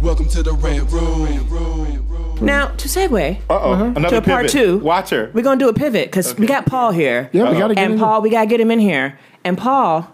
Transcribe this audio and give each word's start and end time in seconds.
Welcome 0.00 0.28
to 0.28 0.42
the 0.42 0.52
Red 0.52 0.90
Room. 0.90 2.36
Now, 2.40 2.68
to 2.68 2.88
segue 2.88 3.36
Uh-oh, 3.50 3.74
mhm. 3.74 3.92
to 3.92 3.98
another 3.98 4.16
a 4.16 4.22
part 4.22 4.46
pivot. 4.46 4.50
two, 4.52 4.78
Watch 4.78 5.10
her. 5.10 5.30
we're 5.34 5.42
going 5.42 5.58
to 5.58 5.64
do 5.64 5.68
a 5.68 5.74
pivot 5.74 6.06
because 6.08 6.34
we 6.38 6.46
got 6.46 6.64
Paul 6.64 6.90
here. 6.90 7.28
Yeah, 7.32 7.50
we 7.52 7.58
gotta 7.58 7.74
get 7.74 7.84
And 7.84 7.92
him. 7.94 7.98
Paul, 7.98 8.22
we 8.22 8.30
got 8.30 8.40
to 8.40 8.46
get 8.46 8.60
him 8.60 8.70
in 8.70 8.78
here. 8.78 9.18
And 9.44 9.58
Paul, 9.58 10.10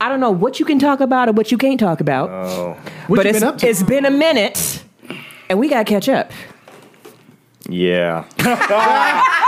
I 0.00 0.08
don't 0.08 0.18
know 0.18 0.32
what 0.32 0.58
you 0.58 0.66
can 0.66 0.80
talk 0.80 0.98
about 1.00 1.28
or 1.28 1.32
what 1.32 1.52
you 1.52 1.58
can't 1.58 1.78
talk 1.78 2.00
about. 2.00 2.30
Oh. 2.30 2.76
What 3.06 3.16
but 3.18 3.26
you 3.26 3.30
it's, 3.30 3.38
been 3.40 3.48
up 3.48 3.58
to? 3.58 3.68
it's 3.68 3.82
been 3.84 4.04
a 4.04 4.10
minute 4.10 4.82
and 5.48 5.58
we 5.60 5.68
got 5.68 5.86
to 5.86 5.92
catch 5.92 6.08
up. 6.08 6.32
Yeah. 7.68 8.24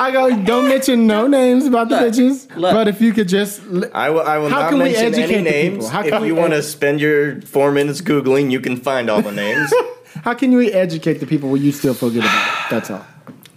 I 0.00 0.10
go. 0.10 0.42
Don't 0.44 0.68
mention 0.68 1.06
no 1.06 1.26
names 1.38 1.66
about 1.66 1.90
the 1.90 1.96
bitches. 1.96 2.48
But 2.58 2.88
if 2.88 3.00
you 3.02 3.12
could 3.12 3.28
just, 3.28 3.60
l- 3.70 3.84
I 3.92 4.08
will, 4.08 4.22
I 4.22 4.38
will 4.38 4.48
How 4.48 4.60
not 4.60 4.70
can 4.70 4.78
we 4.78 4.84
mention 4.86 5.06
educate 5.08 5.34
any 5.34 5.42
names. 5.44 5.74
people? 5.76 5.88
How 5.90 6.00
if 6.02 6.08
can 6.10 6.22
we 6.22 6.28
you 6.28 6.34
want 6.34 6.52
to 6.54 6.62
spend 6.62 7.00
your 7.00 7.42
four 7.42 7.70
minutes 7.70 8.00
Googling, 8.00 8.50
you 8.50 8.60
can 8.60 8.76
find 8.76 9.10
all 9.10 9.20
the 9.20 9.30
names. 9.32 9.72
how 10.24 10.32
can 10.34 10.52
you 10.52 10.60
educate 10.72 11.14
the 11.20 11.26
people 11.26 11.50
where 11.50 11.60
you 11.60 11.70
still 11.70 11.92
feel 11.94 12.10
good 12.10 12.24
about 12.24 12.48
it? 12.48 12.70
That's 12.70 12.90
all. 12.90 13.04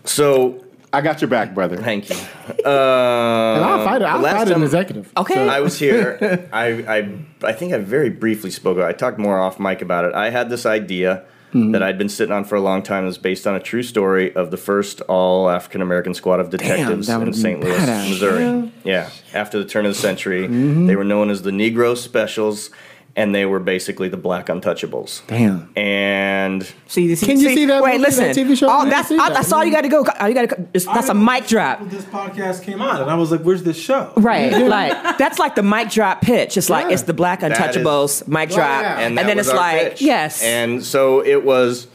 so, 0.03 0.59
I 0.91 1.02
got 1.02 1.22
your 1.22 1.30
back, 1.30 1.55
brother. 1.55 1.77
thank 1.77 2.09
you. 2.09 2.16
And 2.66 2.67
I'll 2.67 3.80
uh, 3.80 3.85
fight 3.85 4.02
it. 4.02 4.05
I'll 4.05 4.17
the 4.17 4.23
last 4.25 4.47
fight 4.47 4.55
an 4.55 4.63
executive. 4.63 5.11
Okay. 5.16 5.47
I 5.47 5.61
was 5.61 5.80
here. 5.80 6.47
I, 6.52 6.66
I, 6.97 7.17
I 7.41 7.53
think 7.53 7.73
I 7.73 7.78
very 7.78 8.09
briefly 8.09 8.52
spoke. 8.52 8.78
I 8.78 8.91
talked 8.91 9.17
more 9.17 9.39
off 9.39 9.59
mic 9.59 9.81
about 9.81 10.03
it. 10.05 10.13
I 10.13 10.30
had 10.30 10.50
this 10.50 10.66
idea 10.66 11.23
Mm-hmm. 11.53 11.71
that 11.73 11.83
I'd 11.83 11.99
been 11.99 12.09
sitting 12.09 12.33
on 12.33 12.45
for 12.45 12.55
a 12.55 12.61
long 12.61 12.81
time. 12.81 13.03
It 13.03 13.07
was 13.07 13.19
based 13.19 13.45
on 13.45 13.53
a 13.55 13.59
true 13.59 13.83
story 13.83 14.33
of 14.35 14.49
the 14.49 14.57
first 14.57 15.01
all 15.01 15.49
African 15.49 15.81
American 15.83 16.13
squad 16.15 16.39
of 16.39 16.49
detectives 16.49 17.05
that 17.07 17.21
in 17.21 17.31
St. 17.33 17.59
Louis, 17.61 17.77
badass. 17.77 18.09
Missouri. 18.09 18.71
Yeah, 18.83 19.09
after 19.35 19.59
the 19.59 19.65
turn 19.65 19.85
of 19.85 19.93
the 19.93 19.99
century, 19.99 20.47
Mm-hmm. 20.47 20.87
they 20.87 20.95
were 20.95 21.03
known 21.03 21.29
as 21.29 21.43
the 21.43 21.51
Negro 21.51 21.95
Specials, 21.95 22.71
and 23.16 23.33
they 23.36 23.45
were 23.45 23.59
basically 23.59 24.09
the 24.09 24.17
Black 24.17 24.47
Untouchables. 24.47 25.22
Damn. 25.28 25.72
And 25.78 26.64
See, 26.88 27.03
you 27.03 27.16
Can 27.16 27.39
you 27.39 27.53
see 27.53 27.66
that 27.66 27.83
Wait, 27.83 27.92
movie, 27.94 28.03
listen. 28.06 28.23
that 28.25 28.36
TV 28.36 28.58
show? 28.58 28.67
All, 28.67 28.81
I 28.81 28.89
that's, 28.89 29.09
didn't 29.09 29.19
see 29.19 29.23
all, 29.23 29.30
that. 29.30 29.36
that's 29.36 29.52
all 29.52 29.64
you 29.64 29.72
got 29.72 29.81
to 29.81 29.88
go. 29.89 30.03
All 30.19 30.28
you 30.28 30.33
got 30.33 30.50
to. 30.50 30.67
That's 30.73 31.09
a 31.09 31.14
mic 31.14 31.45
drop. 31.47 31.88
This 31.89 32.06
podcast 32.06 32.64
came 32.64 32.81
out, 32.81 33.02
and 33.02 33.11
I 33.11 33.16
was 33.16 33.31
like, 33.31 33.41
"Where's 33.41 33.61
this 33.64 33.78
show?" 33.80 34.11
Right, 34.17 34.52
like 34.67 35.17
that's 35.19 35.38
like 35.38 35.53
the 35.56 35.61
mic 35.64 35.89
drop 35.91 36.22
pitch. 36.22 36.58
It's 36.58 36.69
like 36.69 36.88
Yeah. 36.88 36.94
it's 36.94 37.03
the 37.03 37.14
Black 37.14 37.41
That 37.41 37.52
is- 37.52 37.58
Untouchables 37.58 38.28
mic 38.28 38.50
Oh, 38.52 38.56
drop, 38.56 38.81
yeah. 38.81 39.00
and, 39.00 39.17
that 39.17 39.28
then 39.28 39.38
it's 39.38 39.53
like 39.53 39.91
pitch. 39.91 40.02
yes, 40.02 40.41
And 40.41 40.84
so 40.84 41.23
it 41.23 41.44
was. 41.45 41.88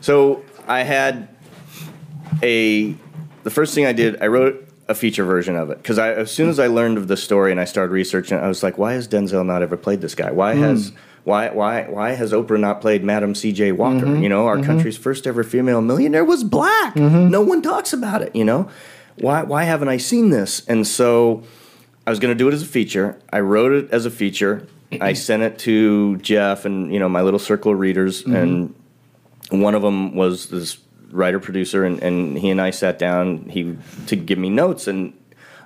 So 0.00 0.44
I 0.68 0.82
had 0.84 1.28
a. 2.42 2.94
The 3.42 3.50
first 3.50 3.74
thing 3.74 3.86
I 3.86 3.92
did, 3.92 4.22
I 4.22 4.28
wrote 4.28 4.63
a 4.88 4.94
feature 4.94 5.24
version 5.24 5.56
of 5.56 5.70
it 5.70 5.78
because 5.78 5.98
I, 5.98 6.12
as 6.12 6.30
soon 6.30 6.48
as 6.48 6.58
I 6.58 6.66
learned 6.66 6.98
of 6.98 7.08
the 7.08 7.16
story 7.16 7.50
and 7.50 7.60
I 7.60 7.64
started 7.64 7.92
researching, 7.92 8.38
I 8.38 8.48
was 8.48 8.62
like, 8.62 8.76
why 8.76 8.92
has 8.92 9.08
Denzel 9.08 9.44
not 9.44 9.62
ever 9.62 9.76
played 9.76 10.00
this 10.00 10.14
guy? 10.14 10.30
Why 10.30 10.54
hmm. 10.54 10.62
has 10.62 10.92
why 11.24 11.48
why 11.50 11.84
why 11.84 12.12
has 12.12 12.32
Oprah 12.32 12.60
not 12.60 12.80
played 12.80 13.02
Madam 13.02 13.34
C.J. 13.34 13.72
Walker? 13.72 14.06
Mm-hmm. 14.06 14.22
You 14.22 14.28
know, 14.28 14.46
our 14.46 14.56
mm-hmm. 14.56 14.66
country's 14.66 14.98
first 14.98 15.26
ever 15.26 15.42
female 15.42 15.80
millionaire 15.80 16.24
was 16.24 16.44
black. 16.44 16.94
Mm-hmm. 16.94 17.30
No 17.30 17.40
one 17.40 17.62
talks 17.62 17.92
about 17.92 18.22
it. 18.22 18.36
You 18.36 18.44
know, 18.44 18.68
why 19.16 19.42
why 19.42 19.64
haven't 19.64 19.88
I 19.88 19.96
seen 19.96 20.30
this? 20.30 20.64
And 20.66 20.86
so 20.86 21.42
I 22.06 22.10
was 22.10 22.18
going 22.18 22.32
to 22.32 22.38
do 22.38 22.46
it 22.48 22.54
as 22.54 22.62
a 22.62 22.66
feature. 22.66 23.18
I 23.32 23.40
wrote 23.40 23.72
it 23.72 23.90
as 23.90 24.04
a 24.04 24.10
feature. 24.10 24.66
I 25.00 25.12
sent 25.14 25.42
it 25.42 25.58
to 25.60 26.18
Jeff 26.18 26.66
and 26.66 26.92
you 26.92 26.98
know 26.98 27.08
my 27.08 27.22
little 27.22 27.40
circle 27.40 27.72
of 27.72 27.78
readers, 27.78 28.22
and 28.22 28.74
one 29.50 29.74
of 29.74 29.80
them 29.80 30.14
was 30.14 30.48
this 30.48 30.78
writer 31.14 31.38
producer, 31.38 31.84
and, 31.84 32.02
and 32.02 32.36
he 32.36 32.50
and 32.50 32.60
I 32.60 32.70
sat 32.70 32.98
down 32.98 33.48
he 33.48 33.76
to 34.06 34.16
give 34.16 34.38
me 34.38 34.50
notes, 34.50 34.86
and 34.86 35.16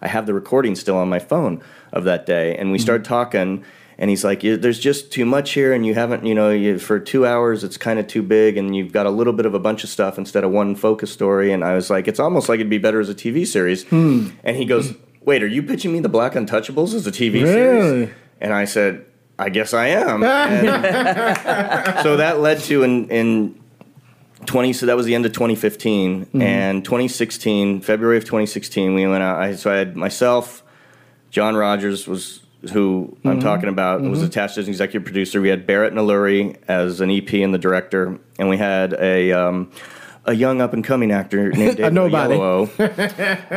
I 0.00 0.09
have 0.09 0.26
the 0.26 0.34
recording 0.34 0.76
still 0.76 0.97
on 0.97 1.09
my 1.09 1.19
phone 1.19 1.62
of 1.92 2.04
that 2.04 2.26
day, 2.26 2.56
and 2.56 2.70
we 2.70 2.78
mm-hmm. 2.78 2.82
started 2.82 3.04
talking. 3.04 3.64
And 4.00 4.10
he's 4.10 4.22
like, 4.22 4.42
"There's 4.42 4.78
just 4.78 5.10
too 5.10 5.25
much 5.25 5.54
here, 5.54 5.72
and 5.72 5.84
you 5.84 5.94
haven't, 5.94 6.25
you 6.25 6.32
know, 6.32 6.50
you, 6.50 6.78
for 6.78 7.00
two 7.00 7.26
hours, 7.26 7.64
it's 7.64 7.76
kind 7.76 7.98
of 7.98 8.06
too 8.06 8.22
big, 8.22 8.56
and 8.56 8.76
you've 8.76 8.92
got 8.92 9.06
a 9.06 9.10
little 9.10 9.32
bit 9.32 9.44
of 9.44 9.54
a 9.54 9.59
bunch 9.59 9.82
of 9.82 9.91
stuff 9.91 10.19
instead 10.19 10.44
of 10.44 10.53
one 10.53 10.76
focus 10.76 11.10
story." 11.10 11.53
And 11.53 11.65
I 11.65 11.75
was 11.75 11.91
like, 11.91 12.06
"It's 12.06 12.20
almost 12.20 12.48
like 12.48 12.60
it'd 12.60 12.70
be 12.70 12.78
better 12.78 13.00
as 13.00 13.09
a 13.09 13.15
TV 13.15 13.44
series." 13.44 13.82
Hmm. 13.88 14.28
And 14.44 14.56
he 14.56 14.66
goes, 14.66 14.94
"Wait, 15.22 15.42
are 15.42 15.48
you 15.48 15.65
pitching 15.65 15.92
me 15.92 15.98
the 15.98 16.09
Black 16.09 16.34
Untouchables 16.34 16.94
as 16.94 17.09
a 17.09 17.10
TV 17.10 17.42
Really? 17.42 17.47
series?" 17.47 18.10
And 18.41 18.53
I 18.53 18.66
said, 18.66 19.04
"I 19.36 19.48
guess 19.48 19.75
I 19.75 19.88
am." 19.88 20.22
So 22.04 22.19
that 22.19 22.38
led 22.38 22.60
to 22.60 22.84
in 22.84 23.09
in 23.09 23.59
20 24.47 24.72
so 24.72 24.87
that 24.87 24.97
was 24.97 25.04
the 25.06 25.15
end 25.15 25.26
of 25.26 25.32
2015 25.32 26.28
and 26.41 26.84
2016 26.84 27.81
february 27.81 28.16
of 28.16 28.25
2016 28.25 28.94
we 28.94 29.06
went 29.06 29.22
out 29.22 29.38
I, 29.41 29.54
so 29.54 29.71
i 29.72 29.76
had 29.76 29.97
myself 29.97 30.62
john 31.31 31.56
rogers 31.56 32.06
was 32.06 32.41
who 32.72 33.16
i'm 33.25 33.41
talking 33.41 33.69
about 33.69 34.00
was 34.00 34.22
attached 34.22 34.56
as 34.59 34.66
an 34.66 34.71
executive 34.71 35.04
producer 35.04 35.41
we 35.41 35.48
had 35.48 35.66
Bharat 35.66 35.93
Nalluri 35.93 36.56
as 36.69 37.00
an 37.00 37.10
ep 37.10 37.32
and 37.34 37.53
the 37.53 37.59
director 37.59 38.19
and 38.38 38.48
we 38.48 38.56
had 38.56 38.94
a 38.94 39.32
um, 39.32 39.71
a 40.25 40.34
young 40.34 40.60
up 40.60 40.72
and 40.72 40.84
coming 40.84 41.10
actor 41.10 41.50
named 41.53 41.78
David 41.78 41.94
nobody. 41.94 42.37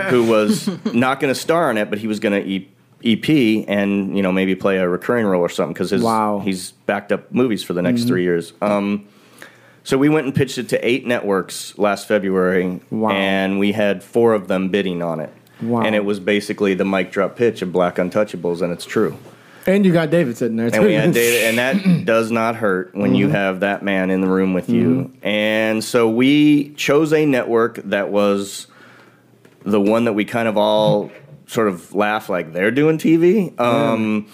Who 0.09 0.23
was 0.25 0.67
not 0.93 1.19
going 1.19 1.33
to 1.33 1.39
star 1.39 1.69
in 1.69 1.77
it, 1.77 1.89
but 1.89 1.99
he 1.99 2.07
was 2.07 2.19
going 2.21 2.43
to 2.43 2.65
EP 3.03 3.65
and 3.67 4.15
you 4.15 4.23
know 4.23 4.31
maybe 4.31 4.55
play 4.55 4.77
a 4.77 4.87
recurring 4.87 5.25
role 5.25 5.41
or 5.41 5.49
something 5.49 5.73
because 5.73 5.91
Wow. 6.01 6.39
he's 6.39 6.71
backed 6.85 7.11
up 7.11 7.29
movies 7.31 7.61
for 7.63 7.73
the 7.73 7.81
next 7.81 8.05
three 8.05 8.23
years. 8.23 8.53
Um, 8.61 9.05
so 9.83 9.97
we 9.97 10.09
went 10.09 10.25
and 10.27 10.35
pitched 10.35 10.57
it 10.57 10.69
to 10.69 10.87
eight 10.87 11.05
networks 11.05 11.77
last 11.77 12.07
February, 12.07 12.79
Wow. 12.89 13.11
and 13.11 13.59
we 13.59 13.71
had 13.71 14.03
four 14.03 14.33
of 14.33 14.47
them 14.47 14.69
bidding 14.69 15.01
on 15.01 15.19
it. 15.19 15.31
Wow. 15.61 15.81
And 15.81 15.95
it 15.95 16.05
was 16.05 16.19
basically 16.19 16.73
the 16.73 16.85
mic 16.85 17.11
drop 17.11 17.35
pitch 17.35 17.61
of 17.61 17.71
Black 17.71 17.95
Untouchables, 17.97 18.61
and 18.61 18.71
it's 18.73 18.85
true. 18.85 19.17
And 19.67 19.85
you 19.85 19.93
got 19.93 20.09
David 20.09 20.37
sitting 20.37 20.57
there 20.57 20.71
too. 20.71 20.77
And 20.77 20.85
we 20.85 20.93
had 20.93 21.13
David, 21.13 21.49
and 21.49 21.57
that 21.59 22.05
does 22.05 22.31
not 22.31 22.55
hurt 22.55 22.95
when 22.95 23.13
you 23.13 23.29
have 23.29 23.59
that 23.59 23.83
man 23.83 24.09
in 24.09 24.21
the 24.21 24.27
room 24.27 24.53
with 24.53 24.69
you. 24.69 25.11
And 25.21 25.83
so 25.83 26.09
we 26.09 26.73
chose 26.73 27.13
a 27.13 27.25
network 27.27 27.75
that 27.83 28.09
was 28.09 28.65
the 29.63 29.79
one 29.79 30.05
that 30.05 30.13
we 30.13 30.25
kind 30.25 30.47
of 30.47 30.57
all 30.57 31.11
sort 31.45 31.67
of 31.67 31.93
laugh 31.93 32.27
like 32.29 32.53
they're 32.53 32.71
doing 32.71 32.97
TV. 32.97 33.59
Um, 33.59 34.27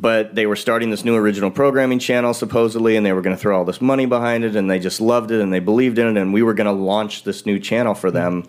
But 0.00 0.34
they 0.34 0.46
were 0.46 0.56
starting 0.56 0.90
this 0.90 1.04
new 1.04 1.16
original 1.16 1.50
programming 1.50 1.98
channel 1.98 2.34
supposedly, 2.34 2.96
and 2.96 3.06
they 3.06 3.12
were 3.12 3.22
going 3.22 3.34
to 3.34 3.40
throw 3.40 3.56
all 3.56 3.64
this 3.64 3.80
money 3.80 4.04
behind 4.04 4.44
it, 4.44 4.54
and 4.54 4.70
they 4.70 4.78
just 4.78 5.00
loved 5.00 5.30
it 5.30 5.40
and 5.40 5.52
they 5.52 5.58
believed 5.58 5.98
in 5.98 6.06
it, 6.06 6.20
and 6.20 6.32
we 6.32 6.42
were 6.42 6.54
going 6.54 6.66
to 6.66 6.72
launch 6.72 7.24
this 7.24 7.46
new 7.46 7.58
channel 7.58 7.94
for 7.94 8.10
them. 8.10 8.44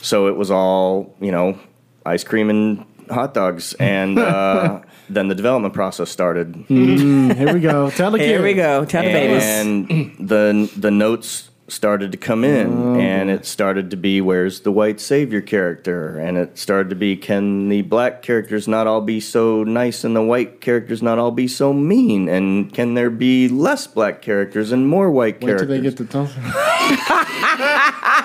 So 0.00 0.26
it 0.26 0.36
was 0.36 0.50
all 0.50 1.14
you 1.20 1.30
know, 1.30 1.58
ice 2.04 2.24
cream 2.24 2.50
and 2.50 2.84
hot 3.08 3.34
dogs, 3.34 3.74
and 3.78 4.18
uh, 4.18 4.80
then 5.08 5.28
the 5.28 5.34
development 5.34 5.74
process 5.74 6.10
started. 6.10 6.64
Here 6.68 7.54
we 7.54 7.60
go. 7.60 7.90
Tell 7.90 8.10
the 8.10 8.18
Here 8.18 8.38
kids. 8.38 8.42
we 8.42 8.54
go. 8.54 8.84
Tell 8.84 9.02
the 9.02 9.12
babies. 9.12 9.44
And 9.44 9.88
the 10.18 10.70
the 10.76 10.90
notes 10.90 11.50
started 11.72 12.12
to 12.12 12.18
come 12.18 12.44
in, 12.44 12.70
Oh, 12.72 13.00
and 13.00 13.30
it 13.30 13.46
started 13.46 13.90
to 13.90 13.96
be 13.96 14.20
where's 14.20 14.60
the 14.60 14.70
white 14.70 15.00
savior 15.00 15.40
character, 15.40 16.18
and 16.18 16.36
it 16.36 16.58
started 16.58 16.90
to 16.90 16.94
be 16.96 17.16
can 17.16 17.68
the 17.68 17.82
black 17.82 18.22
characters 18.22 18.68
not 18.68 18.86
all 18.86 19.00
be 19.00 19.18
so 19.20 19.64
nice, 19.64 20.04
and 20.04 20.14
the 20.14 20.22
white 20.22 20.60
characters 20.60 21.02
not 21.02 21.18
all 21.18 21.30
be 21.30 21.48
so 21.48 21.72
mean, 21.72 22.28
and 22.28 22.72
can 22.72 22.94
there 22.94 23.10
be 23.10 23.48
less 23.48 23.86
black 23.86 24.20
characters 24.22 24.70
and 24.72 24.86
more 24.88 25.10
white 25.10 25.36
Wait 25.40 25.40
till 25.40 25.48
characters? 25.66 25.68
they 25.68 25.80
get 25.80 25.96
to 25.96 26.04
Tulsa. 26.04 26.38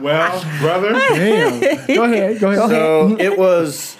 Well, 0.00 0.44
brother, 0.60 0.92
Damn. 0.92 1.86
Go 1.86 2.04
ahead. 2.04 2.38
Go 2.40 2.50
ahead. 2.50 2.68
so 2.70 3.16
it 3.18 3.36
was 3.38 3.96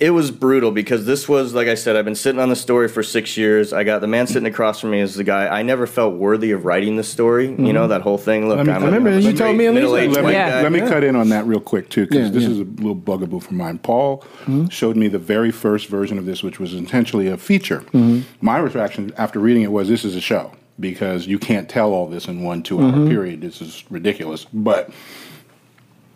it 0.00 0.10
was 0.10 0.32
brutal 0.32 0.72
because 0.72 1.06
this 1.06 1.28
was 1.28 1.54
like 1.54 1.68
I 1.68 1.76
said, 1.76 1.94
I've 1.94 2.04
been 2.04 2.16
sitting 2.16 2.40
on 2.40 2.48
the 2.48 2.56
story 2.56 2.88
for 2.88 3.02
six 3.02 3.36
years. 3.36 3.72
I 3.72 3.84
got 3.84 4.00
the 4.00 4.08
man 4.08 4.26
sitting 4.26 4.46
across 4.46 4.80
from 4.80 4.90
me 4.90 5.00
is 5.00 5.14
the 5.14 5.22
guy 5.22 5.46
I 5.46 5.62
never 5.62 5.86
felt 5.86 6.14
worthy 6.14 6.50
of 6.50 6.64
writing 6.64 6.96
the 6.96 7.04
story. 7.04 7.46
You 7.46 7.72
know 7.72 7.82
mm-hmm. 7.82 7.90
that 7.90 8.02
whole 8.02 8.18
thing. 8.18 8.48
Look, 8.48 8.56
Let 8.56 8.66
me- 8.66 8.72
I'm 8.72 8.84
remember 8.84 9.10
a 9.10 9.16
you 9.16 9.22
straight 9.22 9.36
told 9.36 9.56
me 9.56 9.66
and 9.66 9.74
middle-aged 9.74 10.12
let 10.12 10.24
me, 10.24 10.32
guy. 10.32 10.62
let 10.62 10.72
me 10.72 10.80
Yeah. 10.80 10.88
cut 10.88 11.04
in 11.04 11.14
on 11.14 11.28
that 11.28 11.46
real 11.46 11.60
quick 11.60 11.90
too, 11.90 12.06
because 12.06 12.26
Yeah, 12.26 12.32
this 12.32 12.42
yeah. 12.42 12.50
is 12.50 12.58
a 12.60 12.64
little 12.64 12.96
bugaboo 12.96 13.40
for 13.40 13.54
mine. 13.54 13.78
Paul 13.78 14.24
showed 14.68 14.96
me 14.96 15.06
the 15.06 15.18
very 15.18 15.52
first 15.52 15.86
version 15.88 16.18
of 16.18 16.26
this, 16.26 16.42
which 16.42 16.58
was 16.58 16.74
intentionally 16.74 17.28
a 17.28 17.36
feature. 17.36 17.80
Mm-hmm. 17.92 18.22
My 18.40 18.58
reaction 18.58 19.12
after 19.16 19.38
reading 19.38 19.62
it 19.62 19.70
was, 19.70 19.88
"This 19.88 20.04
is 20.04 20.16
a 20.16 20.20
show." 20.20 20.52
Because 20.80 21.28
you 21.28 21.38
can't 21.38 21.68
tell 21.68 21.92
all 21.92 22.08
this 22.08 22.26
in 22.26 22.42
one 22.42 22.64
two-hour 22.64 22.90
mm-hmm. 22.90 23.08
period. 23.08 23.40
This 23.42 23.62
is 23.62 23.84
ridiculous. 23.90 24.44
But 24.52 24.90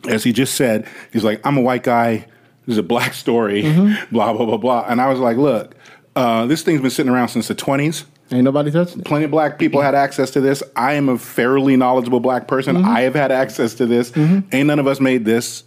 as 0.08 0.24
he 0.24 0.32
just 0.32 0.56
said, 0.56 0.88
he's 1.12 1.22
like, 1.22 1.40
"I'm 1.44 1.56
a 1.56 1.60
white 1.60 1.84
guy. 1.84 2.26
This 2.68 2.74
is 2.74 2.78
a 2.78 2.82
black 2.82 3.14
story." 3.14 3.62
Blah 4.12 4.34
blah 4.34 4.44
blah 4.44 4.58
blah. 4.58 4.84
And 4.86 5.00
I 5.00 5.08
was 5.08 5.18
like, 5.18 5.38
"Look, 5.38 5.74
uh, 6.14 6.44
this 6.46 6.62
thing's 6.62 6.82
been 6.82 6.90
sitting 6.90 7.10
around 7.10 7.28
since 7.28 7.48
the 7.48 7.54
'20s 7.54 8.04
Ain't 8.30 8.44
nobody 8.44 8.70
touching 8.70 9.00
it. 9.00 9.06
plenty 9.06 9.24
of 9.24 9.30
black 9.30 9.58
people 9.58 9.80
had 9.80 9.94
access 9.94 10.30
to 10.32 10.40
this. 10.40 10.62
I 10.76 10.92
am 10.92 11.08
a 11.08 11.16
fairly 11.16 11.76
knowledgeable 11.76 12.20
black 12.20 12.46
person. 12.46 12.76
Mm-hmm. 12.76 12.88
I 12.88 13.00
have 13.00 13.14
had 13.14 13.32
access 13.32 13.72
to 13.74 13.86
this. 13.86 14.14
Ain't 14.16 14.66
none 14.66 14.78
of 14.78 14.86
us 14.86 15.00
made 15.00 15.24
this. 15.24 15.64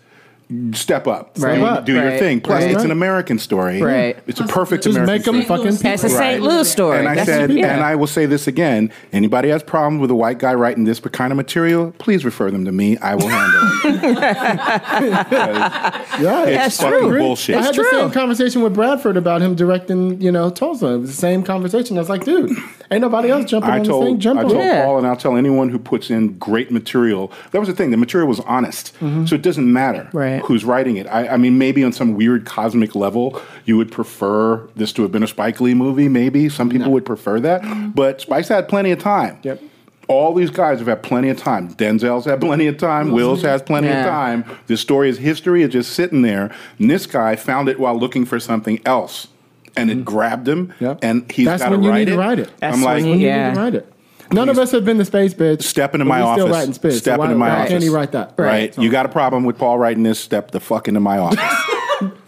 Step 0.73 1.07
up, 1.07 1.31
Right. 1.37 1.85
Do- 1.85 1.95
Right. 1.97 2.09
your 2.09 2.17
thing. 2.19 2.41
Plus, 2.41 2.63
Right. 2.63 2.71
it's 2.73 2.83
an 2.83 2.91
American 2.91 3.39
story. 3.39 3.81
Right. 3.81 4.17
It's 4.27 4.39
a 4.39 4.43
perfect 4.45 4.83
Just 4.83 4.97
American 4.97 5.13
make 5.15 5.23
them 5.23 5.41
story. 5.43 5.59
fucking. 5.71 5.77
That's 5.81 6.03
a 6.03 6.09
St. 6.09 6.41
Louis 6.41 6.69
story. 6.69 6.99
And 6.99 7.07
I 7.07 7.15
That's 7.15 7.27
said, 7.27 7.51
yeah. 7.51 7.73
and 7.73 7.83
I 7.83 7.95
will 7.95 8.07
say 8.07 8.25
this 8.25 8.47
again: 8.47 8.91
anybody 9.13 9.49
has 9.49 9.63
problems 9.63 10.01
with 10.01 10.11
a 10.11 10.15
white 10.15 10.39
guy 10.39 10.53
writing 10.53 10.83
this 10.83 10.99
kind 10.99 11.31
of 11.31 11.37
material, 11.37 11.93
please 11.99 12.25
refer 12.25 12.51
them 12.51 12.65
to 12.65 12.71
me. 12.71 12.97
I 12.97 13.15
will 13.15 13.27
handle 13.29 13.61
it. 13.85 14.81
Yeah, 16.21 16.43
It's 16.45 16.77
That's 16.77 16.81
fucking 16.81 17.09
true. 17.09 17.19
bullshit. 17.19 17.55
I 17.55 17.61
had 17.61 17.75
the 17.75 17.83
same 17.89 18.11
conversation 18.11 18.61
with 18.61 18.73
Bradford 18.73 19.17
about 19.17 19.41
him 19.41 19.55
directing, 19.55 20.21
you 20.21 20.31
know, 20.31 20.49
Tulsa. 20.49 20.87
It 20.87 20.97
was 20.99 21.09
the 21.11 21.15
same 21.15 21.43
conversation. 21.43 21.97
I 21.97 22.01
was 22.01 22.09
like, 22.09 22.23
dude, 22.25 22.51
ain't 22.91 23.01
nobody 23.01 23.29
else 23.29 23.45
jumping 23.45 23.69
I 23.71 23.73
on 23.75 23.79
this 23.79 23.87
thing. 23.87 23.99
told, 24.01 24.19
Jump 24.19 24.39
I 24.39 24.43
on 24.43 24.49
told. 24.49 24.61
Yeah. 24.63 24.85
Paul, 24.85 24.97
and 24.99 25.07
I'll 25.07 25.15
tell 25.15 25.35
anyone 25.37 25.69
who 25.69 25.79
puts 25.79 26.09
in 26.09 26.37
great 26.37 26.71
material. 26.71 27.31
That 27.51 27.59
was 27.59 27.69
the 27.69 27.75
thing. 27.75 27.91
The 27.91 27.97
material 27.97 28.27
was 28.27 28.39
honest, 28.41 28.93
mm-hmm. 28.99 29.25
so 29.25 29.35
it 29.35 29.41
doesn't 29.41 29.71
matter 29.71 30.09
Right. 30.13 30.40
Who's 30.45 30.65
writing 30.65 30.97
it. 30.97 31.07
I, 31.07 31.29
I 31.29 31.37
mean, 31.37 31.57
maybe 31.57 31.83
on 31.83 31.91
some 31.91 32.15
weird 32.15 32.45
cosmic 32.45 32.95
level, 32.95 33.41
you 33.65 33.77
would 33.77 33.91
prefer 33.91 34.67
this 34.75 34.91
to 34.93 35.01
have 35.03 35.11
been 35.11 35.23
a 35.23 35.27
Spike 35.27 35.61
Lee 35.61 35.73
movie. 35.73 36.07
Maybe 36.09 36.49
some 36.49 36.69
people 36.69 36.91
would 36.91 37.05
prefer 37.05 37.39
that, 37.39 37.61
mm-hmm. 37.61 37.89
but 37.91 38.21
Spike 38.21 38.47
had 38.47 38.67
plenty 38.67 38.91
of 38.91 38.99
time. 38.99 39.39
Yep. 39.43 39.61
All 40.07 40.33
these 40.33 40.49
guys 40.49 40.79
have 40.79 40.87
had 40.87 41.03
plenty 41.03 41.29
of 41.29 41.37
time. 41.37 41.73
Denzel's 41.75 42.25
had 42.25 42.41
plenty 42.41 42.67
of 42.67 42.77
time. 42.77 43.07
Mm-hmm. 43.07 43.15
Wills 43.15 43.43
has 43.43 43.61
plenty 43.61 43.87
Yeah. 43.87 44.01
of 44.01 44.05
time. 44.07 44.45
This 44.67 44.81
story 44.81 45.07
is 45.07 45.19
history. 45.19 45.63
It's 45.63 45.71
just 45.71 45.93
sitting 45.93 46.21
there. 46.21 46.53
And 46.79 46.89
this 46.89 47.05
guy 47.05 47.35
found 47.37 47.69
it 47.69 47.79
while 47.79 47.97
looking 47.97 48.25
for 48.25 48.37
something 48.39 48.81
else, 48.85 49.27
and 49.77 49.89
it 49.89 49.95
mm-hmm. 49.95 50.03
grabbed 50.03 50.49
him. 50.49 50.73
Yep. 50.81 50.99
And 51.01 51.31
he's 51.31 51.45
That's 51.45 51.63
got 51.63 51.69
to 51.69 51.75
when 51.75 51.83
you 51.83 51.89
write 51.91 51.97
need 51.99 52.07
it. 52.09 52.11
to 52.11 52.17
write 52.17 52.39
it. 52.39 52.49
That's 52.59 52.75
I'm 52.75 52.83
like, 52.83 53.01
when 53.03 53.11
When 53.11 53.19
you 53.19 53.27
Yeah. 53.27 53.49
need 53.49 53.55
to 53.55 53.61
write 53.61 53.75
it. 53.75 53.90
None 54.33 54.49
of 54.49 54.57
us 54.57 54.71
have 54.71 54.85
been 54.85 54.97
to 54.97 55.05
space, 55.05 55.33
bitch. 55.33 55.63
Step 55.63 55.93
into 55.93 56.05
but 56.05 56.09
my 56.09 56.17
we 56.19 56.23
office. 56.23 56.43
Still 56.43 56.53
writing 56.53 56.73
space. 56.73 56.97
Step 56.99 57.15
so 57.15 57.19
why, 57.19 57.25
into 57.25 57.37
my 57.37 57.49
why 57.49 57.55
office. 57.55 57.69
can't 57.69 57.83
he 57.83 57.89
write 57.89 58.11
that? 58.13 58.33
Right. 58.37 58.77
You 58.77 58.89
got 58.89 59.05
a 59.05 59.09
problem 59.09 59.43
with 59.43 59.57
Paul 59.57 59.77
writing 59.77 60.03
this? 60.03 60.19
Step 60.19 60.51
the 60.51 60.59
fuck 60.59 60.87
into 60.87 60.99
my 60.99 61.17
office. 61.17 61.39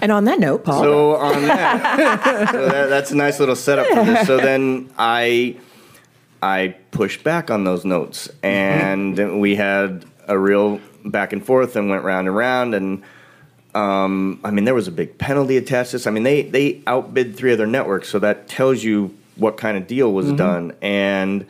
And 0.00 0.12
on 0.12 0.24
that 0.24 0.38
note, 0.38 0.64
Paul. 0.64 0.82
So 0.82 1.16
on 1.16 1.42
that, 1.42 2.50
so 2.52 2.68
that, 2.68 2.86
that's 2.86 3.10
a 3.10 3.16
nice 3.16 3.40
little 3.40 3.56
setup 3.56 3.86
for 3.88 4.04
this. 4.04 4.26
So 4.26 4.36
then 4.36 4.90
I, 4.96 5.56
I 6.42 6.76
pushed 6.90 7.24
back 7.24 7.50
on 7.50 7.64
those 7.64 7.84
notes, 7.84 8.28
and 8.42 9.16
then 9.16 9.40
we 9.40 9.56
had 9.56 10.04
a 10.28 10.38
real 10.38 10.80
back 11.04 11.32
and 11.32 11.44
forth, 11.44 11.74
and 11.76 11.90
went 11.90 12.04
round 12.04 12.28
and 12.28 12.36
round, 12.36 12.74
and 12.74 13.02
um, 13.74 14.40
I 14.44 14.50
mean 14.50 14.64
there 14.64 14.74
was 14.74 14.88
a 14.88 14.92
big 14.92 15.18
penalty 15.18 15.56
attached 15.56 15.90
to 15.90 15.96
this. 15.96 16.06
I 16.06 16.10
mean 16.10 16.22
they 16.22 16.42
they 16.42 16.82
outbid 16.86 17.36
three 17.36 17.52
other 17.52 17.66
networks, 17.66 18.08
so 18.08 18.18
that 18.20 18.48
tells 18.48 18.84
you 18.84 19.14
what 19.38 19.56
kind 19.56 19.76
of 19.78 19.86
deal 19.86 20.12
was 20.12 20.32
done, 20.32 20.72
and 20.82 21.46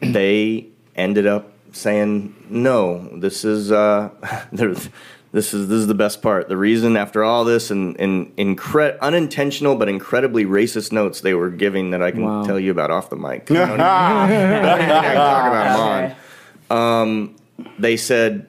they 0.00 0.66
ended 0.96 1.26
up 1.26 1.52
saying 1.72 2.34
no. 2.48 3.08
This 3.18 3.44
is 3.44 3.70
uh, 3.72 4.10
this 4.52 5.52
is 5.52 5.68
this 5.68 5.78
is 5.80 5.86
the 5.88 5.94
best 5.94 6.22
part. 6.22 6.48
The 6.48 6.56
reason 6.56 6.96
after 6.96 7.24
all 7.24 7.44
this 7.44 7.70
and 7.70 7.98
and 8.00 8.34
incre- 8.36 8.98
unintentional 9.00 9.74
but 9.76 9.88
incredibly 9.88 10.44
racist 10.44 10.92
notes 10.92 11.20
they 11.20 11.34
were 11.34 11.50
giving 11.50 11.90
that 11.90 12.02
I 12.02 12.12
can 12.12 12.24
Wow. 12.24 12.44
tell 12.44 12.58
you 12.60 12.70
about 12.70 12.90
off 12.90 13.10
the 13.10 13.16
mic. 13.16 13.48
You 13.50 13.56
know 13.56 13.70
what 13.72 13.80
I 13.80 14.28
mean? 14.28 14.64
I 14.64 15.14
talk 15.14 15.46
about 15.48 15.66
'em 15.66 16.16
on. 16.70 17.02
Um, 17.02 17.36
they 17.78 17.96
said 17.96 18.48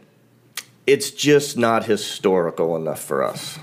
it's 0.88 1.10
just 1.12 1.58
not 1.58 1.86
historical 1.86 2.76
enough 2.76 3.02
for 3.02 3.24
us. 3.24 3.58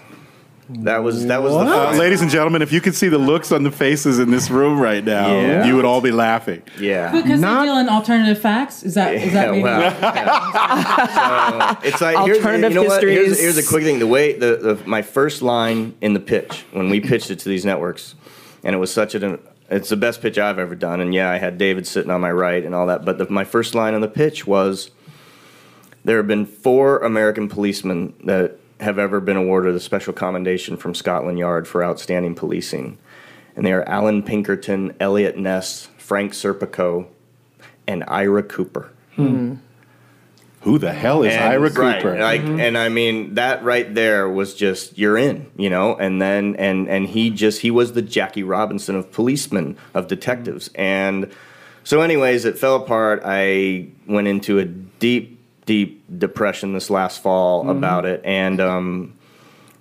That 0.70 1.02
was 1.02 1.26
that 1.26 1.42
was 1.42 1.52
the 1.52 1.58
Uh, 1.58 1.86
point. 1.88 1.98
ladies 1.98 2.22
and 2.22 2.30
gentlemen, 2.30 2.62
if 2.62 2.72
you 2.72 2.80
could 2.80 2.94
see 2.94 3.08
the 3.08 3.18
looks 3.18 3.50
on 3.52 3.62
the 3.62 3.70
faces 3.70 4.18
in 4.18 4.30
this 4.30 4.48
room 4.48 4.78
right 4.80 5.04
now, 5.04 5.28
Yeah. 5.28 5.66
you 5.66 5.76
would 5.76 5.84
all 5.84 6.00
be 6.00 6.12
laughing. 6.12 6.62
yeah. 6.78 7.10
Because 7.12 7.40
Not- 7.40 7.60
they 7.62 7.66
deal 7.66 7.78
in 7.78 7.88
alternative 7.88 8.38
facts. 8.38 8.82
Is 8.82 8.94
that 8.94 9.14
is 9.14 9.32
that 9.32 9.46
Yeah, 9.46 9.50
maybe? 9.50 9.62
well, 9.64 9.80
yeah. 9.80 11.74
So, 11.74 11.88
it's 11.88 12.00
like 12.00 12.16
here's, 12.24 12.38
Alternative 12.38 12.72
you 12.72 12.80
know 12.82 12.84
what? 12.88 13.02
Here's, 13.02 13.40
here's 13.40 13.58
a 13.58 13.62
quick 13.66 13.82
thing. 13.82 13.98
The 13.98 14.06
way 14.06 14.32
the, 14.34 14.56
the 14.56 14.78
my 14.88 15.02
first 15.02 15.42
line 15.42 15.94
in 16.00 16.14
the 16.14 16.20
pitch 16.20 16.64
when 16.72 16.88
we 16.90 17.00
pitched 17.00 17.30
it 17.30 17.38
to 17.40 17.48
these 17.48 17.64
networks, 17.64 18.14
and 18.64 18.74
it 18.74 18.78
was 18.78 18.92
such 18.92 19.14
an 19.14 19.38
it's 19.70 19.88
the 19.88 19.96
best 19.96 20.22
pitch 20.22 20.38
I've 20.38 20.58
ever 20.58 20.74
done. 20.74 21.00
And 21.00 21.12
yeah, 21.12 21.30
I 21.30 21.38
had 21.38 21.58
David 21.58 21.86
sitting 21.86 22.10
on 22.10 22.20
my 22.20 22.30
right 22.32 22.64
and 22.64 22.74
all 22.74 22.86
that. 22.86 23.04
But 23.04 23.18
the, 23.18 23.28
my 23.28 23.44
first 23.44 23.74
line 23.74 23.94
on 23.94 24.00
the 24.00 24.08
pitch 24.08 24.46
was, 24.46 24.90
"There 26.04 26.18
have 26.18 26.26
been 26.28 26.46
four 26.46 26.98
American 26.98 27.48
policemen 27.48 28.12
that 28.24 28.58
have 28.82 28.98
ever 28.98 29.20
been 29.20 29.36
awarded 29.36 29.74
a 29.74 29.80
special 29.80 30.12
commendation 30.12 30.76
from 30.76 30.94
Scotland 30.94 31.38
Yard 31.38 31.66
for 31.66 31.84
outstanding 31.84 32.34
policing, 32.34 32.98
and 33.56 33.64
they 33.64 33.72
are 33.72 33.88
Allan 33.88 34.22
Pinkerton, 34.22 34.94
Eliot 35.00 35.36
Ness, 35.36 35.88
Frank 35.96 36.32
Serpico, 36.32 37.06
and 37.86 38.04
Ira 38.06 38.42
Cooper." 38.42 38.90
Hmm. 39.16 39.54
Who 40.62 40.78
the 40.78 40.92
hell 40.92 41.24
is 41.24 41.34
And- 41.34 41.42
Ira 41.42 41.70
right, 41.70 42.00
Cooper? 42.00 42.18
Like, 42.20 42.42
mm-hmm. 42.42 42.60
and 42.60 42.78
I 42.78 42.88
mean 42.88 43.34
that 43.34 43.64
right 43.64 43.92
there 43.92 44.28
was 44.28 44.54
just 44.54 44.96
you're 44.96 45.18
in, 45.18 45.50
you 45.56 45.68
know. 45.68 45.96
And 45.96 46.22
then 46.22 46.54
and 46.56 46.88
and 46.88 47.08
he 47.08 47.30
just 47.30 47.62
he 47.62 47.70
was 47.72 47.94
the 47.94 48.02
Jackie 48.02 48.44
Robinson 48.44 48.94
of 48.94 49.10
policemen 49.10 49.76
of 49.92 50.06
detectives. 50.06 50.70
And 50.76 51.32
so, 51.84 52.00
anyways, 52.00 52.44
it 52.44 52.58
fell 52.58 52.76
apart. 52.76 53.22
I 53.24 53.88
went 54.06 54.28
into 54.28 54.60
a 54.60 54.64
deep, 54.64 55.40
deep 55.66 56.04
depression 56.18 56.72
this 56.72 56.90
last 56.90 57.22
fall 57.22 57.68
about 57.70 58.04
it, 58.04 58.20
and 58.24 58.60
um, 58.60 59.16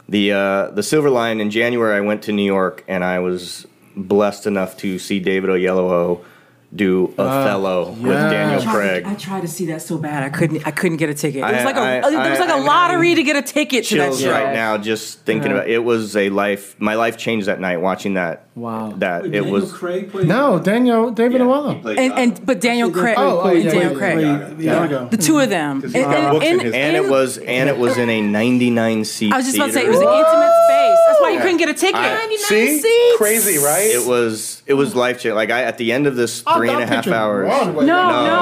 the 0.08 0.32
uh, 0.32 0.72
the 0.72 0.84
Silver 0.84 1.10
Line 1.10 1.40
in 1.40 1.50
January. 1.50 1.96
I 1.96 2.02
went 2.02 2.24
to 2.24 2.32
New 2.32 2.46
York, 2.46 2.84
and 2.88 3.04
I 3.04 3.20
was 3.20 3.66
blessed 3.96 4.48
enough 4.48 4.78
to 4.78 5.00
see 5.00 5.20
David 5.20 5.50
Oyelowo 5.50 6.24
do 6.74 7.14
Othello 7.18 7.88
uh, 7.90 7.92
with 7.92 8.14
Daniel 8.32 8.62
I 8.62 8.64
tried, 8.64 8.74
Craig. 8.74 9.04
I 9.06 9.16
tried 9.16 9.42
to 9.42 9.48
see 9.48 9.66
that 9.68 9.82
so 9.82 9.98
bad. 9.98 10.24
I 10.24 10.30
couldn't. 10.30 10.66
I 10.66 10.72
couldn't 10.72 10.98
get 10.98 11.10
a 11.10 11.14
ticket. 11.14 11.40
It 11.42 11.44
I- 11.44 11.52
was 11.58 11.66
like 11.66 11.76
a. 11.76 11.80
I- 11.80 12.00
uh, 12.00 12.10
it 12.10 12.30
was 12.30 12.40
like 12.40 12.50
I- 12.50 12.54
a 12.54 12.60
I'm 12.60 12.66
lottery 12.66 13.10
having 13.10 13.26
to 13.26 13.34
get 13.34 13.36
a 13.36 13.42
ticket 13.42 13.86
to 13.86 13.96
that 13.98 14.06
chills 14.08 14.22
show. 14.22 14.32
right 14.32 14.54
now 14.54 14.78
just 14.78 15.20
thinking 15.26 15.52
about 15.52 15.68
it 15.70 15.80
was 15.84 16.16
a 16.16 16.30
life 16.30 16.76
my 16.80 16.96
life 16.96 17.18
changed 17.18 17.48
that 17.48 17.60
night 17.60 17.82
watching 17.82 18.14
that 18.14 18.48
Wow. 18.56 18.94
that 18.98 19.24
Wait, 19.24 19.30
it 19.30 19.40
Daniel 19.42 19.52
was 19.54 19.72
Craig 19.72 20.12
played 20.12 20.28
No, 20.28 20.60
Daniel, 20.60 21.12
David 21.12 21.42
Oyelowo. 21.42 21.86
And 21.98 22.14
and 22.14 22.46
but 22.46 22.60
Daniel 22.62 22.92
Craig. 22.92 23.16
Oh, 23.18 23.42
oh, 23.42 23.48
and 23.50 23.64
yeah, 23.64 23.72
Daniel 23.72 23.92
yeah, 23.92 23.98
Craig. 23.98 24.16
played 24.56 24.62
Iago. 24.62 25.08
The 25.10 25.18
two 25.18 25.40
of 25.40 25.50
them. 25.50 25.82
And, 25.84 25.94
got 25.94 26.44
and- 26.44 26.62
and- 26.62 26.76
and 26.76 26.96
it 26.98 27.10
was 27.10 27.38
and 27.38 27.70
it 27.70 27.78
was 27.78 27.98
in 27.98 28.10
a 28.10 28.22
99 28.22 29.04
seat 29.14 29.34
I 29.34 29.38
was 29.38 29.46
just 29.46 29.58
about 29.58 29.68
to 29.68 29.74
say 29.74 29.86
it 29.86 29.90
was 29.90 30.00
an 30.00 30.08
intimate 30.08 30.54
space. 30.68 30.81
That's 31.22 31.30
why 31.30 31.36
you 31.36 31.42
couldn't 31.42 31.58
get 31.58 31.70
a 31.70 31.74
ticket. 31.74 31.96
I- 31.96 32.36
See? 32.38 33.14
Crazy, 33.18 33.58
right? 33.64 33.92
it 33.92 34.06
was 34.08 34.62
it 34.66 34.74
was 34.74 34.96
life 34.96 35.18
changing 35.18 35.36
like 35.36 35.52
I 35.52 35.64
at 35.64 35.78
the 35.78 35.92
end 35.92 36.08
of 36.08 36.16
this 36.16 36.42
three 36.42 36.70
and 36.70 36.82
a 36.82 36.86
half 36.88 37.08
hours 37.08 37.48
No, 37.48 37.72
no, 37.72 37.82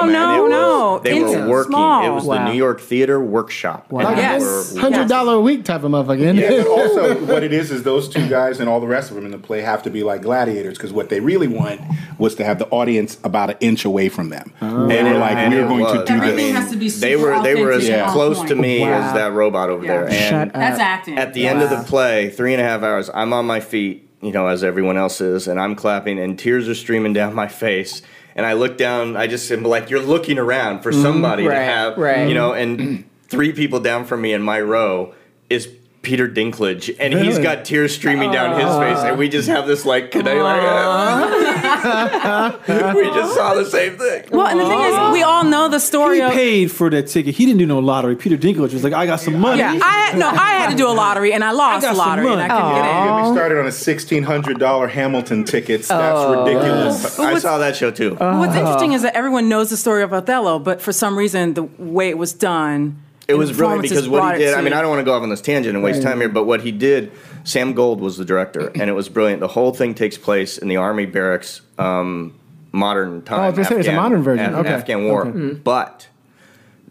man, 0.06 0.12
no, 0.12 0.38
it 0.38 0.42
was- 0.44 0.52
no. 0.52 1.00
they 1.04 1.18
Intimate, 1.18 1.42
were 1.44 1.50
working 1.50 1.72
small. 1.72 2.06
it 2.06 2.10
was 2.14 2.24
the 2.24 2.30
Wow. 2.30 2.48
New 2.52 2.58
York 2.58 2.80
Theater 2.82 3.20
Workshop 3.20 3.88
And 3.90 4.00
Like 4.04 4.16
they 4.16 4.22
Yes. 4.22 4.74
were- 4.74 4.80
Hundred 4.82 5.08
dollar 5.08 5.34
a 5.36 5.40
week 5.42 5.64
type 5.66 5.84
of 5.84 5.92
motherfucker. 5.92 6.36
Yeah, 6.36 6.50
Yeah, 6.50 6.64
but 6.64 6.68
also 6.68 7.16
what 7.26 7.44
it 7.44 7.52
is 7.54 7.72
is 7.72 7.84
those 7.84 8.08
two 8.10 8.28
guys 8.28 8.60
and 8.60 8.70
all 8.70 8.80
the 8.80 8.88
rest 8.88 9.10
of 9.10 9.16
them 9.16 9.26
in 9.26 9.32
the 9.32 9.38
play 9.38 9.62
have 9.62 9.84
to 9.84 9.90
be 9.90 10.04
like 10.04 10.22
gladiators 10.22 10.78
because 10.78 10.94
what 10.94 11.10
they 11.10 11.20
really 11.20 11.48
want 11.48 11.82
was 12.18 12.36
to 12.36 12.46
have 12.46 12.60
the 12.60 12.68
audience 12.70 13.18
about 13.24 13.50
an 13.50 13.56
inch 13.60 13.86
away 13.86 14.10
from 14.10 14.30
them. 14.30 14.52
And 14.62 14.92
And 14.92 15.08
they're 15.08 15.18
like, 15.18 15.36
and 15.38 15.54
we're 15.54 15.66
it 15.66 15.68
going 15.68 15.86
to 15.86 16.06
do 16.06 16.14
Everything 16.14 16.54
this. 16.54 16.56
has 16.64 16.72
to 16.72 16.78
be 16.78 16.90
they 16.90 17.14
super 17.16 17.36
were 17.38 17.44
they 17.44 17.56
were 17.56 17.72
as 17.72 17.84
authentic 17.84 17.94
and 17.94 18.02
on 18.08 18.14
close 18.14 18.38
point. 18.38 18.50
to 18.50 18.56
me 18.56 18.80
Wow. 18.82 18.88
as 19.02 19.14
that 19.14 19.34
robot 19.34 19.70
over 19.70 19.86
there 19.86 20.06
and 20.06 20.14
Shut 20.14 20.48
up. 20.50 20.54
That's 20.54 20.80
acting. 20.80 21.18
At 21.18 21.34
the 21.34 21.48
end 21.48 21.62
of 21.62 21.70
the 21.70 21.78
play, 21.84 22.30
three 22.30 22.54
and 22.54 22.62
a 22.62 22.64
half 22.66 22.69
hours, 22.70 23.10
I'm 23.14 23.34
on 23.34 23.46
my 23.46 23.60
feet, 23.60 24.10
you 24.22 24.32
know, 24.32 24.48
as 24.48 24.64
everyone 24.64 24.98
else 24.98 25.22
is, 25.22 25.48
and 25.48 25.60
I'm 25.60 25.76
clapping, 25.76 26.20
and 26.20 26.38
tears 26.38 26.68
are 26.70 26.76
streaming 26.76 27.14
down 27.14 27.34
my 27.34 27.48
face. 27.48 28.02
And 28.36 28.46
I 28.46 28.54
look 28.54 28.78
down, 28.78 29.18
I 29.18 29.28
just 29.28 29.52
am 29.52 29.64
like, 29.64 29.90
you're 29.90 30.00
looking 30.02 30.38
around 30.38 30.76
Mm-hmm. 30.76 30.84
for 30.84 30.92
somebody 30.94 31.44
to 31.44 31.50
Right, 31.50 31.58
have, 31.64 31.98
right. 31.98 32.28
you 32.28 32.34
know, 32.34 32.54
and 32.54 33.04
three 33.28 33.52
people 33.52 33.80
down 33.80 34.06
from 34.06 34.22
me 34.22 34.34
in 34.34 34.42
my 34.42 34.62
row 34.62 35.14
is 35.50 35.68
Peter 36.02 36.30
Dinklage, 36.30 36.96
and 37.00 37.14
he's 37.14 37.38
got 37.40 37.66
tears 37.66 37.94
streaming 37.94 38.32
down 38.32 38.56
his 38.60 38.70
face, 38.78 39.04
and 39.04 39.18
we 39.18 39.28
just 39.28 39.50
have 39.50 39.68
this 39.68 39.86
like, 39.86 40.12
can 40.12 40.26
I 40.28 40.34
like, 40.42 40.62
we 42.96 43.04
just 43.06 43.36
saw 43.36 43.54
the 43.54 43.66
same 43.66 43.98
thing. 43.98 44.26
Well, 44.32 44.48
and 44.48 44.60
the 44.60 44.66
thing 44.66 44.80
is, 44.80 45.14
we 45.14 45.24
all 45.24 45.44
know 45.44 45.70
the 45.70 45.80
story 45.80 46.18
He 46.18 46.22
of. 46.22 46.32
paid 46.32 46.72
for 46.72 46.90
that 46.90 47.08
ticket. 47.08 47.36
He 47.36 47.46
didn't 47.46 47.60
do 47.60 47.66
no 47.66 47.80
lottery. 47.80 48.16
Peter 48.16 48.38
Dinklage 48.38 48.74
was 48.74 48.84
like, 48.84 48.94
I 48.94 49.06
got 49.06 49.20
some 49.20 49.40
money. 49.40 49.60
Yeah, 49.60 49.72
I 49.72 50.10
had 50.10 50.18
no. 50.18 50.28
I 50.28 50.52
had 50.54 50.72
to 50.72 50.76
do 50.76 50.88
a 50.88 50.92
lottery, 50.92 51.34
and 51.34 51.44
I 51.44 51.52
lost 51.52 51.84
got 51.84 51.94
a 51.94 51.96
some 51.96 52.08
lottery, 52.08 52.32
and 52.32 52.42
I 52.42 52.48
couldn't 52.48 52.76
get 52.76 52.86
in. 52.86 53.08
Get 53.08 53.30
me 53.30 53.36
started 53.36 53.60
on 53.60 53.68
a 53.68 53.72
sixteen 53.72 54.24
hundred 54.24 54.60
dollar 54.60 54.88
Hamilton 54.88 55.44
tickets. 55.46 55.88
That's 55.88 56.18
oh. 56.20 56.44
ridiculous. 56.44 57.20
I 57.20 57.40
saw 57.40 57.58
that 57.60 57.76
show 57.76 57.92
too. 57.92 58.16
But 58.16 58.40
What's 58.40 58.56
interesting 58.56 58.94
is 58.94 59.02
that 59.04 59.16
everyone 59.16 59.50
knows 59.50 59.70
the 59.70 59.78
story 59.78 60.04
of 60.04 60.14
Othello, 60.14 60.60
but 60.60 60.82
for 60.82 60.92
some 60.92 61.18
reason, 61.18 61.54
the 61.54 61.64
way 61.64 62.10
it 62.10 62.18
was 62.18 62.34
done, 62.34 62.98
It 63.28 63.36
was 63.36 63.50
the 63.50 63.56
brilliant 63.56 63.84
because 63.84 64.08
what 64.10 64.38
he 64.38 64.44
did. 64.44 64.54
I 64.54 64.62
mean, 64.62 64.74
I 64.74 64.82
don't 64.82 64.90
want 64.90 65.00
to 65.00 65.06
go 65.06 65.14
off 65.14 65.24
on 65.24 65.30
this 65.30 65.42
tangent 65.42 65.76
and 65.76 65.84
waste 65.84 66.02
mm. 66.02 66.04
time 66.04 66.20
here, 66.20 66.30
but 66.30 66.46
what 66.46 66.62
he 66.62 66.72
did, 66.72 67.12
Sam 67.50 67.74
Gold 67.74 68.00
was 68.02 68.18
the 68.18 68.26
director, 68.26 68.68
and 68.76 68.90
it 68.90 68.94
was 68.94 69.10
brilliant. 69.10 69.40
The 69.42 69.48
whole 69.48 69.74
thing 69.74 69.94
takes 69.94 70.18
place 70.18 70.58
in 70.58 70.68
the 70.68 70.78
army 70.78 71.06
barracks, 71.06 71.62
um, 71.78 72.34
modern 72.72 73.22
time. 73.24 73.40
Oh, 73.40 73.44
I 73.44 73.50
was 73.50 73.56
gonna 73.56 73.68
say, 73.70 73.80
it's 73.80 73.88
a 73.88 73.94
modern 73.94 74.22
version. 74.24 74.54
Af- 74.54 74.60
Okay. 74.66 74.70
Afghan 74.70 75.04
War, 75.06 75.28
Okay. 75.28 75.54
but 75.56 76.08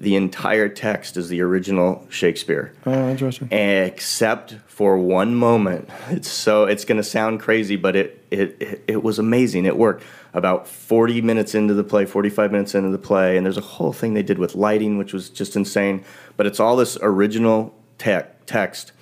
the 0.01 0.15
entire 0.17 0.69
text 0.69 1.17
is 1.17 1.29
the 1.29 1.41
original 1.43 2.07
Shakespeare. 2.09 2.73
Oh, 2.87 3.09
interesting. 3.09 3.49
except 3.53 4.57
for 4.67 4.97
one 4.97 5.35
moment. 5.35 5.89
It's 6.11 6.29
so 6.31 6.65
it's 6.67 6.85
going 6.85 6.99
to 6.99 7.03
sound 7.05 7.41
crazy, 7.41 7.75
but 7.77 7.97
it, 7.97 8.25
it 8.31 8.57
it 8.61 8.85
it 8.87 9.03
was 9.03 9.19
amazing. 9.19 9.65
It 9.67 9.77
worked. 9.77 10.05
About 10.35 10.69
40 10.69 11.23
minutes 11.23 11.55
into 11.55 11.73
the 11.75 11.83
play, 11.83 12.05
45 12.05 12.53
minutes 12.53 12.75
into 12.75 12.91
the 12.91 12.99
play, 12.99 13.37
and 13.39 13.47
there's 13.47 13.57
a 13.57 13.63
whole 13.63 13.93
thing 13.95 14.13
they 14.15 14.23
did 14.23 14.39
with 14.39 14.55
lighting, 14.55 14.99
which 14.99 15.13
was 15.15 15.31
just 15.31 15.57
insane. 15.57 16.05
But 16.37 16.47
it's 16.47 16.61
all 16.61 16.77
this 16.77 16.99
original 17.01 17.75
te- 17.97 18.29
text. 18.47 18.93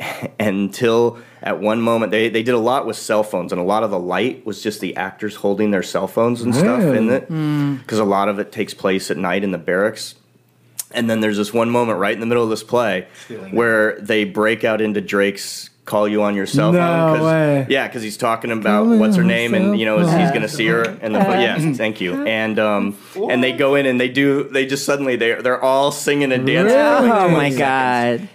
Until 0.40 1.18
at 1.42 1.60
one 1.60 1.80
moment, 1.80 2.10
they, 2.12 2.28
they 2.28 2.42
did 2.42 2.54
a 2.54 2.58
lot 2.58 2.86
with 2.86 2.96
cell 2.96 3.22
phones, 3.22 3.52
and 3.52 3.60
a 3.60 3.64
lot 3.64 3.82
of 3.82 3.90
the 3.90 3.98
light 3.98 4.44
was 4.46 4.62
just 4.62 4.80
the 4.80 4.96
actors 4.96 5.36
holding 5.36 5.70
their 5.70 5.82
cell 5.82 6.06
phones 6.06 6.40
and 6.42 6.54
stuff 6.54 6.82
in 6.82 7.10
it. 7.10 7.28
Because 7.80 7.98
a 7.98 8.04
lot 8.04 8.28
of 8.28 8.38
it 8.38 8.52
takes 8.52 8.74
place 8.74 9.10
at 9.10 9.16
night 9.16 9.42
in 9.44 9.50
the 9.50 9.58
barracks. 9.58 10.14
And 10.92 11.08
then 11.10 11.20
there's 11.20 11.36
this 11.36 11.52
one 11.52 11.68
moment 11.70 11.98
right 11.98 12.14
in 12.14 12.20
the 12.20 12.26
middle 12.26 12.42
of 12.44 12.48
this 12.50 12.62
play 12.62 13.06
where 13.50 13.98
they 14.00 14.24
break 14.24 14.64
out 14.64 14.80
into 14.80 15.00
Drake's 15.02 15.68
"Call 15.84 16.08
You 16.08 16.22
on 16.22 16.34
Your 16.34 16.46
Cell 16.46 16.72
No 16.72 16.78
Phone." 16.78 17.16
'cause- 17.18 17.24
way. 17.26 17.66
Yeah, 17.68 17.86
because 17.86 18.02
he's 18.02 18.16
talking 18.16 18.50
about 18.50 18.84
Call 18.86 18.98
what's 18.98 19.16
her 19.16 19.22
name, 19.24 19.52
and 19.52 19.78
you 19.78 19.84
know 19.84 19.98
he's 19.98 20.30
going 20.30 20.40
to 20.42 20.48
see 20.48 20.66
her. 20.68 20.82
And 21.02 21.14
the 21.14 21.18
yes, 21.18 21.76
thank 21.76 22.00
you. 22.00 22.26
And 22.26 22.58
um, 22.58 22.96
and 23.28 23.44
they 23.44 23.52
go 23.52 23.74
in 23.74 23.84
and 23.84 24.00
they 24.00 24.08
do. 24.08 24.44
They 24.44 24.64
just 24.64 24.86
suddenly 24.86 25.16
they 25.16 25.34
they're 25.34 25.62
all 25.62 25.92
singing 25.92 26.32
and 26.32 26.46
dancing. 26.46 26.74
for 26.74 27.08
like 27.08 27.20
Oh 27.22 27.28
my 27.28 27.50
seconds. 27.50 27.58
god. 27.58 28.28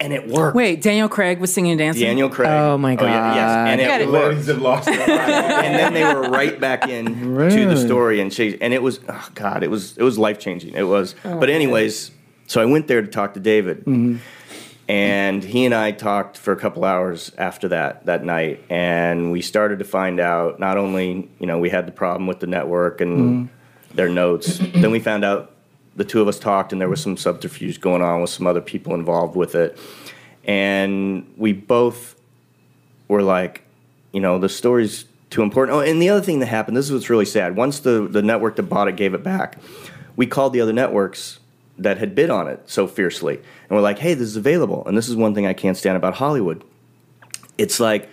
And 0.00 0.14
it 0.14 0.26
worked. 0.26 0.56
Wait, 0.56 0.80
Daniel 0.80 1.10
Craig 1.10 1.40
was 1.40 1.52
singing 1.52 1.72
and 1.72 1.78
dancing. 1.78 2.04
Daniel 2.04 2.30
Craig. 2.30 2.48
Oh 2.50 2.78
my 2.78 2.96
god! 2.96 3.04
Oh, 3.04 3.08
yeah, 3.08 3.34
yes, 3.34 3.68
and 3.68 3.80
God. 3.80 4.00
it 4.00 4.06
You 4.06 4.12
worked. 4.12 4.46
have 4.46 4.62
lost 4.62 4.88
and 4.88 5.74
then 5.74 5.92
they 5.94 6.04
were 6.04 6.30
right 6.30 6.58
back 6.58 6.88
in 6.88 7.06
to 7.50 7.66
the 7.66 7.76
story 7.76 8.20
and 8.20 8.32
she 8.32 8.60
and 8.60 8.72
it 8.72 8.82
was 8.82 9.00
oh 9.08 9.28
god 9.34 9.62
it 9.62 9.70
was 9.70 9.96
it 9.96 10.02
was 10.02 10.18
life 10.18 10.38
changing 10.38 10.74
it 10.74 10.84
was 10.84 11.14
oh, 11.24 11.38
but 11.38 11.50
anyways 11.50 12.10
so 12.46 12.60
i 12.60 12.64
went 12.64 12.86
there 12.88 13.02
to 13.02 13.08
talk 13.08 13.34
to 13.34 13.40
david 13.40 13.80
mm-hmm. 13.80 14.16
and 14.88 15.44
he 15.44 15.64
and 15.64 15.74
i 15.74 15.90
talked 15.90 16.36
for 16.36 16.52
a 16.52 16.56
couple 16.56 16.84
hours 16.84 17.32
after 17.38 17.68
that 17.68 18.06
that 18.06 18.24
night 18.24 18.62
and 18.70 19.32
we 19.32 19.40
started 19.40 19.78
to 19.78 19.84
find 19.84 20.20
out 20.20 20.58
not 20.58 20.76
only 20.76 21.28
you 21.38 21.46
know 21.46 21.58
we 21.58 21.70
had 21.70 21.86
the 21.86 21.92
problem 21.92 22.26
with 22.26 22.40
the 22.40 22.46
network 22.46 23.00
and 23.00 23.18
mm-hmm. 23.18 23.96
their 23.96 24.08
notes 24.08 24.58
then 24.58 24.90
we 24.90 24.98
found 25.00 25.24
out 25.24 25.49
the 26.00 26.04
two 26.06 26.22
of 26.22 26.28
us 26.28 26.38
talked 26.38 26.72
and 26.72 26.80
there 26.80 26.88
was 26.88 27.02
some 27.02 27.14
subterfuge 27.14 27.78
going 27.78 28.00
on 28.00 28.22
with 28.22 28.30
some 28.30 28.46
other 28.46 28.62
people 28.62 28.94
involved 28.94 29.36
with 29.36 29.54
it 29.54 29.78
and 30.44 31.30
we 31.36 31.52
both 31.52 32.16
were 33.06 33.22
like, 33.22 33.62
you 34.12 34.20
know, 34.20 34.38
the 34.38 34.48
story's 34.48 35.04
too 35.28 35.42
important. 35.42 35.76
Oh, 35.76 35.80
and 35.80 36.00
the 36.00 36.08
other 36.08 36.22
thing 36.22 36.40
that 36.40 36.46
happened, 36.46 36.74
this 36.74 36.86
is 36.86 36.92
what's 36.92 37.10
really 37.10 37.26
sad. 37.26 37.54
Once 37.54 37.80
the, 37.80 38.08
the 38.08 38.22
network 38.22 38.56
that 38.56 38.62
bought 38.62 38.88
it 38.88 38.96
gave 38.96 39.12
it 39.12 39.22
back, 39.22 39.58
we 40.16 40.26
called 40.26 40.54
the 40.54 40.62
other 40.62 40.72
networks 40.72 41.38
that 41.76 41.98
had 41.98 42.14
bid 42.14 42.30
on 42.30 42.48
it 42.48 42.62
so 42.64 42.86
fiercely. 42.86 43.36
And 43.36 43.70
we're 43.70 43.82
like, 43.82 43.98
hey, 43.98 44.14
this 44.14 44.28
is 44.28 44.36
available. 44.36 44.86
And 44.86 44.96
this 44.96 45.08
is 45.08 45.16
one 45.16 45.34
thing 45.34 45.46
I 45.46 45.52
can't 45.52 45.76
stand 45.76 45.98
about 45.98 46.14
Hollywood. 46.14 46.64
It's 47.58 47.78
like 47.78 48.08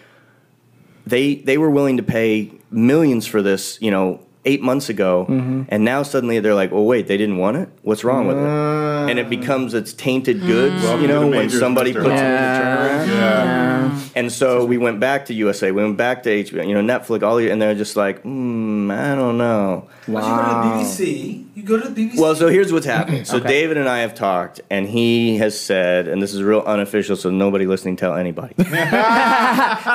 they 1.06 1.36
they 1.36 1.58
were 1.58 1.70
willing 1.70 1.96
to 1.98 2.04
pay 2.04 2.52
millions 2.70 3.26
for 3.26 3.42
this, 3.42 3.82
you 3.82 3.92
know, 3.92 4.20
eight 4.48 4.62
months 4.62 4.90
ago, 4.90 5.28
mm-hmm. 5.30 5.64
and 5.70 5.84
now 5.84 6.02
suddenly 6.02 6.40
they're 6.40 6.56
like, 6.56 6.72
"Oh 6.72 6.84
wait, 6.84 7.08
they 7.08 7.18
didn't 7.18 7.38
want 7.38 7.58
it. 7.58 7.70
What's 7.84 8.04
wrong 8.04 8.28
with 8.28 8.38
it?" 8.38 8.44
Uh. 8.44 9.08
And 9.08 9.20
it 9.20 9.30
becomes 9.30 9.74
it's 9.74 9.94
tainted 9.94 10.42
goods, 10.42 10.82
Welcome 10.84 11.02
you 11.02 11.08
know, 11.08 11.28
when 11.28 11.50
somebody 11.50 11.94
Mr. 11.94 12.04
puts 12.04 12.20
it 12.20 12.26
in 12.26 12.32
the 12.32 12.60
turnaround. 12.60 13.08
Yeah. 13.08 14.00
And 14.16 14.32
so 14.32 14.66
we 14.66 14.78
went 14.78 15.00
back 15.00 15.26
to 15.26 15.34
USA, 15.34 15.72
we 15.72 15.84
went 15.84 15.98
back 15.98 16.24
to 16.24 16.44
HBO, 16.44 16.68
you 16.68 16.74
know, 16.74 16.82
Netflix, 16.82 17.22
all 17.22 17.36
the, 17.36 17.50
and 17.50 17.62
they're 17.62 17.76
just 17.76 17.96
like, 17.96 18.22
hmm, 18.22 18.90
I 18.90 19.14
don't 19.14 19.38
know. 19.38 19.88
But 20.08 20.24
you 20.24 20.30
go 20.30 20.38
to 20.38 20.70
the 20.70 20.84
BBC. 20.84 21.46
You 21.56 21.64
go 21.64 21.80
to 21.80 21.90
the 21.90 22.08
BBC. 22.08 22.20
Well, 22.20 22.36
so 22.36 22.48
here's 22.48 22.74
what's 22.74 22.86
happened. 22.86 23.28
So 23.28 23.40
David 23.40 23.78
and 23.78 23.88
I 23.88 24.00
have 24.00 24.16
talked, 24.16 24.62
and 24.70 24.88
he 24.88 25.38
has 25.38 25.60
said, 25.60 26.08
and 26.08 26.22
this 26.22 26.34
is 26.34 26.42
real 26.42 26.62
unofficial, 26.62 27.16
so 27.16 27.30
nobody 27.30 27.66
listening 27.68 27.96
tell 27.96 28.16
anybody. 28.16 28.56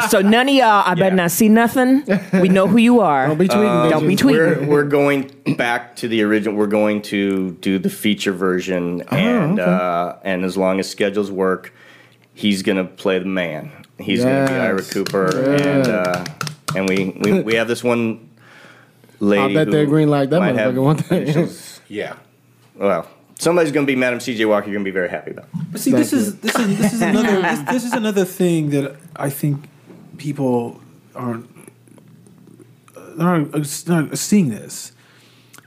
So 0.08 0.20
none 0.20 0.48
of 0.48 0.54
y'all, 0.54 0.82
I 0.84 0.94
better 0.94 1.14
not 1.14 1.30
see 1.30 1.48
nothing. 1.48 2.04
We 2.32 2.48
know 2.48 2.66
who 2.66 2.78
you 2.78 3.00
are. 3.00 3.28
Don't 3.28 3.38
be 3.38 3.48
tweeting. 3.48 3.86
Uh, 3.86 3.88
don't 3.88 4.06
be 4.06 4.16
tweeting. 4.16 4.41
We're 4.46 4.66
we're 4.68 4.84
going 4.84 5.30
back 5.56 5.96
to 5.96 6.08
the 6.08 6.22
original. 6.22 6.56
We're 6.56 6.66
going 6.66 7.02
to 7.02 7.52
do 7.52 7.78
the 7.78 7.90
feature 7.90 8.32
version, 8.32 9.02
and 9.10 9.58
uh, 9.58 10.16
and 10.22 10.44
as 10.44 10.56
long 10.56 10.80
as 10.80 10.88
schedules 10.88 11.30
work, 11.30 11.72
he's 12.34 12.62
gonna 12.62 12.84
play 12.84 13.18
the 13.18 13.26
man. 13.26 13.70
He's 13.98 14.22
gonna 14.24 14.46
be 14.46 14.54
Ira 14.54 14.82
Cooper, 14.82 15.54
and 15.54 15.86
uh, 15.86 16.24
and 16.74 16.88
we, 16.88 17.16
we 17.20 17.42
we 17.42 17.54
have 17.54 17.68
this 17.68 17.84
one 17.84 18.30
lady. 19.20 19.42
I 19.42 19.54
bet 19.54 19.66
who 19.68 19.72
they're 19.72 19.86
green 19.86 20.08
like 20.08 20.30
that 20.30 20.40
might 20.40 20.56
have 20.56 20.74
motherfucker 20.74 20.82
one 20.82 20.96
day. 20.96 21.22
initials. 21.22 21.80
Yeah. 21.88 22.16
well, 22.74 23.08
somebody's 23.38 23.72
gonna 23.72 23.86
be 23.86 23.96
Madam 23.96 24.20
C.J. 24.20 24.44
Walker. 24.44 24.66
You're 24.66 24.76
gonna 24.76 24.84
be 24.84 24.90
very 24.90 25.08
happy 25.08 25.32
about. 25.32 25.48
But 25.70 25.80
see, 25.80 25.92
this 25.92 26.12
is 26.12 26.38
this 26.40 26.56
is 26.56 26.78
this 26.78 26.92
is 26.92 27.02
another 27.02 27.42
this, 27.42 27.60
this 27.60 27.84
is 27.84 27.92
another 27.92 28.24
thing 28.24 28.70
that 28.70 28.96
I 29.16 29.30
think 29.30 29.68
people 30.16 30.80
aren't 31.14 31.51
aren't, 33.20 33.54
aren't 33.90 34.18
seeing 34.18 34.48
this. 34.50 34.92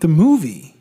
The 0.01 0.07
movie, 0.07 0.75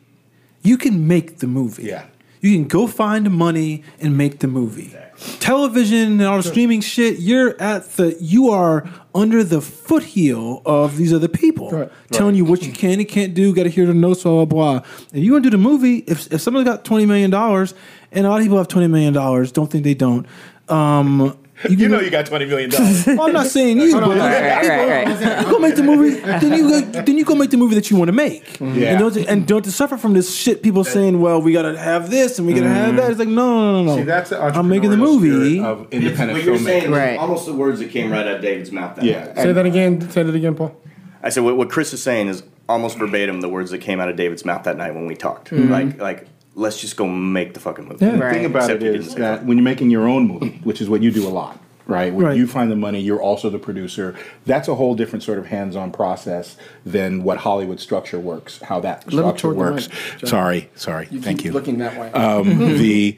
you 0.61 0.77
can 0.77 1.07
make 1.07 1.37
the 1.39 1.47
movie. 1.47 1.83
Yeah. 1.83 2.05
You 2.41 2.53
can 2.53 2.67
go 2.67 2.85
find 2.85 3.25
the 3.25 3.29
money 3.31 3.83
and 3.99 4.15
make 4.17 4.39
the 4.39 4.47
movie. 4.47 4.95
Television 5.39 6.11
and 6.13 6.21
all 6.23 6.37
the 6.37 6.43
streaming 6.43 6.81
shit, 6.81 7.19
you're 7.19 7.59
at 7.59 7.89
the 7.93 8.15
you 8.19 8.49
are 8.49 8.87
under 9.15 9.43
the 9.43 9.61
footheel 9.61 10.61
of 10.65 10.97
these 10.97 11.13
other 11.13 11.29
people 11.29 11.71
Right. 11.71 11.91
telling 12.11 12.35
you 12.35 12.43
what 12.45 12.61
you 12.63 12.71
can 12.73 12.99
and 12.99 13.07
can't 13.07 13.33
do, 13.33 13.53
gotta 13.53 13.69
hear 13.69 13.85
the 13.87 13.93
notes, 13.93 14.23
blah 14.23 14.45
blah 14.45 14.45
blah. 14.45 14.87
If 15.13 15.23
you 15.23 15.31
want 15.31 15.43
to 15.45 15.49
do 15.49 15.57
the 15.57 15.63
movie, 15.63 15.99
if 15.99 16.31
if 16.31 16.41
someone's 16.41 16.65
got 16.67 16.83
twenty 16.85 17.05
million 17.05 17.31
dollars 17.31 17.73
and 18.11 18.27
a 18.27 18.29
lot 18.29 18.37
of 18.37 18.43
people 18.43 18.57
have 18.57 18.67
twenty 18.67 18.87
million 18.87 19.13
dollars, 19.13 19.51
don't 19.51 19.71
think 19.71 19.83
they 19.83 19.93
don't. 19.95 20.27
Um 20.69 21.37
You 21.69 21.77
can 21.77 21.91
know 21.91 22.01
you 22.01 22.09
got 22.09 22.25
twenty 22.25 22.45
million 22.45 22.69
dollars. 22.69 23.07
I'm 23.07 23.31
not 23.31 23.47
saying 23.47 23.79
you, 23.79 23.93
but 23.93 24.09
Right, 24.09 24.67
right, 24.67 25.07
right. 25.07 25.39
you 25.45 25.51
go 25.51 25.59
make 25.59 25.75
the 25.75 25.83
movie. 25.83 26.19
Then 26.19 26.53
you 26.53 26.69
go, 26.69 26.81
then 26.81 27.17
you 27.17 27.23
go 27.23 27.35
make 27.35 27.49
the 27.49 27.57
movie 27.57 27.75
that 27.75 27.89
you 27.89 27.97
want 27.97 28.09
to 28.09 28.13
make. 28.13 28.59
Yeah. 28.59 28.91
And 28.91 28.99
don't 28.99 29.17
and 29.17 29.47
don't 29.47 29.65
suffer 29.65 29.95
from 29.97 30.13
this 30.13 30.35
shit. 30.35 30.61
People 30.61 30.83
saying, 30.83 31.21
"Well, 31.21 31.41
we 31.41 31.53
gotta 31.53 31.77
have 31.77 32.09
this 32.09 32.39
and 32.39 32.47
we 32.47 32.53
gotta 32.53 32.67
have 32.69 32.93
mm. 32.93 32.97
that." 32.97 33.09
It's 33.09 33.19
like, 33.19 33.29
no, 33.29 33.71
no, 33.71 33.83
no, 33.83 33.83
no. 33.83 33.95
See, 33.97 34.03
that's 34.03 34.31
the 34.31 34.41
I'm 34.41 34.67
making 34.67 34.89
the 34.89 34.97
movie. 34.97 35.59
of 35.61 35.87
independent 35.91 36.33
what 36.33 36.43
you're 36.43 36.57
saying 36.57 36.83
filmmaking. 36.83 36.85
is 36.85 36.91
Right. 36.91 37.17
almost 37.17 37.45
the 37.45 37.53
words 37.53 37.79
that 37.79 37.89
came 37.89 38.11
right 38.11 38.27
out 38.27 38.35
of 38.35 38.41
David's 38.41 38.71
mouth. 38.71 38.95
That 38.97 39.05
Yeah. 39.05 39.25
night. 39.25 39.37
Say 39.37 39.51
that 39.53 39.65
again. 39.65 40.09
Say 40.09 40.23
that 40.23 40.35
again, 40.35 40.55
Paul. 40.55 40.75
I 41.23 41.29
said 41.29 41.43
what, 41.43 41.57
what 41.57 41.69
Chris 41.69 41.93
is 41.93 42.03
saying 42.03 42.27
is 42.27 42.43
almost 42.67 42.97
verbatim 42.97 43.41
the 43.41 43.49
words 43.49 43.71
that 43.71 43.79
came 43.79 43.99
out 43.99 44.09
of 44.09 44.15
David's 44.15 44.45
mouth 44.45 44.63
that 44.63 44.77
night 44.77 44.93
when 44.93 45.07
we 45.07 45.15
talked. 45.15 45.51
Mm-hmm. 45.51 45.71
Like 45.71 45.99
like 45.99 46.27
let's 46.55 46.79
just 46.79 46.95
go 46.97 47.07
make 47.07 47.53
the 47.53 47.59
fucking 47.59 47.85
movie. 47.87 48.05
Yeah. 48.05 48.13
The 48.13 48.29
thing 48.31 48.45
about 48.45 48.63
Except 48.63 48.81
it 48.81 48.85
he 48.85 48.91
didn't 48.93 49.07
is 49.07 49.11
say 49.13 49.19
that 49.19 49.39
that. 49.39 49.45
when 49.45 49.57
you're 49.57 49.63
making 49.63 49.89
your 49.91 50.07
own 50.07 50.27
movie, 50.27 50.59
which 50.63 50.81
is 50.81 50.89
what 50.89 51.01
you 51.03 51.11
do 51.11 51.27
a 51.27 51.29
lot, 51.29 51.59
right? 51.85 52.13
When 52.13 52.25
Right. 52.27 52.37
you 52.37 52.47
find 52.47 52.71
the 52.71 52.75
money, 52.75 52.99
you're 53.01 53.21
also 53.21 53.49
the 53.49 53.59
producer. 53.59 54.15
That's 54.45 54.67
a 54.67 54.75
whole 54.75 54.95
different 54.95 55.23
sort 55.23 55.37
of 55.37 55.47
hands-on 55.47 55.91
process 55.91 56.55
than 56.85 57.23
what 57.23 57.39
Hollywood 57.39 57.79
structure 57.79 58.19
works. 58.19 58.61
How 58.61 58.79
that 58.79 59.03
structure 59.11 59.53
works. 59.53 59.89
right, 59.89 60.19
John. 60.19 60.29
sorry, 60.29 60.69
sorry. 60.75 61.05
Thank 61.07 61.39
keep 61.39 61.45
you. 61.47 61.51
Looking 61.51 61.77
that 61.79 61.99
way. 61.99 62.11
um, 62.13 62.57
the 62.77 63.17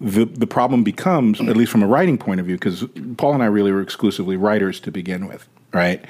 the 0.00 0.24
the 0.26 0.46
problem 0.46 0.84
becomes, 0.84 1.40
at 1.40 1.56
least 1.56 1.72
from 1.72 1.82
a 1.82 1.86
writing 1.86 2.18
point 2.18 2.38
of 2.40 2.44
view, 2.46 2.56
because 2.56 2.84
Paul 3.16 3.32
and 3.34 3.42
I 3.42 3.46
really 3.46 3.72
were 3.72 3.80
exclusively 3.80 4.36
writers 4.36 4.78
to 4.80 4.90
begin 4.90 5.26
with, 5.26 5.48
right? 5.72 6.04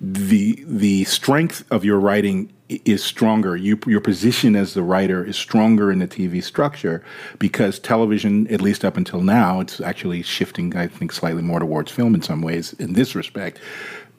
The 0.00 0.62
the 0.66 1.04
strength 1.04 1.64
of 1.70 1.84
your 1.84 1.98
writing 2.00 2.50
i- 2.50 2.61
is 2.84 3.02
stronger. 3.02 3.56
You, 3.56 3.78
your 3.86 4.00
position 4.00 4.56
as 4.56 4.74
the 4.74 4.82
writer 4.82 5.24
is 5.24 5.36
stronger 5.36 5.90
in 5.90 5.98
the 5.98 6.08
TV 6.08 6.42
structure 6.42 7.04
because 7.38 7.78
television, 7.78 8.46
at 8.48 8.60
least 8.60 8.84
up 8.84 8.96
until 8.96 9.20
now, 9.20 9.60
it's 9.60 9.80
actually 9.80 10.22
shifting, 10.22 10.74
I 10.76 10.86
think, 10.86 11.12
slightly 11.12 11.42
more 11.42 11.60
towards 11.60 11.90
film 11.90 12.14
in 12.14 12.22
some 12.22 12.42
ways 12.42 12.72
in 12.74 12.94
this 12.94 13.14
respect. 13.14 13.60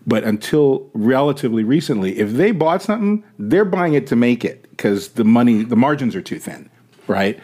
But 0.05 0.24
until 0.24 0.89
relatively 0.93 1.63
recently, 1.63 2.19
if 2.19 2.31
they 2.31 2.51
bought 2.51 2.81
something, 2.81 3.24
they're 3.39 3.65
buying 3.65 3.93
it 3.93 4.07
to 4.07 4.15
make 4.15 4.43
it 4.43 4.69
because 4.72 5.10
the 5.10 5.24
money, 5.24 5.63
the 5.63 5.77
margins 5.77 6.15
are 6.15 6.22
too 6.22 6.39
thin, 6.39 6.69
right? 7.07 7.39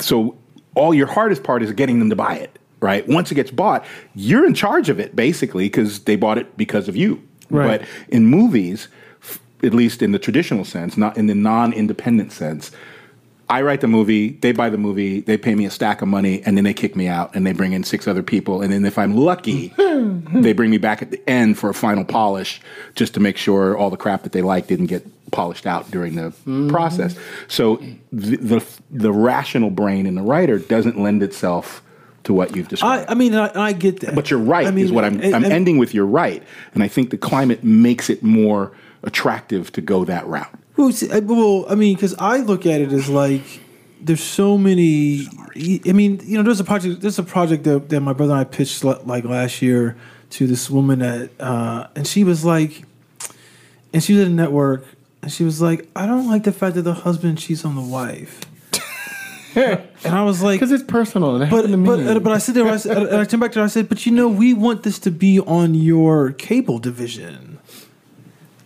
So 0.00 0.36
all 0.74 0.92
your 0.92 1.06
hardest 1.06 1.44
part 1.44 1.62
is 1.62 1.72
getting 1.72 2.00
them 2.00 2.10
to 2.10 2.16
buy 2.16 2.36
it, 2.36 2.58
right? 2.80 3.06
Once 3.08 3.30
it 3.30 3.36
gets 3.36 3.50
bought, 3.50 3.84
you're 4.14 4.46
in 4.46 4.54
charge 4.54 4.88
of 4.88 4.98
it 4.98 5.14
basically 5.14 5.66
because 5.66 6.00
they 6.00 6.16
bought 6.16 6.38
it 6.38 6.56
because 6.56 6.88
of 6.88 6.96
you. 6.96 7.22
Right. 7.50 7.80
But 7.80 7.88
in 8.08 8.26
movies, 8.26 8.88
at 9.62 9.74
least 9.74 10.02
in 10.02 10.12
the 10.12 10.18
traditional 10.18 10.64
sense, 10.64 10.96
not 10.96 11.16
in 11.16 11.26
the 11.26 11.34
non-independent 11.34 12.32
sense, 12.32 12.70
I 13.48 13.62
write 13.62 13.80
the 13.80 13.86
movie, 13.86 14.30
they 14.30 14.50
buy 14.50 14.70
the 14.70 14.78
movie, 14.78 15.20
they 15.20 15.38
pay 15.38 15.54
me 15.54 15.66
a 15.66 15.70
stack 15.70 16.02
of 16.02 16.08
money, 16.08 16.42
and 16.42 16.56
then 16.56 16.64
they 16.64 16.74
kick 16.74 16.96
me 16.96 17.06
out 17.06 17.34
and 17.34 17.46
they 17.46 17.52
bring 17.52 17.72
in 17.72 17.84
six 17.84 18.08
other 18.08 18.22
people. 18.22 18.60
And 18.60 18.72
then 18.72 18.84
if 18.84 18.98
I'm 18.98 19.14
lucky, 19.14 19.72
they 19.78 20.52
bring 20.52 20.70
me 20.70 20.78
back 20.78 21.00
at 21.00 21.12
the 21.12 21.30
end 21.30 21.56
for 21.56 21.70
a 21.70 21.74
final 21.74 22.04
polish 22.04 22.60
just 22.96 23.14
to 23.14 23.20
make 23.20 23.36
sure 23.36 23.76
all 23.76 23.88
the 23.88 23.96
crap 23.96 24.24
that 24.24 24.32
they 24.32 24.42
like 24.42 24.66
didn't 24.66 24.86
get 24.86 25.06
polished 25.30 25.66
out 25.66 25.90
during 25.92 26.16
the 26.16 26.30
mm-hmm. 26.30 26.70
process. 26.70 27.16
So 27.46 27.76
the, 28.12 28.36
the 28.36 28.66
the 28.90 29.12
rational 29.12 29.70
brain 29.70 30.06
in 30.06 30.16
the 30.16 30.22
writer 30.22 30.58
doesn't 30.58 30.98
lend 30.98 31.22
itself 31.22 31.82
to 32.24 32.34
what 32.34 32.56
you've 32.56 32.68
described. 32.68 33.08
I, 33.08 33.12
I 33.12 33.14
mean, 33.14 33.34
I, 33.36 33.50
I 33.54 33.72
get 33.72 34.00
that. 34.00 34.16
But 34.16 34.28
you're 34.28 34.40
right, 34.40 34.66
I 34.66 34.72
mean, 34.72 34.84
is 34.84 34.92
what 34.92 35.04
I'm. 35.04 35.20
I'm 35.22 35.44
ending 35.44 35.78
with 35.78 35.94
you're 35.94 36.06
right, 36.06 36.42
and 36.74 36.82
I 36.82 36.88
think 36.88 37.10
the 37.10 37.18
climate 37.18 37.62
makes 37.62 38.10
it 38.10 38.24
more 38.24 38.72
attractive 39.02 39.72
to 39.72 39.80
go 39.80 40.04
that 40.04 40.26
route. 40.26 40.52
Well, 40.76 40.92
see, 40.92 41.10
I- 41.10 41.20
well, 41.20 41.64
I 41.68 41.74
mean, 41.74 41.94
because 41.94 42.14
I 42.18 42.38
look 42.38 42.66
at 42.66 42.80
it 42.80 42.92
as 42.92 43.08
like 43.08 43.42
there's 44.00 44.22
so 44.22 44.58
many. 44.58 45.26
I 45.88 45.92
mean, 45.92 46.20
you 46.24 46.36
know, 46.36 46.42
there's 46.42 46.60
a 46.60 46.64
project. 46.64 47.00
There's 47.00 47.18
a 47.18 47.22
project 47.22 47.64
that, 47.64 47.88
that 47.88 48.00
my 48.00 48.12
brother 48.12 48.32
and 48.34 48.40
I 48.40 48.44
pitched 48.44 48.84
l- 48.84 49.00
like 49.06 49.24
last 49.24 49.62
year 49.62 49.96
to 50.30 50.46
this 50.46 50.68
woman 50.68 50.98
that, 50.98 51.30
uh, 51.40 51.86
and 51.96 52.06
she 52.06 52.22
was 52.24 52.44
like, 52.44 52.82
and 53.94 54.02
she 54.04 54.12
was 54.12 54.22
at 54.22 54.28
a 54.28 54.30
network, 54.30 54.84
and 55.22 55.32
she 55.32 55.44
was 55.44 55.62
like, 55.62 55.88
I 55.96 56.04
don't 56.04 56.28
like 56.28 56.44
the 56.44 56.52
fact 56.52 56.74
that 56.74 56.82
the 56.82 56.92
husband 56.92 57.38
cheats 57.38 57.64
on 57.64 57.74
the 57.74 57.80
wife. 57.80 58.40
and 59.56 59.80
I 60.04 60.22
was 60.24 60.42
like, 60.42 60.60
Because 60.60 60.72
it's 60.72 60.84
personal. 60.84 61.36
It 61.36 61.48
but 61.48 61.64
happened 61.64 61.72
to 61.72 61.76
me. 61.78 61.86
but 61.86 62.16
uh, 62.16 62.20
but 62.20 62.32
I 62.32 62.38
said 62.38 62.54
there, 62.54 62.66
I, 62.68 62.76
said, 62.76 62.98
and 62.98 63.16
I 63.16 63.24
turned 63.24 63.40
back 63.40 63.52
to 63.52 63.60
her. 63.60 63.64
I 63.64 63.68
said, 63.68 63.88
but 63.88 64.04
you 64.04 64.12
know, 64.12 64.28
we 64.28 64.52
want 64.52 64.82
this 64.82 64.98
to 65.00 65.10
be 65.10 65.40
on 65.40 65.74
your 65.74 66.32
cable 66.32 66.78
division. 66.78 67.45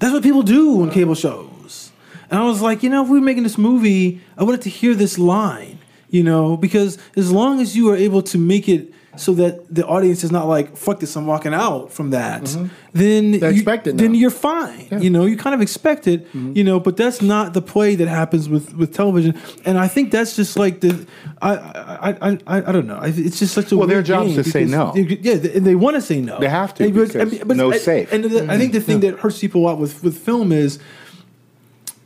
That's 0.00 0.14
what 0.14 0.22
people 0.22 0.42
do 0.42 0.80
on 0.80 0.90
cable 0.90 1.14
shows. 1.14 1.92
And 2.30 2.40
I 2.40 2.44
was 2.44 2.62
like, 2.62 2.82
you 2.82 2.88
know, 2.88 3.02
if 3.02 3.10
we 3.10 3.20
were 3.20 3.24
making 3.24 3.42
this 3.42 3.58
movie, 3.58 4.22
I 4.38 4.44
wanted 4.44 4.62
to 4.62 4.70
hear 4.70 4.94
this 4.94 5.18
line, 5.18 5.78
you 6.08 6.22
know, 6.22 6.56
because 6.56 6.96
as 7.16 7.30
long 7.30 7.60
as 7.60 7.76
you 7.76 7.90
are 7.90 7.96
able 7.96 8.22
to 8.22 8.38
make 8.38 8.66
it 8.66 8.94
so 9.20 9.34
that 9.34 9.72
the 9.72 9.86
audience 9.86 10.24
is 10.24 10.32
not 10.32 10.46
like, 10.46 10.76
fuck 10.76 10.98
this, 10.98 11.14
I'm 11.14 11.26
walking 11.26 11.52
out 11.52 11.92
from 11.92 12.10
that, 12.10 12.42
mm-hmm. 12.42 12.66
then 12.94 13.32
They 13.32 13.50
expect 13.50 13.86
it 13.86 13.98
then 13.98 14.14
you're 14.14 14.30
fine. 14.30 14.88
You 14.98 15.10
know, 15.10 15.26
you 15.26 15.36
kind 15.36 15.54
of 15.54 15.60
expect 15.60 16.06
it, 16.06 16.26
mm-hmm. 16.28 16.56
you 16.56 16.64
know, 16.64 16.80
but 16.80 16.96
that's 16.96 17.20
not 17.20 17.52
the 17.52 17.60
play 17.60 17.94
that 17.96 18.08
happens 18.08 18.48
with, 18.48 18.74
with 18.74 18.94
television. 18.94 19.38
And 19.66 19.76
I 19.78 19.88
think 19.88 20.10
that's 20.10 20.36
just 20.36 20.56
like 20.56 20.80
the, 20.80 21.06
I, 21.42 21.52
I, 21.52 22.28
I, 22.30 22.38
I, 22.68 22.72
don't 22.72 22.86
know. 22.86 22.98
I- 22.98 23.08
It's 23.08 23.38
just 23.38 23.52
such 23.52 23.70
a 23.72 23.76
Well, 23.76 23.86
their 23.86 23.98
weird 23.98 24.06
job 24.06 24.26
is 24.26 24.36
to 24.36 24.44
say 24.44 24.64
no. 24.64 24.92
they- 24.92 25.02
Yeah, 25.02 25.34
they, 25.34 25.58
they 25.58 25.74
want 25.74 25.96
to 25.96 26.00
say 26.00 26.20
no. 26.22 26.40
They 26.40 26.48
have 26.48 26.72
to, 26.74 26.84
And 26.84 26.94
but- 26.94 27.12
because 27.12 27.56
no 27.56 27.72
I- 27.72 27.78
safe. 27.78 28.10
And 28.12 28.24
the, 28.24 28.50
I 28.50 28.56
think 28.56 28.72
the 28.72 28.78
mm-hmm. 28.78 28.86
thing 28.86 29.00
that 29.00 29.18
hurts 29.18 29.38
people 29.38 29.68
out 29.68 29.78
with, 29.78 30.02
with 30.02 30.16
film 30.16 30.50
is 30.50 30.78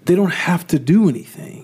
they 0.05 0.17
don't 0.17 0.33
have 0.33 0.67
to 0.67 0.79
do 0.81 1.09
anything. 1.09 1.64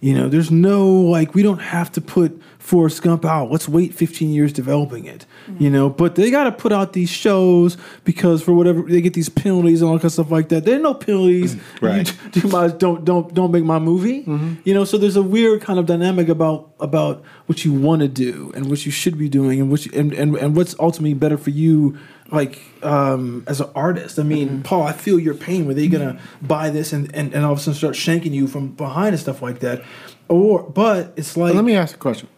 You 0.00 0.14
know, 0.14 0.28
there's 0.28 0.50
no 0.50 0.88
like 0.88 1.34
we 1.34 1.42
don't 1.42 1.58
have 1.58 1.90
to 1.92 2.00
put 2.00 2.40
Forrest 2.58 3.02
Gump 3.02 3.24
out. 3.24 3.50
Let's 3.50 3.68
wait 3.68 3.94
15 3.94 4.30
years 4.30 4.52
developing 4.52 5.06
it. 5.06 5.26
You 5.58 5.70
know, 5.70 5.88
but 5.88 6.14
they 6.14 6.30
got 6.30 6.44
to 6.44 6.52
put 6.52 6.72
out 6.72 6.92
these 6.92 7.08
shows 7.08 7.76
because 8.04 8.42
for 8.42 8.52
whatever 8.52 8.82
they 8.82 9.00
get 9.00 9.14
these 9.14 9.28
penalties 9.30 9.80
and 9.80 9.88
all 9.88 9.94
that 9.94 10.00
kind 10.00 10.06
of 10.06 10.12
stuff 10.12 10.30
like 10.30 10.50
that. 10.50 10.64
There 10.64 10.76
are 10.76 10.82
no 10.82 10.94
penalties. 10.94 11.54
Mm-hmm. 11.54 11.86
Right. 11.86 12.12
You, 12.34 12.42
you 12.42 12.48
might 12.50 12.78
don't 12.78 13.04
don't 13.04 13.32
don't 13.32 13.50
make 13.50 13.64
my 13.64 13.78
movie. 13.78 14.22
Mm-hmm. 14.22 14.54
You 14.64 14.74
know, 14.74 14.84
so 14.84 14.98
there's 14.98 15.16
a 15.16 15.22
weird 15.22 15.62
kind 15.62 15.78
of 15.78 15.86
dynamic 15.86 16.28
about 16.28 16.70
about 16.78 17.24
what 17.46 17.64
you 17.64 17.72
want 17.72 18.02
to 18.02 18.08
do 18.08 18.52
and 18.54 18.68
what 18.68 18.84
you 18.84 18.92
should 18.92 19.18
be 19.18 19.28
doing 19.28 19.60
and 19.60 19.70
what 19.70 19.86
you, 19.86 19.92
and, 19.98 20.12
and 20.12 20.36
and 20.36 20.54
what's 20.54 20.74
ultimately 20.78 21.14
better 21.14 21.38
for 21.38 21.50
you 21.50 21.98
like 22.30 22.60
um, 22.82 23.44
as 23.46 23.60
an 23.60 23.70
artist. 23.74 24.18
I 24.18 24.22
mean, 24.22 24.62
Paul, 24.62 24.82
I 24.82 24.92
feel 24.92 25.18
your 25.18 25.34
pain. 25.34 25.66
Were 25.66 25.74
they 25.74 25.88
gonna 25.88 26.20
buy 26.42 26.70
this 26.70 26.92
and, 26.92 27.14
and, 27.14 27.34
and 27.34 27.44
all 27.44 27.52
of 27.52 27.58
a 27.58 27.60
sudden 27.60 27.74
start 27.74 27.94
shanking 27.94 28.32
you 28.32 28.46
from 28.46 28.68
behind 28.68 29.08
and 29.08 29.20
stuff 29.20 29.42
like 29.42 29.60
that? 29.60 29.82
Or 30.28 30.62
but 30.62 31.14
it's 31.16 31.36
like 31.36 31.54
Let 31.54 31.64
me 31.64 31.74
ask 31.74 31.94
a 31.94 31.98
question. 31.98 32.28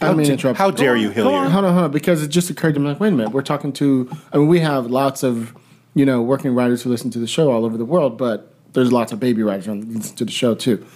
I 0.00 0.12
mean 0.12 0.30
interrupt. 0.30 0.58
How 0.58 0.70
dare 0.70 0.96
you, 0.96 1.10
Hold 1.10 1.26
on, 1.34 1.50
hold 1.50 1.64
on, 1.64 1.72
hold 1.72 1.84
on, 1.84 1.90
because 1.90 2.22
it 2.22 2.28
just 2.28 2.50
occurred 2.50 2.74
to 2.74 2.80
me. 2.80 2.88
Like, 2.88 3.00
wait 3.00 3.08
a 3.08 3.12
minute, 3.12 3.32
we're 3.32 3.42
talking 3.42 3.72
to. 3.74 4.10
I 4.32 4.38
mean, 4.38 4.48
we 4.48 4.60
have 4.60 4.86
lots 4.86 5.22
of, 5.22 5.56
you 5.94 6.04
know, 6.04 6.20
working 6.20 6.54
writers 6.54 6.82
who 6.82 6.90
listen 6.90 7.10
to 7.12 7.18
the 7.18 7.26
show 7.26 7.50
all 7.50 7.64
over 7.64 7.78
the 7.78 7.84
world, 7.84 8.18
but 8.18 8.54
there's 8.74 8.92
lots 8.92 9.12
of 9.12 9.20
baby 9.20 9.42
writers 9.42 9.66
who 9.66 9.74
listen 9.74 10.16
to 10.16 10.24
the 10.24 10.30
show 10.30 10.54
too. 10.54 10.86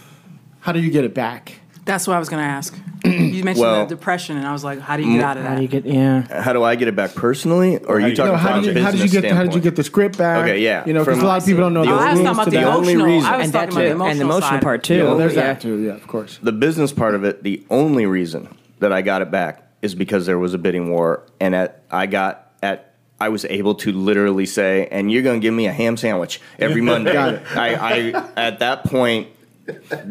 How 0.60 0.72
do 0.72 0.80
you 0.80 0.90
get 0.90 1.04
it 1.04 1.14
back? 1.14 1.60
That's 1.90 2.06
what 2.06 2.16
I 2.16 2.18
was 2.18 2.28
going 2.28 2.42
to 2.42 2.48
ask. 2.48 2.74
You 3.04 3.42
mentioned 3.44 3.58
Well- 3.66 3.86
the 3.86 3.94
depression, 3.94 4.36
and 4.36 4.46
I 4.46 4.52
was 4.52 4.62
like, 4.62 4.78
how 4.78 4.96
do 4.96 5.02
you 5.02 5.14
get 5.16 5.22
mm, 5.22 5.24
out 5.24 5.36
of 5.38 5.42
that? 5.44 5.48
How 5.50 5.56
do 5.56 5.62
you 5.62 5.68
get? 5.68 5.86
Yeah. 5.86 6.42
How 6.42 6.52
do 6.52 6.62
I 6.62 6.76
get 6.76 6.86
it 6.88 6.94
back 6.94 7.14
personally, 7.14 7.78
or 7.78 7.96
are 7.96 8.00
you 8.00 8.14
talking 8.14 8.32
No, 8.32 8.38
how 8.38 8.54
from 8.56 8.64
did 8.64 8.76
a 8.76 8.78
you, 8.80 8.84
how 8.84 8.90
did 8.90 8.98
you 9.00 9.04
business 9.06 9.22
get 9.22 9.32
how 9.32 9.38
did 9.42 9.46
you 9.46 9.60
standpoint? 9.60 9.64
get 9.64 9.76
the 9.76 9.84
script 9.84 10.18
back? 10.18 10.44
Okay, 10.44 10.58
yeah. 10.62 10.84
You 10.86 10.92
know, 10.92 11.00
because 11.00 11.16
From- 11.18 11.24
a 11.24 11.28
lot 11.28 11.38
of 11.40 11.46
people 11.46 11.62
don't 11.62 11.72
know 11.74 11.80
The 11.84 11.86
the 11.90 11.92
Oh, 11.94 11.98
I 11.98 12.10
was 12.10 12.18
only- 12.18 12.24
talking 12.24 12.34
about 12.36 12.44
to 12.44 12.50
the 12.50 12.56
the 12.58 12.62
that. 12.64 12.76
only 12.76 12.92
emotional. 12.92 13.06
reason- 13.16 13.30
I 13.32 13.36
was 13.38 13.44
And 13.44 13.52
talking 13.54 13.68
that 13.68 13.72
about 13.74 13.80
the 13.80 13.90
emotional 13.90 14.10
and 14.10 14.20
the 14.20 14.24
emotional 14.24 14.50
side. 14.50 14.62
part 14.62 14.82
too. 14.84 14.94
Yeah, 14.96 15.02
well, 15.04 15.16
there's 15.16 15.34
yeah. 15.34 15.42
that 15.42 15.60
too. 15.62 15.78
Yeah, 15.80 15.92
of 15.94 16.06
course. 16.06 16.38
the 16.42 16.52
business 16.52 16.92
part 16.92 17.14
of 17.14 17.24
it, 17.24 17.42
the 17.42 17.64
only 17.70 18.04
reason 18.06 18.48
that 18.80 18.92
I 18.92 19.00
got 19.02 19.22
it 19.22 19.30
back 19.30 19.66
is 19.82 19.94
because 19.94 20.26
there 20.26 20.38
was 20.38 20.52
a 20.52 20.58
bidding 20.58 20.90
war, 20.90 21.22
and 21.40 21.54
at 21.54 21.82
I 21.90 22.04
got 22.06 22.50
at 22.62 22.92
I 23.18 23.30
was 23.30 23.44
able 23.46 23.74
to 23.76 23.92
literally 23.92 24.46
say, 24.46 24.88
"And 24.90 25.10
you're 25.10 25.22
going 25.22 25.40
to 25.40 25.42
give 25.42 25.54
me 25.54 25.66
a 25.66 25.72
ham 25.72 25.96
sandwich 25.96 26.38
every 26.58 26.80
Monday." 26.92 27.12
Got 27.14 27.34
it. 27.34 27.42
I, 27.56 27.74
I 28.14 28.24
at 28.36 28.58
that 28.60 28.84
point, 28.84 29.28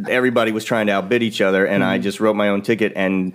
everybody 0.10 0.52
was 0.52 0.64
trying 0.66 0.88
to 0.88 0.94
outbid 0.94 1.24
each 1.24 1.42
other, 1.42 1.66
and 1.66 1.84
Mm-hmm. 1.84 1.92
I 1.92 1.98
just 2.00 2.20
wrote 2.20 2.36
my 2.36 2.50
own 2.50 2.62
ticket. 2.62 2.94
And 2.96 3.34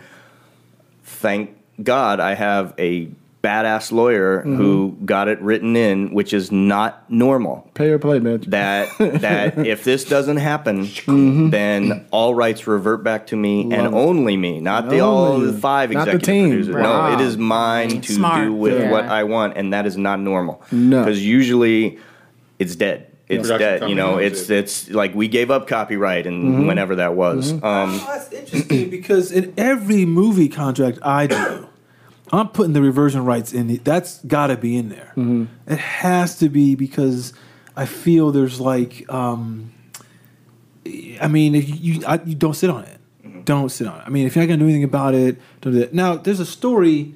thank 1.05 1.57
God, 1.83 2.21
I 2.21 2.35
have 2.35 2.75
a 2.79 3.09
badass 3.43 3.93
lawyer 3.93 4.39
Mm-hmm. 4.41 4.57
who 4.57 4.97
got 5.05 5.29
it 5.29 5.39
written 5.43 5.77
in, 5.77 6.15
which 6.15 6.33
is 6.33 6.51
not 6.51 7.05
normal 7.11 7.71
Pay 7.75 7.91
or 7.91 7.99
play, 7.99 8.19
man. 8.19 8.41
that 8.49 8.89
that 8.99 9.59
if 9.67 9.85
this 9.85 10.05
doesn't 10.07 10.39
happen, 10.39 10.89
then 11.51 12.07
all 12.11 12.35
rights 12.35 12.67
revert 12.67 13.03
back 13.05 13.27
to 13.29 13.37
me 13.37 13.63
and 13.65 13.73
Mm-hmm. 13.73 13.95
It. 13.95 13.99
only 13.99 14.37
me, 14.39 14.61
not 14.61 14.89
the 14.89 15.01
all 15.01 15.39
the 15.39 15.53
five 15.53 15.91
Not 15.91 16.07
the 16.07 16.13
executive 16.13 16.27
team. 16.27 16.49
producers. 16.51 16.75
Wow. 16.75 17.09
No, 17.11 17.15
it 17.15 17.21
is 17.27 17.37
mine 17.37 18.01
to 18.01 18.13
Smart. 18.15 18.45
do 18.47 18.53
with 18.55 18.81
Yeah. 18.81 18.91
what 18.91 19.05
I 19.05 19.25
want, 19.25 19.59
and 19.59 19.73
that 19.75 19.85
is 19.85 19.99
not 19.99 20.21
normal. 20.21 20.63
No. 20.73 21.05
because 21.05 21.23
usually 21.25 21.99
it's 22.59 22.77
dead. 22.77 23.11
It's 23.29 23.43
Production 23.49 23.59
dead. 23.59 23.75
You 23.75 23.79
company 23.81 23.95
know, 23.95 24.15
owns 24.17 24.23
it's 24.41 24.51
it. 24.51 24.59
it's 24.59 24.91
like 24.91 25.15
we 25.15 25.29
gave 25.29 25.51
up 25.51 25.67
copyright 25.67 26.27
and 26.27 26.45
Mm-hmm. 26.45 26.67
whenever 26.67 26.97
that 26.97 27.15
was. 27.15 27.53
Um, 27.53 27.61
Oh, 27.63 28.05
that's 28.07 28.33
interesting 28.33 28.91
because 28.91 29.33
in 29.33 29.55
every 29.57 30.05
movie 30.05 30.49
contract 30.49 30.99
I 31.03 31.27
do, 31.27 31.69
I'm 32.33 32.49
putting 32.49 32.75
the 32.75 32.83
reversion 32.83 33.25
rights 33.25 33.53
in. 33.55 33.71
it. 33.71 33.85
That's 33.85 34.23
got 34.25 34.49
to 34.49 34.57
be 34.57 34.77
in 34.77 34.89
there. 34.91 35.13
Mm-hmm. 35.17 35.45
It 35.73 35.79
has 35.79 36.37
to 36.41 36.49
be 36.51 36.75
because 36.75 37.33
I 37.77 37.87
feel 37.87 38.31
there's 38.31 38.61
like, 38.61 39.11
um, 39.13 39.73
I 41.21 41.29
mean, 41.29 41.55
if 41.55 41.81
you 41.83 42.03
I, 42.07 42.21
you 42.25 42.35
don't 42.35 42.55
sit 42.55 42.69
on 42.71 42.85
it, 42.85 43.45
don't 43.47 43.71
sit 43.71 43.87
on 43.87 44.01
it. 44.01 44.05
I 44.07 44.11
mean, 44.11 44.27
if 44.27 44.37
you're 44.37 44.43
not 44.45 44.49
gonna 44.49 44.59
do 44.59 44.65
anything 44.67 44.85
about 44.85 45.15
it, 45.15 45.39
don't 45.63 45.73
do 45.73 45.79
that. 45.81 45.95
Now, 45.95 46.17
there's 46.17 46.41
a 46.41 46.47
story. 46.47 47.15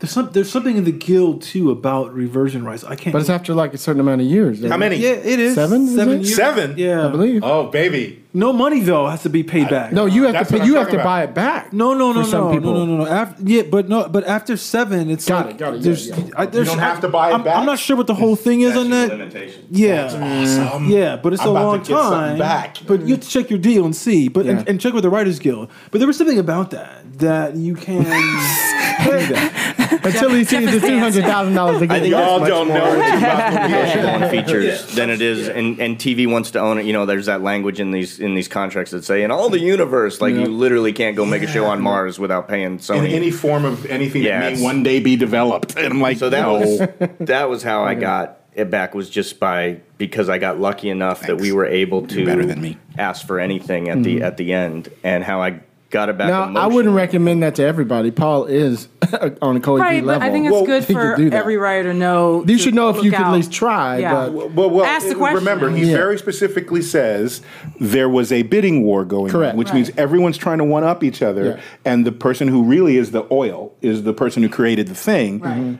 There's 0.00 0.10
some. 0.12 0.30
There's 0.32 0.50
something 0.50 0.76
in 0.78 0.84
the 0.84 0.92
guild 0.92 1.42
too 1.42 1.70
about 1.70 2.12
reversion 2.14 2.64
rights. 2.64 2.84
I 2.84 2.96
can't. 2.96 3.12
But 3.12 3.20
it's 3.20 3.28
after 3.30 3.52
like 3.54 3.74
a 3.74 3.78
certain 3.78 4.00
amount 4.00 4.22
of 4.22 4.26
years. 4.26 4.64
How 4.66 4.78
many? 4.78 4.96
Yeah, 4.96 5.10
it 5.10 5.38
is 5.38 5.54
Seven, 5.54 5.82
is 5.82 5.94
Seven 5.94 6.14
it? 6.14 6.22
years. 6.24 6.36
Seven? 6.36 6.74
Yeah, 6.78 7.06
I 7.06 7.10
believe. 7.10 7.44
Oh, 7.44 7.66
baby. 7.70 8.16
No 8.32 8.52
money 8.52 8.78
though 8.80 9.08
has 9.08 9.24
to 9.24 9.28
be 9.28 9.42
paid 9.42 9.68
back. 9.68 9.92
No, 9.92 10.06
you 10.06 10.22
have 10.22 10.32
That's 10.34 10.50
to 10.52 10.58
pay, 10.60 10.64
you 10.64 10.76
have 10.76 10.88
to 10.90 10.94
about. 10.94 11.04
buy 11.04 11.22
it 11.24 11.34
back. 11.34 11.72
No, 11.72 11.94
no, 11.94 12.12
no, 12.12 12.22
for 12.24 12.30
no, 12.36 12.52
people. 12.52 12.72
no, 12.74 12.86
no, 12.86 12.96
no, 12.98 13.04
no. 13.04 13.10
After, 13.10 13.42
yeah, 13.44 13.62
but 13.62 13.88
no, 13.88 14.08
but 14.08 14.24
after 14.24 14.56
seven, 14.56 15.10
it's 15.10 15.26
Got 15.28 15.46
like 15.46 15.54
it, 15.56 15.58
got 15.58 15.74
it, 15.74 15.82
There's, 15.82 16.08
yeah. 16.08 16.16
I, 16.36 16.46
there's, 16.46 16.68
don't 16.68 16.78
have 16.78 17.00
to 17.00 17.08
buy 17.08 17.30
it 17.30 17.34
I'm, 17.34 17.42
back? 17.42 17.56
I'm 17.56 17.66
not 17.66 17.80
sure 17.80 17.96
what 17.96 18.06
the 18.06 18.14
whole 18.14 18.36
thing 18.36 18.60
is 18.60 18.76
on 18.76 18.88
that. 18.90 19.58
Yeah, 19.70 20.78
yeah, 20.86 21.16
but 21.16 21.32
it's 21.32 21.42
I'm 21.42 21.48
a 21.48 21.50
about 21.50 21.84
to 21.86 21.92
long 21.92 22.10
get 22.12 22.16
time. 22.16 22.38
back. 22.38 22.76
But 22.86 23.00
you 23.02 23.14
have 23.16 23.20
to 23.24 23.28
check 23.28 23.50
your 23.50 23.58
deal 23.58 23.84
and 23.84 23.94
see. 23.96 24.28
But 24.28 24.44
Yeah. 24.46 24.52
and, 24.52 24.68
and 24.68 24.80
check 24.80 24.94
with 24.94 25.02
the 25.02 25.10
Writers 25.10 25.40
Guild. 25.40 25.68
But 25.90 25.98
there 25.98 26.06
was 26.06 26.16
something 26.16 26.38
about 26.38 26.70
that 26.70 27.18
that 27.18 27.56
you 27.56 27.74
can 27.74 28.04
pay 29.00 29.26
that. 29.26 29.89
Until 30.04 30.30
he 30.30 30.44
sees 30.44 30.70
the 30.72 30.86
two 30.86 30.98
hundred 30.98 31.24
thousand 31.24 31.54
dollars 31.54 31.82
again. 31.82 31.90
I 31.94 31.98
again. 31.98 32.10
think 32.10 32.26
Y'all 32.26 32.44
don't 32.44 32.68
more 32.68 32.76
know 32.78 32.84
anything 32.84 33.18
about 33.22 33.52
negotiable 33.70 34.08
on 34.08 34.30
features 34.30 34.94
than 34.94 35.10
it 35.10 35.20
is, 35.20 35.48
and, 35.48 35.78
and 35.80 35.98
TV 35.98 36.30
wants 36.30 36.52
to 36.52 36.60
own 36.60 36.78
it. 36.78 36.86
You 36.86 36.92
know, 36.92 37.06
there's 37.06 37.26
that 37.26 37.42
language 37.42 37.80
in 37.80 37.90
these 37.90 38.18
in 38.20 38.34
these 38.34 38.48
contracts 38.48 38.92
that 38.92 39.04
say 39.04 39.22
in 39.22 39.30
all 39.30 39.50
the 39.50 39.60
universe, 39.60 40.20
like 40.20 40.34
Yeah. 40.34 40.40
you 40.40 40.46
literally 40.46 40.92
can't 40.92 41.16
go 41.16 41.24
make 41.24 41.42
a 41.42 41.46
show 41.46 41.66
on 41.66 41.80
Mars 41.82 42.18
without 42.18 42.48
paying 42.48 42.64
In 42.64 42.78
Sony. 42.78 43.12
any 43.12 43.30
form 43.30 43.64
of 43.64 43.86
anything 43.86 44.22
Yeah, 44.22 44.40
that 44.40 44.56
may 44.56 44.62
one 44.62 44.82
day 44.82 45.00
be 45.00 45.16
developed. 45.16 45.76
And 45.80 45.94
I'm 45.94 46.00
like, 46.00 46.18
so 46.18 46.28
that 46.30 46.42
no. 46.42 46.54
was 46.60 46.78
that 47.20 47.48
was 47.48 47.62
how 47.62 47.84
I 47.84 47.94
got 47.94 48.40
it 48.54 48.70
back 48.70 48.94
was 48.94 49.08
just 49.08 49.40
by 49.40 49.80
because 49.98 50.28
I 50.28 50.38
got 50.38 50.60
lucky 50.60 50.90
enough 50.90 51.22
that 51.22 51.40
we 51.40 51.52
were 51.52 51.66
able 51.66 52.06
to 52.08 52.16
You're 52.16 52.26
better 52.26 52.44
than 52.44 52.60
me. 52.60 52.76
ask 52.98 53.26
for 53.26 53.38
anything 53.40 53.88
at 53.88 54.02
the 54.02 54.16
mm-hmm. 54.16 54.24
at 54.24 54.36
the 54.36 54.52
end, 54.52 54.88
and 55.02 55.24
how 55.24 55.40
I 55.42 55.60
got 55.90 56.08
it 56.08 56.18
back. 56.18 56.28
Now, 56.28 56.60
I 56.60 56.66
wouldn't 56.66 56.94
recommend 56.94 57.42
that 57.42 57.54
to 57.56 57.64
everybody. 57.64 58.10
Paul 58.10 58.44
is 58.44 58.88
on 59.42 59.56
a 59.56 59.60
Kobe 59.60 59.80
Right, 59.80 60.04
level. 60.04 60.20
but 60.20 60.26
I 60.26 60.30
think 60.32 60.46
it's 60.46 60.52
Well, 60.52 60.64
good 60.66 60.84
he 60.84 60.94
could 60.94 61.02
for 61.02 61.16
do 61.16 61.30
that. 61.30 61.36
every 61.36 61.56
writer 61.56 61.92
to 61.92 61.98
know. 61.98 62.40
You 62.46 62.56
to 62.56 62.62
should 62.62 62.74
know 62.74 62.88
if 62.90 62.96
look 62.96 63.04
you 63.04 63.10
could 63.10 63.20
at 63.20 63.32
least 63.32 63.52
try, 63.52 63.98
Yeah. 63.98 64.14
but 64.30 64.52
Well, 64.54 64.70
well, 64.70 64.84
Ask 64.84 65.08
the 65.08 65.14
question. 65.14 65.38
remember, 65.38 65.70
he 65.70 65.84
Yeah. 65.90 65.96
very 65.96 66.18
specifically 66.18 66.82
says 66.82 67.40
there 67.78 68.08
was 68.08 68.32
a 68.32 68.42
bidding 68.42 68.82
war 68.82 69.04
going 69.04 69.30
Correct. 69.30 69.52
on, 69.52 69.58
which 69.58 69.72
means 69.72 69.90
everyone's 69.96 70.36
trying 70.38 70.58
to 70.58 70.64
one 70.64 70.84
up 70.84 71.02
each 71.04 71.22
other, 71.22 71.44
Yeah. 71.44 71.56
and 71.84 72.04
the 72.06 72.12
person 72.12 72.48
who 72.48 72.62
really 72.62 72.96
is 72.96 73.10
the 73.10 73.24
oil 73.30 73.72
is 73.82 74.02
the 74.04 74.12
person 74.12 74.42
who 74.42 74.48
created 74.48 74.88
the 74.88 74.94
thing. 74.94 75.40
Right. 75.40 75.56
Mm-hmm. 75.56 75.74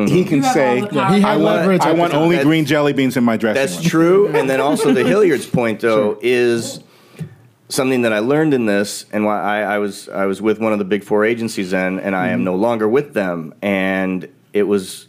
Mm-hmm. 0.00 0.14
He 0.14 0.24
can 0.24 0.36
You 0.38 0.42
have 0.42 0.52
say, 0.52 0.80
all 0.80 0.86
the 0.88 0.92
power. 0.92 1.14
he 1.14 1.24
"I 1.24 1.36
want, 1.38 1.82
I 1.86 1.92
want 1.92 2.12
only 2.12 2.36
That's- 2.36 2.44
green 2.46 2.66
jelly 2.66 2.92
beans 2.92 3.16
in 3.16 3.24
my 3.24 3.38
dressing 3.38 3.60
That's 3.62 3.76
room." 3.94 4.26
true. 4.28 4.28
And 4.38 4.50
then 4.50 4.60
also 4.60 4.92
the 4.92 5.02
Hilliard's 5.04 5.46
point 5.46 5.80
though 5.80 6.18
is 6.20 6.80
something 7.68 8.02
that 8.02 8.12
I 8.12 8.20
learned 8.20 8.54
in 8.54 8.66
this, 8.66 9.06
and 9.12 9.24
why 9.24 9.40
I, 9.40 9.74
I 9.74 9.78
was 9.78 10.08
I 10.08 10.26
was 10.26 10.40
with 10.40 10.58
one 10.58 10.72
of 10.72 10.78
the 10.78 10.84
big 10.84 11.04
four 11.04 11.24
agencies 11.24 11.70
then, 11.70 11.98
and 11.98 12.14
I 12.14 12.28
am 12.28 12.38
mm-hmm. 12.38 12.44
no 12.44 12.54
longer 12.54 12.88
with 12.88 13.14
them, 13.14 13.54
and 13.62 14.28
it 14.52 14.64
was. 14.64 15.08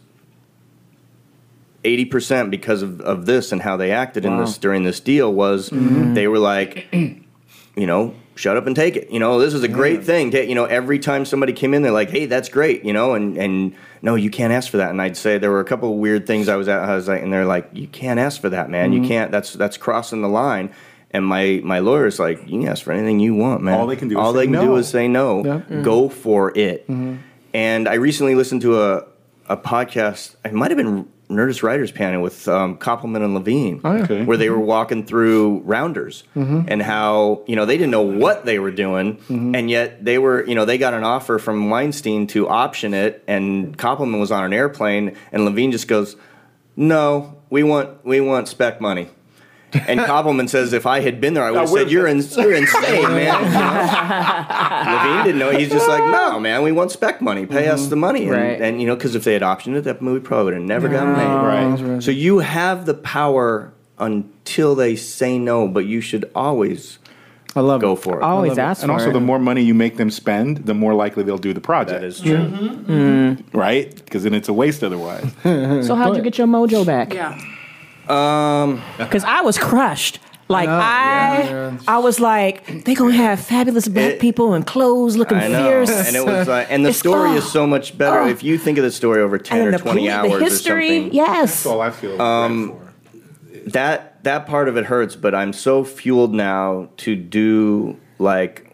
80% 1.84 2.50
because 2.50 2.82
of, 2.82 3.00
of 3.02 3.24
this 3.24 3.52
and 3.52 3.62
how 3.62 3.76
they 3.76 3.92
acted 3.92 4.24
in 4.24 4.36
this 4.36 4.58
during 4.58 4.82
this 4.82 4.98
deal 4.98 5.32
was 5.32 5.70
mm-hmm. 5.70 6.12
they 6.12 6.26
were 6.26 6.38
like 6.38 6.92
you 6.92 7.86
know 7.86 8.14
shut 8.34 8.56
up 8.56 8.66
and 8.66 8.74
take 8.74 8.96
it. 8.96 9.10
You 9.10 9.20
know 9.20 9.38
this 9.38 9.54
is 9.54 9.62
a 9.62 9.68
great 9.68 10.04
thing. 10.04 10.32
Ta- 10.32 10.38
you 10.38 10.56
know 10.56 10.64
every 10.64 10.98
time 10.98 11.24
somebody 11.24 11.52
came 11.52 11.72
in 11.74 11.82
they're 11.82 11.92
like 11.92 12.10
hey 12.10 12.26
that's 12.26 12.48
great 12.48 12.84
you 12.84 12.92
know 12.92 13.14
and 13.14 13.38
and 13.38 13.74
no 14.02 14.16
you 14.16 14.28
can't 14.28 14.52
ask 14.52 14.70
for 14.70 14.78
that. 14.78 14.90
And 14.90 15.00
i'd 15.00 15.16
say 15.16 15.38
there 15.38 15.52
were 15.52 15.60
a 15.60 15.64
couple 15.64 15.92
of 15.92 15.98
weird 15.98 16.26
things 16.26 16.48
i 16.48 16.56
was 16.56 16.68
at 16.68 16.80
i 16.80 16.96
was 16.96 17.06
like 17.06 17.22
and 17.22 17.32
they're 17.32 17.46
like 17.46 17.70
you 17.72 17.86
can't 17.86 18.18
ask 18.18 18.40
for 18.40 18.50
that 18.50 18.70
man. 18.70 18.92
You 18.92 19.00
mm-hmm. 19.00 19.08
can't 19.08 19.30
that's 19.30 19.52
that's 19.52 19.76
crossing 19.76 20.20
the 20.20 20.28
line 20.28 20.74
and 21.10 21.24
my 21.24 21.60
my 21.64 21.78
lawyer's 21.78 22.18
like 22.18 22.38
you 22.48 22.60
can 22.60 22.68
ask 22.68 22.84
for 22.84 22.92
anything 22.92 23.20
you 23.20 23.34
want 23.34 23.62
man 23.62 23.78
All 23.80 23.86
they 23.86 23.96
can 23.96 24.08
do 24.08 24.18
is 24.18 24.22
all 24.24 24.32
say 24.32 24.38
they 24.40 24.44
can 24.44 24.52
no. 24.52 24.64
do 24.66 24.76
is 24.76 24.88
say 24.88 25.08
no 25.08 25.44
Yeah. 25.44 25.80
go 25.82 26.08
for 26.08 26.56
it 26.56 26.86
and 27.54 27.88
i 27.88 27.94
recently 27.94 28.34
listened 28.34 28.62
to 28.62 28.80
a 28.82 29.04
a 29.48 29.56
podcast 29.56 30.34
it 30.44 30.52
might 30.52 30.70
have 30.70 30.76
been 30.78 31.08
Nerdist 31.30 31.62
Writers 31.62 31.92
panel 31.92 32.22
with 32.22 32.48
um, 32.48 32.78
Koppelman 32.78 33.22
and 33.22 33.36
Levien, 33.36 33.82
Oh, 33.84 33.94
yeah. 33.96 34.02
Okay. 34.04 34.24
where 34.24 34.38
they 34.38 34.48
were 34.48 34.58
walking 34.58 35.04
through 35.04 35.58
rounders 35.58 36.24
Mm-hmm. 36.34 36.62
and 36.68 36.80
how 36.80 37.42
you 37.46 37.54
know 37.54 37.66
they 37.66 37.76
didn't 37.76 37.90
know 37.90 38.00
what 38.00 38.46
they 38.46 38.58
were 38.58 38.70
doing, 38.70 39.18
and 39.28 39.68
yet 39.68 40.02
they 40.02 40.16
were 40.16 40.42
you 40.46 40.54
know 40.54 40.64
they 40.64 40.78
got 40.78 40.94
an 40.94 41.04
offer 41.04 41.38
from 41.38 41.68
Weinstein 41.68 42.26
to 42.28 42.48
option 42.48 42.94
it, 42.94 43.22
and 43.28 43.76
Koppelman 43.76 44.18
was 44.20 44.30
on 44.32 44.42
an 44.42 44.54
airplane, 44.54 45.16
and 45.30 45.42
Levien 45.46 45.70
just 45.70 45.86
goes, 45.86 46.16
"No, 46.76 47.36
we 47.50 47.62
want 47.62 48.02
we 48.06 48.22
want 48.22 48.48
spec 48.48 48.80
money." 48.80 49.08
And 49.72 50.00
Koppelman 50.08 50.48
says, 50.48 50.72
"If 50.72 50.86
I 50.86 51.00
had 51.00 51.20
been 51.20 51.34
there, 51.34 51.44
I 51.44 51.50
would 51.50 51.60
have 51.60 51.70
where's 51.70 51.84
said 51.86 51.92
you're 51.92 52.06
in, 52.06 52.18
you're 52.18 52.54
insane, 52.54 53.02
man." 53.02 53.42
You? 53.42 53.50
Levien 54.92 55.24
didn't 55.24 55.38
know. 55.38 55.50
He's 55.50 55.70
just 55.70 55.88
like, 55.88 56.02
"No, 56.04 56.40
man, 56.46 56.62
we 56.62 56.72
want 56.72 56.90
spec 56.90 57.20
money. 57.20 57.46
Pay 57.46 57.68
us 57.68 57.82
mm-hmm. 57.82 57.90
the 57.90 57.96
money." 57.96 58.22
And, 58.24 58.30
Right. 58.32 58.60
and 58.60 58.80
you 58.80 58.86
know, 58.86 58.96
because 58.96 59.14
if 59.14 59.24
they 59.24 59.32
had 59.34 59.42
optioned 59.42 59.76
it, 59.76 59.82
that 59.82 60.00
movie 60.00 60.20
probably 60.20 60.46
would 60.46 60.54
have 60.54 60.62
never 60.62 60.88
gotten 60.88 61.12
made. 61.12 61.24
Right. 61.24 62.02
So 62.02 62.10
you 62.10 62.38
have 62.38 62.86
the 62.86 62.94
power 62.94 63.72
until 63.98 64.74
they 64.74 64.96
say 64.96 65.38
no, 65.38 65.68
but 65.68 65.84
you 65.84 66.00
should 66.00 66.30
always 66.34 66.98
I 67.56 67.60
love 67.60 67.80
go 67.80 67.92
it. 67.92 67.96
for 67.96 68.20
it. 68.20 68.22
Always 68.22 68.56
ask 68.58 68.82
And 68.82 68.90
for 68.90 68.94
also, 68.94 69.10
it. 69.10 69.12
the 69.12 69.20
more 69.20 69.38
money 69.38 69.62
you 69.62 69.74
make 69.74 69.96
them 69.96 70.10
spend, 70.10 70.58
the 70.58 70.74
more 70.74 70.94
likely 70.94 71.24
they'll 71.24 71.36
do 71.38 71.52
the 71.52 71.60
project. 71.60 72.00
That 72.00 72.06
is 72.06 72.20
true. 72.20 72.36
Mm-hmm. 72.36 73.56
right, 73.58 73.94
because 73.94 74.22
then 74.22 74.34
it's 74.34 74.48
a 74.48 74.52
waste 74.52 74.84
otherwise. 74.84 75.30
so 75.42 75.94
how'd 75.94 76.16
you 76.16 76.22
get 76.22 76.38
your 76.38 76.46
mojo 76.46 76.86
back? 76.86 77.12
Yeah. 77.12 77.38
Because 78.08 79.24
I 79.24 79.42
was 79.42 79.58
crushed. 79.58 80.18
Like 80.50 80.68
know. 80.70 80.76
I, 80.80 81.42
Yeah. 81.50 81.78
I 81.86 81.98
was 81.98 82.20
like, 82.20 82.84
they 82.86 82.94
gonna 82.94 83.12
have 83.12 83.38
fabulous 83.38 83.86
black 83.86 84.12
It- 84.14 84.20
people 84.20 84.54
in 84.54 84.62
clothes 84.62 85.14
looking 85.14 85.36
I 85.36 85.48
know, 85.48 85.62
fierce. 85.62 85.90
and 86.06 86.16
it 86.16 86.24
was 86.24 86.48
like, 86.48 86.68
and 86.70 86.84
the 86.86 86.88
It's- 86.88 86.98
story 87.00 87.30
oh. 87.32 87.36
is 87.36 87.44
so 87.52 87.66
much 87.66 87.98
better 87.98 88.20
Oh. 88.20 88.28
if 88.28 88.42
you 88.42 88.56
think 88.56 88.78
of 88.78 88.84
the 88.84 88.90
story 88.90 89.20
over 89.20 89.36
ten 89.36 89.66
or 89.68 89.72
the, 89.72 89.78
twenty 89.78 90.08
poli- 90.08 90.10
hours 90.10 90.32
the 90.32 90.38
history, 90.38 90.88
or 90.88 91.00
something. 91.02 91.12
yes. 91.14 91.40
That's 91.50 91.66
all 91.66 91.82
I 91.82 91.90
feel. 91.90 92.20
Um, 92.22 92.70
for. 92.70 93.70
that 93.70 94.24
that 94.24 94.46
part 94.46 94.68
of 94.68 94.78
it 94.78 94.86
hurts, 94.86 95.16
but 95.16 95.34
I'm 95.34 95.52
so 95.52 95.84
fueled 95.84 96.32
now 96.32 96.88
to 96.98 97.14
do 97.14 97.98
like 98.18 98.64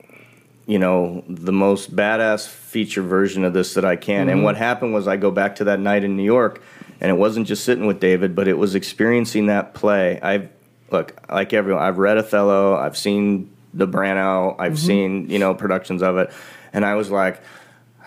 you 0.66 0.78
know 0.78 1.24
the 1.28 1.52
most 1.52 1.94
badass 1.96 2.46
feature 2.46 3.02
version 3.02 3.44
of 3.44 3.52
this 3.52 3.74
that 3.74 3.84
I 3.84 3.96
can. 3.96 4.28
And 4.28 4.44
what 4.44 4.56
happened 4.56 4.94
was 4.94 5.08
I 5.08 5.16
go 5.16 5.32
back 5.32 5.56
to 5.56 5.64
that 5.64 5.80
night 5.80 6.04
in 6.04 6.16
New 6.16 6.22
York, 6.22 6.62
and 7.04 7.10
it 7.10 7.16
wasn't 7.16 7.46
just 7.46 7.64
sitting 7.64 7.84
with 7.84 8.00
David, 8.00 8.34
but 8.34 8.48
it 8.48 8.56
was 8.56 8.74
experiencing 8.74 9.48
that 9.48 9.74
play. 9.74 10.18
I've 10.22 10.48
look 10.90 11.14
like 11.28 11.52
everyone. 11.52 11.82
I've 11.82 11.98
read 11.98 12.16
Othello. 12.16 12.76
I've 12.76 12.96
seen 12.96 13.54
the 13.74 13.86
Branagh. 13.86 14.56
I've 14.58 14.78
seen 14.78 15.28
you 15.28 15.38
know 15.38 15.54
productions 15.54 16.02
of 16.02 16.16
it, 16.16 16.32
and 16.72 16.84
I 16.84 16.94
was 16.94 17.10
like. 17.10 17.42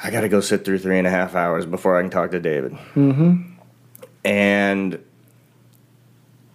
I 0.03 0.11
got 0.11 0.21
to 0.21 0.29
go 0.29 0.41
sit 0.41 0.63
through 0.63 0.77
three 0.77 0.99
and 0.99 1.07
a 1.07 1.09
half 1.09 1.33
hours 1.33 1.65
before 1.65 1.97
I 1.97 2.01
can 2.01 2.11
talk 2.11 2.29
to 2.29 2.39
David. 2.39 2.73
Mm-hmm. 2.93 3.41
And 4.23 5.03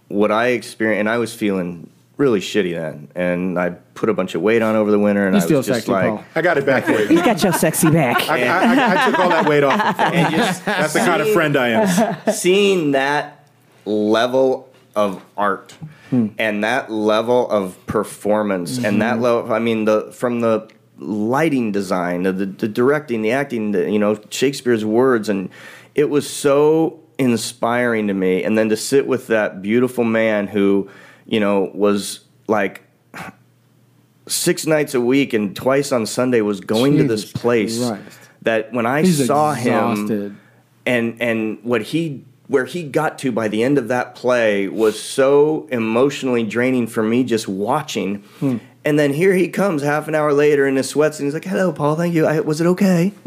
what 0.07 0.31
I 0.31 0.47
experienced, 0.51 0.99
and 1.01 1.09
I 1.09 1.17
was 1.17 1.35
feeling 1.35 1.89
really 2.17 2.39
shitty 2.39 2.73
then, 2.75 3.09
and 3.15 3.59
I 3.59 3.71
put 3.95 4.09
a 4.09 4.13
bunch 4.13 4.35
of 4.35 4.41
weight 4.41 4.61
on 4.61 4.75
over 4.75 4.91
the 4.91 4.99
winter, 4.99 5.25
and 5.25 5.35
You 5.35 5.41
I 5.41 5.45
still 5.45 5.57
was 5.57 5.67
just 5.67 5.79
sexy, 5.79 5.91
like, 5.91 6.09
Paul. 6.09 6.23
I 6.35 6.41
got 6.41 6.57
it 6.57 6.65
back 6.65 6.85
for 6.85 6.91
You 6.91 7.17
you. 7.17 7.23
got 7.23 7.41
your 7.43 7.53
sexy 7.53 7.89
back. 7.89 8.29
I, 8.29 8.43
I, 8.43 8.57
I, 8.59 9.07
I 9.07 9.11
took 9.11 9.19
all 9.19 9.29
that 9.29 9.47
weight 9.47 9.63
off. 9.63 9.99
and 9.99 10.35
just 10.35 10.65
That's 10.65 10.93
the 10.93 10.99
kind 10.99 11.21
of 11.21 11.31
friend 11.31 11.57
I 11.57 11.69
am. 11.69 12.31
seeing 12.33 12.91
that 12.91 13.47
level 13.85 14.69
of 14.95 15.23
art 15.37 15.71
hmm. 16.09 16.27
and 16.37 16.63
that 16.63 16.91
level 16.91 17.49
of 17.49 17.83
performance 17.87 18.83
and 18.83 19.01
that 19.01 19.17
hmm. 19.17 19.23
level 19.23 19.53
i 19.53 19.59
mean 19.59 19.85
the 19.85 20.11
from 20.11 20.41
the 20.41 20.69
lighting 20.99 21.71
design 21.71 22.23
the, 22.23 22.31
the, 22.31 22.45
the 22.45 22.67
directing 22.67 23.21
the 23.21 23.31
acting 23.31 23.71
the, 23.71 23.91
you 23.91 23.99
know 23.99 24.19
shakespeare's 24.29 24.85
words 24.85 25.29
and 25.29 25.49
it 25.95 26.09
was 26.09 26.29
so 26.29 26.99
inspiring 27.17 28.07
to 28.07 28.13
me 28.13 28.43
and 28.43 28.57
then 28.57 28.69
to 28.69 28.77
sit 28.77 29.07
with 29.07 29.27
that 29.27 29.61
beautiful 29.61 30.03
man 30.03 30.47
who 30.47 30.89
you 31.25 31.39
know 31.39 31.71
was 31.73 32.21
like 32.47 32.83
six 34.27 34.65
nights 34.65 34.93
a 34.93 35.01
week 35.01 35.33
and 35.33 35.55
twice 35.55 35.91
on 35.91 36.05
sunday 36.05 36.41
was 36.41 36.61
going 36.61 36.97
to 36.97 37.03
this 37.03 37.29
place 37.31 37.85
Christ. 37.85 38.19
that 38.43 38.71
when 38.73 38.85
i 38.85 39.01
He's 39.01 39.25
saw 39.25 39.53
him 39.53 40.39
and 40.85 41.21
and 41.21 41.59
what 41.63 41.81
he 41.81 42.25
where 42.47 42.65
he 42.65 42.83
got 42.83 43.17
to 43.19 43.31
by 43.31 43.47
the 43.47 43.63
end 43.63 43.77
of 43.77 43.87
that 43.87 44.15
play 44.15 44.67
was 44.67 45.01
so 45.01 45.67
emotionally 45.71 46.43
draining 46.43 46.85
for 46.87 47.01
me 47.01 47.23
just 47.23 47.47
watching. 47.47 48.17
Hmm. 48.39 48.57
And 48.85 48.99
then 48.99 49.13
here 49.13 49.33
he 49.33 49.47
comes 49.47 49.81
half 49.81 50.09
an 50.09 50.15
hour 50.15 50.33
later 50.33 50.67
in 50.67 50.75
his 50.75 50.89
sweats, 50.89 51.17
and 51.17 51.25
he's 51.25 51.33
like, 51.33 51.45
"Hello, 51.45 51.71
Paul. 51.71 51.95
Thank 51.95 52.13
you. 52.13 52.25
I, 52.25 52.41
was 52.41 52.59
it 52.59 52.67
okay?" 52.67 53.13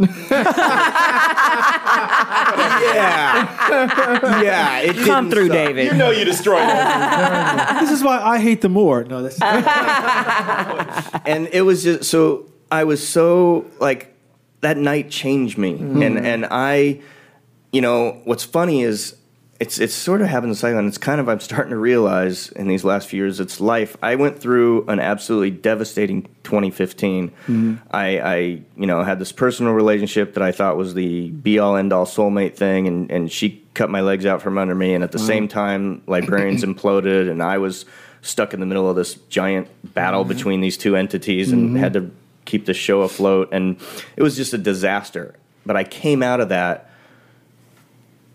yeah, 2.96 4.42
yeah. 4.42 4.78
It 4.80 4.96
Come 4.96 5.24
didn't 5.24 5.30
through, 5.30 5.48
suck. 5.48 5.56
David. 5.56 5.86
You 5.86 5.94
know 5.94 6.10
you 6.10 6.24
destroyed 6.24 6.62
it. 6.62 7.80
This 7.80 7.90
is 7.90 8.02
why 8.02 8.20
I 8.20 8.38
hate 8.38 8.60
them 8.62 8.72
more. 8.72 9.04
No, 9.04 9.22
that's 9.22 9.40
and 11.26 11.48
it 11.52 11.62
was 11.62 11.84
just 11.84 12.04
so 12.10 12.46
I 12.70 12.84
was 12.84 13.06
so 13.06 13.66
like 13.78 14.14
that 14.60 14.76
night 14.76 15.10
changed 15.10 15.58
me, 15.58 15.74
mm-hmm. 15.74 16.02
and 16.02 16.26
and 16.26 16.46
I, 16.50 17.00
you 17.72 17.80
know, 17.80 18.20
what's 18.24 18.44
funny 18.44 18.82
is 18.82 19.14
it's 19.58 19.78
it's 19.78 19.94
sort 19.94 20.20
of 20.20 20.28
happened 20.28 20.50
in 20.50 20.54
cycle, 20.54 20.78
and 20.78 20.88
it's 20.88 20.98
kind 20.98 21.20
of 21.20 21.28
I'm 21.28 21.40
starting 21.40 21.70
to 21.70 21.78
realize 21.78 22.48
in 22.50 22.68
these 22.68 22.84
last 22.84 23.08
few 23.08 23.22
years, 23.22 23.40
it's 23.40 23.60
life. 23.60 23.96
I 24.02 24.16
went 24.16 24.38
through 24.38 24.86
an 24.86 25.00
absolutely 25.00 25.50
devastating 25.50 26.22
2015. 26.42 27.28
Mm-hmm. 27.28 27.74
I, 27.90 28.20
I 28.20 28.36
you 28.76 28.86
know 28.86 29.02
had 29.02 29.18
this 29.18 29.32
personal 29.32 29.72
relationship 29.72 30.34
that 30.34 30.42
I 30.42 30.52
thought 30.52 30.76
was 30.76 30.94
the 30.94 31.30
be 31.30 31.58
all 31.58 31.76
end 31.76 31.92
all 31.92 32.06
soulmate 32.06 32.54
thing, 32.54 32.86
and 32.86 33.10
and 33.10 33.32
she 33.32 33.64
cut 33.74 33.88
my 33.88 34.02
legs 34.02 34.26
out 34.26 34.42
from 34.42 34.58
under 34.58 34.74
me, 34.74 34.94
and 34.94 35.02
at 35.02 35.12
the 35.12 35.18
same 35.18 35.48
time, 35.48 36.02
librarians 36.06 36.62
imploded, 36.64 37.30
and 37.30 37.42
I 37.42 37.58
was 37.58 37.86
stuck 38.20 38.52
in 38.52 38.60
the 38.60 38.66
middle 38.66 38.90
of 38.90 38.96
this 38.96 39.14
giant 39.28 39.68
battle 39.94 40.20
mm-hmm. 40.20 40.28
between 40.28 40.60
these 40.60 40.76
two 40.76 40.96
entities, 40.96 41.50
and 41.50 41.70
mm-hmm. 41.70 41.76
had 41.78 41.94
to 41.94 42.10
keep 42.44 42.66
the 42.66 42.74
show 42.74 43.02
afloat, 43.02 43.48
and 43.52 43.80
it 44.16 44.22
was 44.22 44.36
just 44.36 44.52
a 44.52 44.58
disaster. 44.58 45.34
But 45.64 45.76
I 45.76 45.84
came 45.84 46.22
out 46.22 46.40
of 46.40 46.50
that 46.50 46.90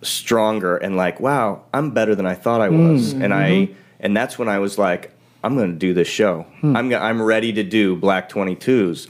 stronger 0.01 0.77
and 0.77 0.95
like, 0.97 1.19
wow, 1.19 1.63
I'm 1.73 1.91
better 1.91 2.15
than 2.15 2.25
I 2.25 2.33
thought 2.33 2.61
I 2.61 2.69
hmm. 2.69 2.93
was. 2.93 3.13
And 3.13 3.33
I 3.33 3.49
mm-hmm. 3.49 3.73
and 3.99 4.15
that's 4.15 4.39
when 4.39 4.49
I 4.49 4.59
was 4.59 4.77
like, 4.77 5.11
I'm 5.43 5.55
going 5.55 5.71
to 5.71 5.77
do 5.77 5.93
this 5.93 6.07
show. 6.07 6.43
Hmm. 6.59 6.75
I'm 6.75 6.89
go- 6.89 6.99
I'm 6.99 7.21
ready 7.21 7.53
to 7.53 7.63
do 7.63 7.95
Black 7.95 8.29
22s. 8.29 9.09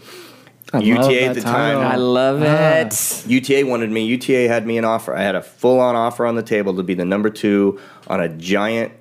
love 0.74 0.84
UTA 0.84 1.24
at 1.24 1.36
that 1.36 1.36
the 1.36 1.42
time. 1.42 1.78
I 1.80 1.92
time, 1.92 2.00
love 2.00 2.42
ah. 2.44 2.78
it. 2.80 3.24
UTA 3.28 3.66
wanted 3.66 3.92
me. 3.92 4.06
UTA 4.06 4.48
had 4.48 4.66
me 4.66 4.78
an 4.78 4.86
offer. 4.86 5.14
I 5.14 5.22
had 5.22 5.36
a 5.36 5.42
full 5.42 5.80
on 5.80 5.96
offer 5.96 6.26
on 6.26 6.36
the 6.36 6.44
table 6.44 6.76
to 6.78 6.84
be 6.84 6.94
the 6.94 7.06
number 7.06 7.30
two 7.30 7.80
on 8.08 8.22
a 8.22 8.30
giant 8.30 8.94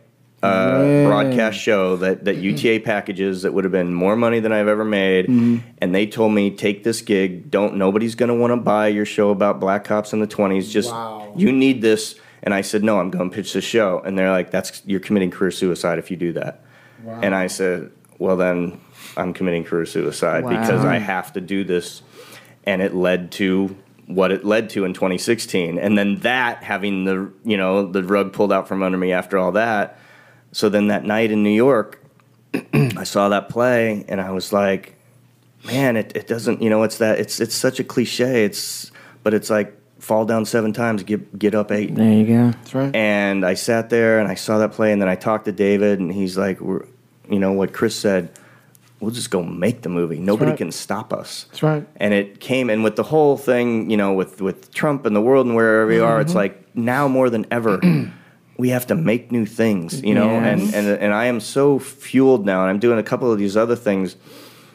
uh, 0.43 1.05
broadcast 1.05 1.59
show 1.59 1.97
that, 1.97 2.25
that 2.25 2.37
UTA 2.37 2.81
packages 2.81 3.43
that 3.43 3.53
would 3.53 3.65
have 3.65 3.73
been 3.73 3.93
more 3.93 4.17
money 4.17 4.41
than 4.41 4.53
I've 4.53 4.69
ever 4.69 4.85
made. 4.85 5.29
And 5.29 5.95
they 5.95 6.07
told 6.07 6.33
me, 6.33 6.51
take 6.51 6.83
this 6.83 7.03
gig. 7.03 7.51
Don't 7.51 7.77
nobody's 7.77 8.15
going 8.15 8.29
to 8.31 8.35
want 8.35 8.53
to 8.53 8.57
buy 8.57 8.89
your 8.89 9.05
show 9.05 9.31
about 9.31 9.61
black 9.61 9.85
cops 9.85 10.13
in 10.13 10.21
the 10.21 10.27
20s. 10.27 10.71
Just 10.71 10.95
you 11.37 11.53
need 11.53 11.83
this. 11.83 12.19
And 12.43 12.55
I 12.55 12.63
said, 12.63 12.83
no, 12.83 12.99
I'm 12.99 13.11
going 13.11 13.29
to 13.29 13.37
pitch 13.37 13.53
the 13.53 13.61
show. 13.61 14.01
And 14.01 14.19
they're 14.19 14.31
like, 14.31 14.51
that's 14.51 14.83
you're 14.87 15.01
committing 15.01 15.31
career 15.31 15.51
suicide 15.51 15.99
if 15.99 16.11
you 16.11 16.17
do 16.17 16.33
that. 16.33 16.65
And 17.07 17.35
I 17.35 17.47
said, 17.47 17.91
well, 18.19 18.37
then 18.37 18.81
I'm 19.17 19.35
committing 19.35 19.65
career 19.65 19.87
suicide 19.87 20.45
because 20.49 20.85
I 20.85 20.99
have 20.99 21.33
to 21.35 21.41
do 21.41 21.65
this. 21.65 22.03
And 22.65 22.81
it 22.83 22.95
led 22.95 23.33
to 23.33 23.77
what 24.07 24.33
it 24.33 24.45
led 24.45 24.71
to 24.71 24.85
in 24.85 24.93
2016, 24.93 25.79
and 25.79 25.97
then 25.97 26.17
that 26.21 26.63
having 26.65 27.05
the 27.05 27.31
you 27.45 27.57
know 27.57 27.87
the 27.87 28.03
rug 28.03 28.33
pulled 28.33 28.53
out 28.53 28.69
from 28.69 28.83
under 28.83 28.99
me 28.99 29.13
after 29.13 29.39
all 29.39 29.53
that. 29.53 29.99
So 30.53 30.69
then 30.69 30.89
that 30.89 31.05
night 31.05 31.31
in 31.31 31.43
New 31.43 31.55
York, 31.55 32.03
I 32.75 33.05
saw 33.05 33.29
that 33.29 33.49
play, 33.49 34.05
and 34.09 34.21
I 34.21 34.31
was 34.33 34.53
like, 34.53 34.97
man, 35.65 35.97
it, 35.97 36.17
it 36.17 36.27
doesn't 36.27 36.61
you 36.63 36.71
know 36.71 36.83
it's 36.83 36.99
that 36.99 37.19
it's 37.21 37.41
it's 37.41 37.55
such 37.55 37.79
a 37.81 37.85
cliche. 37.85 38.45
It's 38.45 38.91
but 39.23 39.35
it's 39.35 39.51
like 39.51 39.77
fall 40.01 40.25
down 40.25 40.45
seven 40.45 40.73
times, 40.73 41.03
get 41.03 41.39
get 41.39 41.55
up 41.55 41.71
eight. 41.71 41.95
There 41.95 42.13
you 42.13 42.27
go. 42.27 42.51
That's 42.51 42.75
right. 42.75 42.95
And 42.97 43.45
I 43.45 43.55
sat 43.55 43.91
there 43.91 44.19
and 44.19 44.29
I 44.29 44.35
saw 44.35 44.59
that 44.59 44.73
play, 44.73 44.93
and 44.93 45.01
then 45.01 45.09
I 45.09 45.15
talked 45.15 45.45
to 45.45 45.53
David, 45.53 46.01
and 46.01 46.13
he's 46.13 46.37
like, 46.39 46.61
We're, 46.61 46.85
you 47.29 47.39
know, 47.39 47.53
what 47.53 47.73
Chris 47.73 47.95
said, 47.95 48.31
we'll 48.99 49.13
just 49.13 49.31
go 49.31 49.43
make 49.43 49.83
the 49.83 49.89
movie. 49.89 50.19
Nobody 50.19 50.51
right. 50.51 50.59
can 50.59 50.73
stop 50.73 51.13
us. 51.13 51.45
That's 51.51 51.63
right. 51.63 51.87
And 51.97 52.13
it 52.13 52.41
came, 52.41 52.69
and 52.71 52.83
with 52.83 52.97
the 52.97 53.05
whole 53.05 53.37
thing, 53.37 53.89
you 53.91 53.97
know, 53.97 54.13
with, 54.15 54.41
with 54.43 54.73
Trump 54.75 55.07
and 55.07 55.15
the 55.15 55.21
world 55.21 55.47
and 55.47 55.55
wherever 55.55 55.87
we 55.87 56.01
are, 56.01 56.15
Mm-hmm. 56.19 56.23
it's 56.23 56.35
like 56.35 56.75
now 56.75 57.07
more 57.07 57.31
than 57.31 57.47
ever, 57.53 57.79
we 58.61 58.69
have 58.69 58.87
to 58.89 58.95
make 58.95 59.33
new 59.33 59.47
things, 59.47 60.03
you 60.03 60.15
know, 60.15 60.29
and, 60.29 60.61
Yes. 60.61 60.75
and, 60.75 60.87
and 60.87 61.15
I 61.15 61.25
am 61.25 61.41
so 61.41 61.79
fueled 61.79 62.45
now, 62.45 62.61
and 62.61 62.69
I'm 62.69 62.79
doing 62.79 62.99
a 62.99 63.03
couple 63.03 63.33
of 63.33 63.39
these 63.39 63.57
other 63.57 63.75
things 63.75 64.17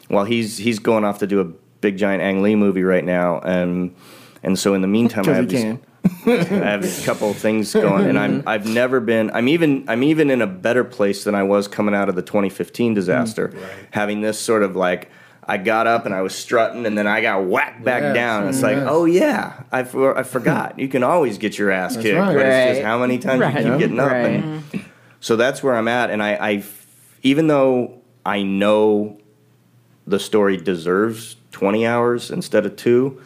while 0.08 0.24
he's, 0.24 0.58
he's 0.58 0.80
going 0.80 1.04
off 1.04 1.20
to 1.20 1.26
do 1.28 1.40
a 1.40 1.44
big 1.80 1.96
giant 1.96 2.20
Ang 2.20 2.42
Lee 2.42 2.56
movie 2.56 2.82
right 2.82 3.04
now. 3.04 3.38
And, 3.38 3.94
and 4.42 4.58
so 4.58 4.74
in 4.74 4.82
the 4.82 4.88
meantime, 4.88 5.28
I 5.28 5.34
have 5.34 5.48
these. 5.48 5.78
I 6.26 6.70
have 6.70 6.84
a 6.84 7.04
couple 7.04 7.30
of 7.30 7.36
things 7.36 7.72
going, 7.72 8.06
and 8.06 8.18
I'm 8.18 8.42
I've 8.46 8.66
never 8.66 9.00
been. 9.00 9.30
I'm 9.32 9.48
even 9.48 9.84
I'm 9.88 10.02
even 10.04 10.30
in 10.30 10.40
a 10.40 10.46
better 10.46 10.84
place 10.84 11.24
than 11.24 11.34
I 11.34 11.42
was 11.42 11.66
coming 11.66 11.94
out 11.96 12.08
of 12.08 12.14
the 12.14 12.22
2015 12.22 12.94
disaster, 12.94 13.48
mm. 13.48 13.66
having 13.90 14.20
this 14.20 14.38
sort 14.38 14.62
of 14.62 14.76
like. 14.76 15.10
I 15.48 15.58
got 15.58 15.86
up 15.86 16.06
and 16.06 16.14
I 16.14 16.22
was 16.22 16.34
strutting, 16.34 16.86
and 16.86 16.98
then 16.98 17.06
I 17.06 17.20
got 17.20 17.44
whacked 17.44 17.84
back 17.84 18.02
Yes, 18.02 18.14
down. 18.14 18.48
It's 18.48 18.62
like, 18.62 18.78
oh 18.78 19.04
yeah, 19.04 19.62
I, 19.70 19.84
for, 19.84 20.16
I 20.18 20.24
forgot. 20.24 20.78
You 20.78 20.88
can 20.88 21.02
always 21.04 21.38
get 21.38 21.56
your 21.56 21.70
ass 21.70 21.96
kicked, 21.96 22.18
right. 22.18 22.34
but 22.34 22.44
it's 22.46 22.78
just 22.78 22.84
how 22.84 22.98
many 22.98 23.18
times 23.18 23.40
Right. 23.40 23.64
you 23.64 23.70
keep 23.70 23.78
getting 23.78 24.00
up. 24.00 24.10
Right. 24.10 24.42
And 24.42 24.64
so 25.20 25.36
that's 25.36 25.62
where 25.62 25.74
I'm 25.76 25.88
at, 25.88 26.10
and 26.10 26.22
I, 26.22 26.34
I, 26.34 26.64
even 27.22 27.46
though 27.46 28.00
I 28.24 28.42
know 28.42 29.18
the 30.06 30.18
story 30.18 30.56
deserves 30.56 31.36
20 31.52 31.86
hours 31.86 32.30
instead 32.30 32.66
of 32.66 32.76
two, 32.76 33.22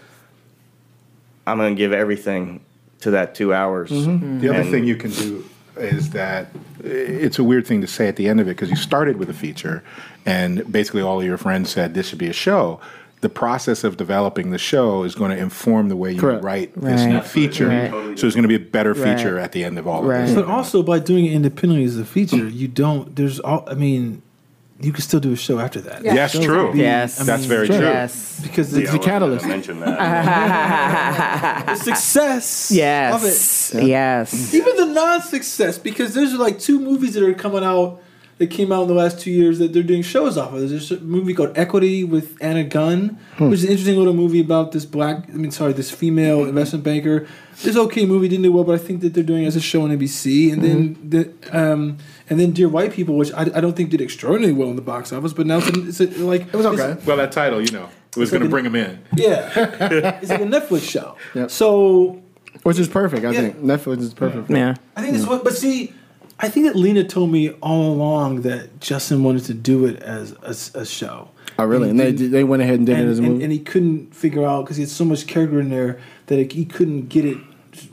I'm 1.46 1.56
gonna 1.56 1.74
give 1.74 1.92
everything 1.92 2.60
to 3.00 3.12
that 3.12 3.34
two 3.34 3.54
hours. 3.54 3.90
Mm-hmm. 3.90 4.10
Mm-hmm. 4.10 4.40
The 4.40 4.48
other 4.50 4.70
thing 4.70 4.84
you 4.84 4.96
can 4.96 5.10
do 5.10 5.44
is 5.80 6.10
that 6.10 6.48
it's 6.82 7.38
a 7.38 7.44
weird 7.44 7.66
thing 7.66 7.80
to 7.80 7.86
say 7.86 8.08
at 8.08 8.16
the 8.16 8.28
end 8.28 8.40
of 8.40 8.46
it 8.46 8.50
because 8.52 8.70
you 8.70 8.76
started 8.76 9.16
with 9.16 9.28
a 9.30 9.34
feature, 9.34 9.82
and 10.26 10.70
basically 10.70 11.02
all 11.02 11.20
of 11.20 11.26
your 11.26 11.36
friends 11.38 11.70
said 11.70 11.94
this 11.94 12.08
should 12.08 12.18
be 12.18 12.28
a 12.28 12.32
show. 12.32 12.80
The 13.20 13.28
process 13.28 13.84
of 13.84 13.98
developing 13.98 14.50
the 14.50 14.56
show 14.58 15.02
is 15.04 15.14
going 15.14 15.30
to 15.30 15.36
inform 15.36 15.90
the 15.90 15.96
way 15.96 16.12
you 16.12 16.20
Correct. 16.20 16.42
write 16.42 16.74
this 16.80 17.04
new 17.04 17.16
Right. 17.16 17.24
feature. 17.26 17.68
Right. 17.68 18.18
So 18.18 18.26
it's 18.26 18.34
going 18.34 18.44
to 18.44 18.48
be 18.48 18.54
a 18.54 18.58
better 18.58 18.94
feature 18.94 19.34
Right. 19.34 19.44
at 19.44 19.52
the 19.52 19.62
end 19.62 19.78
of 19.78 19.86
all 19.86 20.02
Right. 20.02 20.20
of 20.20 20.26
this. 20.28 20.34
But 20.34 20.46
also 20.46 20.82
by 20.82 21.00
doing 21.00 21.26
it 21.26 21.32
independently 21.32 21.84
as 21.84 21.98
a 21.98 22.04
feature, 22.06 22.48
you 22.48 22.66
don't. 22.66 23.14
There's 23.16 23.38
all. 23.40 23.64
I 23.70 23.74
mean, 23.74 24.22
you 24.80 24.92
can 24.92 25.02
still 25.02 25.20
do 25.20 25.32
a 25.32 25.36
show 25.36 25.58
after 25.58 25.80
that. 25.82 26.02
Yes, 26.02 26.32
Show 26.32 26.42
true. 26.42 26.72
be- 26.72 26.78
Yes. 26.78 27.20
I 27.20 27.24
That's 27.24 27.44
very 27.44 27.66
Sure. 27.66 27.76
true. 27.76 27.86
Yes. 27.86 28.40
Because 28.42 28.74
It's 28.74 28.90
the, 28.90 28.96
a 28.96 29.00
catalyst. 29.02 29.46
mention 29.46 29.80
that. 29.80 31.66
the 31.66 31.74
success 31.84 32.70
Yes. 32.74 33.72
of 33.74 33.80
it. 33.80 33.86
Yes. 33.86 34.54
Even 34.54 34.76
the 34.76 34.86
non-success, 34.86 35.78
because 35.78 36.14
there's 36.14 36.34
like 36.34 36.58
two 36.58 36.80
movies 36.80 37.14
that 37.14 37.22
are 37.22 37.34
coming 37.34 37.62
out 37.62 38.00
that 38.38 38.48
came 38.48 38.72
out 38.72 38.82
in 38.82 38.88
the 38.88 38.94
last 38.94 39.20
two 39.20 39.30
years 39.30 39.58
that 39.58 39.74
they're 39.74 39.82
doing 39.82 40.00
shows 40.00 40.38
off 40.38 40.54
of. 40.54 40.70
There's 40.70 40.90
a 40.90 40.98
movie 41.00 41.34
called 41.34 41.52
Equity 41.58 42.04
with 42.04 42.38
Anna 42.40 42.64
Gunn, 42.64 43.18
hmm. 43.36 43.50
which 43.50 43.58
is 43.58 43.64
an 43.64 43.70
interesting 43.70 43.98
little 43.98 44.14
movie 44.14 44.40
about 44.40 44.72
this 44.72 44.86
black, 44.86 45.28
I 45.28 45.32
mean, 45.32 45.50
sorry, 45.50 45.74
this 45.74 45.90
female 45.90 46.42
hmm. 46.42 46.48
investment 46.48 46.82
banker. 46.82 47.28
This 47.62 47.76
okay 47.76 48.06
movie, 48.06 48.28
didn't 48.28 48.44
do 48.44 48.52
well, 48.52 48.64
but 48.64 48.76
I 48.76 48.78
think 48.78 49.02
that 49.02 49.12
they're 49.12 49.22
doing 49.22 49.44
it 49.44 49.48
as 49.48 49.56
a 49.56 49.60
show 49.60 49.82
on 49.82 49.90
NBC. 49.90 50.54
And 50.54 50.62
mm-hmm. 50.62 51.10
then 51.10 51.32
the, 51.42 51.72
um, 51.72 51.98
and 52.30 52.38
then 52.40 52.52
Dear 52.52 52.68
White 52.68 52.92
People, 52.92 53.16
which 53.16 53.32
I, 53.32 53.42
I 53.42 53.60
don't 53.60 53.76
think 53.76 53.90
did 53.90 54.00
extraordinarily 54.00 54.56
well 54.58 54.70
in 54.70 54.76
the 54.76 54.82
box 54.82 55.12
office, 55.12 55.32
but 55.32 55.46
now 55.46 55.58
it's, 55.58 56.00
a, 56.00 56.06
it's 56.06 56.18
a, 56.18 56.24
like 56.24 56.42
it 56.42 56.54
was 56.54 56.64
okay. 56.66 56.96
Well, 57.04 57.16
that 57.16 57.32
title, 57.32 57.60
you 57.60 57.72
know, 57.72 57.88
it 58.10 58.16
was 58.16 58.28
It's 58.28 58.32
like 58.32 58.38
going 58.40 58.42
to 58.42 58.48
bring 58.48 58.64
him 58.64 58.76
in. 58.76 59.02
Yeah, 59.16 59.50
it's 60.22 60.30
like 60.30 60.40
a 60.40 60.44
Netflix 60.44 60.88
show. 60.88 61.16
Yep. 61.34 61.50
So 61.50 62.22
Which 62.62 62.78
is 62.78 62.88
perfect, 62.88 63.24
I 63.26 63.32
Yeah. 63.32 63.40
think. 63.40 63.56
Netflix 63.58 63.98
is 64.00 64.14
perfect. 64.14 64.48
Yeah. 64.50 64.76
I 64.96 65.02
think 65.02 65.14
that's 65.16 65.28
what. 65.28 65.44
But 65.44 65.54
see, 65.56 65.92
I 66.38 66.48
think 66.48 66.66
that 66.66 66.76
Lena 66.76 67.04
told 67.04 67.30
me 67.30 67.50
all 67.60 67.92
along 67.92 68.42
that 68.42 68.80
Justin 68.80 69.22
wanted 69.24 69.44
to 69.46 69.54
do 69.54 69.84
it 69.86 70.00
as 70.02 70.32
a, 70.74 70.80
a 70.80 70.86
show. 70.86 71.30
Oh, 71.58 71.64
really? 71.64 71.90
And 71.90 72.00
they 72.00 72.12
they 72.12 72.44
went 72.44 72.62
ahead 72.62 72.76
and 72.76 72.86
did 72.86 72.96
and, 72.98 73.08
it 73.08 73.10
as 73.10 73.18
a 73.18 73.22
and, 73.22 73.32
movie. 73.32 73.44
and 73.44 73.52
he 73.52 73.58
couldn't 73.58 74.14
figure 74.14 74.46
out 74.46 74.64
because 74.64 74.76
he 74.76 74.82
had 74.82 74.90
so 74.90 75.04
much 75.04 75.26
character 75.26 75.60
in 75.60 75.68
there 75.68 76.00
that 76.26 76.38
it, 76.38 76.52
he 76.52 76.64
couldn't 76.64 77.08
get 77.08 77.24
it 77.26 77.36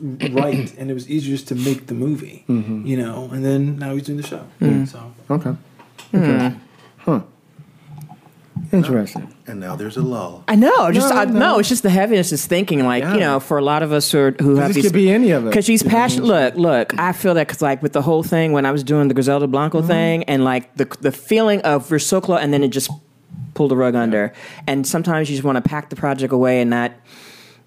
right, 0.00 0.74
and 0.78 0.90
it 0.90 0.94
was 0.94 1.08
easier 1.10 1.34
just 1.36 1.48
to 1.48 1.54
make 1.54 1.86
the 1.86 1.94
movie, 1.94 2.44
Mm-hmm. 2.48 2.86
you 2.86 2.96
know. 2.96 3.28
And 3.32 3.44
then 3.44 3.78
now 3.78 3.94
he's 3.94 4.04
doing 4.04 4.20
the 4.20 4.26
show. 4.26 4.44
So 4.86 5.12
okay. 5.30 5.54
Okay. 6.14 6.54
Huh. 6.98 7.20
Interesting. 8.72 9.32
And 9.46 9.60
now 9.60 9.76
there's 9.76 9.96
a 9.96 10.02
lull. 10.02 10.44
I 10.46 10.54
know. 10.54 10.90
Just 10.92 11.08
No, 11.14 11.16
I, 11.20 11.24
no. 11.24 11.38
no. 11.38 11.58
It's 11.58 11.68
just 11.70 11.82
the 11.82 11.90
heaviness. 11.90 12.32
is 12.32 12.44
thinking, 12.44 12.84
like 12.84 13.02
Yeah. 13.02 13.14
you 13.14 13.20
know, 13.20 13.40
for 13.40 13.56
a 13.56 13.62
lot 13.62 13.82
of 13.82 13.92
us 13.92 14.10
who, 14.12 14.18
are, 14.18 14.30
who 14.32 14.56
have 14.56 14.68
this 14.68 14.76
these. 14.76 14.84
could 14.86 14.92
be 14.92 15.10
any 15.10 15.30
of 15.30 15.46
it. 15.46 15.50
Because 15.50 15.64
she's 15.64 15.82
You 15.82 15.88
know 15.88 15.94
what 15.94 16.00
passionate. 16.00 16.26
Look, 16.26 16.54
look. 16.56 16.98
I 16.98 17.12
feel 17.12 17.32
that 17.34 17.46
because, 17.46 17.62
like, 17.62 17.82
with 17.82 17.92
the 17.94 18.02
whole 18.02 18.22
thing 18.22 18.52
when 18.52 18.66
I 18.66 18.72
was 18.72 18.82
doing 18.84 19.08
the 19.08 19.14
Griselda 19.14 19.46
Blanco 19.46 19.78
Mm-hmm. 19.78 19.88
thing, 19.88 20.24
and 20.24 20.44
like 20.44 20.74
the 20.76 20.84
the 21.00 21.12
feeling 21.12 21.60
of 21.62 21.90
we're 21.90 21.98
so 21.98 22.20
close, 22.20 22.40
and 22.40 22.52
then 22.52 22.62
it 22.62 22.68
just 22.68 22.90
pulled 23.54 23.70
the 23.70 23.76
rug 23.76 23.94
under. 23.94 24.32
And 24.66 24.86
sometimes 24.86 25.30
you 25.30 25.36
just 25.36 25.44
want 25.44 25.56
to 25.56 25.62
pack 25.66 25.88
the 25.88 25.96
project 25.96 26.32
away 26.32 26.60
and 26.60 26.68
not. 26.70 26.92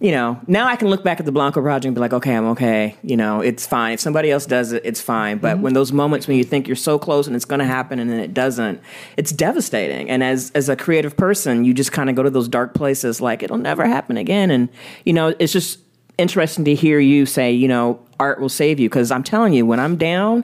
You 0.01 0.09
know, 0.09 0.41
now 0.47 0.67
I 0.67 0.75
can 0.77 0.87
look 0.87 1.03
back 1.03 1.19
at 1.19 1.27
the 1.27 1.31
Blanco 1.31 1.61
project 1.61 1.85
and 1.85 1.93
be 1.93 2.01
like, 2.01 2.11
okay, 2.11 2.35
I'm 2.35 2.47
okay. 2.47 2.95
You 3.03 3.15
know, 3.15 3.39
it's 3.41 3.67
fine. 3.67 3.93
If 3.93 3.99
somebody 3.99 4.31
else 4.31 4.47
does 4.47 4.71
it, 4.71 4.81
it's 4.83 4.99
fine. 4.99 5.37
But 5.37 5.53
Mm-hmm. 5.53 5.61
when 5.61 5.73
those 5.73 5.91
moments 5.91 6.27
when 6.27 6.37
you 6.37 6.43
think 6.43 6.67
you're 6.67 6.75
so 6.75 6.97
close 6.97 7.27
and 7.27 7.35
it's 7.35 7.45
going 7.45 7.59
to 7.59 7.65
happen 7.65 7.99
and 7.99 8.09
then 8.09 8.19
it 8.19 8.33
doesn't, 8.33 8.81
it's 9.15 9.31
devastating. 9.31 10.09
And 10.09 10.23
as 10.23 10.51
as 10.55 10.69
a 10.69 10.75
creative 10.75 11.15
person, 11.15 11.65
you 11.65 11.73
just 11.75 11.91
kind 11.91 12.09
of 12.09 12.15
go 12.15 12.23
to 12.23 12.31
those 12.31 12.47
dark 12.47 12.73
places 12.73 13.21
like 13.21 13.43
it'll 13.43 13.59
never 13.59 13.85
happen 13.85 14.17
again. 14.17 14.49
And 14.49 14.69
you 15.05 15.13
know, 15.13 15.35
it's 15.37 15.53
just 15.53 15.79
interesting 16.17 16.65
to 16.65 16.73
hear 16.73 16.99
you 16.99 17.27
say, 17.27 17.51
you 17.51 17.67
know, 17.67 17.99
art 18.19 18.41
will 18.41 18.49
save 18.49 18.79
you 18.79 18.89
because 18.89 19.11
I'm 19.11 19.23
telling 19.23 19.53
you, 19.53 19.65
when 19.67 19.79
I'm 19.79 19.97
down, 19.97 20.43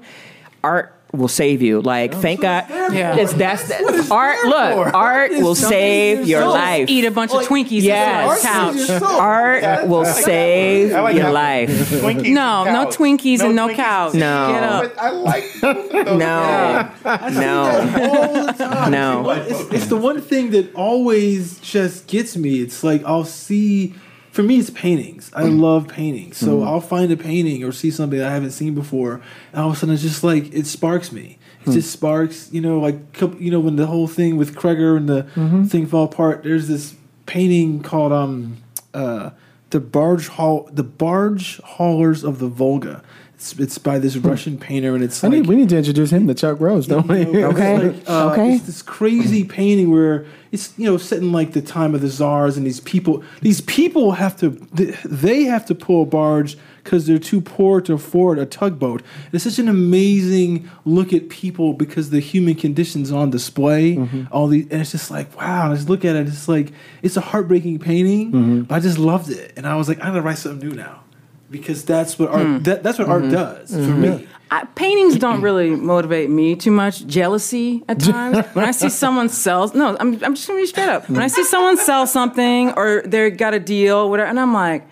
art 0.64 0.94
will 1.18 1.28
save 1.28 1.62
you. 1.62 1.82
Like, 1.82 2.14
thank 2.14 2.42
God, 2.42 2.66
Yeah. 2.70 3.16
it's 3.16 3.34
that's 3.34 3.70
what 3.82 3.96
it's 3.96 4.12
art. 4.12 4.44
Look, 4.46 4.74
for. 4.74 4.96
art 4.96 5.08
Art 5.08 5.32
will 5.32 5.56
save 5.56 6.20
your 6.20 6.28
your 6.28 6.42
soul. 6.42 6.54
life. 6.54 6.90
Eat 6.90 7.06
a 7.06 7.12
bunch 7.12 7.32
of 7.34 7.42
Twinkies 7.44 7.82
Yes. 7.82 8.28
Art 8.28 8.40
sit 8.40 8.50
is 8.50 8.56
on 8.56 8.78
your 8.78 8.86
the 8.86 8.94
couch. 8.94 9.02
soul. 9.12 9.20
Art 9.20 9.88
will 9.88 10.06
save 10.06 10.92
like 10.92 11.16
your 11.16 11.32
life. 11.32 11.70
Twinkies 11.70 12.34
No, 12.34 12.64
and 12.64 12.74
no 12.74 12.86
couch. 12.86 12.96
Twinkies 12.98 13.40
and 13.42 13.56
no 13.56 13.68
Twinkies. 13.68 13.76
couch. 13.76 14.14
No. 14.14 14.52
Get 14.52 14.64
up. 14.64 14.94
I 14.98 15.10
like 15.12 15.44
those. 15.62 15.92
No, 15.94 16.90
no, 17.30 17.64
all 18.12 18.46
the 18.46 18.54
time. 18.58 18.92
no. 18.92 19.30
It's, 19.32 19.74
it's 19.74 19.88
the 19.88 19.98
one 19.98 20.22
thing 20.22 20.52
that 20.52 20.74
always 20.76 21.60
just 21.60 22.08
gets 22.08 22.36
me. 22.38 22.62
It's 22.62 22.84
like 22.84 23.04
I'll 23.06 23.26
see. 23.26 23.94
For 24.38 24.44
me, 24.44 24.60
it's 24.60 24.70
paintings. 24.70 25.32
I 25.34 25.46
love 25.46 25.88
paintings, 25.88 26.38
so 26.38 26.62
I'll 26.62 26.80
find 26.80 27.12
a 27.12 27.18
painting 27.18 27.64
or 27.64 27.72
see 27.72 27.90
something 27.90 28.22
I 28.22 28.30
haven't 28.30 28.52
seen 28.52 28.76
before, 28.76 29.20
and 29.52 29.62
all 29.64 29.70
of 29.72 29.76
a 29.76 29.80
sudden, 29.80 29.96
it's 29.96 30.04
just 30.04 30.24
like 30.24 30.54
it 30.54 30.68
sparks 30.68 31.12
me. 31.12 31.40
It 31.66 31.72
just 31.72 31.90
sparks. 31.90 32.54
You 32.54 32.62
know, 32.62 32.80
like 32.80 33.00
you 33.40 33.50
know 33.50 33.60
when 33.60 33.78
the 33.78 33.88
whole 33.88 34.06
thing 34.06 34.38
with 34.38 34.54
Kreger 34.54 34.96
and 34.96 35.10
the 35.10 35.24
thing 35.68 35.88
fell 35.88 36.04
apart. 36.04 36.44
There's 36.44 36.68
this 36.68 36.94
painting 37.26 37.82
called 37.82 38.14
um 38.14 38.58
uh 38.94 39.32
the 39.72 39.80
barge 39.80 40.28
haul 40.28 40.70
the 40.72 40.84
barge 40.84 41.60
haulers 41.62 42.24
of 42.24 42.38
the 42.38 42.48
Volga. 42.48 43.02
It's, 43.38 43.54
it's 43.60 43.78
by 43.78 44.00
this 44.00 44.18
Russian 44.18 44.58
painter, 44.58 44.96
and 44.96 45.04
it's 45.04 45.24
I 45.24 45.28
like 45.28 45.42
need, 45.42 45.48
we 45.48 45.56
need 45.58 45.70
to 45.70 45.78
introduce 45.78 46.10
him 46.12 46.26
to 46.28 46.34
Chuck 46.34 46.60
Rose, 46.60 46.88
don't 46.88 47.08
we? 47.08 47.20
you 47.20 47.34
know, 47.42 47.50
it's 47.52 47.60
Okay. 47.60 47.78
like, 47.90 48.10
uh, 48.10 48.32
Okay. 48.32 48.56
It's 48.56 48.66
this 48.66 48.82
crazy 48.82 49.44
painting 49.44 49.92
where 49.92 50.26
it's 50.52 50.74
you 50.76 50.86
know 50.86 50.98
set 50.98 51.20
in 51.20 51.32
like 51.32 51.52
the 51.54 51.62
time 51.62 51.94
of 51.94 52.02
the 52.02 52.08
czars, 52.08 52.58
and 52.58 52.66
these 52.66 52.80
people, 52.80 53.24
these 53.42 53.62
people 53.62 54.14
have 54.14 54.36
to, 54.38 54.50
they- 54.74 54.96
they 55.06 55.44
have 55.44 55.68
to 55.68 55.76
pull 55.76 56.02
a 56.02 56.06
barge 56.08 56.58
because 56.84 57.06
they're 57.06 57.20
too 57.20 57.40
poor 57.40 57.80
to 57.82 57.94
afford 57.94 58.40
a 58.40 58.46
tugboat. 58.48 59.04
It's 59.32 59.44
such 59.44 59.60
an 59.60 59.68
amazing 59.70 60.68
look 60.84 61.14
at 61.14 61.30
people 61.30 61.74
because 61.74 62.10
the 62.10 62.20
human 62.22 62.56
conditions 62.56 63.12
on 63.12 63.30
display. 63.30 64.00
All 64.32 64.48
these, 64.48 64.68
and 64.72 64.82
it's 64.82 64.92
just 64.94 65.12
like 65.12 65.38
wow. 65.40 65.72
I 65.72 65.76
just 65.76 65.90
look 65.90 66.04
at 66.06 66.16
it. 66.16 66.28
It's 66.28 66.48
like 66.48 66.72
it's 67.04 67.18
a 67.18 67.22
heartbreaking 67.22 67.78
painting, 67.80 68.64
but 68.64 68.74
I 68.74 68.80
just 68.80 68.98
loved 68.98 69.30
it, 69.30 69.54
and 69.56 69.68
I 69.68 69.76
was 69.76 69.88
like, 69.88 70.00
I'm 70.00 70.08
gonna 70.14 70.24
write 70.24 70.40
something 70.40 70.68
new 70.70 70.76
now. 70.76 71.02
Because 71.50 71.86
that's 71.86 72.20
what 72.20 72.30
art. 72.30 72.42
Hmm. 72.46 72.58
That, 72.64 72.84
that's 72.84 73.00
what 73.00 73.08
art 73.08 73.24
mm-hmm. 73.24 73.32
does 73.32 73.72
for 73.72 73.78
mm-hmm. 73.78 74.02
me. 74.02 74.28
I, 74.50 74.64
paintings 74.64 75.18
don't 75.18 75.42
really 75.42 75.72
motivate 75.72 76.30
me 76.30 76.56
too 76.56 76.72
much. 76.72 77.06
Jealousy 77.06 77.84
at 77.88 78.00
times. 78.00 78.46
when 78.54 78.66
I 78.66 78.72
see 78.72 78.90
someone 78.90 79.30
sell, 79.30 79.72
no, 79.74 79.98
I'm, 80.00 80.24
I'm 80.24 80.36
just 80.36 80.48
gonna 80.48 80.60
be 80.60 80.66
straight 80.66 80.90
up. 80.90 81.10
When 81.10 81.22
I 81.22 81.28
see 81.28 81.44
someone 81.44 81.78
sell 81.78 82.08
something 82.08 82.72
or 82.74 83.02
they 83.06 83.30
got 83.30 83.54
a 83.54 83.60
deal, 83.60 84.10
whatever, 84.10 84.30
and 84.30 84.40
I'm 84.40 84.54
like, 84.54 84.88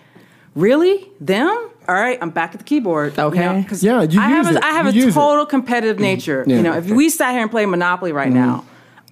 really, 0.54 1.08
them? 1.20 1.70
All 1.88 1.94
right, 1.94 2.18
I'm 2.20 2.30
back 2.30 2.52
at 2.52 2.58
the 2.58 2.64
keyboard. 2.64 3.18
Okay. 3.18 3.64
'cause 3.68 3.82
Yeah, 3.82 4.02
you 4.02 4.20
I 4.20 4.28
have 4.28 4.46
use 4.46 4.56
a, 4.56 4.58
it. 4.58 4.64
I 4.64 4.72
have 4.72 4.86
You 4.86 5.02
a 5.02 5.04
use 5.06 5.16
it. 5.16 5.18
total 5.18 5.46
competitive 5.46 6.00
nature. 6.00 6.40
Mm-hmm. 6.42 6.50
Yeah. 6.50 6.56
You 6.56 6.62
know, 6.62 6.76
if 6.76 6.90
we 6.90 7.08
sat 7.08 7.32
here 7.32 7.42
and 7.42 7.50
played 7.50 7.66
Monopoly 7.66 8.12
right 8.12 8.32
now, 8.32 8.64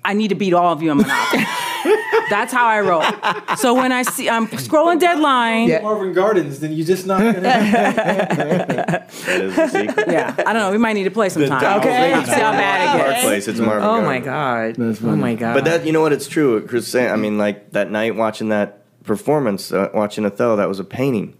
I 0.04 0.12
need 0.12 0.28
to 0.28 0.34
beat 0.34 0.52
all 0.52 0.72
of 0.72 0.82
you 0.82 0.90
in 0.90 0.98
Monopoly. 0.98 1.44
That's 2.30 2.52
how 2.52 2.66
I 2.66 2.80
roll. 2.80 3.02
So 3.56 3.74
when 3.74 3.92
I 3.92 4.02
see 4.02 4.28
I'm 4.30 4.46
scrolling 4.48 4.98
deadline, 5.00 5.68
yeah, 5.68 5.80
Marvin 5.82 6.12
Gardens, 6.12 6.60
then 6.60 6.72
you're 6.72 6.86
just 6.86 7.06
not 7.06 7.20
gonna. 7.20 7.40
That 7.40 9.10
is 9.10 9.54
the 9.56 9.68
secret. 9.68 10.08
Yeah, 10.08 10.34
I 10.38 10.52
don't 10.52 10.62
know. 10.62 10.70
We 10.72 10.78
might 10.78 10.94
need 10.94 11.04
to 11.04 11.10
play 11.10 11.28
sometime. 11.28 11.60
Down- 11.60 11.78
Okay, 11.80 12.12
see 12.24 12.30
how 12.32 12.52
bad 12.52 12.82
it 12.96 12.98
Park 13.00 13.10
gets. 13.12 13.24
Place. 13.24 13.48
It's 13.48 13.60
Marvin. 13.60 13.82
Oh 13.88 14.00
my 14.02 14.18
Gardens. 14.20 14.98
god. 15.00 15.08
Oh 15.12 15.16
my 15.16 15.34
god. 15.34 15.54
But 15.54 15.64
that, 15.64 15.84
you 15.86 15.92
know 15.92 16.00
what? 16.00 16.12
It's 16.12 16.28
true. 16.28 16.66
Chris 16.66 16.86
saying. 16.88 17.10
I 17.10 17.16
mean, 17.16 17.36
like 17.38 17.72
that 17.72 17.90
night 17.90 18.14
watching 18.16 18.48
that 18.50 18.82
performance, 19.04 19.72
uh, 19.72 19.90
watching 19.92 20.24
Othello, 20.24 20.56
that 20.56 20.68
was 20.68 20.78
a 20.80 20.84
painting. 20.84 21.36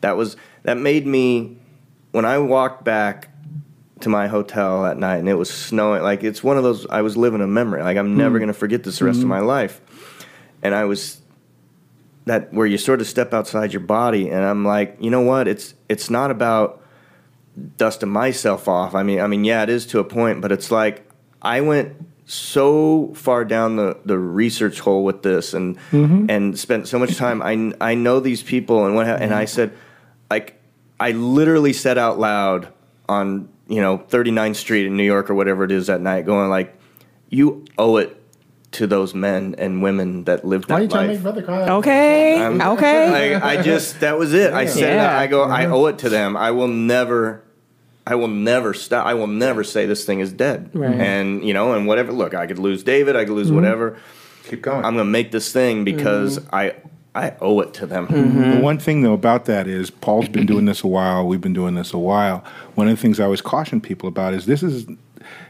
That 0.00 0.16
was 0.16 0.36
that 0.64 0.76
made 0.76 1.06
me. 1.06 1.58
When 2.12 2.24
I 2.24 2.38
walked 2.38 2.82
back 2.84 3.28
to 4.00 4.08
my 4.08 4.26
hotel 4.26 4.82
that 4.82 4.98
night 4.98 5.16
and 5.16 5.28
it 5.28 5.34
was 5.34 5.50
snowing, 5.50 6.02
like 6.02 6.22
it's 6.22 6.44
one 6.44 6.56
of 6.56 6.62
those. 6.62 6.86
I 6.86 7.02
was 7.02 7.16
living 7.16 7.40
a 7.40 7.46
memory. 7.46 7.82
Like 7.82 7.96
I'm 7.96 8.16
never 8.16 8.38
hmm. 8.38 8.44
gonna 8.44 8.52
forget 8.52 8.84
this 8.84 8.98
the 8.98 9.06
rest 9.06 9.18
of 9.18 9.24
hmm. 9.24 9.30
my 9.30 9.40
life. 9.40 9.80
And 10.62 10.74
I 10.74 10.84
was 10.84 11.20
that 12.26 12.52
where 12.52 12.66
you 12.66 12.76
sort 12.76 13.00
of 13.00 13.06
step 13.06 13.32
outside 13.32 13.72
your 13.72 13.80
body, 13.80 14.28
and 14.30 14.44
I'm 14.44 14.64
like, 14.64 14.96
you 15.00 15.10
know 15.10 15.22
what? 15.22 15.48
It's 15.48 15.74
it's 15.88 16.10
not 16.10 16.30
about 16.30 16.82
dusting 17.76 18.10
myself 18.10 18.68
off. 18.68 18.94
I 18.94 19.02
mean, 19.02 19.20
I 19.20 19.26
mean, 19.26 19.44
yeah, 19.44 19.62
it 19.62 19.70
is 19.70 19.86
to 19.86 19.98
a 20.00 20.04
point, 20.04 20.40
but 20.40 20.52
it's 20.52 20.70
like 20.70 21.08
I 21.40 21.60
went 21.60 21.94
so 22.26 23.12
far 23.14 23.44
down 23.44 23.76
the, 23.76 23.96
the 24.04 24.18
research 24.18 24.80
hole 24.80 25.04
with 25.04 25.22
this 25.22 25.54
and 25.54 25.78
mm-hmm. 25.90 26.26
and 26.28 26.58
spent 26.58 26.88
so 26.88 26.98
much 26.98 27.16
time. 27.16 27.40
I 27.40 27.72
I 27.80 27.94
know 27.94 28.20
these 28.20 28.42
people 28.42 28.84
and 28.84 28.94
what 28.94 29.06
ha- 29.06 29.18
and 29.20 29.32
I 29.32 29.44
said, 29.44 29.72
like, 30.28 30.60
I 30.98 31.12
literally 31.12 31.72
said 31.72 31.96
out 31.96 32.18
loud 32.18 32.72
on 33.08 33.48
you 33.68 33.80
know 33.80 33.98
39th 33.98 34.56
Street 34.56 34.86
in 34.86 34.96
New 34.96 35.04
York 35.04 35.30
or 35.30 35.34
whatever 35.34 35.64
it 35.64 35.72
is 35.72 35.86
that 35.88 36.00
night, 36.00 36.26
going 36.26 36.48
like, 36.50 36.78
you 37.28 37.64
owe 37.78 37.96
it 37.96 38.20
to 38.72 38.86
those 38.86 39.14
men 39.14 39.54
and 39.58 39.82
women 39.82 40.24
that 40.24 40.44
lived 40.44 40.68
that 40.68 40.74
Why 40.74 40.80
are 40.80 40.82
you 40.82 40.88
trying 40.88 41.08
to 41.08 41.14
life. 41.14 41.16
make 41.16 41.22
brother 41.22 41.42
cry? 41.42 41.68
okay. 41.76 42.40
I'm- 42.40 42.60
okay. 42.60 43.34
I, 43.36 43.52
I 43.52 43.62
just 43.62 44.00
that 44.00 44.18
was 44.18 44.34
it. 44.34 44.52
I 44.52 44.66
said 44.66 44.94
Yeah. 44.94 45.16
it. 45.16 45.22
I 45.22 45.26
go. 45.26 45.44
I 45.44 45.66
owe 45.66 45.86
it 45.86 45.98
to 45.98 46.08
them. 46.08 46.36
I 46.36 46.50
will 46.50 46.68
never. 46.68 47.42
I 48.08 48.14
will 48.14 48.28
never 48.28 48.72
stop. 48.72 49.04
I 49.04 49.14
will 49.14 49.26
never 49.26 49.64
say 49.64 49.84
this 49.86 50.04
thing 50.04 50.20
is 50.20 50.32
dead. 50.32 50.70
Right. 50.72 50.94
And 50.94 51.44
you 51.44 51.52
know, 51.52 51.72
and 51.72 51.88
whatever. 51.88 52.12
Look, 52.12 52.34
I 52.34 52.46
could 52.46 52.58
lose 52.58 52.84
David. 52.84 53.16
I 53.16 53.24
could 53.24 53.34
lose 53.34 53.48
mm-hmm. 53.48 53.56
whatever. 53.56 53.98
Keep 54.44 54.62
going. 54.62 54.84
I'm 54.84 54.96
gonna 54.96 55.04
make 55.04 55.32
this 55.32 55.52
thing 55.52 55.82
because 55.84 56.38
mm-hmm. 56.38 56.54
I 56.54 56.74
I 57.16 57.34
owe 57.40 57.60
it 57.60 57.72
to 57.74 57.86
them. 57.86 58.08
Mm-hmm. 58.08 58.50
The 58.52 58.60
one 58.60 58.78
thing 58.78 59.00
though 59.00 59.14
about 59.14 59.46
that 59.46 59.66
is 59.66 59.90
Paul's 59.90 60.28
been 60.28 60.44
doing 60.44 60.66
this 60.66 60.84
a 60.84 60.86
while. 60.86 61.26
We've 61.26 61.40
been 61.40 61.54
doing 61.54 61.74
this 61.74 61.94
a 61.94 61.98
while. 61.98 62.44
One 62.74 62.88
of 62.88 62.94
the 62.94 63.00
things 63.00 63.18
I 63.18 63.24
always 63.24 63.40
caution 63.40 63.80
people 63.80 64.06
about 64.06 64.34
is 64.34 64.44
this 64.44 64.62
is 64.62 64.86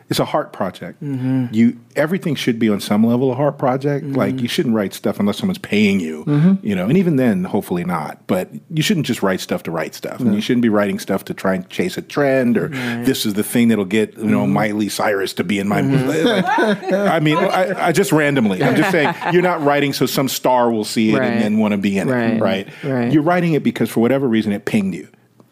it's 0.08 0.20
a 0.20 0.24
heart 0.24 0.52
project. 0.52 1.02
Mm-hmm. 1.02 1.46
You 1.52 1.78
everything 1.96 2.34
should 2.34 2.58
be 2.58 2.68
on 2.68 2.78
some 2.80 3.04
level 3.04 3.32
a 3.32 3.34
heart 3.34 3.58
project. 3.58 4.04
Mm-hmm. 4.04 4.14
Like 4.14 4.40
you 4.40 4.46
shouldn't 4.48 4.74
write 4.74 4.94
stuff 4.94 5.18
unless 5.18 5.38
someone's 5.38 5.58
paying 5.58 5.98
you. 5.98 6.24
Mm-hmm. 6.24 6.66
You 6.66 6.76
know, 6.76 6.86
and 6.86 6.96
even 6.96 7.16
then, 7.16 7.42
hopefully 7.44 7.84
not. 7.84 8.24
But 8.26 8.50
you 8.70 8.82
shouldn't 8.82 9.06
just 9.06 9.22
write 9.22 9.40
stuff 9.40 9.62
to 9.64 9.70
write 9.70 9.94
stuff. 9.94 10.20
And 10.20 10.34
you 10.34 10.40
shouldn't 10.40 10.62
be 10.62 10.68
writing 10.68 10.98
stuff 10.98 11.24
to 11.24 11.34
try 11.34 11.54
and 11.54 11.68
chase 11.68 11.96
a 11.96 12.02
trend 12.02 12.56
or 12.56 12.68
this 12.68 13.26
is 13.26 13.34
the 13.34 13.42
thing 13.42 13.68
that'll 13.68 13.84
get 13.84 14.16
you 14.16 14.24
know 14.26 14.46
Miley 14.46 14.88
Cyrus 14.88 15.32
to 15.34 15.44
be 15.44 15.58
in 15.58 15.66
my. 15.68 15.78
I 15.80 17.20
mean, 17.20 17.36
I, 17.36 17.88
I 17.88 17.92
just 17.92 18.12
randomly. 18.12 18.62
I'm 18.62 18.76
just 18.76 18.90
saying 18.90 19.14
you're 19.32 19.42
not 19.42 19.60
writing 19.62 19.92
so 19.92 20.06
some 20.06 20.28
star 20.28 20.70
will 20.70 20.84
see 20.84 21.10
it 21.14 21.18
Right. 21.18 21.32
and 21.32 21.42
then 21.42 21.58
want 21.58 21.72
to 21.72 21.78
be 21.78 21.98
in 21.98 22.08
Right. 22.08 22.34
it, 22.34 22.40
right? 22.40 22.68
Right. 22.84 23.12
You're 23.12 23.22
writing 23.22 23.54
it 23.54 23.62
because 23.62 23.90
for 23.90 24.00
whatever 24.00 24.28
reason 24.28 24.52
it 24.52 24.64
pinged 24.66 24.94
you. 24.94 25.08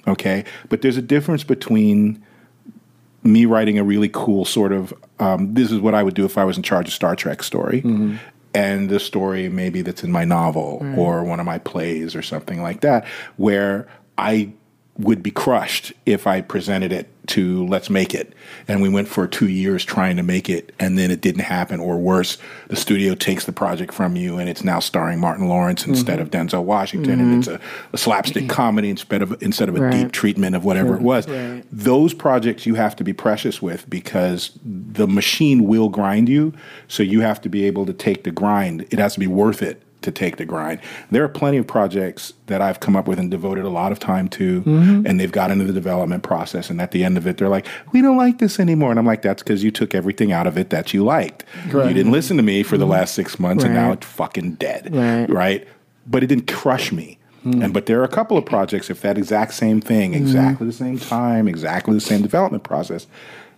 Okay. 0.07 0.45
But 0.69 0.83
there's 0.83 0.97
a 0.97 1.03
difference 1.03 1.45
between 1.45 2.23
me 3.25 3.47
writing 3.47 3.79
a 3.79 3.85
really 3.85 4.11
cool 4.13 4.45
sort 4.45 4.73
of 4.73 4.93
um, 5.19 5.55
this 5.55 5.73
is 5.73 5.81
what 5.81 5.95
I 5.95 6.03
would 6.03 6.15
do 6.15 6.25
if 6.25 6.37
I 6.39 6.45
was 6.45 6.57
in 6.57 6.63
charge 6.63 6.87
of 6.89 6.95
Star 6.95 7.17
Trek 7.17 7.43
story. 7.43 7.81
And 8.55 8.89
the 8.89 9.01
story 9.01 9.49
maybe 9.49 9.83
that's 9.83 10.05
in 10.05 10.13
my 10.13 10.25
novel 10.25 10.79
or 10.97 11.25
one 11.25 11.41
of 11.41 11.47
my 11.47 11.59
plays 11.59 12.15
or 12.15 12.23
something 12.23 12.63
like 12.63 12.83
that, 12.83 13.05
where 13.37 13.89
I 14.17 14.53
would 14.99 15.23
be 15.23 15.31
crushed 15.31 15.93
if 16.07 16.27
I 16.27 16.41
presented 16.41 16.93
it 16.93 17.11
to 17.27 17.67
Let's 17.67 17.91
Make 17.91 18.15
It. 18.15 18.33
And 18.69 18.81
we 18.81 18.89
went 18.89 19.09
for 19.09 19.27
two 19.27 19.49
years 19.49 19.85
trying 19.85 20.17
to 20.19 20.23
make 20.23 20.49
it, 20.49 20.73
and 20.79 20.97
then 20.97 21.11
it 21.11 21.21
didn't 21.21 21.41
happen. 21.41 21.81
Or 21.81 21.99
worse, 21.99 22.39
the 22.69 22.77
studio 22.77 23.15
takes 23.15 23.45
the 23.45 23.53
project 23.53 23.93
from 23.93 24.15
you, 24.15 24.39
and 24.39 24.49
it's 24.49 24.63
now 24.63 24.79
starring 24.79 25.19
Martin 25.19 25.49
Lawrence 25.49 25.83
mm-hmm. 25.83 25.93
instead 25.93 26.21
of 26.21 26.31
Denzel 26.31 26.65
Washington, 26.65 27.19
and 27.21 27.39
it's 27.39 27.49
a, 27.49 27.61
a 27.93 27.99
slapstick 27.99 28.45
mm-hmm. 28.45 28.53
comedy 28.53 28.91
instead 28.91 29.23
of 29.23 29.43
instead 29.43 29.69
of 29.69 29.77
a 29.77 29.85
Right. 29.85 29.91
deep 29.91 30.13
treatment 30.13 30.55
of 30.55 30.65
whatever 30.65 30.95
it 30.95 31.03
was. 31.03 31.29
Right. 31.29 31.65
Those 31.73 32.15
projects 32.15 32.65
you 32.65 32.75
have 32.77 32.95
to 32.97 33.05
be 33.05 33.13
precious 33.13 33.61
with 33.61 33.89
because 33.91 34.57
the 34.65 35.09
machine 35.09 35.65
will 35.65 35.89
grind 35.89 36.29
you. 36.29 36.53
So 36.89 37.03
you 37.03 37.21
have 37.21 37.41
to 37.43 37.49
be 37.49 37.65
able 37.65 37.85
to 37.87 37.93
take 37.93 38.25
the 38.25 38.31
grind. 38.31 38.87
It 38.91 38.99
has 38.99 39.15
to 39.15 39.21
be 39.21 39.27
worth 39.27 39.63
it 39.63 39.83
to 40.05 40.13
take 40.13 40.37
the 40.37 40.45
grind. 40.45 40.81
There 41.11 41.25
are 41.25 41.29
plenty 41.29 41.59
of 41.59 41.67
projects 41.67 42.33
that 42.47 42.61
I've 42.63 42.81
come 42.81 42.95
up 42.95 43.09
with 43.09 43.19
and 43.19 43.31
devoted 43.31 43.65
a 43.65 43.69
lot 43.69 43.93
of 43.93 43.99
time 43.99 44.29
to, 44.29 44.61
mm-hmm. 44.61 45.07
and 45.07 45.19
they've 45.19 45.33
got 45.33 45.51
into 45.51 45.65
the 45.65 45.73
development 45.73 46.23
process. 46.23 46.71
And 46.71 46.81
at 46.81 46.93
the 46.93 47.05
end 47.05 47.17
of 47.17 47.27
it, 47.27 47.39
they're 47.39 47.49
like, 47.49 47.67
"We 47.93 48.01
don't 48.01 48.17
like 48.17 48.39
this 48.39 48.61
anymore." 48.61 48.91
And 48.91 48.99
I'm 48.99 49.07
like, 49.07 49.23
"That's 49.23 49.43
because 49.43 49.65
you 49.65 49.71
took 49.71 49.95
everything 49.95 50.33
out 50.33 50.47
of 50.47 50.57
it 50.57 50.71
that 50.71 50.95
you 50.95 51.05
liked. 51.05 51.45
You 51.67 51.95
didn't 51.95 52.13
listen 52.13 52.37
to 52.37 52.43
me 52.43 52.63
for 52.63 52.77
the 52.77 52.85
mm-hmm. 52.85 52.93
last 52.93 53.15
six 53.15 53.39
months, 53.39 53.65
and 53.65 53.75
now 53.75 53.93
it's 53.93 54.07
fucking 54.07 54.55
dead, 54.55 54.95
Right. 54.95 55.29
right? 55.29 55.69
But 56.07 56.23
it 56.23 56.29
didn't 56.29 56.47
crush 56.47 56.93
me." 56.93 57.19
Mm. 57.45 57.63
And 57.63 57.75
but 57.75 57.87
there 57.87 58.01
are 58.01 58.05
a 58.05 58.09
couple 58.09 58.39
of 58.39 58.47
projects 58.47 58.89
if 58.89 59.03
that 59.03 59.19
exact 59.19 59.53
same 59.53 59.81
thing, 59.81 60.13
mm-hmm. 60.13 60.23
exactly 60.23 60.67
the 60.67 60.73
same 60.73 60.99
time, 60.99 61.47
exactly 61.47 61.93
the 61.95 62.01
same 62.01 62.23
development 62.23 62.65
process. 62.65 63.07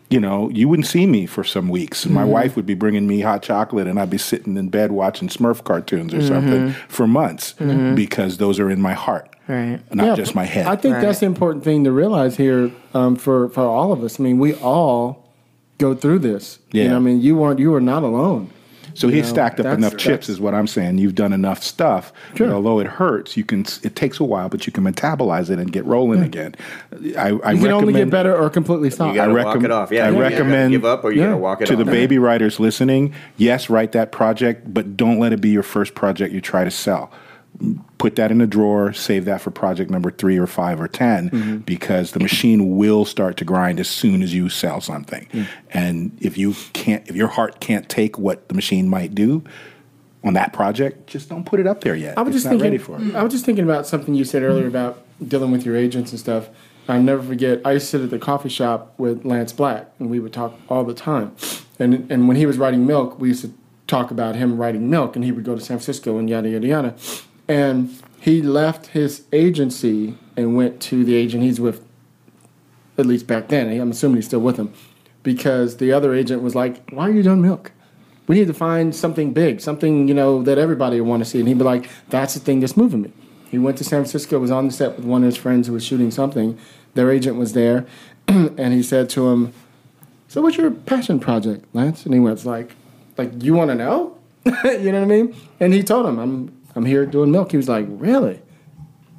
You 0.09 0.21
know, 0.21 0.49
you 0.51 0.69
wouldn't 0.69 0.87
see 0.87 1.05
me 1.07 1.27
for 1.27 1.43
some 1.43 1.69
weeks. 1.69 2.05
And 2.05 2.15
my 2.15 2.23
mm-hmm. 2.23 2.31
wife 2.31 2.57
would 2.57 2.67
be 2.67 2.75
bringing 2.75 3.07
me 3.09 3.21
hot 3.21 3.43
chocolate, 3.43 3.89
and 3.89 3.99
I'd 3.99 4.11
be 4.11 4.19
sitting 4.19 4.57
in 4.57 4.69
bed 4.69 4.93
watching 4.93 5.29
Smurf 5.29 5.65
cartoons 5.65 6.15
or 6.15 6.23
something 6.23 6.69
mm-hmm. 6.69 6.89
for 6.89 7.09
months 7.09 7.55
mm-hmm. 7.59 7.97
because 7.97 8.37
those 8.37 8.61
are 8.61 8.71
in 8.71 8.81
my 8.81 8.95
heart, 8.95 9.29
Right. 9.49 9.81
not 9.93 10.07
Yeah, 10.07 10.15
just 10.15 10.35
my 10.35 10.45
head. 10.45 10.67
I 10.67 10.77
think 10.77 10.95
Right. 10.95 11.03
that's 11.03 11.21
the 11.21 11.27
important 11.27 11.65
thing 11.65 11.83
to 11.85 11.93
realize 11.93 12.37
here 12.37 12.71
um, 12.95 13.17
for 13.17 13.49
for 13.49 13.63
all 13.63 13.93
of 13.93 14.05
us. 14.05 14.21
I 14.21 14.23
mean, 14.23 14.39
we 14.39 14.55
all 14.55 15.33
go 15.79 15.95
through 15.95 16.21
this. 16.21 16.61
You 16.73 16.83
Yeah. 16.83 16.91
know, 16.91 16.97
I 16.97 17.01
mean, 17.01 17.21
you 17.21 17.37
weren't 17.37 17.59
you 17.59 17.73
were 17.73 17.81
not 17.81 18.03
alone. 18.05 18.51
So 18.97 19.09
he 19.09 19.21
know, 19.21 19.27
stacked 19.27 19.61
up 19.61 19.67
enough 19.67 19.97
chips, 19.97 20.29
is 20.29 20.41
what 20.41 20.55
I'm 20.55 20.67
saying. 20.67 20.99
You've 20.99 21.15
done 21.15 21.33
enough 21.33 21.63
stuff. 21.63 22.13
Sure. 22.35 22.53
although 22.53 22.81
it 22.81 22.87
hurts, 22.87 23.37
you 23.37 23.45
can. 23.45 23.61
It 23.83 23.95
takes 23.95 24.19
a 24.21 24.25
while, 24.25 24.49
but 24.49 24.67
you 24.67 24.73
can 24.73 24.85
metabolize 24.85 25.51
it 25.51 25.59
and 25.59 25.71
get 25.71 25.85
rolling 25.85 26.23
again. 26.23 26.55
I, 27.19 27.39
I 27.45 27.53
You 27.53 27.61
can 27.63 27.71
only 27.73 27.93
get 27.93 28.09
better 28.11 28.35
or 28.37 28.49
completely 28.49 28.91
stop. 28.91 29.09
You 29.09 29.15
gotta 29.17 29.33
I 29.39 29.45
walk 29.45 29.63
it 29.63 29.71
off. 29.71 29.91
Yeah, 29.93 30.07
I 30.07 30.09
you 30.09 30.15
gotta 30.15 30.35
recommend- 30.35 30.71
give 30.73 30.85
up 30.85 31.05
or 31.05 31.13
you 31.13 31.21
Yeah. 31.21 31.27
gotta 31.27 31.37
walk 31.39 31.61
it 31.63 31.67
to 31.67 31.75
off. 31.75 31.79
the 31.79 31.85
baby 31.85 32.19
writers 32.19 32.59
listening, 32.59 33.13
yes, 33.37 33.69
write 33.69 33.93
that 33.93 34.13
project, 34.13 34.73
but 34.73 34.97
don't 34.97 35.19
let 35.19 35.33
it 35.33 35.41
be 35.41 35.51
your 35.51 35.63
first 35.63 35.95
project 35.95 36.33
you 36.33 36.41
try 36.41 36.65
to 36.65 36.71
sell. 36.71 37.11
Put 37.99 38.17
that 38.17 38.31
in 38.31 38.41
a 38.43 38.47
drawer, 38.47 38.93
save 38.93 39.25
that 39.25 39.41
for 39.41 39.51
project 39.51 39.91
number 39.91 40.11
three 40.11 40.37
or 40.39 40.47
five 40.47 40.81
or 40.81 40.89
10 40.89 41.31
Mm-hmm. 41.31 41.57
because 41.59 42.13
the 42.13 42.21
machine 42.21 42.77
will 42.77 43.05
start 43.07 43.37
to 43.39 43.45
grind 43.45 43.81
as 43.81 43.89
soon 43.89 44.23
as 44.23 44.35
you 44.35 44.49
sell 44.51 44.81
something. 44.83 45.27
Mm. 45.33 45.47
And 45.71 46.19
if 46.21 46.37
you 46.37 46.55
can't, 46.75 47.09
if 47.09 47.17
your 47.17 47.29
heart 47.29 47.61
can't 47.61 47.89
take 47.89 48.19
what 48.19 48.49
the 48.49 48.55
machine 48.55 48.89
might 48.89 49.15
do 49.15 49.43
on 50.25 50.35
that 50.35 50.53
project, 50.53 51.07
just 51.07 51.29
don't 51.31 51.45
put 51.47 51.59
it 51.59 51.67
up 51.67 51.81
there 51.83 51.95
yet. 51.95 52.19
I 52.19 52.23
was 52.23 52.35
it's 52.35 52.45
just 52.45 52.51
thinking. 52.51 52.65
ready 52.65 52.79
for 52.79 53.01
it. 53.01 53.15
I 53.15 53.23
was 53.23 53.33
just 53.33 53.47
thinking 53.47 53.65
about 53.65 53.87
something 53.87 54.15
you 54.15 54.25
said 54.25 54.43
earlier 54.43 54.67
about 54.67 55.03
dealing 55.27 55.51
with 55.51 55.65
your 55.65 55.77
agents 55.77 56.11
and 56.11 56.21
stuff. 56.21 56.49
I'll 56.89 57.03
never 57.03 57.23
forget. 57.23 57.61
I 57.65 57.73
used 57.73 57.87
to 57.87 57.91
sit 57.99 58.01
at 58.03 58.11
the 58.11 58.19
coffee 58.19 58.49
shop 58.51 58.95
with 58.99 59.25
Lance 59.25 59.53
Black, 59.53 59.91
and 59.99 60.11
we 60.11 60.21
would 60.21 60.33
talk 60.33 60.55
all 60.69 60.85
the 60.85 60.95
time. 60.95 61.35
And 61.79 62.11
and 62.13 62.29
when 62.29 62.37
he 62.37 62.45
was 62.47 62.59
writing 62.59 62.87
Milk, 62.87 63.19
we 63.19 63.29
used 63.29 63.43
to 63.43 63.53
talk 63.87 64.11
about 64.11 64.37
him 64.37 64.57
writing 64.59 64.91
Milk, 64.91 65.17
and 65.17 65.25
he 65.25 65.33
would 65.33 65.45
go 65.45 65.55
to 65.55 65.61
San 65.61 65.79
Francisco 65.79 66.19
and 66.19 66.29
yada 66.29 66.49
yada 66.51 66.67
yada. 66.67 66.95
And 67.49 67.95
he 68.21 68.43
left 68.43 68.89
his 68.89 69.25
agency 69.33 70.19
and 70.37 70.57
went 70.57 70.81
to 70.83 71.05
the 71.05 71.15
agent 71.15 71.43
he's 71.43 71.61
with. 71.61 71.85
At 72.99 73.07
least 73.07 73.27
back 73.27 73.49
then, 73.49 73.69
I'm 73.81 73.91
assuming 73.91 74.17
he's 74.17 74.27
still 74.27 74.41
with 74.41 74.57
him, 74.57 74.73
because 75.23 75.77
the 75.77 75.93
other 75.93 76.15
agent 76.15 76.43
was 76.43 76.55
like, 76.55 76.91
"Why 76.91 77.09
are 77.09 77.13
you 77.13 77.23
doing 77.23 77.43
Milk?" 77.43 77.73
we 78.27 78.37
need 78.37 78.49
to 78.49 78.55
find 78.55 78.95
something 78.95 79.33
big, 79.33 79.61
something 79.61 80.09
you 80.09 80.15
know 80.15 80.43
that 80.43 80.59
everybody 80.59 81.01
would 81.01 81.09
want 81.09 81.23
to 81.23 81.29
see. 81.29 81.39
And 81.39 81.49
he'd 81.49 81.59
be 81.59 81.65
like, 81.65 81.89
"That's 82.09 82.35
the 82.35 82.41
thing 82.41 82.61
that's 82.61 82.77
moving 82.77 83.03
me." 83.03 83.13
He 83.51 83.59
went 83.59 83.79
to 83.79 83.85
San 83.85 84.01
Francisco, 84.01 84.39
was 84.39 84.51
on 84.51 84.67
the 84.67 84.73
set 84.73 84.97
with 84.97 85.05
one 85.05 85.23
of 85.23 85.27
his 85.27 85.37
friends 85.37 85.69
who 85.69 85.73
was 85.73 85.85
shooting 85.85 86.11
something. 86.11 86.59
Their 86.95 87.11
agent 87.11 87.37
was 87.37 87.53
there, 87.53 87.87
and 88.29 88.73
he 88.73 88.83
said 88.83 89.09
to 89.11 89.29
him, 89.29 89.53
"So 90.29 90.41
what's 90.43 90.57
your 90.57 90.71
passion 90.71 91.21
project, 91.21 91.65
Lance?" 91.73 92.05
And 92.05 92.15
he 92.15 92.21
was 92.21 92.45
like, 92.45 92.75
"Like 93.17 93.43
you 93.43 93.55
want 93.55 93.71
to 93.71 93.75
know?" 93.75 94.17
you 94.47 94.93
know 94.93 95.01
what 95.01 95.13
I 95.13 95.17
mean? 95.17 95.37
And 95.61 95.73
he 95.73 95.83
told 95.83 96.07
him, 96.07 96.19
"I'm 96.19 96.56
I'm 96.77 96.85
here 96.87 97.05
doing 97.07 97.31
milk." 97.33 97.51
He 97.51 97.57
was 97.57 97.69
like, 97.69 97.87
"Really? 97.89 98.41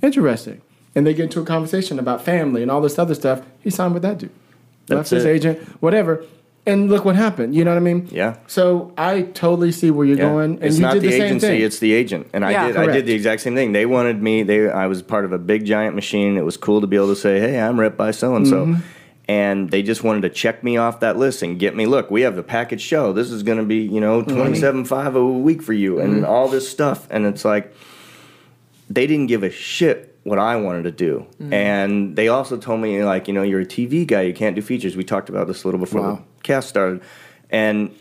Interesting." 0.01 0.61
And 0.95 1.05
they 1.05 1.13
get 1.13 1.23
into 1.23 1.41
a 1.41 1.45
conversation 1.45 1.99
about 1.99 2.23
family 2.23 2.61
and 2.61 2.71
all 2.71 2.81
this 2.81 2.97
other 2.97 3.13
stuff. 3.15 3.41
He 3.59 3.69
signed 3.69 3.93
with 3.93 4.03
that 4.03 4.17
dude. 4.17 4.29
Left 4.89 4.99
That's 5.01 5.09
his 5.11 5.25
it. 5.25 5.29
agent, 5.29 5.59
whatever. 5.81 6.23
And 6.65 6.89
look 6.89 7.05
what 7.05 7.15
happened. 7.15 7.55
You 7.55 7.63
know 7.63 7.71
what 7.71 7.77
I 7.77 7.81
mean? 7.81 8.09
Yeah. 8.11 8.37
So 8.47 8.91
I 8.97 9.21
totally 9.21 9.71
see 9.71 9.89
where 9.89 10.05
you're 10.05 10.17
Yeah. 10.17 10.29
going, 10.29 10.55
and 10.55 10.63
it's 10.65 10.77
you 10.77 10.81
not 10.81 10.93
did 10.95 11.03
the, 11.03 11.07
the, 11.07 11.11
same 11.13 11.21
agency; 11.23 11.47
thing. 11.47 11.61
it's 11.61 11.79
the 11.79 11.93
agent. 11.93 12.27
And 12.33 12.41
Yeah. 12.43 12.47
I 12.63 12.67
did. 12.67 12.77
I 12.77 12.83
Correct. 12.85 12.93
did 12.93 13.05
the 13.05 13.13
exact 13.13 13.41
same 13.41 13.55
thing. 13.55 13.71
They 13.71 13.85
wanted 13.85 14.21
me. 14.21 14.43
They. 14.43 14.69
I 14.69 14.87
was 14.87 15.01
part 15.01 15.23
of 15.23 15.31
a 15.31 15.37
big 15.37 15.65
giant 15.65 15.95
machine. 15.95 16.35
It 16.35 16.43
was 16.43 16.57
cool 16.57 16.81
to 16.81 16.87
be 16.87 16.95
able 16.97 17.07
to 17.09 17.15
say, 17.15 17.39
"Hey, 17.39 17.59
I'm 17.59 17.79
ripped 17.79 17.97
by 17.97 18.11
so 18.11 18.35
and 18.35 18.45
so," 18.47 18.75
and 19.27 19.69
they 19.69 19.83
just 19.83 20.03
wanted 20.03 20.21
to 20.21 20.29
check 20.29 20.63
me 20.63 20.77
off 20.77 21.01
that 21.01 21.17
list 21.17 21.41
and 21.41 21.59
get 21.59 21.75
me. 21.75 21.85
Look, 21.85 22.09
we 22.09 22.21
have 22.21 22.35
the 22.35 22.43
package 22.43 22.81
show. 22.81 23.13
This 23.13 23.31
is 23.31 23.43
going 23.43 23.57
to 23.57 23.63
be 23.63 23.77
you 23.77 23.99
know 23.99 24.23
mm-hmm. 24.23 24.55
seven 24.55 24.85
five 24.85 25.15
a 25.15 25.25
week 25.25 25.61
for 25.61 25.73
you, 25.73 25.99
and 25.99 26.17
mm-hmm. 26.17 26.25
all 26.25 26.47
this 26.47 26.69
stuff. 26.69 27.07
And 27.09 27.25
it's 27.25 27.43
like 27.43 27.73
they 28.89 29.07
didn't 29.07 29.27
give 29.27 29.43
a 29.43 29.49
shit 29.49 30.17
what 30.27 30.39
I 30.39 30.57
wanted 30.57 30.83
to 30.83 30.91
do. 30.91 31.25
Mm. 31.41 31.53
And 31.53 32.15
they 32.17 32.27
also 32.27 32.57
told 32.57 32.81
me 32.81 33.01
like, 33.03 33.29
you 33.29 33.33
know, 33.33 33.43
you're 33.43 33.61
a 33.61 33.65
TV 33.65 34.05
guy, 34.05 34.23
you 34.23 34.33
can't 34.33 34.57
do 34.57 34.61
features. 34.61 34.97
We 34.97 35.05
talked 35.05 35.29
about 35.29 35.47
this 35.47 35.63
a 35.63 35.67
little 35.67 35.79
before 35.79 36.01
the 36.01 36.21
cast 36.43 36.67
started. 36.67 37.01
And 37.49 37.95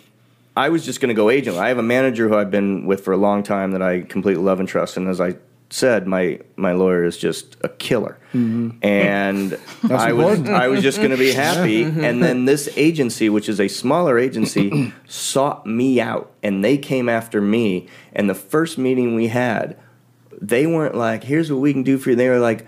I 0.57 0.71
was 0.71 0.85
just 0.85 1.01
going 1.01 1.09
to 1.09 1.15
go 1.15 1.31
agent. 1.31 1.57
I 1.57 1.69
have 1.69 1.79
a 1.79 1.85
manager 1.85 2.29
who 2.29 2.35
I've 2.35 2.51
been 2.51 2.85
with 2.85 3.05
for 3.05 3.13
a 3.13 3.17
long 3.17 3.45
time 3.45 3.71
that 3.73 3.83
I 3.83 4.01
completely 4.01 4.43
love 4.43 4.59
and 4.59 4.69
trust. 4.69 4.97
And 4.97 5.07
as 5.07 5.21
I 5.21 5.37
said, 5.71 6.07
my 6.07 6.41
my 6.57 6.73
lawyer 6.73 7.05
is 7.05 7.17
just 7.17 7.57
a 7.63 7.69
killer. 7.69 8.19
Mm-hmm. 8.33 8.79
And 8.83 9.59
I 9.91 10.13
was 10.13 10.49
I 10.49 10.69
was 10.69 10.83
just 10.83 10.99
going 10.99 11.11
to 11.11 11.17
be 11.17 11.33
happy. 11.33 11.85
Mm-hmm. 11.85 12.05
And 12.05 12.23
then 12.23 12.45
this 12.45 12.69
agency, 12.77 13.29
which 13.29 13.49
is 13.49 13.61
a 13.61 13.69
smaller 13.69 14.19
agency, 14.19 14.93
sought 15.07 15.67
me 15.67 16.01
out, 16.01 16.33
and 16.43 16.65
they 16.65 16.79
came 16.79 17.09
after 17.09 17.41
me. 17.41 17.89
And 18.13 18.31
the 18.31 18.35
first 18.35 18.79
meeting 18.79 19.15
we 19.15 19.29
had, 19.29 19.79
they 20.41 20.67
weren't 20.67 20.95
like, 20.95 21.25
"Here's 21.25 21.51
what 21.51 21.61
we 21.61 21.73
can 21.73 21.83
do 21.83 21.99
for 21.99 22.11
you." 22.11 22.17
They 22.17 22.29
were 22.29 22.39
like. 22.39 22.67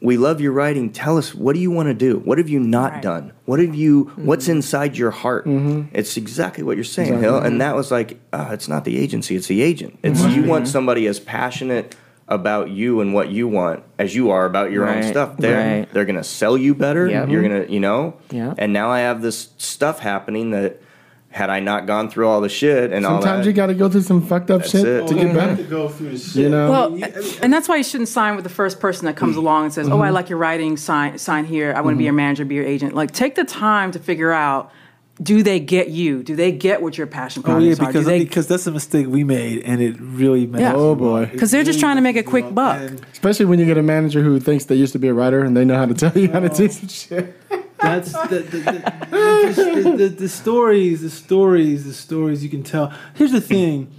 We 0.00 0.16
love 0.16 0.40
your 0.40 0.52
writing. 0.52 0.92
Tell 0.92 1.18
us 1.18 1.34
what 1.34 1.54
do 1.54 1.60
you 1.60 1.72
want 1.72 1.88
to 1.88 1.92
do? 1.92 2.20
What 2.20 2.38
have 2.38 2.48
you 2.48 2.60
not 2.60 2.92
Right. 2.92 3.02
done? 3.02 3.32
What 3.46 3.58
have 3.58 3.74
you? 3.74 4.12
What's 4.14 4.44
mm-hmm. 4.44 4.58
inside 4.58 4.96
your 4.96 5.10
heart? 5.10 5.44
It's 5.92 6.16
exactly 6.16 6.62
what 6.62 6.76
you're 6.76 6.84
saying, 6.84 7.18
Hill. 7.18 7.38
And 7.38 7.60
that 7.60 7.74
was 7.74 7.90
like, 7.90 8.20
uh, 8.32 8.50
it's 8.52 8.68
not 8.68 8.84
the 8.84 8.96
agency; 8.96 9.34
it's 9.34 9.48
the 9.48 9.60
agent. 9.60 9.98
It's 10.04 10.24
you 10.24 10.44
want 10.44 10.68
somebody 10.68 11.08
as 11.08 11.18
passionate 11.18 11.96
about 12.28 12.70
you 12.70 13.00
and 13.00 13.14
what 13.14 13.30
you 13.30 13.48
want 13.48 13.82
as 13.98 14.14
you 14.14 14.30
are 14.30 14.44
about 14.44 14.70
your 14.70 14.88
own 14.88 15.02
stuff. 15.02 15.36
They're 15.38 15.80
right. 15.80 15.92
they're 15.92 16.04
gonna 16.04 16.24
sell 16.24 16.56
you 16.56 16.74
better. 16.74 17.08
Yep. 17.08 17.28
You're 17.30 17.42
gonna, 17.42 17.64
you 17.68 17.80
know. 17.80 18.16
Yep. 18.30 18.56
And 18.58 18.72
now 18.72 18.90
I 18.90 19.00
have 19.00 19.22
this 19.22 19.48
stuff 19.56 19.98
happening 19.98 20.50
that 20.50 20.82
had 21.30 21.50
I 21.50 21.60
not 21.60 21.86
gone 21.86 22.10
through 22.10 22.26
all 22.26 22.40
the 22.40 22.48
shit 22.48 22.90
and 22.92 23.04
all 23.04 23.20
Sometimes 23.20 23.44
that, 23.44 23.50
you 23.50 23.54
got 23.54 23.66
to 23.66 23.74
go 23.74 23.88
through 23.88 24.02
some 24.02 24.26
fucked 24.26 24.50
up 24.50 24.64
shit 24.64 24.86
it. 24.86 25.06
to 25.08 25.14
You 25.14 25.20
get 25.20 25.26
have 25.26 25.36
better. 25.36 25.56
to 25.56 25.62
go 25.64 25.88
through 25.88 26.10
the 26.10 26.18
shit. 26.18 26.36
You 26.36 26.48
know? 26.48 26.70
Well, 26.70 27.04
and 27.42 27.52
that's 27.52 27.68
why 27.68 27.76
you 27.76 27.84
shouldn't 27.84 28.08
sign 28.08 28.34
with 28.34 28.44
the 28.44 28.50
first 28.50 28.80
person 28.80 29.06
that 29.06 29.16
comes 29.16 29.36
along 29.36 29.64
and 29.64 29.72
says, 29.72 29.88
"Oh, 29.88 30.00
I 30.00 30.06
mm-hmm. 30.06 30.14
like 30.14 30.30
your 30.30 30.38
writing. 30.38 30.76
Sign, 30.76 31.18
sign 31.18 31.44
here. 31.44 31.72
I 31.76 31.80
want 31.82 31.94
to 31.94 31.98
be 31.98 32.02
mm-hmm. 32.02 32.06
your 32.06 32.12
manager, 32.14 32.44
be 32.44 32.54
your 32.54 32.64
agent." 32.64 32.94
Like, 32.94 33.12
take 33.12 33.34
the 33.34 33.44
time 33.44 33.92
to 33.92 33.98
figure 33.98 34.32
out: 34.32 34.72
Do 35.20 35.42
they 35.42 35.58
get 35.58 35.88
you? 35.88 36.22
Do 36.22 36.36
they 36.36 36.52
get 36.52 36.80
what 36.80 36.96
your 36.96 37.08
passion 37.08 37.42
Oh 37.44 37.58
yeah, 37.58 37.74
projects 37.74 37.80
are? 37.80 37.86
because 37.86 38.04
Do 38.04 38.10
they? 38.10 38.18
because 38.20 38.46
that's 38.46 38.66
a 38.68 38.70
mistake 38.70 39.06
we 39.08 39.24
made, 39.24 39.62
and 39.64 39.80
it 39.80 39.96
really 39.98 40.46
messed 40.46 40.62
Yeah. 40.62 40.74
Oh, 40.76 40.94
boy. 40.94 41.26
because 41.26 41.50
they're 41.50 41.64
just 41.64 41.80
trying 41.80 41.96
to 41.96 42.02
make 42.02 42.16
a 42.16 42.22
quick 42.22 42.54
buck. 42.54 42.80
and 42.80 43.04
Especially 43.12 43.46
when 43.46 43.58
you 43.58 43.66
get 43.66 43.78
a 43.78 43.82
manager 43.82 44.22
who 44.22 44.38
thinks 44.38 44.66
they 44.66 44.76
used 44.76 44.92
to 44.92 44.98
be 44.98 45.08
a 45.08 45.14
writer 45.14 45.42
and 45.42 45.56
they 45.56 45.64
know 45.64 45.76
how 45.76 45.86
to 45.86 45.94
tell 45.94 46.16
you 46.16 46.30
how 46.30 46.40
to 46.40 46.48
do 46.48 46.64
oh. 46.64 46.68
some 46.68 46.88
shit. 46.88 47.34
That's 47.80 48.12
the 48.12 48.18
the, 48.28 48.58
the, 48.58 48.72
the, 49.10 49.82
the, 49.82 49.96
the, 49.96 50.08
the 50.08 50.28
stories, 50.28 51.02
the 51.02 51.10
stories, 51.10 51.84
the 51.84 51.94
stories 51.94 52.42
you 52.42 52.50
can 52.50 52.62
tell. 52.62 52.92
Here's 53.14 53.32
the 53.32 53.40
thing. 53.40 53.90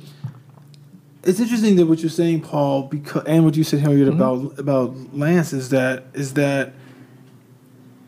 It's 1.24 1.40
interesting 1.40 1.76
that 1.76 1.86
what 1.86 2.00
you're 2.00 2.10
saying, 2.10 2.42
Paul, 2.42 2.84
because 2.84 3.24
and 3.26 3.44
what 3.44 3.58
you 3.58 3.64
said, 3.66 3.82
Harriet, 3.82 4.08
mm-hmm. 4.08 4.22
about 4.22 4.60
about 4.60 5.16
Lance 5.16 5.52
is 5.54 5.70
that 5.70 6.06
is 6.14 6.34
that 6.36 6.74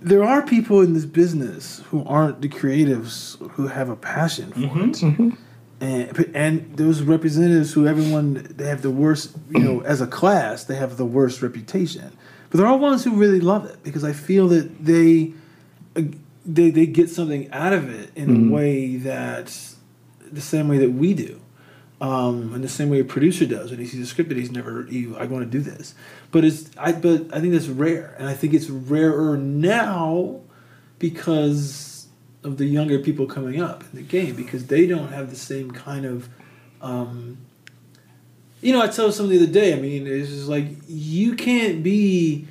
there 0.01 0.23
are 0.23 0.41
people 0.41 0.81
in 0.81 0.93
this 0.93 1.05
business 1.05 1.79
who 1.89 2.03
aren't 2.05 2.41
the 2.41 2.49
creatives 2.49 3.37
who 3.51 3.67
have 3.67 3.89
a 3.89 3.95
passion 3.95 4.51
for 4.51 4.59
mm-hmm, 4.59 4.89
it. 4.89 4.95
Mm-hmm. 4.95 5.29
And, 5.79 6.35
and 6.35 6.77
those 6.77 7.01
representatives 7.01 7.73
who 7.73 7.87
everyone 7.87 8.45
they 8.55 8.67
have 8.67 8.81
the 8.81 8.91
worst 8.91 9.35
you 9.49 9.59
know 9.59 9.81
as 9.81 10.01
a 10.01 10.07
class 10.07 10.63
they 10.63 10.75
have 10.75 10.97
the 10.97 11.05
worst 11.05 11.41
reputation. 11.41 12.11
But 12.49 12.57
there 12.57 12.67
are 12.67 12.77
ones 12.77 13.03
who 13.03 13.11
really 13.11 13.39
love 13.39 13.65
it 13.65 13.81
because 13.83 14.03
i 14.03 14.13
feel 14.13 14.47
that 14.49 14.83
they 14.83 15.33
they, 16.45 16.69
they 16.69 16.85
get 16.85 17.09
something 17.09 17.51
out 17.51 17.73
of 17.73 17.89
it 17.89 18.11
in 18.15 18.29
a 18.29 18.33
mm-hmm. 18.33 18.49
way 18.49 18.95
that 18.97 19.57
the 20.31 20.41
same 20.41 20.67
way 20.67 20.77
that 20.79 20.91
we 20.91 21.13
do 21.13 21.39
um, 22.01 22.55
in 22.55 22.61
the 22.61 22.67
same 22.67 22.89
way 22.89 22.99
a 22.99 23.05
producer 23.05 23.45
does 23.45 23.69
when 23.69 23.79
he 23.79 23.85
sees 23.85 24.01
a 24.01 24.05
script 24.07 24.29
that 24.29 24.37
he's 24.37 24.51
never 24.51 24.83
he, 24.85 25.13
I 25.15 25.25
want 25.25 25.45
to 25.45 25.49
do 25.49 25.61
this. 25.61 25.93
But 26.31 26.43
it's 26.43 26.69
I 26.77 26.91
but 26.91 27.27
I 27.31 27.39
think 27.39 27.53
that's 27.53 27.67
rare 27.67 28.15
and 28.17 28.27
I 28.27 28.33
think 28.33 28.55
it's 28.55 28.69
rarer 28.69 29.37
now 29.37 30.41
because 30.97 32.07
of 32.43 32.57
the 32.57 32.65
younger 32.65 32.97
people 32.97 33.27
coming 33.27 33.61
up 33.61 33.83
in 33.83 33.89
the 33.93 34.01
game 34.01 34.35
because 34.35 34.65
they 34.65 34.87
don't 34.87 35.09
have 35.09 35.29
the 35.29 35.35
same 35.35 35.69
kind 35.69 36.05
of 36.05 36.27
um, 36.81 37.37
you 38.61 38.73
know 38.73 38.81
I 38.81 38.87
told 38.87 39.13
somebody 39.13 39.37
the 39.37 39.43
other 39.43 39.53
day 39.53 39.73
I 39.73 39.79
mean 39.79 40.07
it's 40.07 40.29
just 40.29 40.47
like 40.47 40.65
you 40.87 41.35
can't 41.35 41.83
be 41.83 42.47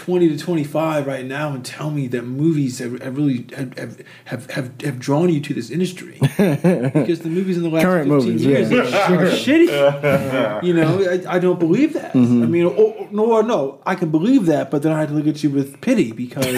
20 0.00 0.28
to 0.30 0.38
25 0.38 1.06
right 1.06 1.26
now 1.26 1.52
and 1.52 1.62
tell 1.62 1.90
me 1.90 2.06
that 2.06 2.22
movies 2.22 2.78
have, 2.78 3.02
have 3.02 3.16
really 3.18 3.46
have, 3.54 3.76
have, 3.78 4.00
have, 4.24 4.50
have, 4.52 4.80
have 4.80 4.98
drawn 4.98 5.28
you 5.28 5.40
to 5.42 5.52
this 5.52 5.68
industry 5.70 6.16
because 6.20 7.20
the 7.20 7.28
movies 7.28 7.58
in 7.58 7.62
the 7.64 7.68
last 7.68 7.82
Current 7.84 8.08
15 8.10 8.26
movies, 8.32 8.46
years 8.46 8.70
yeah. 8.72 9.12
are, 9.12 9.24
are 9.24 9.26
shitty 9.26 10.62
you 10.62 10.72
know 10.72 11.02
I, 11.04 11.34
I 11.36 11.38
don't 11.38 11.58
believe 11.60 11.92
that 11.92 12.14
Mm-hmm. 12.14 12.42
I 12.42 12.46
mean 12.46 12.64
or, 12.64 12.70
or- 12.72 13.08
no 13.12 13.40
no 13.42 13.80
I 13.84 13.94
can 13.94 14.10
believe 14.10 14.46
that 14.46 14.70
but 14.70 14.82
then 14.82 14.92
I 14.92 15.00
have 15.00 15.10
to 15.10 15.14
look 15.14 15.26
at 15.26 15.42
you 15.44 15.50
with 15.50 15.80
pity 15.82 16.12
because 16.12 16.46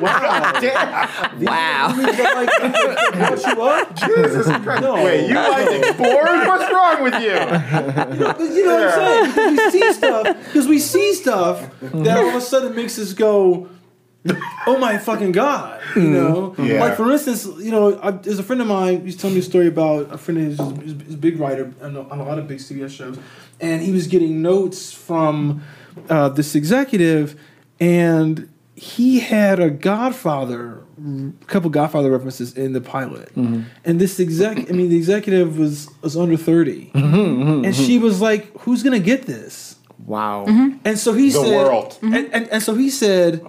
wow 0.00 1.06
Wow. 1.40 1.94
movies 1.94 2.16
that 2.16 2.34
like 2.36 2.50
you 3.46 3.62
up 3.62 3.96
Jesus 3.96 4.46
Christ. 4.46 4.82
No. 4.82 4.94
Wait, 4.94 5.28
you 5.28 5.34
like 5.34 5.70
Explorer? 5.84 6.46
What's 6.46 6.72
wrong 6.72 7.02
with 7.02 7.14
you? 7.14 7.34
But 7.34 8.40
you 8.40 8.64
know 8.66 8.74
what 8.76 8.98
I'm 8.98 9.32
saying? 9.32 9.56
Because 9.56 9.72
we 9.72 9.80
see 9.80 9.92
stuff. 9.92 10.24
Because 10.46 10.68
we 10.68 10.78
see 10.80 11.14
stuff 11.14 11.70
that 11.80 12.18
all 12.18 12.28
of 12.28 12.34
a 12.34 12.40
sudden 12.40 12.74
makes 12.74 12.98
us 12.98 13.12
go, 13.12 13.68
"Oh 14.66 14.78
my 14.78 14.98
fucking 14.98 15.32
god!" 15.32 15.80
You 15.94 16.02
mm-hmm. 16.02 16.12
know, 16.12 16.54
Yeah. 16.58 16.80
like 16.80 16.96
for 16.96 17.10
instance, 17.10 17.46
you 17.46 17.70
know, 17.70 17.98
I, 18.02 18.10
there's 18.12 18.38
a 18.38 18.42
friend 18.42 18.60
of 18.60 18.68
mine. 18.68 19.04
He's 19.04 19.16
telling 19.16 19.34
me 19.34 19.40
a 19.40 19.44
story 19.44 19.66
about 19.66 20.12
a 20.12 20.18
friend 20.18 20.40
of 20.40 20.46
his, 20.46 20.58
who's 20.58 21.14
a 21.14 21.18
big 21.18 21.38
writer 21.40 21.72
on 21.82 21.96
a, 21.96 22.08
on 22.08 22.20
a 22.20 22.24
lot 22.24 22.38
of 22.38 22.46
big 22.46 22.58
CBS 22.58 22.90
shows, 22.90 23.18
and 23.60 23.82
he 23.82 23.92
was 23.92 24.06
getting 24.06 24.42
notes 24.42 24.92
from 24.92 25.62
uh, 26.08 26.28
this 26.28 26.54
executive, 26.54 27.38
and 27.78 28.48
he 28.74 29.20
had 29.20 29.60
a 29.60 29.70
Godfather, 29.70 30.84
a 30.98 31.44
couple 31.46 31.68
Godfather 31.70 32.10
references 32.10 32.56
in 32.56 32.72
the 32.72 32.80
pilot, 32.80 33.34
mm-hmm. 33.34 33.62
and 33.84 34.00
this 34.00 34.18
exec, 34.20 34.70
I 34.70 34.72
mean, 34.72 34.88
the 34.88 34.96
executive 34.96 35.58
was 35.58 35.88
was 36.02 36.16
under 36.16 36.36
30 36.36 36.92
mm-hmm, 36.94 37.64
and 37.64 37.74
she 37.74 37.98
was 37.98 38.20
like, 38.20 38.50
"Who's 38.60 38.82
gonna 38.82 39.00
get 39.00 39.26
this?" 39.26 39.76
Wow. 40.10 40.44
Mm-hmm. 40.48 40.78
And 40.84 40.98
so 40.98 41.12
he 41.12 41.30
The 41.30 41.44
said, 41.44 41.64
world. 41.64 41.96
And, 42.02 42.14
and, 42.34 42.48
and 42.48 42.60
so 42.62 42.74
he 42.74 42.90
said, 42.90 43.46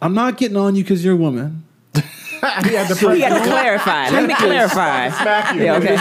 "I'm 0.00 0.14
not 0.14 0.38
getting 0.38 0.56
on 0.56 0.76
you 0.76 0.84
because 0.84 1.04
you're 1.04 1.14
a 1.14 1.16
woman." 1.16 1.64
he 1.94 2.74
had 2.74 2.88
to 2.88 2.94
You 2.94 3.18
got 3.20 3.38
to 3.42 3.44
clarify. 3.48 4.10
Let 4.10 4.28
me 4.28 4.34
clarify. 4.34 5.08
Smack 5.10 5.54
you. 5.56 5.64
Yeah, 5.64 5.76
okay. 5.76 5.94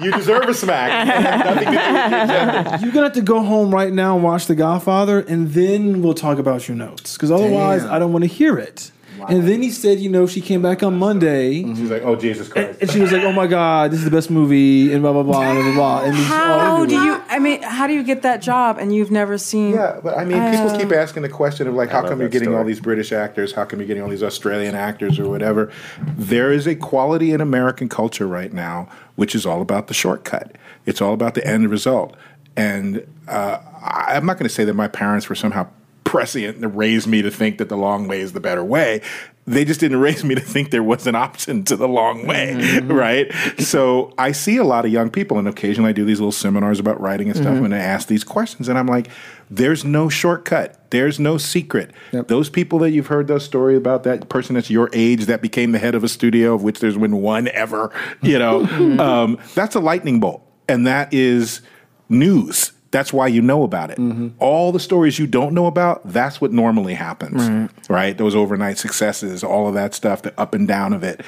you 0.04 0.12
deserve 0.12 0.48
a 0.48 0.54
smack. 0.54 1.08
It 1.08 1.12
has 1.14 1.44
nothing 1.44 1.64
to 1.66 1.70
do 1.70 1.76
with 1.76 2.10
your 2.10 2.26
gender. 2.26 2.78
You're 2.82 2.92
gonna 2.92 3.06
have 3.06 3.14
to 3.14 3.22
go 3.22 3.42
home 3.42 3.72
right 3.72 3.92
now 3.92 4.16
and 4.16 4.24
watch 4.24 4.46
The 4.46 4.54
Godfather, 4.54 5.20
and 5.20 5.52
then 5.52 6.02
we'll 6.02 6.14
talk 6.14 6.38
about 6.38 6.68
your 6.68 6.76
notes. 6.76 7.14
Because 7.14 7.30
otherwise, 7.30 7.82
Damn. 7.84 7.92
I 7.92 7.98
don't 7.98 8.12
want 8.12 8.24
to 8.24 8.28
hear 8.28 8.58
it. 8.58 8.90
And 9.28 9.46
then 9.46 9.62
he 9.62 9.70
said, 9.70 9.98
you 10.00 10.08
know, 10.08 10.26
she 10.26 10.40
came 10.40 10.62
back 10.62 10.82
on 10.82 10.98
Monday. 10.98 11.62
And 11.62 11.76
she's 11.76 11.90
like, 11.90 12.02
oh 12.02 12.16
Jesus 12.16 12.48
Christ. 12.48 12.78
and 12.80 12.90
she 12.90 13.00
was 13.00 13.12
like, 13.12 13.22
"Oh 13.22 13.32
my 13.32 13.46
God, 13.46 13.90
this 13.90 13.98
is 13.98 14.04
the 14.04 14.10
best 14.10 14.30
movie," 14.30 14.92
and 14.92 15.02
blah 15.02 15.12
blah 15.12 15.22
blah, 15.22 15.42
and 15.42 15.54
blah 15.54 15.64
blah 15.64 15.74
blah. 15.74 16.04
And 16.04 16.16
he's 16.16 16.30
all 16.30 16.58
How 16.60 16.86
do 16.86 16.94
you? 16.94 17.20
I 17.28 17.38
mean, 17.38 17.62
how 17.62 17.86
do 17.86 17.92
you 17.94 18.02
get 18.02 18.22
that 18.22 18.40
job 18.42 18.78
and 18.78 18.94
you've 18.94 19.10
never 19.10 19.38
seen? 19.38 19.74
Yeah, 19.74 20.00
but 20.02 20.16
I 20.16 20.24
mean, 20.24 20.42
people 20.52 20.76
keep 20.78 20.92
asking 20.92 21.22
the 21.22 21.28
question 21.28 21.66
of 21.68 21.74
like, 21.74 21.90
how 21.90 22.00
love 22.00 22.10
come 22.10 22.20
you're 22.20 22.28
that 22.28 22.32
getting 22.38 22.54
all 22.54 22.64
these 22.64 22.80
British 22.80 23.12
actors? 23.12 23.52
How 23.52 23.64
come 23.64 23.78
you're 23.80 23.86
getting 23.88 24.02
all 24.02 24.08
these 24.08 24.22
Australian 24.22 24.74
actors 24.74 25.18
or 25.18 25.28
whatever? 25.28 25.72
There 26.16 26.50
is 26.52 26.66
a 26.66 26.74
quality 26.74 27.32
in 27.32 27.40
American 27.40 27.88
culture 27.88 28.26
right 28.26 28.52
now, 28.52 28.88
which 29.16 29.34
is 29.34 29.46
all 29.46 29.60
about 29.62 29.86
the 29.88 29.94
shortcut. 29.94 30.56
It's 30.86 31.00
all 31.00 31.12
about 31.14 31.34
the 31.34 31.46
end 31.46 31.68
result. 31.70 32.16
And 32.56 33.06
uh, 33.28 33.58
I- 33.82 34.12
I'm 34.16 34.26
not 34.26 34.38
going 34.38 34.48
to 34.48 34.54
say 34.54 34.64
that 34.64 34.74
my 34.74 34.88
parents 34.88 35.28
were 35.28 35.34
somehow 35.34 35.68
prescient 36.10 36.56
and 36.56 36.76
raised 36.76 37.06
me 37.06 37.22
to 37.22 37.30
think 37.30 37.58
that 37.58 37.68
the 37.68 37.76
long 37.76 38.08
way 38.08 38.18
is 38.20 38.32
the 38.32 38.40
better 38.40 38.64
way. 38.64 39.00
They 39.46 39.64
just 39.64 39.78
didn't 39.78 40.00
raise 40.00 40.24
me 40.24 40.34
to 40.34 40.40
think 40.40 40.72
there 40.72 40.82
was 40.82 41.06
an 41.06 41.14
option 41.14 41.62
to 41.66 41.76
the 41.76 41.86
long 41.86 42.26
way, 42.26 42.56
mm-hmm. 42.58 42.92
right? 42.92 43.32
So 43.60 44.12
I 44.18 44.32
see 44.32 44.56
a 44.56 44.64
lot 44.64 44.84
of 44.84 44.90
young 44.90 45.08
people, 45.10 45.38
and 45.38 45.46
occasionally 45.46 45.90
I 45.90 45.92
do 45.92 46.04
these 46.04 46.18
little 46.18 46.32
seminars 46.32 46.80
about 46.80 47.00
writing 47.00 47.28
and 47.28 47.36
stuff, 47.36 47.54
mm-hmm. 47.54 47.66
and 47.66 47.74
I 47.76 47.78
ask 47.78 48.08
these 48.08 48.24
questions, 48.24 48.68
and 48.68 48.76
I'm 48.76 48.88
like, 48.88 49.08
there's 49.48 49.84
no 49.84 50.08
shortcut. 50.08 50.90
There's 50.90 51.20
no 51.20 51.38
secret. 51.38 51.92
Those 52.26 52.50
people 52.50 52.80
that 52.80 52.90
you've 52.90 53.06
heard 53.06 53.28
those 53.28 53.44
stories 53.44 53.78
about, 53.78 54.02
that 54.02 54.28
person 54.28 54.56
that's 54.56 54.68
your 54.68 54.90
age 54.92 55.26
that 55.26 55.40
became 55.40 55.70
the 55.70 55.78
head 55.78 55.94
of 55.94 56.02
a 56.02 56.08
studio, 56.08 56.54
of 56.54 56.64
which 56.64 56.80
there's 56.80 56.98
been 56.98 57.18
one 57.22 57.46
ever, 57.48 57.92
you 58.20 58.36
know, 58.36 58.64
mm-hmm. 58.66 58.98
um, 58.98 59.38
that's 59.54 59.76
a 59.76 59.80
lightning 59.80 60.18
bolt. 60.18 60.44
And 60.68 60.88
that 60.88 61.14
is 61.14 61.60
news. 62.08 62.72
That's 62.90 63.12
why 63.12 63.28
you 63.28 63.40
know 63.40 63.62
about 63.62 63.90
it. 63.90 63.98
Mm-hmm. 63.98 64.28
All 64.40 64.72
the 64.72 64.80
stories 64.80 65.18
you 65.18 65.26
don't 65.26 65.54
know 65.54 65.66
about, 65.66 66.02
that's 66.04 66.40
what 66.40 66.52
normally 66.52 66.94
happens, 66.94 67.70
right. 67.88 68.16
Those 68.18 68.34
overnight 68.34 68.78
successes, 68.78 69.44
all 69.44 69.68
of 69.68 69.74
that 69.74 69.94
stuff, 69.94 70.22
the 70.22 70.38
up 70.40 70.54
and 70.54 70.66
down 70.66 70.92
of 70.92 71.04
it. 71.04 71.20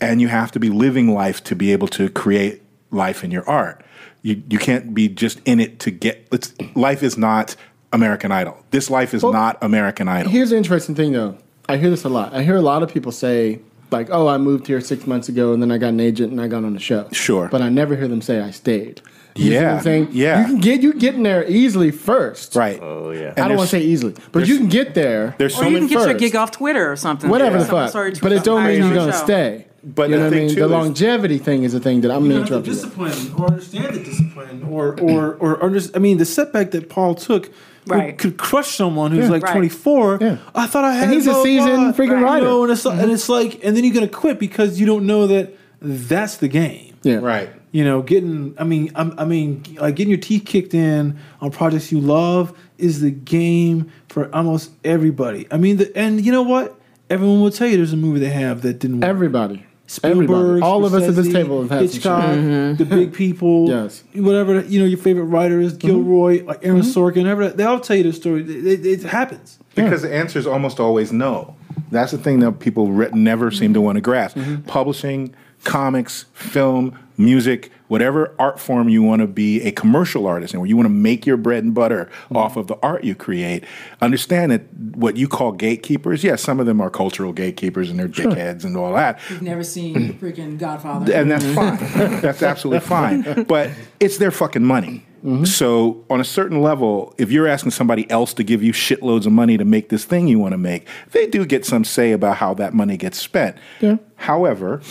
And 0.00 0.20
you 0.20 0.28
have 0.28 0.52
to 0.52 0.60
be 0.60 0.68
living 0.68 1.14
life 1.14 1.42
to 1.44 1.56
be 1.56 1.72
able 1.72 1.88
to 1.88 2.10
create 2.10 2.62
life 2.90 3.24
in 3.24 3.30
your 3.30 3.48
art. 3.48 3.82
You, 4.20 4.42
you 4.50 4.58
can't 4.58 4.92
be 4.92 5.08
just 5.08 5.40
in 5.46 5.58
it 5.58 5.78
to 5.80 5.90
get, 5.90 6.26
it's, 6.32 6.52
life 6.74 7.02
is 7.02 7.16
not 7.16 7.56
American 7.92 8.30
Idol. 8.30 8.62
This 8.70 8.90
life 8.90 9.14
is 9.14 9.22
not 9.22 9.56
American 9.62 10.08
Idol. 10.08 10.30
Here's 10.30 10.50
the 10.50 10.56
interesting 10.56 10.94
thing, 10.94 11.12
though. 11.12 11.38
I 11.68 11.78
hear 11.78 11.90
this 11.90 12.04
a 12.04 12.08
lot. 12.08 12.34
I 12.34 12.42
hear 12.42 12.56
a 12.56 12.62
lot 12.62 12.82
of 12.82 12.92
people 12.92 13.10
say, 13.10 13.60
like, 13.90 14.08
"Oh, 14.10 14.28
I 14.28 14.38
moved 14.38 14.66
here 14.66 14.80
six 14.80 15.06
months 15.06 15.28
ago, 15.28 15.52
and 15.52 15.62
then 15.62 15.72
I 15.72 15.78
got 15.78 15.88
an 15.88 16.00
agent, 16.00 16.30
and 16.30 16.40
I 16.40 16.48
got 16.48 16.64
on 16.64 16.74
the 16.74 16.80
show." 16.80 17.08
Sure. 17.12 17.48
but 17.48 17.62
I 17.62 17.68
never 17.68 17.96
hear 17.96 18.08
them 18.08 18.20
say 18.20 18.40
I 18.40 18.50
stayed. 18.50 19.00
You 19.36 19.44
see 19.50 19.54
what 19.54 19.62
Yeah, 19.62 19.76
I'm 19.76 19.82
saying? 19.82 20.08
yeah. 20.12 20.40
You 20.40 20.46
can 20.46 20.60
get 20.60 20.82
you 20.82 20.92
get 20.94 21.14
in 21.14 21.22
there 21.22 21.44
easily 21.48 21.90
first. 21.90 22.54
Right. 22.56 22.80
Oh 22.82 23.10
yeah. 23.10 23.30
and 23.36 23.38
I 23.40 23.48
don't 23.48 23.56
want 23.56 23.70
to 23.70 23.76
say 23.76 23.82
easily, 23.82 24.14
but 24.32 24.46
you 24.48 24.56
can 24.58 24.68
get 24.68 24.94
there. 24.94 25.34
There's 25.38 25.54
Or 25.54 25.64
so 25.64 25.68
you 25.68 25.78
can 25.78 25.86
get 25.88 26.00
your 26.08 26.14
gig 26.14 26.36
off 26.36 26.50
Twitter 26.50 26.90
or 26.90 26.96
something. 26.96 27.28
whatever 27.30 27.56
Yeah. 27.58 27.62
the 27.64 27.68
fuck. 27.68 27.90
started 27.90 28.20
But 28.20 28.32
it 28.32 28.44
don't 28.44 28.64
mean 28.64 28.78
you're 28.82 28.94
gonna 28.94 29.12
show. 29.12 29.24
stay. 29.24 29.66
But 29.84 30.10
you 30.10 30.16
the 30.16 30.22
know 30.22 30.24
what 30.30 30.34
I 30.34 30.40
mean? 30.40 30.48
too 30.48 30.54
The 30.56 30.64
is- 30.64 30.70
longevity 30.72 31.38
thing 31.38 31.62
is 31.62 31.72
a 31.74 31.78
thing 31.80 32.00
that 32.00 32.10
I'm 32.10 32.22
gonna 32.22 32.34
you 32.34 32.40
interrupt 32.40 32.66
you. 32.66 32.74
there. 32.74 32.82
discipline 32.82 33.32
or 33.38 33.46
understand 33.46 33.94
the 33.94 34.00
discipline 34.00 34.66
or 34.68 34.96
or 35.00 35.34
or, 35.38 35.56
or 35.56 35.70
just, 35.70 35.96
I 35.96 36.00
mean 36.00 36.18
the 36.18 36.24
setback 36.24 36.72
that 36.72 36.88
Paul 36.88 37.14
took 37.14 37.44
could, 37.44 37.52
Right. 37.88 38.18
could 38.18 38.36
crush 38.36 38.74
someone 38.76 39.12
who's 39.12 39.26
Yeah. 39.26 39.30
like 39.30 39.44
Right. 39.44 39.52
24. 39.52 40.18
Yeah. 40.20 40.36
I 40.56 40.66
thought 40.66 40.82
I 40.84 40.92
had 40.94 41.04
And 41.04 41.12
he's 41.12 41.26
a 41.28 41.30
blah, 41.30 41.34
blah, 41.34 41.44
seasoned 41.44 41.94
blah. 41.96 42.04
freaking 42.06 42.18
You 42.18 42.24
writer. 42.24 42.44
know, 42.46 42.62
and 42.64 42.72
it's 42.72 42.84
and 42.84 43.12
it's 43.12 43.28
like 43.28 43.60
and 43.62 43.76
then 43.76 43.84
you're 43.84 43.94
gonna 43.94 44.08
quit 44.08 44.40
because 44.40 44.80
you 44.80 44.86
don't 44.86 45.06
know 45.06 45.28
that 45.28 45.54
that's 45.80 46.38
the 46.38 46.48
game. 46.48 46.94
Yeah. 47.04 47.20
Right. 47.22 47.50
You 47.76 47.84
know, 47.84 48.00
getting 48.00 48.54
I 48.56 48.64
mean 48.64 48.90
I'm, 48.94 49.12
I 49.18 49.26
mean 49.26 49.62
like 49.78 49.96
getting 49.96 50.08
your 50.08 50.18
teeth 50.18 50.46
kicked 50.46 50.72
in 50.72 51.18
on 51.42 51.50
projects 51.50 51.92
you 51.92 52.00
love 52.00 52.58
is 52.78 53.02
the 53.02 53.10
game 53.10 53.92
for 54.08 54.34
almost 54.34 54.70
everybody. 54.82 55.46
I 55.50 55.58
mean 55.58 55.76
the 55.76 55.94
and 55.94 56.24
you 56.24 56.32
know 56.32 56.40
what? 56.40 56.80
Everyone 57.10 57.42
will 57.42 57.50
tell 57.50 57.68
you 57.68 57.76
there's 57.76 57.92
a 57.92 57.98
movie 57.98 58.18
they 58.18 58.30
have 58.30 58.62
that 58.62 58.78
didn't 58.78 59.00
work. 59.00 59.10
Everybody. 59.10 59.66
Spielberg, 59.88 60.30
Everybody. 60.30 60.62
All 60.62 60.86
of 60.86 60.94
us 60.94 61.02
at 61.02 61.16
this 61.16 61.30
table 61.30 61.60
have 61.64 61.70
had 61.70 61.90
some 61.90 61.92
Hitchcock, 61.92 62.34
shit. 62.34 62.78
the 62.78 62.84
big 62.86 63.12
people, 63.12 63.68
Yes. 63.68 64.04
whatever 64.14 64.62
you 64.62 64.80
know, 64.80 64.86
your 64.86 64.96
favorite 64.96 65.24
writers, 65.24 65.74
mm-hmm. 65.74 65.86
Gilroy, 65.86 66.44
like 66.46 66.64
Aaron 66.64 66.80
mm-hmm. 66.80 66.98
Sorkin, 66.98 67.24
whatever. 67.24 67.50
They 67.50 67.64
all 67.64 67.78
tell 67.78 67.96
you 67.96 68.04
the 68.04 68.14
story. 68.14 68.40
It, 68.40 68.66
it, 68.66 68.86
it 68.86 69.02
happens. 69.02 69.58
Because 69.74 70.00
the 70.00 70.14
answer 70.14 70.38
is 70.38 70.46
almost 70.46 70.80
always 70.80 71.12
no. 71.12 71.54
That's 71.90 72.12
the 72.12 72.18
thing 72.18 72.40
that 72.40 72.52
people 72.52 72.90
re- 72.90 73.10
never 73.12 73.50
seem 73.50 73.74
to 73.74 73.82
want 73.82 73.96
to 73.96 74.00
grasp. 74.00 74.38
Publishing, 74.66 75.34
comics, 75.62 76.24
film, 76.32 76.98
music, 77.18 77.70
whatever 77.88 78.34
art 78.38 78.58
form 78.58 78.88
you 78.88 79.02
want 79.02 79.20
to 79.20 79.26
be 79.26 79.62
a 79.62 79.72
commercial 79.72 80.26
artist 80.26 80.54
in, 80.54 80.60
where 80.60 80.68
you 80.68 80.76
want 80.76 80.86
to 80.86 80.92
make 80.92 81.26
your 81.26 81.36
bread 81.36 81.64
and 81.64 81.74
butter 81.74 82.06
mm-hmm. 82.24 82.36
off 82.36 82.56
of 82.56 82.66
the 82.66 82.76
art 82.82 83.04
you 83.04 83.14
create, 83.14 83.64
understand 84.00 84.52
that 84.52 84.62
what 84.94 85.16
you 85.16 85.28
call 85.28 85.52
gatekeepers, 85.52 86.24
yes, 86.24 86.42
some 86.42 86.60
of 86.60 86.66
them 86.66 86.80
are 86.80 86.90
cultural 86.90 87.32
gatekeepers 87.32 87.90
and 87.90 87.98
they're 87.98 88.08
dickheads 88.08 88.64
and 88.64 88.76
all 88.76 88.92
that. 88.94 89.18
You've 89.30 89.42
never 89.42 89.64
seen 89.64 89.94
mm-hmm. 89.94 90.24
freaking 90.24 90.58
Godfather. 90.58 91.12
And 91.12 91.30
that's 91.30 91.44
mm-hmm. 91.44 91.98
fine. 91.98 92.20
that's 92.20 92.42
absolutely 92.42 92.86
fine. 92.86 93.24
But 93.46 93.70
it's 94.00 94.18
their 94.18 94.30
fucking 94.30 94.64
money. 94.64 95.06
So, 95.44 96.04
on 96.08 96.20
a 96.20 96.24
certain 96.24 96.62
level, 96.62 97.12
if 97.18 97.32
you're 97.32 97.48
asking 97.48 97.72
somebody 97.72 98.08
else 98.10 98.32
to 98.34 98.44
give 98.44 98.62
you 98.62 98.72
shitloads 98.72 99.26
of 99.26 99.32
money 99.32 99.58
to 99.58 99.64
make 99.64 99.88
this 99.88 100.04
thing 100.04 100.28
you 100.28 100.38
want 100.38 100.52
to 100.52 100.58
make, 100.58 100.86
they 101.10 101.26
do 101.26 101.44
get 101.44 101.66
some 101.66 101.82
say 101.82 102.12
about 102.12 102.36
how 102.36 102.54
that 102.54 102.74
money 102.74 102.96
gets 102.96 103.18
spent. 103.18 103.56
Yeah. 103.80 103.96
However, 104.14 104.82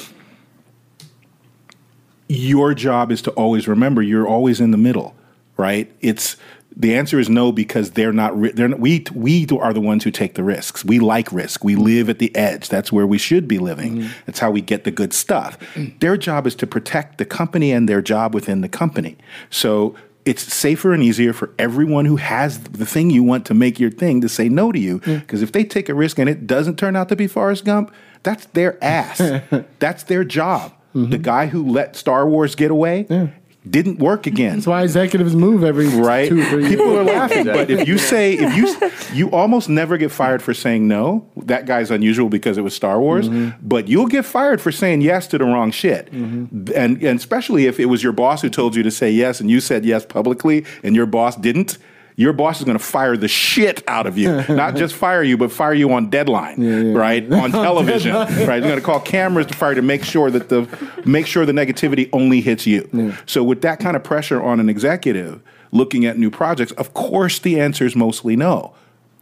your 2.27 2.73
job 2.73 3.11
is 3.11 3.21
to 3.23 3.31
always 3.31 3.67
remember 3.67 4.01
you're 4.01 4.27
always 4.27 4.59
in 4.59 4.71
the 4.71 4.77
middle, 4.77 5.15
right? 5.57 5.91
It's 6.01 6.37
the 6.77 6.95
answer 6.95 7.19
is 7.19 7.29
no 7.29 7.51
because 7.51 7.91
they're 7.91 8.11
not. 8.11 8.33
They're 8.55 8.67
not, 8.67 8.79
we 8.79 9.05
we 9.13 9.47
are 9.59 9.73
the 9.73 9.81
ones 9.81 10.03
who 10.03 10.11
take 10.11 10.35
the 10.35 10.43
risks. 10.43 10.83
We 10.83 10.99
like 10.99 11.31
risk. 11.31 11.63
We 11.63 11.75
live 11.75 12.09
at 12.09 12.19
the 12.19 12.35
edge. 12.35 12.67
That's 12.67 12.91
where 12.91 13.07
we 13.07 13.17
should 13.17 13.47
be 13.47 13.59
living. 13.59 13.97
Mm-hmm. 13.97 14.13
That's 14.25 14.39
how 14.39 14.51
we 14.51 14.61
get 14.61 14.83
the 14.83 14.91
good 14.91 15.13
stuff. 15.13 15.57
Their 15.99 16.17
job 16.17 16.45
is 16.45 16.55
to 16.55 16.67
protect 16.67 17.17
the 17.17 17.25
company 17.25 17.71
and 17.71 17.87
their 17.87 18.01
job 18.01 18.33
within 18.33 18.61
the 18.61 18.69
company. 18.69 19.17
So. 19.49 19.95
It's 20.25 20.41
safer 20.41 20.91
and 20.91 21.03
easier 21.03 21.33
for 21.33 21.53
everyone 21.59 22.05
who 22.05 22.15
has 22.15 22.57
the 22.57 22.87
thing 22.87 23.11
you 23.11 23.21
want 23.21 23.45
to 23.45 23.53
make 23.53 23.79
your 23.79 23.91
thing 23.91 24.21
to 24.21 24.27
say 24.27 24.49
no 24.49 24.71
to 24.71 24.79
you. 24.79 24.99
Mm. 25.01 25.19
Because 25.19 25.43
if 25.43 25.51
they 25.51 25.63
take 25.63 25.87
a 25.87 25.93
risk 25.93 26.17
and 26.17 26.27
it 26.27 26.47
doesn't 26.47 26.79
turn 26.79 26.95
out 26.95 27.09
to 27.09 27.15
be 27.15 27.27
Forrest 27.27 27.63
Gump, 27.63 27.93
that's 28.23 28.47
their 28.47 28.83
ass. 28.83 29.19
that's 29.77 30.01
their 30.01 30.23
job. 30.23 30.73
The 30.95 31.01
mm-hmm. 31.01 31.21
guy 31.23 31.47
who 31.47 31.69
let 31.69 31.97
Star 31.97 32.25
Wars 32.25 32.55
get 32.55 32.71
away 32.71 33.33
didn't 33.69 33.99
work 33.99 34.27
again. 34.27 34.55
That's 34.55 34.67
why 34.67 34.83
executives 34.83 35.35
move 35.35 35.61
every 35.61 35.87
Right? 35.95 36.29
two, 36.29 36.41
three 36.45 36.69
People 36.69 36.97
are 36.97 37.03
laughing, 37.03 37.43
but 37.43 37.69
if 37.69 37.85
you 37.85 37.97
say 37.97 38.33
if 38.33 38.55
you 38.55 38.89
you 39.13 39.29
almost 39.31 39.67
never 39.67 39.97
get 39.97 40.11
fired 40.11 40.41
for 40.41 40.53
saying 40.53 40.87
no. 40.87 41.29
That 41.35 41.65
guy's 41.65 41.91
unusual 41.91 42.29
because 42.29 42.57
it 42.57 42.61
was 42.61 42.73
Star 42.73 42.99
Wars, 42.99 43.27
mm-hmm. 43.27 43.57
but 43.61 43.89
you'll 43.89 44.07
get 44.07 44.23
fired 44.23 44.61
for 44.61 44.71
saying 44.71 45.01
yes 45.01 45.27
to 45.27 45.37
the 45.37 45.43
wrong 45.43 45.71
shit. 45.71 46.11
Mm-hmm. 46.13 46.71
And 46.73 47.03
and 47.03 47.19
especially 47.19 47.65
if 47.65 47.77
it 47.77 47.87
was 47.87 48.01
your 48.01 48.13
boss 48.13 48.41
who 48.41 48.49
told 48.49 48.73
you 48.75 48.83
to 48.83 48.91
say 48.91 49.11
yes 49.11 49.41
and 49.41 49.49
you 49.49 49.59
said 49.59 49.83
yes 49.83 50.05
publicly 50.05 50.65
and 50.81 50.95
your 50.95 51.05
boss 51.05 51.35
didn't. 51.35 51.77
Your 52.17 52.31
boss 52.31 52.59
is 52.59 52.65
going 52.65 52.77
to 52.77 52.83
fire 52.83 53.17
the 53.17 53.27
shit 53.27 53.83
out 53.87 54.07
of 54.07 54.17
you. 54.17 54.41
Not 54.49 54.75
just 54.75 54.95
fire 54.95 55.21
you, 55.21 55.37
but 55.37 55.51
fire 55.51 55.73
you 55.73 55.91
on 55.91 56.09
deadline, 56.09 56.93
right? 56.93 57.29
On 57.33 57.51
television, 57.51 58.13
right? 58.13 58.27
They're 58.27 58.61
going 58.61 58.79
to 58.79 58.81
call 58.81 59.01
cameras 59.01 59.47
to 59.47 59.53
fire 59.53 59.75
to 59.75 59.81
make 59.81 60.03
sure 60.03 60.31
that 60.31 60.47
the 60.47 60.67
make 61.05 61.27
sure 61.27 61.45
the 61.45 61.51
negativity 61.51 62.09
only 62.13 62.39
hits 62.39 62.65
you. 62.65 63.15
So 63.25 63.43
with 63.43 63.61
that 63.61 63.79
kind 63.79 63.95
of 63.95 64.03
pressure 64.03 64.41
on 64.41 64.59
an 64.59 64.69
executive 64.69 65.41
looking 65.71 66.05
at 66.05 66.17
new 66.17 66.31
projects, 66.31 66.71
of 66.73 66.93
course 66.93 67.39
the 67.39 67.59
answer 67.59 67.85
is 67.85 67.95
mostly 67.95 68.37
no, 68.37 68.73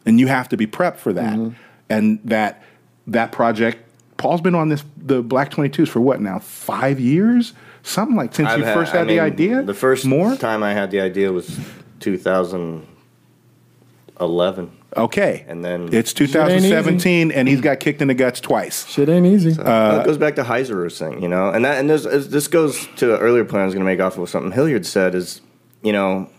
and 0.06 0.20
you 0.20 0.28
have 0.28 0.48
to 0.50 0.58
be 0.58 0.68
prepped 0.68 0.98
for 0.98 1.14
that. 1.14 1.34
Mm-hmm. 1.34 1.56
And 1.90 2.20
that 2.24 2.64
that 3.08 3.32
project, 3.32 3.80
Paul's 4.18 4.42
been 4.42 4.56
on 4.56 4.70
this 4.70 4.84
the 4.98 5.24
Black 5.24 5.50
Twenty 5.50 5.70
Twos 5.70 5.90
for 5.90 6.00
what 6.00 6.22
now? 6.22 6.40
Five 6.40 7.00
years, 7.00 7.54
something 7.82 8.16
like 8.16 8.36
since 8.36 8.50
I've 8.50 8.60
you 8.60 8.66
first 8.66 8.94
I 8.94 9.00
had 9.00 9.08
the 9.08 9.20
idea. 9.20 9.64
The 9.64 9.74
first 9.74 10.06
more. 10.06 10.36
time 10.36 10.62
I 10.62 10.74
had 10.74 10.92
the 10.92 11.02
idea 11.02 11.32
was 11.32 11.60
2011. 12.04 14.72
Okay, 14.96 15.44
And 15.48 15.66
then 15.66 15.90
it's 15.92 16.14
2017, 16.14 17.32
and 17.32 17.48
he's 17.48 17.62
got 17.62 17.80
kicked 17.80 18.00
in 18.02 18.10
the 18.10 18.14
guts 18.14 18.40
twice. 18.40 18.88
Shit 18.88 19.10
ain't 19.10 19.26
easy. 19.26 19.54
Well, 19.54 19.96
it 19.96 20.02
uh, 20.02 20.04
goes 20.04 20.20
back 20.20 20.36
to 20.36 20.44
Heiser's 20.44 21.00
thing, 21.00 21.24
you 21.24 21.28
know, 21.28 21.50
and 21.50 21.66
that 21.66 21.80
and 21.80 21.90
this 21.90 22.48
goes 22.48 22.88
to 22.98 23.16
an 23.16 23.20
earlier 23.20 23.44
point 23.44 23.64
I 23.64 23.66
was 23.66 23.74
going 23.74 23.84
to 23.84 23.92
make 23.92 24.00
off 24.00 24.20
of 24.20 24.30
something 24.30 24.52
Hilliard 24.52 24.86
said 24.86 25.16
is, 25.16 25.42
you 25.82 25.94
know, 25.94 26.30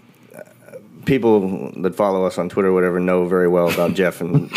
people 1.04 1.70
that 1.82 1.94
follow 1.94 2.24
us 2.24 2.38
on 2.38 2.48
Twitter, 2.48 2.68
or 2.68 2.72
whatever, 2.72 3.00
know 3.00 3.26
very 3.26 3.48
well 3.48 3.70
about 3.70 3.94
Jeff 3.94 4.20
and 4.20 4.50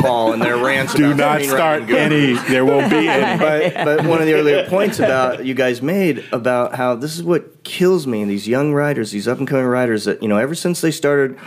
Paul 0.00 0.32
and 0.32 0.42
their 0.42 0.56
rants. 0.56 0.94
Do 0.94 1.14
not 1.14 1.42
start 1.42 1.88
any. 1.90 2.34
There 2.48 2.64
won't 2.64 2.90
be 2.90 3.08
any. 3.08 3.38
but 3.74 3.74
but 3.84 4.06
one 4.06 4.20
of 4.20 4.26
the 4.26 4.34
earlier 4.34 4.66
points 4.68 4.98
about 4.98 5.44
you 5.44 5.54
guys 5.54 5.82
made 5.82 6.24
about 6.32 6.74
how 6.74 6.94
this 6.94 7.16
is 7.16 7.22
what 7.22 7.64
kills 7.64 8.06
me 8.06 8.24
these 8.24 8.48
young 8.48 8.72
writers 8.72 9.10
these 9.10 9.28
up 9.28 9.38
and 9.38 9.46
coming 9.46 9.64
writers 9.64 10.04
that 10.04 10.22
you 10.22 10.28
know 10.28 10.36
ever 10.36 10.54
since 10.54 10.80
they 10.80 10.90
started 10.90 11.38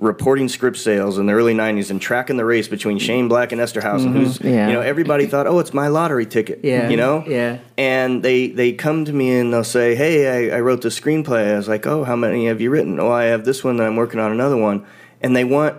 reporting 0.00 0.48
script 0.48 0.78
sales 0.78 1.18
in 1.18 1.26
the 1.26 1.32
early 1.34 1.54
90s 1.54 1.90
and 1.90 2.00
tracking 2.00 2.38
the 2.38 2.44
race 2.44 2.68
between 2.68 2.98
Shane 2.98 3.28
Black 3.28 3.52
and 3.52 3.60
Eszterhas 3.60 4.10
who's 4.10 4.40
Yeah. 4.40 4.68
you 4.68 4.72
know 4.72 4.80
everybody 4.80 5.26
thought 5.26 5.46
oh 5.46 5.58
it's 5.58 5.74
my 5.74 5.88
lottery 5.88 6.24
ticket 6.24 6.60
Yeah. 6.62 6.88
you 6.88 6.96
know? 6.96 7.22
Yeah. 7.26 7.58
and 7.76 8.22
they 8.22 8.48
they 8.48 8.72
come 8.72 9.04
to 9.04 9.12
me 9.12 9.38
and 9.38 9.52
they'll 9.52 9.62
say 9.62 9.94
hey 9.94 10.50
I, 10.50 10.56
I 10.56 10.60
wrote 10.60 10.80
the 10.80 10.88
screenplay. 10.88 11.52
I 11.52 11.56
was 11.56 11.68
like 11.68 11.86
oh 11.86 12.04
how 12.04 12.16
many 12.16 12.46
have 12.46 12.60
you 12.62 12.70
written? 12.70 12.98
Oh 12.98 13.10
I 13.10 13.24
have 13.24 13.44
this 13.44 13.62
one 13.62 13.76
and 13.78 13.84
I'm 13.86 13.96
working 13.96 14.20
on 14.20 14.32
another 14.32 14.56
one. 14.56 14.86
And 15.20 15.36
they 15.36 15.44
want 15.44 15.76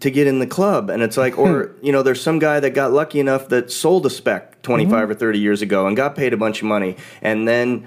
to 0.00 0.10
get 0.10 0.26
in 0.26 0.38
the 0.38 0.46
club. 0.46 0.90
And 0.90 1.02
it's 1.02 1.16
like 1.16 1.38
or 1.38 1.74
you 1.82 1.92
know 1.92 2.02
there's 2.02 2.20
some 2.20 2.38
guy 2.38 2.60
that 2.60 2.70
got 2.70 2.92
lucky 2.92 3.20
enough 3.20 3.48
that 3.48 3.72
sold 3.72 4.04
a 4.04 4.10
spec 4.10 4.60
25 4.62 4.92
mm-hmm. 4.92 5.10
or 5.10 5.14
30 5.14 5.38
years 5.38 5.62
ago 5.62 5.86
and 5.86 5.96
got 5.96 6.14
paid 6.14 6.34
a 6.34 6.36
bunch 6.36 6.60
of 6.60 6.68
money. 6.68 6.96
And 7.22 7.48
then 7.48 7.86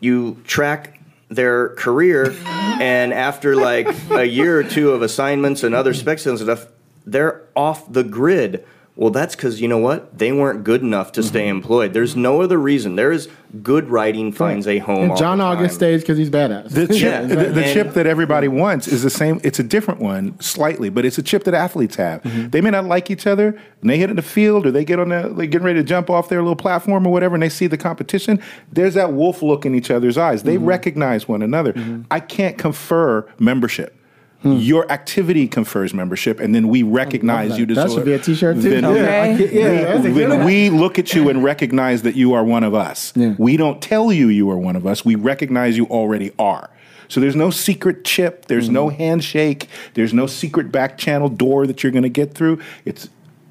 you 0.00 0.42
track 0.44 1.00
their 1.34 1.70
career 1.70 2.34
and 2.46 3.12
after 3.12 3.56
like 3.56 3.88
a 4.10 4.24
year 4.26 4.58
or 4.58 4.64
two 4.64 4.90
of 4.90 5.02
assignments 5.02 5.62
and 5.62 5.74
other 5.74 5.94
specs 5.94 6.26
and 6.26 6.38
stuff 6.38 6.66
they're 7.06 7.42
off 7.56 7.90
the 7.92 8.04
grid 8.04 8.64
well 8.96 9.10
that's 9.10 9.34
because 9.34 9.60
you 9.60 9.68
know 9.68 9.78
what 9.78 10.16
they 10.16 10.32
weren't 10.32 10.64
good 10.64 10.82
enough 10.82 11.12
to 11.12 11.22
stay 11.22 11.42
mm-hmm. 11.42 11.56
employed 11.56 11.92
there's 11.92 12.16
no 12.16 12.42
other 12.42 12.58
reason 12.58 12.96
there 12.96 13.12
is 13.12 13.28
good 13.62 13.90
writing 13.90 14.32
finds 14.32 14.66
a 14.66 14.78
home 14.78 15.02
And 15.02 15.10
all 15.10 15.16
John 15.16 15.38
the 15.38 15.44
August 15.44 15.72
time. 15.72 15.76
stays 15.76 16.00
because 16.00 16.16
he's 16.16 16.30
badass. 16.30 16.70
The 16.70 16.86
chip, 16.86 17.00
Yeah, 17.00 17.22
the, 17.22 17.34
the 17.50 17.64
and- 17.64 17.72
chip 17.72 17.94
that 17.94 18.06
everybody 18.06 18.48
wants 18.48 18.88
is 18.88 19.02
the 19.02 19.10
same. 19.10 19.40
It's 19.44 19.58
a 19.58 19.62
different 19.62 20.00
one, 20.00 20.38
slightly, 20.40 20.88
but 20.88 21.04
it's 21.04 21.18
a 21.18 21.22
chip 21.22 21.44
that 21.44 21.54
athletes 21.54 21.96
have. 21.96 22.22
Mm-hmm. 22.22 22.48
They 22.48 22.60
may 22.60 22.70
not 22.70 22.86
like 22.86 23.10
each 23.10 23.26
other, 23.26 23.48
and 23.80 23.90
they 23.90 23.98
hit 23.98 24.10
in 24.10 24.16
the 24.16 24.22
field, 24.22 24.66
or 24.66 24.70
they 24.70 24.84
get 24.84 24.98
on 24.98 25.10
the, 25.10 25.32
they 25.36 25.46
getting 25.46 25.66
ready 25.66 25.80
to 25.80 25.84
jump 25.84 26.08
off 26.08 26.28
their 26.28 26.40
little 26.40 26.56
platform 26.56 27.06
or 27.06 27.12
whatever, 27.12 27.34
and 27.34 27.42
they 27.42 27.48
see 27.48 27.66
the 27.66 27.76
competition. 27.76 28.40
There's 28.70 28.94
that 28.94 29.12
wolf 29.12 29.42
look 29.42 29.66
in 29.66 29.74
each 29.74 29.90
other's 29.90 30.16
eyes. 30.16 30.44
They 30.44 30.56
mm-hmm. 30.56 30.64
recognize 30.64 31.28
one 31.28 31.42
another. 31.42 31.74
I 32.10 32.20
can't 32.20 32.56
confer 32.56 33.26
membership. 33.38 33.98
Hmm. 34.42 34.54
Your 34.54 34.90
activity 34.90 35.46
confers 35.46 35.94
membership, 35.94 36.40
and 36.40 36.54
then 36.54 36.68
we 36.68 36.82
recognize 36.82 37.50
that. 37.50 37.60
you. 37.60 37.66
That 37.66 37.74
deserve- 37.74 37.92
should 37.92 38.04
be 38.04 38.12
a 38.12 38.18
t-shirt, 38.18 38.56
too. 38.56 38.70
Then- 38.70 38.84
Okay. 38.84 39.50
Yeah, 39.52 39.84
that's 39.84 40.04
a 40.04 40.10
good 40.10 40.28
when 40.28 40.38
one. 40.38 40.46
we 40.46 40.68
look 40.68 40.98
at 40.98 41.14
you 41.14 41.28
and 41.28 41.44
recognize 41.44 42.02
that 42.02 42.16
you 42.16 42.34
are 42.34 42.44
one 42.44 42.64
of 42.64 42.74
us. 42.74 43.12
Yeah. 43.14 43.34
We 43.38 43.56
don't 43.56 43.80
tell 43.80 44.12
you 44.12 44.28
you 44.28 44.50
are 44.50 44.58
one 44.58 44.74
of 44.74 44.86
us. 44.86 45.04
We 45.04 45.14
recognize 45.14 45.76
you 45.76 45.86
already 45.86 46.32
are. 46.38 46.70
So 47.08 47.20
there's 47.20 47.36
no 47.36 47.50
secret 47.50 48.04
chip. 48.04 48.46
There's 48.46 48.68
no 48.68 48.88
hmm. 48.88 48.96
handshake. 48.96 49.68
There's 49.94 50.14
no 50.14 50.26
secret 50.26 50.72
back 50.72 50.98
channel 50.98 51.28
door 51.28 51.66
that 51.66 51.82
you're 51.82 51.92
going 51.92 52.04
to 52.04 52.08
get 52.08 52.34
through. 52.34 52.60
It's 52.84 53.08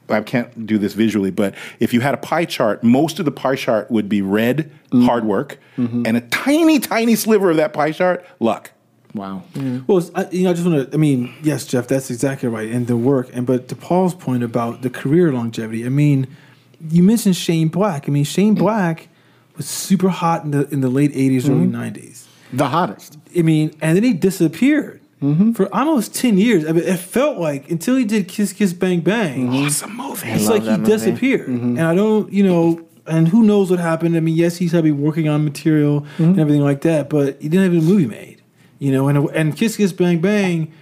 I 0.10 0.22
can't 0.22 0.66
do 0.66 0.78
this 0.78 0.94
visually, 0.94 1.32
but 1.32 1.56
if 1.80 1.94
you 1.94 2.02
had 2.02 2.14
a 2.14 2.18
pie 2.18 2.46
chart, 2.46 2.84
most 2.84 3.20
of 3.20 3.26
the 3.26 3.32
pie 3.32 3.56
chart 3.56 3.90
would 3.90 4.10
be 4.10 4.22
red, 4.22 4.70
hmm. 4.92 5.06
hard 5.06 5.24
work, 5.24 5.58
mm-hmm. 5.78 6.06
and 6.06 6.18
a 6.18 6.22
tiny, 6.22 6.80
tiny 6.80 7.16
sliver 7.16 7.52
of 7.52 7.58
that 7.58 7.72
pie 7.72 7.92
chart, 7.92 8.26
luck. 8.40 8.72
Wow. 9.14 9.44
Well, 9.88 10.10
I, 10.16 10.30
you 10.32 10.44
know, 10.44 10.52
I 10.52 10.54
just 10.54 10.66
want 10.66 10.90
to. 10.90 10.96
I 10.96 10.98
mean, 10.98 11.34
yes, 11.44 11.66
Jeff, 11.66 11.88
that's 11.88 12.10
exactly 12.10 12.48
right, 12.48 12.70
and 12.70 12.88
the 12.88 12.96
work. 12.96 13.30
And 13.34 13.46
but 13.46 13.68
to 13.68 13.76
Paul's 13.76 14.16
point 14.16 14.44
about 14.44 14.82
the 14.82 14.90
career 14.90 15.34
longevity, 15.34 15.86
I 15.86 15.90
mean, 15.90 16.28
you 16.90 17.04
mentioned 17.04 17.36
Shane 17.36 17.68
Black. 17.68 18.08
I 18.08 18.12
mean, 18.12 18.24
Shane 18.24 18.56
Black 18.56 19.10
was 19.58 19.68
super 19.68 20.10
hot 20.10 20.44
in 20.46 20.52
the 20.52 20.68
in 20.70 20.82
the 20.82 20.90
late 20.90 21.12
'80s, 21.12 21.50
early 21.50 21.66
mm-hmm. 21.66 21.76
'90s. 21.76 22.26
The 22.54 22.68
hottest. 22.68 23.18
I 23.38 23.42
mean, 23.42 23.76
and 23.82 23.96
then 23.96 24.04
he 24.04 24.14
disappeared 24.14 25.02
mm-hmm. 25.22 25.52
for 25.54 25.74
almost 25.74 26.16
ten 26.16 26.38
years. 26.38 26.66
I 26.66 26.72
mean, 26.72 26.84
it 26.84 26.98
felt 26.98 27.38
like 27.38 27.70
until 27.70 27.96
he 27.96 28.06
did 28.06 28.28
Kiss 28.28 28.54
Kiss 28.54 28.74
Bang 28.74 29.02
Bang. 29.02 29.48
Mm-hmm. 29.48 29.66
Awesome 29.66 29.98
movie. 29.98 30.30
It's 30.30 30.48
like 30.48 30.64
he 30.64 30.70
movie. 30.70 30.86
disappeared, 30.86 31.48
and 31.50 31.82
I 31.82 31.94
don't, 31.94 32.32
you 32.32 32.44
know, 32.44 32.86
and 33.06 33.28
who 33.28 33.44
knows 33.44 33.70
what 33.70 33.80
happened. 33.80 34.16
I 34.16 34.20
mean, 34.20 34.36
yes, 34.36 34.58
he's 34.58 34.72
probably 34.72 34.92
working 34.92 35.28
on 35.28 35.44
material 35.44 36.06
and 36.18 36.40
everything 36.40 36.64
like 36.64 36.82
that, 36.82 37.10
but 37.10 37.42
he 37.42 37.50
didn't 37.50 37.74
have 37.74 37.84
a 37.84 37.86
movie 37.86 38.08
made, 38.08 38.31
you 38.82 38.92
know. 38.92 39.08
And 39.08 39.30
and 39.30 39.56
Kiss 39.56 39.78
Kiss 39.78 39.94
Bang 39.94 40.20
Bang 40.20 40.74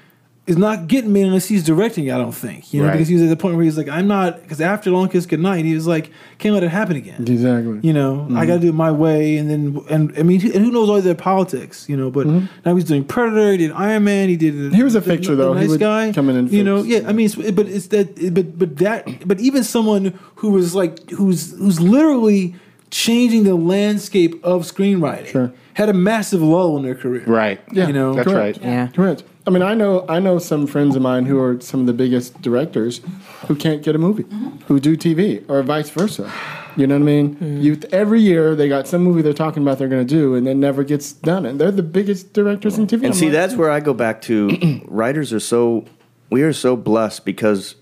is 0.48 0.58
not 0.58 0.88
getting 0.88 1.14
made 1.14 1.28
unless 1.28 1.46
he's 1.46 1.64
directing. 1.64 2.08
it, 2.08 2.12
I 2.12 2.18
don't 2.18 2.32
think, 2.32 2.74
you 2.74 2.82
know, 2.82 2.88
Right. 2.88 2.94
because 2.94 3.08
he 3.08 3.14
was 3.14 3.22
at 3.22 3.30
the 3.30 3.36
point 3.36 3.56
where 3.56 3.64
he's 3.64 3.78
like, 3.78 3.88
I'm 3.88 4.08
not, 4.08 4.42
because 4.42 4.60
after 4.60 4.90
Long 4.90 5.08
Kiss 5.08 5.28
Goodnight, 5.28 5.64
he 5.64 5.76
was 5.76 5.86
like, 5.86 6.10
can't 6.40 6.56
let 6.56 6.64
it 6.64 6.70
happen 6.70 6.96
again. 6.96 7.22
Exactly. 7.22 7.80
You 7.84 7.94
know, 7.94 8.14
I 8.14 8.24
mm-hmm. 8.24 8.36
got 8.48 8.54
to 8.56 8.60
do 8.60 8.70
it 8.70 8.74
my 8.74 8.90
way, 8.90 9.38
and 9.38 9.48
then 9.48 9.80
and 9.92 10.12
I 10.18 10.24
mean, 10.24 10.42
and 10.42 10.66
who 10.66 10.72
knows 10.72 10.90
all 10.90 11.00
their 11.02 11.14
politics, 11.14 11.88
you 11.88 11.96
know? 11.96 12.10
But 12.10 12.26
mm-hmm. 12.26 12.48
now 12.66 12.74
he's 12.76 12.86
doing 12.86 13.04
Predator. 13.04 13.52
He 13.52 13.58
did 13.60 13.72
Iron 13.74 14.06
Man. 14.06 14.28
He 14.28 14.38
did. 14.38 14.74
He 14.74 14.82
was 14.82 14.96
a 14.96 15.02
fixture, 15.02 15.36
the 15.36 15.44
though. 15.44 15.54
He 15.54 15.62
Nice 15.62 15.70
would 15.70 15.80
guy. 15.80 16.12
come 16.14 16.30
in 16.30 16.48
you 16.48 16.64
know, 16.64 16.82
fix. 16.84 17.04
yeah. 17.04 17.08
I 17.08 17.14
mean, 17.14 17.28
it's, 17.28 17.36
but 17.36 17.68
it's 17.68 17.88
that. 17.88 18.34
But 18.34 18.58
but 18.58 18.78
that. 18.78 19.28
But 19.28 19.40
even 19.40 19.64
someone 19.64 20.18
who 20.36 20.50
was 20.52 20.74
like 20.74 21.12
who's 21.12 21.56
who's 21.60 21.80
literally 21.80 22.56
changing 22.92 23.44
the 23.44 23.56
landscape 23.56 24.44
of 24.44 24.64
screenwriting 24.64 25.28
Sure. 25.28 25.52
had 25.74 25.90
a 25.90 25.94
massive 25.94 26.42
lull 26.42 26.76
in 26.78 26.84
their 26.84 26.96
career. 26.96 27.24
Right. 27.26 27.60
Yeah, 27.72 27.88
You 27.88 27.94
know, 27.94 28.14
That's 28.14 28.28
correct. 28.28 28.58
right. 28.60 28.66
Yeah. 28.66 28.88
Correct. 28.88 29.24
I 29.48 29.52
mean, 29.52 29.64
I 29.64 29.74
know 29.74 30.06
I 30.08 30.20
know 30.20 30.38
some 30.38 30.68
friends 30.68 30.96
of 30.96 31.02
mine 31.02 31.26
who 31.26 31.40
are 31.42 31.60
some 31.60 31.80
of 31.80 31.86
the 31.88 31.94
biggest 31.94 32.40
directors 32.42 33.02
who 33.48 33.56
can't 33.56 33.82
get 33.82 33.96
a 33.96 33.98
movie, 33.98 34.26
who 34.68 34.80
do 34.80 34.96
TV, 34.96 35.44
or 35.50 35.64
vice 35.64 35.90
versa. 35.90 36.32
You 36.76 36.86
know 36.86 36.96
what 36.96 37.02
I 37.02 37.06
mean? 37.06 37.62
You 37.62 37.80
every 37.92 38.22
year 38.22 38.54
they 38.56 38.70
got 38.70 38.88
some 38.88 39.02
movie 39.04 39.24
they're 39.24 39.34
talking 39.34 39.64
about 39.64 39.80
they're 39.80 39.88
going 39.88 40.06
to 40.06 40.14
do, 40.14 40.36
and 40.36 40.48
it 40.48 40.54
never 40.56 40.84
gets 40.84 41.14
done. 41.14 41.48
And 41.48 41.60
they're 41.60 41.72
the 41.72 41.82
biggest 41.84 42.32
directors 42.34 42.78
in 42.78 42.86
TV. 42.86 42.98
And 42.98 43.06
I'm 43.08 43.14
see, 43.14 43.26
like, 43.26 43.34
that's 43.34 43.56
where 43.56 43.72
I 43.72 43.80
go 43.80 43.94
back 43.94 44.22
to 44.24 44.82
writers 44.88 45.34
are 45.34 45.40
so, 45.40 45.86
we 46.30 46.44
are 46.44 46.54
so 46.54 46.76
blessed 46.76 47.26
because 47.26 47.76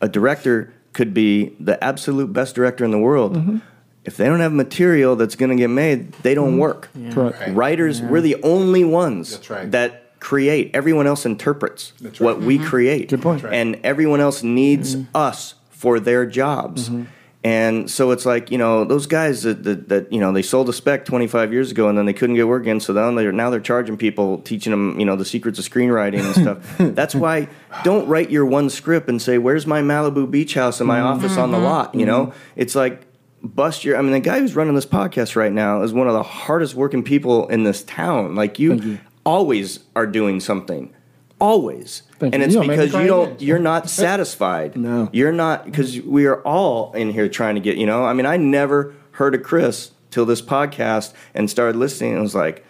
a 0.00 0.08
director 0.08 0.72
could 0.94 1.12
be 1.12 1.54
the 1.60 1.82
absolute 1.84 2.32
best 2.32 2.54
director 2.54 2.82
in 2.84 2.92
the 2.92 2.98
world. 2.98 3.36
Mm-hmm. 3.36 3.58
If 4.04 4.16
they 4.16 4.26
don't 4.26 4.40
have 4.40 4.52
material 4.52 5.16
that's 5.16 5.34
going 5.34 5.50
to 5.50 5.56
get 5.56 5.70
made, 5.70 6.12
they 6.22 6.34
don't 6.34 6.56
mm. 6.56 6.58
work. 6.58 6.90
Correct. 7.10 7.40
Right. 7.40 7.54
Writers, 7.54 8.02
we're 8.02 8.20
the 8.20 8.36
only 8.42 8.84
ones 8.84 9.48
right. 9.48 9.70
that 9.70 10.20
create. 10.20 10.70
Everyone 10.74 11.06
else 11.06 11.26
interprets 11.26 11.92
right. 12.00 12.20
what 12.20 12.40
we 12.40 12.58
mm-hmm. 12.58 12.66
create. 12.66 13.08
Good 13.08 13.22
point. 13.22 13.44
And 13.44 13.80
everyone 13.84 14.20
else 14.20 14.42
needs 14.42 14.96
mm-hmm. 14.96 15.16
us 15.16 15.54
for 15.70 16.00
their 16.00 16.26
jobs. 16.26 16.88
Mm-hmm. 16.88 17.04
And 17.44 17.90
so 17.90 18.10
it's 18.10 18.24
like 18.24 18.50
you 18.50 18.56
know 18.56 18.86
those 18.86 19.06
guys 19.06 19.42
that, 19.42 19.64
that, 19.64 19.90
that 19.90 20.10
you 20.10 20.18
know 20.18 20.32
they 20.32 20.40
sold 20.40 20.70
a 20.70 20.72
spec 20.72 21.04
25 21.04 21.52
years 21.52 21.70
ago 21.72 21.90
and 21.90 21.98
then 21.98 22.06
they 22.06 22.14
couldn't 22.14 22.36
get 22.36 22.48
work 22.48 22.66
in, 22.66 22.80
so 22.80 22.94
now 22.94 23.14
they're 23.14 23.32
now 23.32 23.50
they're 23.50 23.60
charging 23.60 23.98
people, 23.98 24.38
teaching 24.38 24.70
them 24.70 24.98
you 24.98 25.04
know 25.04 25.14
the 25.14 25.26
secrets 25.26 25.58
of 25.58 25.68
screenwriting 25.68 26.24
and 26.24 26.34
stuff. 26.34 26.78
That's 26.94 27.14
why 27.14 27.48
don't 27.82 28.08
write 28.08 28.30
your 28.30 28.46
one 28.46 28.70
script 28.70 29.10
and 29.10 29.20
say 29.20 29.36
where's 29.36 29.66
my 29.66 29.82
Malibu 29.82 30.30
beach 30.30 30.54
house 30.54 30.80
and 30.80 30.88
my 30.88 31.00
office 31.00 31.36
on 31.36 31.50
the 31.50 31.58
lot. 31.58 31.94
You 31.94 32.06
know, 32.06 32.32
it's 32.56 32.74
like 32.74 33.02
bust 33.44 33.84
your. 33.84 33.96
I 33.96 34.02
mean, 34.02 34.12
the 34.12 34.20
guy 34.20 34.40
who's 34.40 34.56
running 34.56 34.74
this 34.74 34.86
podcast 34.86 35.36
right 35.36 35.52
now 35.52 35.82
is 35.82 35.92
one 35.92 36.08
of 36.08 36.14
the 36.14 36.22
hardest 36.22 36.74
working 36.74 37.02
people 37.02 37.46
in 37.48 37.64
this 37.64 37.84
town. 37.84 38.34
Like 38.34 38.58
you, 38.58 38.98
always 39.24 39.80
are 39.94 40.06
doing 40.06 40.40
something, 40.40 40.92
always, 41.38 42.02
Thank 42.18 42.34
and 42.34 42.40
you. 42.42 42.46
it's 42.46 42.54
You 42.54 42.60
don't 42.60 42.68
make 42.68 42.78
me 42.78 42.86
because 42.86 43.00
you 43.00 43.06
don't. 43.06 43.40
You're 43.42 43.58
not 43.58 43.88
satisfied. 43.90 44.76
No. 44.76 45.08
you're 45.12 45.32
not 45.32 45.66
because 45.66 46.00
we 46.00 46.26
are 46.26 46.40
all 46.42 46.92
in 46.94 47.10
here 47.10 47.28
trying 47.28 47.54
to 47.54 47.60
get. 47.60 47.76
You 47.76 47.86
know, 47.86 48.04
I 48.04 48.12
mean, 48.14 48.26
I 48.26 48.36
never 48.36 48.94
heard 49.12 49.34
of 49.34 49.42
Chris 49.42 49.92
till 50.10 50.24
this 50.24 50.40
podcast 50.42 51.12
and 51.34 51.50
started 51.50 51.76
listening. 51.76 52.14
and 52.14 52.22
was 52.22 52.34
like, 52.34 52.64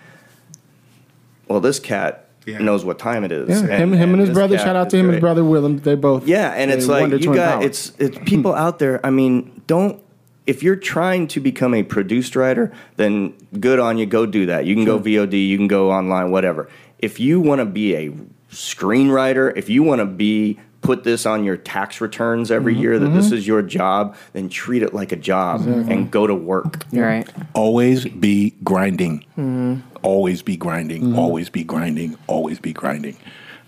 well, 1.48 1.60
this 1.60 1.78
cat. 1.78 2.20
Yeah. 2.46 2.58
Knows 2.58 2.84
what 2.84 2.98
time 2.98 3.24
it 3.24 3.32
is. 3.32 3.48
Yeah, 3.48 3.78
him, 3.78 3.94
him 3.94 4.12
and 4.12 4.20
his 4.20 4.28
brother. 4.28 4.58
Shout 4.58 4.76
out 4.76 4.90
to 4.90 4.98
him 4.98 5.06
and 5.06 5.14
his 5.14 5.20
brother 5.22 5.42
Willem. 5.42 5.78
They 5.78 5.94
both. 5.94 6.28
Yeah, 6.28 6.50
and 6.50 6.70
it's 6.70 6.86
like 6.86 7.10
you 7.10 7.34
got 7.34 7.54
Power. 7.54 7.62
it's 7.64 7.92
it's 7.98 8.18
people 8.26 8.54
out 8.54 8.78
there. 8.78 9.00
I 9.02 9.08
mean, 9.08 9.62
don't 9.66 10.03
if 10.46 10.62
you're 10.62 10.76
trying 10.76 11.26
to 11.28 11.40
become 11.40 11.74
a 11.74 11.82
produced 11.82 12.36
writer, 12.36 12.72
then 12.96 13.34
good 13.58 13.78
on 13.78 13.98
you. 13.98 14.06
Go 14.06 14.26
do 14.26 14.46
that. 14.46 14.66
You 14.66 14.74
can 14.74 14.84
go 14.84 14.98
VOD. 14.98 15.48
You 15.48 15.56
can 15.56 15.68
go 15.68 15.90
online. 15.90 16.30
Whatever. 16.30 16.68
If 16.98 17.20
you 17.20 17.40
want 17.40 17.60
to 17.60 17.66
be 17.66 17.94
a 17.94 18.10
screenwriter, 18.50 19.56
if 19.56 19.68
you 19.68 19.82
want 19.82 20.00
to 20.00 20.06
be 20.06 20.58
put 20.84 21.02
this 21.02 21.24
on 21.24 21.44
your 21.44 21.56
tax 21.56 22.00
returns 22.00 22.50
every 22.50 22.74
mm-hmm. 22.74 22.82
year 22.82 22.98
that 22.98 23.08
this 23.08 23.26
mm-hmm. 23.26 23.36
is 23.36 23.46
your 23.46 23.62
job, 23.62 24.14
then 24.34 24.50
treat 24.50 24.82
it 24.82 24.92
like 24.92 25.12
a 25.12 25.16
job 25.16 25.62
and 25.66 26.10
go 26.10 26.26
to 26.26 26.34
work. 26.34 26.84
You're 26.92 27.06
right. 27.06 27.28
Always 27.54 28.04
be 28.04 28.54
grinding. 28.62 29.20
Mm-hmm. 29.38 29.80
Always 30.02 30.42
be 30.42 30.56
grinding. 30.56 31.16
Always 31.16 31.48
be 31.48 31.64
grinding. 31.64 32.16
Always 32.26 32.58
be 32.58 32.74
grinding. 32.74 33.16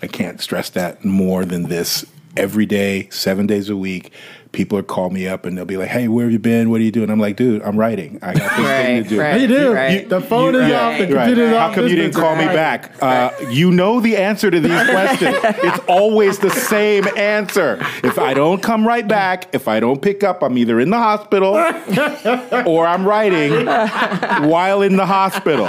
I 0.03 0.07
can't 0.09 0.43
stress 0.43 0.69
that 0.71 1.05
more 1.07 1.47
than 1.47 1.65
this. 1.65 2.05
Every 2.37 2.67
day, 2.67 3.09
seven 3.11 3.47
days 3.47 3.69
a 3.71 3.77
week, 3.77 4.13
people 4.53 4.79
are 4.79 4.83
calling 4.83 5.13
me 5.15 5.27
up 5.27 5.45
and 5.47 5.57
they'll 5.57 5.65
be 5.65 5.77
like, 5.77 5.89
"Hey, 5.89 6.07
where 6.09 6.25
have 6.27 6.33
you 6.33 6.39
been? 6.39 6.71
What 6.71 6.81
are 6.81 6.85
you 6.85 6.91
doing?" 6.93 7.11
I'm 7.11 7.19
like, 7.21 7.37
"Dude, 7.37 7.63
I'm 7.63 7.79
writing. 7.79 8.19
I 8.23 8.35
got 8.35 8.57
this 8.57 8.67
thing 8.67 9.03
to 9.05 9.09
do." 9.09 9.21
right. 9.21 9.41
You 9.41 9.47
do. 9.49 9.73
Right. 9.73 10.03
You- 10.03 10.09
the 10.09 10.21
phone 10.21 10.55
is 10.55 10.71
off. 10.73 10.99
The 10.99 11.05
Right. 11.07 11.27
computer's 11.29 11.53
off. 11.55 11.71
How 11.71 11.75
come 11.75 11.89
you 11.89 11.97
didn't 11.97 12.11
bitch 12.13 12.15
is 12.15 12.17
call 12.17 12.37
me 12.37 12.45
back? 12.47 12.93
Uh, 13.01 13.31
you 13.51 13.71
know 13.71 14.01
the 14.01 14.17
answer 14.19 14.51
to 14.51 14.61
these 14.61 14.83
questions. 14.91 15.37
It's 15.43 15.79
always 15.89 16.39
the 16.39 16.51
same 16.51 17.07
answer. 17.17 17.79
If 18.05 18.19
I 18.19 18.35
don't 18.35 18.63
come 18.63 18.87
right 18.87 19.07
back, 19.07 19.49
if 19.55 19.67
I 19.69 19.81
don't 19.81 20.01
pick 20.03 20.23
up, 20.23 20.43
I'm 20.43 20.57
either 20.59 20.79
in 20.81 20.91
the 20.91 20.99
hospital 20.99 21.55
or 22.67 22.87
I'm 22.87 23.07
writing 23.07 23.67
while 24.49 24.83
in 24.83 24.97
the 24.97 25.07
hospital. 25.07 25.69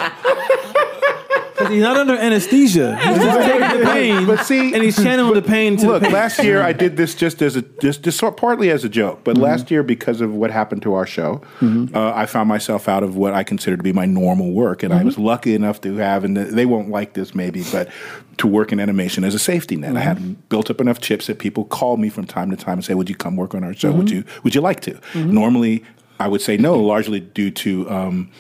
Because 1.57 1.73
he's 1.73 1.81
not 1.81 1.97
under 1.97 2.15
anesthesia. 2.15 2.95
He's 2.97 3.17
just 3.17 3.39
taking 3.39 3.79
the 3.79 3.85
pain, 3.85 4.25
But 4.27 4.45
see- 4.45 4.73
and 4.75 4.83
he's 4.83 4.95
channeling 4.95 5.33
the 5.33 5.41
pain 5.41 5.75
to 5.77 5.87
Look, 5.87 6.03
the 6.03 6.09
last 6.09 6.43
year 6.43 6.61
I 6.61 6.71
did 6.71 6.97
this 6.97 7.15
just 7.15 7.41
as 7.41 7.55
a 7.55 7.63
just, 7.63 8.03
just 8.03 8.19
sort 8.19 8.37
partly 8.37 8.69
as 8.69 8.83
a 8.83 8.89
joke, 8.89 9.21
but 9.23 9.35
mm-hmm. 9.35 9.43
last 9.43 9.71
year 9.71 9.81
because 9.81 10.21
of 10.21 10.33
what 10.33 10.51
happened 10.51 10.83
to 10.83 10.93
our 10.93 11.07
show, 11.07 11.41
mm-hmm. 11.59 11.95
uh, 11.95 12.13
I 12.13 12.27
found 12.27 12.47
myself 12.47 12.87
out 12.87 13.01
of 13.01 13.15
what 13.15 13.33
I 13.33 13.43
consider 13.43 13.75
to 13.75 13.81
be 13.81 13.91
my 13.91 14.05
normal 14.05 14.51
work, 14.51 14.83
and 14.83 14.93
I 14.93 14.97
mm-hmm. 14.97 15.07
was 15.07 15.17
lucky 15.17 15.55
enough 15.55 15.81
to 15.81 15.95
have, 15.97 16.23
and 16.23 16.37
they 16.37 16.67
won't 16.67 16.89
like 16.89 17.13
this 17.13 17.33
maybe, 17.33 17.63
but 17.71 17.89
to 18.37 18.45
work 18.45 18.71
in 18.71 18.79
animation 18.79 19.23
as 19.23 19.33
a 19.33 19.39
safety 19.39 19.75
net. 19.75 19.97
I 19.97 20.01
had 20.01 20.49
built 20.49 20.69
up 20.69 20.79
enough 20.79 21.01
chips 21.01 21.25
that 21.25 21.39
people 21.39 21.65
call 21.65 21.97
me 21.97 22.09
from 22.09 22.25
time 22.25 22.51
to 22.51 22.55
time 22.55 22.73
and 22.73 22.85
say, 22.85 22.93
"Would 22.93 23.09
you 23.09 23.15
come 23.15 23.35
work 23.35 23.55
on 23.55 23.63
our 23.63 23.73
show? 23.73 23.91
Would 23.91 24.11
you 24.11 24.23
Would 24.43 24.53
you 24.53 24.61
like 24.61 24.81
to?" 24.81 24.99
Normally, 25.15 25.83
I 26.19 26.27
would 26.27 26.41
say 26.41 26.55
no, 26.57 26.79
largely 26.79 27.19
due 27.19 27.49
to. 27.51 27.89
Um, 27.89 28.31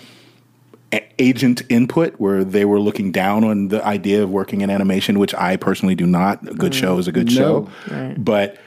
agent 1.19 1.61
input 1.69 2.15
where 2.17 2.43
they 2.43 2.65
were 2.65 2.79
looking 2.79 3.11
down 3.11 3.43
on 3.43 3.67
the 3.69 3.83
idea 3.85 4.23
of 4.23 4.29
working 4.29 4.61
in 4.61 4.69
animation, 4.69 5.19
which 5.19 5.33
I 5.35 5.57
personally 5.57 5.95
do 5.95 6.05
not. 6.05 6.47
A 6.47 6.53
good 6.53 6.71
mm. 6.71 6.79
show 6.79 6.97
is 6.97 7.07
a 7.07 7.11
good 7.11 7.31
show. 7.31 7.69
But 8.17 8.57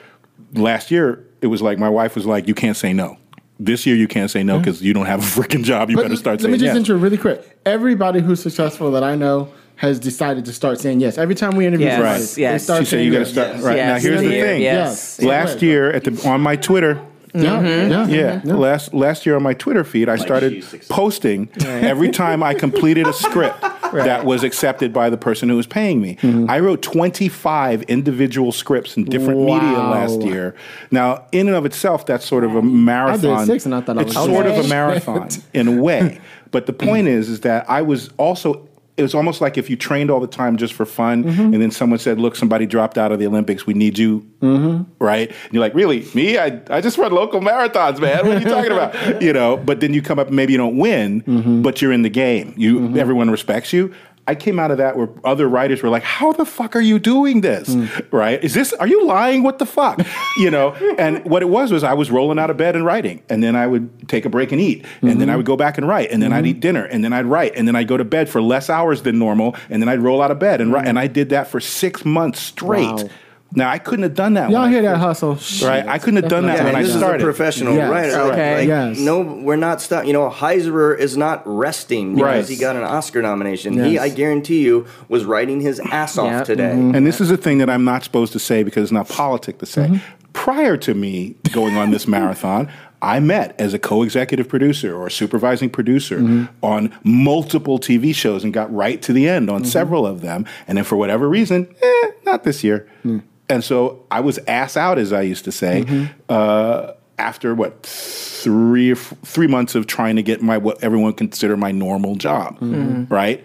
last 0.54 0.90
year, 0.90 1.24
it 1.40 1.46
was 1.46 1.62
like 1.62 1.78
my 1.78 1.88
wife 1.88 2.14
was 2.14 2.26
like, 2.26 2.46
"You 2.48 2.54
can't 2.54 2.76
say 2.76 2.92
no." 2.92 3.16
This 3.58 3.84
year, 3.86 3.94
you 3.94 4.08
can't 4.08 4.30
say 4.30 4.42
no 4.42 4.58
because 4.58 4.82
you 4.82 4.92
don't 4.94 5.06
have 5.06 5.20
a 5.20 5.40
freaking 5.40 5.64
job. 5.64 5.90
You 5.90 5.96
But 5.96 6.02
better 6.04 6.16
start 6.16 6.40
saying 6.40 6.52
yes. 6.52 6.60
let 6.60 6.64
me 6.64 6.66
just 6.66 6.74
yes. 6.74 6.76
intro 6.76 6.96
really 6.96 7.18
quick. 7.18 7.58
Everybody 7.66 8.20
who's 8.20 8.40
successful 8.42 8.90
that 8.92 9.02
I 9.04 9.16
know 9.16 9.52
has 9.76 9.98
decided 9.98 10.44
to 10.44 10.52
start 10.52 10.78
saying 10.78 11.00
yes. 11.00 11.16
Every 11.16 11.34
time 11.34 11.56
we 11.56 11.66
interview 11.66 11.86
Yes, 11.86 11.96
somebody, 11.96 12.20
Right. 12.20 12.28
they 12.36 12.42
yes. 12.42 12.64
start 12.64 12.78
She 12.80 12.84
said 12.84 12.90
saying 12.90 13.06
you 13.06 13.12
got 13.12 13.18
to 13.18 13.24
yes. 13.24 13.32
start 13.32 13.48
Yes. 13.54 13.62
right 13.64 13.76
Yes. 13.76 13.86
now. 13.86 14.08
Here's 14.10 14.22
You 14.22 14.28
the 14.28 14.34
what 14.36 14.44
I 14.44 14.46
mean? 14.48 14.54
thing. 14.56 14.62
Yes. 14.62 15.16
Yes. 15.18 15.26
Last 15.26 15.52
Right. 15.54 15.62
year, 15.62 15.90
at 15.92 16.04
the 16.04 16.28
on 16.28 16.40
my 16.42 16.56
Twitter, 16.56 17.00
Yeah, 17.34 17.40
mm-hmm. 17.40 17.90
yeah, 17.90 17.98
mm-hmm. 17.98 18.12
Yeah. 18.12 18.40
Mm-hmm. 18.40 18.50
Last 18.50 18.94
last 18.94 19.26
year 19.26 19.36
on 19.36 19.42
my 19.42 19.54
Twitter 19.54 19.84
feed, 19.84 20.08
I 20.08 20.16
started 20.16 20.52
she's 20.52 20.68
successful. 20.68 20.96
posting 20.96 21.48
every 21.64 22.10
time 22.10 22.42
I 22.42 22.54
completed 22.54 23.06
a 23.06 23.12
script 23.12 23.60
that 23.92 24.24
was 24.24 24.42
accepted 24.42 24.92
by 24.92 25.10
the 25.10 25.16
person 25.16 25.48
who 25.48 25.56
was 25.56 25.66
paying 25.66 26.00
me. 26.00 26.18
I 26.48 26.60
wrote 26.60 26.82
25 26.82 27.82
individual 27.82 28.52
scripts 28.52 28.96
in 28.96 29.04
different 29.04 29.40
media 29.40 29.78
last 29.78 30.22
year. 30.22 30.54
Now, 30.90 31.26
in 31.32 31.48
and 31.48 31.56
of 31.56 31.66
itself, 31.66 32.06
that's 32.06 32.24
sort 32.24 32.44
of 32.44 32.54
a 32.54 32.62
marathon. 32.62 33.46
six 33.46 33.64
and 33.64 33.74
I 33.74 33.80
thought 33.80 33.98
I 33.98 34.02
it's 34.02 34.14
was 34.14 34.26
sort 34.26 34.46
of 34.46 34.64
a 34.64 34.68
marathon 34.68 35.28
in 35.54 35.68
a 35.68 35.82
way. 35.82 36.20
But 36.50 36.66
the 36.66 36.72
point 36.72 37.06
is, 37.08 37.28
is 37.28 37.40
that 37.40 37.68
I 37.70 37.82
was 37.82 38.10
also. 38.16 38.66
It 39.00 39.02
was 39.02 39.14
almost 39.14 39.40
like 39.40 39.58
if 39.58 39.68
you 39.68 39.76
trained 39.76 40.10
all 40.10 40.20
the 40.20 40.26
time 40.26 40.56
just 40.56 40.74
for 40.74 40.86
fun, 40.86 41.24
mm-hmm. 41.24 41.40
and 41.40 41.60
then 41.62 41.70
someone 41.70 41.98
said, 41.98 42.20
"Look, 42.20 42.36
somebody 42.36 42.66
dropped 42.66 42.98
out 42.98 43.10
of 43.10 43.18
the 43.18 43.26
Olympics. 43.26 43.66
We 43.66 43.74
need 43.74 43.98
you 43.98 44.30
mm-hmm. 44.40 44.82
right? 44.98 45.28
And 45.28 45.52
you're 45.52 45.60
like, 45.60 45.74
really? 45.74 46.06
Me? 46.14 46.38
I, 46.38 46.60
I 46.70 46.80
just 46.80 46.98
run 46.98 47.12
local 47.12 47.40
marathons, 47.40 48.00
man. 48.00 48.26
What 48.26 48.36
are 48.36 48.40
you 48.40 48.48
talking 48.48 48.72
about? 48.72 48.90
You 49.20 49.32
know, 49.32 49.56
but 49.56 49.80
then 49.80 49.92
you 49.92 50.02
come 50.02 50.18
up, 50.18 50.30
maybe 50.30 50.52
you 50.52 50.58
don't 50.58 50.78
win, 50.78 51.22
mm-hmm. 51.22 51.62
but 51.62 51.82
you're 51.82 51.92
in 51.92 52.02
the 52.02 52.10
game. 52.10 52.54
You 52.56 52.96
everyone 52.96 53.30
respects 53.30 53.72
you. 53.72 53.92
I 54.26 54.34
came 54.36 54.60
out 54.60 54.70
of 54.70 54.78
that 54.78 54.96
where 54.96 55.08
other 55.24 55.48
writers 55.48 55.82
were 55.82 55.88
like, 55.88 56.04
"How 56.04 56.32
the 56.32 56.44
fuck 56.44 56.76
are 56.76 56.80
you 56.80 56.98
doing 57.00 57.40
this? 57.40 57.72
Hmm. 57.74 57.86
Right? 58.12 58.42
Is 58.44 58.54
this? 58.54 58.72
Are 58.74 58.86
you 58.86 59.04
lying? 59.04 59.42
What 59.42 59.58
the 59.58 59.66
fuck? 59.66 60.00
you 60.38 60.50
know?" 60.50 60.70
And 60.98 61.24
what 61.24 61.42
it 61.42 61.48
was 61.48 61.72
was 61.72 61.82
I 61.82 61.94
was 61.94 62.10
rolling 62.10 62.38
out 62.38 62.50
of 62.50 62.56
bed 62.56 62.76
and 62.76 62.84
writing, 62.84 63.22
and 63.28 63.42
then 63.42 63.56
I 63.56 63.66
would 63.66 64.08
take 64.08 64.24
a 64.26 64.28
break 64.28 64.52
and 64.52 64.60
eat, 64.60 64.84
and 65.00 65.10
Mm-hmm. 65.10 65.18
then 65.20 65.30
I 65.30 65.36
would 65.36 65.46
go 65.46 65.56
back 65.56 65.78
and 65.78 65.88
write, 65.88 66.10
and 66.12 66.22
then 66.22 66.32
I'd 66.32 66.46
eat 66.46 66.60
dinner, 66.60 66.84
and 66.84 67.02
then 67.02 67.12
I'd 67.12 67.26
write, 67.26 67.52
and 67.56 67.66
then 67.66 67.74
I'd 67.74 67.88
go 67.88 67.96
to 67.96 68.04
bed 68.04 68.28
for 68.28 68.40
less 68.42 68.68
hours 68.70 69.02
than 69.02 69.18
normal, 69.18 69.56
and 69.70 69.82
then 69.82 69.88
I'd 69.88 70.00
roll 70.00 70.20
out 70.22 70.30
of 70.30 70.38
bed 70.38 70.60
and 70.60 70.72
write, 70.72 70.86
and 70.86 70.98
I 70.98 71.06
did 71.06 71.30
that 71.30 71.48
for 71.48 71.58
six 71.58 72.04
months 72.04 72.40
straight. 72.40 72.86
Mm. 72.86 73.02
Wow. 73.04 73.10
Now 73.52 73.68
I 73.68 73.78
couldn't 73.78 74.04
have 74.04 74.14
done 74.14 74.34
that. 74.34 74.50
Y'all 74.50 74.60
when 74.62 74.68
I 74.68 74.72
hear 74.72 74.82
that 74.82 75.00
first- 75.00 75.20
hustle? 75.22 75.68
Right, 75.68 75.86
I 75.86 75.98
couldn't 75.98 76.22
have 76.22 76.30
done 76.30 76.46
that 76.46 76.58
Yeah, 76.58 76.64
when 76.64 76.76
I 76.76 76.82
this 76.82 76.96
started. 76.96 77.16
is 77.16 77.22
a 77.22 77.24
professional 77.24 77.74
Yes. 77.74 77.90
writer. 77.90 78.12
Like, 78.22 78.32
Okay. 78.32 78.54
like, 78.58 78.68
Yes. 78.68 78.98
No, 79.00 79.20
we're 79.20 79.56
not 79.56 79.80
stuck. 79.80 80.06
You 80.06 80.12
know, 80.12 80.30
Heisserer 80.30 80.96
is 80.96 81.16
not 81.16 81.42
resting 81.44 82.14
because 82.14 82.48
Right. 82.48 82.48
he 82.48 82.56
got 82.56 82.76
an 82.76 82.84
Oscar 82.84 83.22
nomination. 83.22 83.82
He, 83.82 83.98
I 83.98 84.08
guarantee 84.08 84.60
you, 84.60 84.86
was 85.08 85.24
writing 85.24 85.60
his 85.60 85.80
ass 85.90 86.16
off 86.16 86.30
Yep. 86.30 86.44
today. 86.44 86.70
And 86.70 87.04
this 87.06 87.20
is 87.20 87.30
a 87.32 87.36
thing 87.36 87.58
that 87.58 87.68
I'm 87.68 87.84
not 87.84 88.04
supposed 88.04 88.32
to 88.34 88.38
say 88.38 88.62
because 88.62 88.84
it's 88.84 88.92
not 88.92 89.08
politic 89.08 89.58
to 89.58 89.66
say. 89.66 89.82
Mm-hmm. 89.86 89.96
Prior 90.32 90.76
to 90.76 90.94
me 90.94 91.34
going 91.52 91.76
on 91.76 91.90
this 91.90 92.06
marathon, 92.06 92.68
I 93.02 93.18
met 93.18 93.54
as 93.58 93.74
a 93.74 93.78
co-executive 93.80 94.46
producer 94.46 94.94
or 94.94 95.06
a 95.08 95.10
supervising 95.10 95.70
producer 95.70 96.18
Mm-hmm. 96.18 96.44
on 96.62 96.92
multiple 97.02 97.78
TV 97.80 98.14
shows 98.14 98.44
and 98.44 98.52
got 98.52 98.72
right 98.72 99.02
to 99.02 99.12
the 99.12 99.26
end 99.28 99.48
Mm-hmm. 99.48 99.56
on 99.56 99.64
several 99.64 100.06
of 100.06 100.20
them. 100.20 100.44
And 100.68 100.78
then 100.78 100.84
for 100.84 100.94
whatever 100.96 101.28
reason, 101.28 101.66
eh, 101.82 102.08
not 102.24 102.44
this 102.44 102.62
year. 102.62 102.86
Mm. 103.04 103.22
And 103.50 103.62
so 103.64 104.04
I 104.10 104.20
was 104.20 104.38
ass 104.46 104.76
out, 104.76 104.98
as 104.98 105.12
I 105.12 105.22
used 105.22 105.44
to 105.44 105.52
say, 105.52 105.84
Mm-hmm. 105.86 106.04
uh, 106.28 106.92
after 107.18 107.54
what 107.54 107.82
three 107.82 108.94
three 108.94 109.46
months 109.46 109.74
of 109.74 109.86
trying 109.86 110.16
to 110.16 110.22
get 110.22 110.40
my 110.40 110.56
what 110.56 110.82
everyone 110.82 111.12
consider 111.12 111.56
my 111.56 111.70
normal 111.72 112.14
job, 112.16 112.58
Mm-hmm. 112.60 113.12
right? 113.12 113.44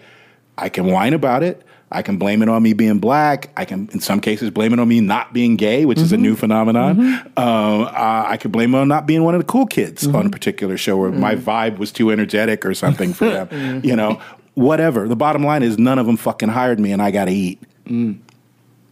I 0.56 0.68
can 0.70 0.86
whine 0.86 1.12
about 1.12 1.42
it. 1.42 1.62
I 1.92 2.02
can 2.02 2.16
blame 2.18 2.42
it 2.42 2.48
on 2.48 2.62
me 2.64 2.72
being 2.72 2.98
black. 2.98 3.50
I 3.56 3.64
can, 3.64 3.88
in 3.92 4.00
some 4.00 4.20
cases, 4.20 4.50
blame 4.50 4.72
it 4.72 4.80
on 4.80 4.88
me 4.88 5.00
not 5.00 5.32
being 5.32 5.54
gay, 5.54 5.84
which 5.84 5.98
is 6.00 6.12
a 6.12 6.16
new 6.16 6.34
phenomenon. 6.34 6.98
Um, 7.36 7.82
uh, 7.82 8.24
I 8.26 8.36
could 8.40 8.50
blame 8.50 8.74
it 8.74 8.78
on 8.78 8.88
not 8.88 9.06
being 9.06 9.22
one 9.22 9.36
of 9.36 9.40
the 9.40 9.46
cool 9.46 9.66
kids 9.66 10.04
on 10.06 10.26
a 10.26 10.30
particular 10.30 10.76
show 10.76 10.96
where 10.96 11.12
my 11.12 11.36
vibe 11.36 11.78
was 11.78 11.92
too 11.92 12.10
energetic 12.10 12.66
or 12.66 12.74
something 12.74 13.12
for 13.12 13.26
them. 13.30 13.82
You 13.84 13.94
know, 13.94 14.20
whatever. 14.54 15.06
The 15.06 15.14
bottom 15.14 15.44
line 15.44 15.62
is 15.62 15.78
none 15.78 15.98
of 16.00 16.06
them 16.06 16.16
fucking 16.16 16.48
hired 16.48 16.80
me, 16.80 16.90
and 16.90 17.00
I 17.00 17.12
got 17.12 17.26
to 17.26 17.32
eat. 17.32 17.62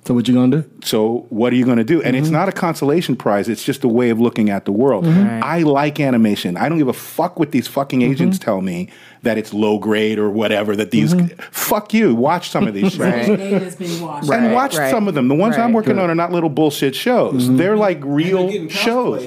So 0.07 0.13
what 0.13 0.29
you 0.29 0.35
gonna 0.35 0.63
do? 0.63 0.71
So 0.83 1.27
what 1.31 1.53
are 1.53 1.57
you 1.57 1.65
to 1.65 1.85
do? 1.85 2.03
And 2.03 2.15
it's 2.15 2.27
mm-hmm. 2.27 2.35
not 2.35 2.49
a 2.49 2.53
consolation 2.53 3.17
prize. 3.17 3.49
It's 3.49 3.65
just 3.65 3.85
a 3.85 3.89
way 3.89 4.11
of 4.11 4.21
looking 4.21 4.51
at 4.51 4.67
the 4.67 4.73
world. 4.73 5.07
Mm-hmm. 5.07 5.43
I 5.43 5.61
like 5.61 5.99
animation. 5.99 6.59
I 6.59 6.69
don't 6.69 6.77
give 6.77 6.89
a 6.89 6.93
fuck 6.93 7.39
what 7.39 7.53
these 7.53 7.67
fucking 7.67 8.01
mm-hmm. 8.01 8.13
agents 8.13 8.39
tell 8.39 8.61
me 8.61 8.91
that 9.25 9.39
it's 9.39 9.53
low 9.53 9.79
grade 9.79 10.19
or 10.19 10.31
whatever. 10.31 10.77
That 10.77 10.91
these 10.91 11.13
mm-hmm. 11.13 11.41
fuck 11.51 11.93
you. 11.93 12.15
Watch 12.15 12.51
some 12.51 12.67
of 12.67 12.75
these 12.75 12.93
shows. 12.93 12.99
Right. 12.99 14.41
And 14.41 14.53
watch 14.53 14.77
right. 14.77 14.91
some 14.91 15.09
of 15.09 15.15
them. 15.15 15.29
The 15.29 15.35
ones 15.35 15.57
I'm 15.57 15.65
Right. 15.65 15.75
working 15.75 15.99
on 15.99 16.11
are 16.11 16.15
not 16.15 16.31
little 16.33 16.49
bullshit 16.51 16.95
shows. 16.95 17.45
Mm-hmm. 17.45 17.57
They're 17.57 17.77
like 17.77 17.99
real 18.03 18.69
shows. 18.69 19.27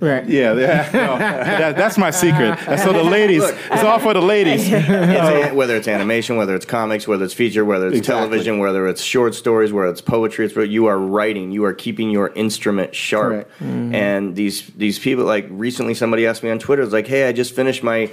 Right. 0.00 0.26
Yeah, 0.28 0.54
yeah. 0.54 0.90
No, 1.00 1.18
that, 1.18 1.76
that's 1.76 1.96
my 1.98 2.10
secret. 2.10 2.52
Uh, 2.52 2.64
that's 2.66 2.84
for 2.84 2.92
the 2.92 3.02
ladies. 3.02 3.42
it's 3.44 3.82
all 3.82 3.98
for 3.98 4.14
the 4.14 4.22
ladies. 4.22 4.70
It's 4.80 4.88
oh. 4.88 5.50
a- 5.50 5.54
whether 5.54 5.76
it's 5.76 5.88
animation, 5.88 6.36
whether 6.36 6.54
it's 6.54 6.66
comics, 6.66 7.08
whether 7.08 7.24
it's 7.24 7.34
feature, 7.34 7.64
whether 7.64 7.88
it's 7.88 7.98
Exactly. 7.98 8.28
television, 8.28 8.58
whether 8.58 8.86
it's 8.86 9.02
short 9.02 9.34
stories, 9.34 9.72
whether 9.72 9.88
it's 9.88 10.00
poetry, 10.00 10.46
it's 10.46 10.56
you 10.56 10.86
are 10.86 10.98
writing. 10.98 11.50
You 11.50 11.64
are 11.64 11.74
keeping 11.74 12.10
your 12.10 12.28
instrument 12.34 12.94
sharp. 12.94 13.48
Correct. 13.58 13.62
And 13.94 14.36
these 14.36 14.66
these 14.76 14.98
people, 14.98 15.24
like 15.24 15.46
recently, 15.50 15.94
somebody 15.94 16.26
asked 16.26 16.42
me 16.42 16.50
on 16.50 16.58
Twitter, 16.58 16.82
"It's 16.82 16.92
like, 16.92 17.06
hey, 17.06 17.28
I 17.28 17.32
just 17.32 17.54
finished 17.54 17.82
my 17.82 18.10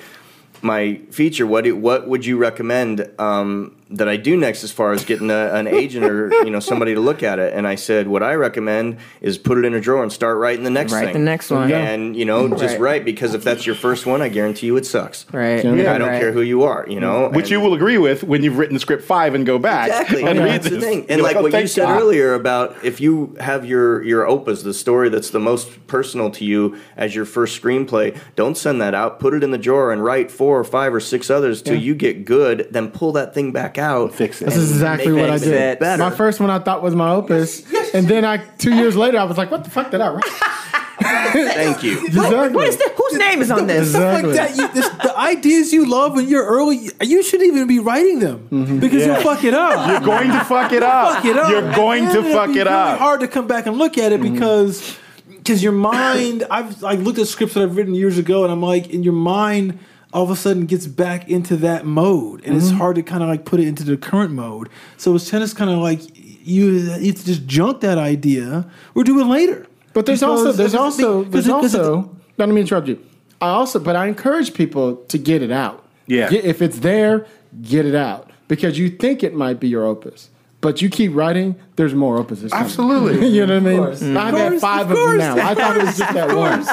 my 0.62 0.99
feature. 1.12 1.45
What 1.47 1.64
do, 1.64 1.76
what 1.76 2.08
would 2.08 2.26
you 2.26 2.38
recommend 2.38 3.10
um, 3.20 3.76
that 3.91 4.07
I 4.09 4.17
do 4.17 4.35
next, 4.38 4.63
as 4.63 4.71
far 4.71 4.91
as 4.93 5.05
getting 5.05 5.29
a, 5.31 5.53
an 5.53 5.67
agent 5.67 6.05
or 6.05 6.29
you 6.43 6.49
know 6.49 6.59
somebody 6.59 6.93
to 6.95 6.99
look 7.01 7.23
at 7.23 7.39
it?" 7.39 7.53
And 7.53 7.67
I 7.67 7.75
said, 7.75 8.07
"What 8.07 8.23
I 8.23 8.33
recommend 8.33 8.97
is 9.21 9.38
put 9.38 9.57
it 9.57 9.65
in 9.65 9.73
a 9.73 9.79
drawer 9.81 10.03
and 10.03 10.11
start 10.11 10.38
writing 10.38 10.63
the 10.63 10.69
next 10.69 10.93
Write 10.93 11.05
thing. 11.05 11.13
the 11.13 11.19
next 11.19 11.49
one. 11.51 11.71
and 11.71 12.15
you 12.15 12.25
know 12.25 12.47
just 12.49 12.73
Right. 12.73 12.79
write 12.79 13.05
because 13.05 13.33
if 13.33 13.43
that's 13.43 13.65
your 13.65 13.75
first 13.75 14.05
one, 14.05 14.21
I 14.21 14.29
guarantee 14.29 14.67
you 14.67 14.77
it 14.77 14.85
sucks. 14.85 15.25
Right. 15.31 15.63
Yeah, 15.63 15.93
I 15.93 15.97
don't 15.97 16.09
Right. 16.09 16.19
care 16.19 16.31
who 16.31 16.41
you 16.41 16.63
are, 16.63 16.85
you 16.89 16.99
know. 16.99 17.29
Which 17.29 17.45
And- 17.45 17.51
you 17.51 17.59
will 17.61 17.73
agree 17.73 17.97
with 17.97 18.23
when 18.23 18.43
you've 18.43 18.57
written 18.57 18.73
the 18.73 18.79
script 18.79 19.03
five 19.03 19.35
and 19.35 19.45
go 19.45 19.57
back 19.59 19.88
Exactly, 19.89 20.21
and 20.21 20.29
and 20.31 20.39
read 20.39 20.61
that's 20.63 20.69
the 20.69 20.79
thing. 20.81 21.05
And 21.09 21.19
You're 21.19 21.27
like 21.27 21.35
"Oh, 21.38 21.41
what 21.43 21.53
you 21.53 21.67
said 21.67 21.83
God." 21.85 22.01
earlier 22.01 22.33
about 22.33 22.75
if 22.83 22.99
you 23.01 23.35
have 23.39 23.65
your 23.65 24.03
your 24.03 24.27
opus, 24.27 24.63
the 24.63 24.73
story 24.73 25.09
that's 25.09 25.29
the 25.29 25.39
most 25.39 25.88
personal 25.88 26.29
to 26.31 26.45
you 26.45 26.75
as 26.95 27.15
your 27.15 27.25
first 27.25 27.61
screenplay, 27.61 28.15
don't 28.35 28.57
send 28.57 28.81
that 28.81 28.93
out. 28.93 29.19
Put 29.19 29.33
it 29.33 29.43
in 29.43 29.51
the 29.51 29.57
drawer 29.57 29.91
and 29.91 30.03
write 30.03 30.29
four 30.31 30.59
or 30.59 30.63
five 30.63 30.93
or 30.93 30.99
six 30.99 31.29
others 31.29 31.61
till 31.61 31.75
you 31.79 31.95
get 31.95 32.25
good. 32.25 32.67
Then 32.71 32.89
pull 32.89 33.11
that 33.13 33.33
thing 33.33 33.51
back 33.51 33.76
out. 33.78 34.13
Fix 34.13 34.41
it. 34.41 34.45
This 34.45 34.57
is 34.57 34.71
exactly 34.71 35.13
what 35.13 35.30
I 35.30 35.38
did. 35.38 35.80
Better. 35.80 36.01
My 36.01 36.11
first 36.11 36.39
one 36.39 36.49
I 36.49 36.59
thought 36.59 36.82
was 36.82 36.95
my 36.95 37.11
opus, 37.11 37.63
and 37.93 38.07
then 38.07 38.25
I 38.25 38.38
two 38.57 38.73
years 38.73 38.95
later 38.95 39.17
I 39.17 39.23
was 39.23 39.38
like, 39.38 39.51
"What 39.51 39.63
the 39.63 39.69
fuck 39.69 39.91
did 39.91 40.01
I 40.01 40.13
write?" 40.13 40.23
Thank 40.99 41.84
you. 41.84 41.97
Exactly. 42.07 42.55
What 42.55 42.67
is 42.67 42.78
this? 42.78 42.91
Whose 42.97 43.19
name 43.19 43.41
is 43.41 43.51
on 43.51 43.67
this? 43.67 43.91
Stuff 43.91 44.19
Exactly. 44.19 44.34
like 44.34 44.55
that. 44.55 44.57
You, 44.57 44.67
this, 44.73 44.89
the 44.89 45.17
ideas 45.17 45.71
you 45.71 45.86
love 45.88 46.15
when 46.15 46.28
you're 46.28 46.45
early, 46.45 46.89
you 47.01 47.21
shouldn't 47.21 47.47
even 47.47 47.67
be 47.67 47.80
writing 47.80 48.19
them 48.19 48.47
mm-hmm. 48.49 48.80
because 48.80 49.05
you'll 49.05 49.21
fuck 49.21 49.43
it 49.43 49.53
up. 49.53 49.88
You're 49.88 49.99
going 50.01 50.30
to 50.32 50.43
fuck 50.45 50.71
it 50.71 50.84
up. 50.84 51.15
fuck 51.15 51.25
it 51.25 51.38
up. 51.38 51.49
You're 51.51 51.73
going 51.73 52.05
And 52.05 52.13
to 52.13 52.23
fuck 52.34 52.49
it'll 52.49 52.53
be 52.53 52.59
it 52.59 52.63
really 52.63 52.75
up. 52.75 52.99
Hard 52.99 53.19
to 53.21 53.28
come 53.28 53.47
back 53.47 53.67
and 53.67 53.78
look 53.78 53.97
at 53.97 54.11
it 54.11 54.19
mm-hmm. 54.19 54.34
because 54.34 54.97
because 55.28 55.63
your 55.63 55.71
mind. 55.73 56.45
I've 56.49 56.82
like 56.82 56.99
looked 56.99 57.19
at 57.19 57.28
scripts 57.28 57.53
that 57.53 57.63
I've 57.63 57.78
written 57.78 57.93
years 57.93 58.17
ago, 58.17 58.43
and 58.43 58.51
I'm 58.51 58.61
like, 58.61 58.89
in 58.89 59.03
your 59.03 59.13
mind, 59.13 59.80
all 60.14 60.24
of 60.24 60.30
a 60.30 60.36
sudden 60.36 60.66
gets 60.66 60.88
back 60.88 61.30
into 61.30 61.55
that 61.58 61.86
mode, 61.86 62.43
and 62.45 62.55
it's 62.55 62.68
mm-hmm. 62.68 62.78
hard 62.78 62.95
to 62.95 63.03
kind 63.03 63.24
of 63.24 63.30
like 63.30 63.45
put 63.45 63.60
it 63.60 63.68
into 63.68 63.84
the 63.84 63.97
current 63.97 64.32
mode. 64.32 64.70
So 64.97 65.14
it's 65.16 65.30
tennis 65.30 65.53
kind 65.53 65.70
of 65.70 65.80
like 65.80 66.01
you, 66.18 66.72
you 66.72 66.89
have 66.89 67.16
to 67.16 67.26
just 67.26 67.45
junk 67.45 67.82
that 67.82 67.97
idea 67.97 68.70
or 68.95 69.03
do 69.03 69.20
it 69.20 69.26
later. 69.26 69.68
But 69.93 70.05
there's 70.05 70.20
Because- 70.20 70.45
also 70.45 70.51
there's 70.51 70.76
also 70.76 71.24
there's 71.24 71.45
because- 71.45 71.76
also. 71.76 72.16
Not 72.38 72.49
me 72.49 72.62
interrupt 72.62 72.88
you. 72.88 73.03
I 73.41 73.49
also, 73.49 73.80
but 73.80 73.95
I 73.95 74.05
encourage 74.05 74.53
people 74.53 74.97
to 74.97 75.18
get 75.18 75.41
it 75.41 75.51
out. 75.51 75.84
Yeah. 76.05 76.30
Get- 76.30 76.45
if 76.45 76.62
it's 76.62 76.80
there, 76.80 77.26
get 77.62 77.86
it 77.86 77.95
out 77.95 78.32
because 78.47 78.78
you 78.78 78.89
think 78.89 79.24
it 79.24 79.34
might 79.34 79.60
be 79.60 79.68
your 79.68 79.86
opus, 79.86 80.30
but 80.62 80.82
you 80.82 80.89
keep 80.89 81.14
writing. 81.16 81.55
There's 81.76 81.95
more 81.95 82.24
opuses. 82.24 82.51
Absolutely. 82.51 83.28
you 83.36 83.45
know 83.45 83.60
what 83.60 83.68
I 83.68 84.05
mean? 84.05 84.18
I've 84.18 84.36
had 84.36 84.60
five 84.62 84.91
of 84.91 84.97
of, 84.97 85.10
them 85.10 85.18
now. 85.18 85.36
I 85.36 85.55
thought 85.55 85.78
it 85.78 85.84
was 85.84 85.97
just 85.97 86.14
that 86.14 86.36
one. 86.36 86.64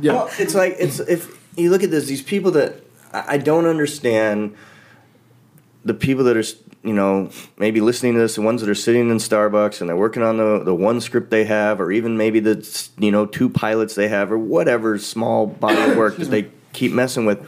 Yeah. 0.00 0.12
Well, 0.14 0.30
it's 0.38 0.54
like 0.54 0.76
it's 0.78 1.00
if 1.00 1.43
you 1.56 1.70
look 1.70 1.82
at 1.82 1.90
this, 1.90 2.06
these 2.06 2.22
people 2.22 2.50
that 2.52 2.80
I 3.12 3.38
don't 3.38 3.66
understand 3.66 4.56
the 5.84 5.94
people 5.94 6.24
that 6.24 6.36
are 6.36 6.44
you 6.82 6.92
know 6.92 7.30
maybe 7.58 7.80
listening 7.80 8.14
to 8.14 8.20
this, 8.20 8.34
the 8.34 8.42
ones 8.42 8.60
that 8.60 8.70
are 8.70 8.74
sitting 8.74 9.10
in 9.10 9.18
Starbucks 9.18 9.80
and 9.80 9.88
they're 9.88 9.96
working 9.96 10.22
on 10.22 10.36
the 10.36 10.62
the 10.64 10.74
one 10.74 11.00
script 11.00 11.30
they 11.30 11.44
have, 11.44 11.80
or 11.80 11.92
even 11.92 12.16
maybe 12.16 12.40
the 12.40 12.88
you 12.98 13.10
know 13.10 13.26
two 13.26 13.48
pilots 13.48 13.94
they 13.94 14.08
have, 14.08 14.32
or 14.32 14.38
whatever 14.38 14.98
small 14.98 15.46
body 15.46 15.90
of 15.90 15.96
work 15.96 16.16
that 16.16 16.30
they 16.30 16.50
keep 16.72 16.92
messing 16.92 17.24
with, 17.24 17.46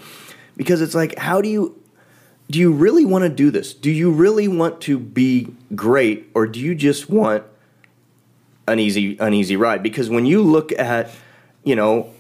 because 0.57 0.81
it's 0.81 0.95
like 0.95 1.19
how 1.19 1.41
do 1.41 1.49
you 1.49 1.81
do 2.49 2.59
you 2.59 2.73
really 2.73 3.05
want 3.05 3.23
to 3.23 3.29
do 3.29 3.51
this? 3.51 3.75
Do 3.75 3.91
you 3.91 4.11
really 4.11 4.47
want 4.47 4.81
to 4.83 4.99
be 4.99 5.49
great, 5.75 6.31
or 6.35 6.47
do 6.47 6.61
you 6.61 6.75
just 6.75 7.11
want 7.11 7.43
an 8.69 8.79
easy 8.79 9.19
an 9.19 9.35
easy 9.35 9.57
ride? 9.57 9.83
Because 9.83 10.09
when 10.09 10.27
you 10.27 10.43
look 10.43 10.73
at 10.73 11.11
you 11.65 11.75
know 11.75 12.13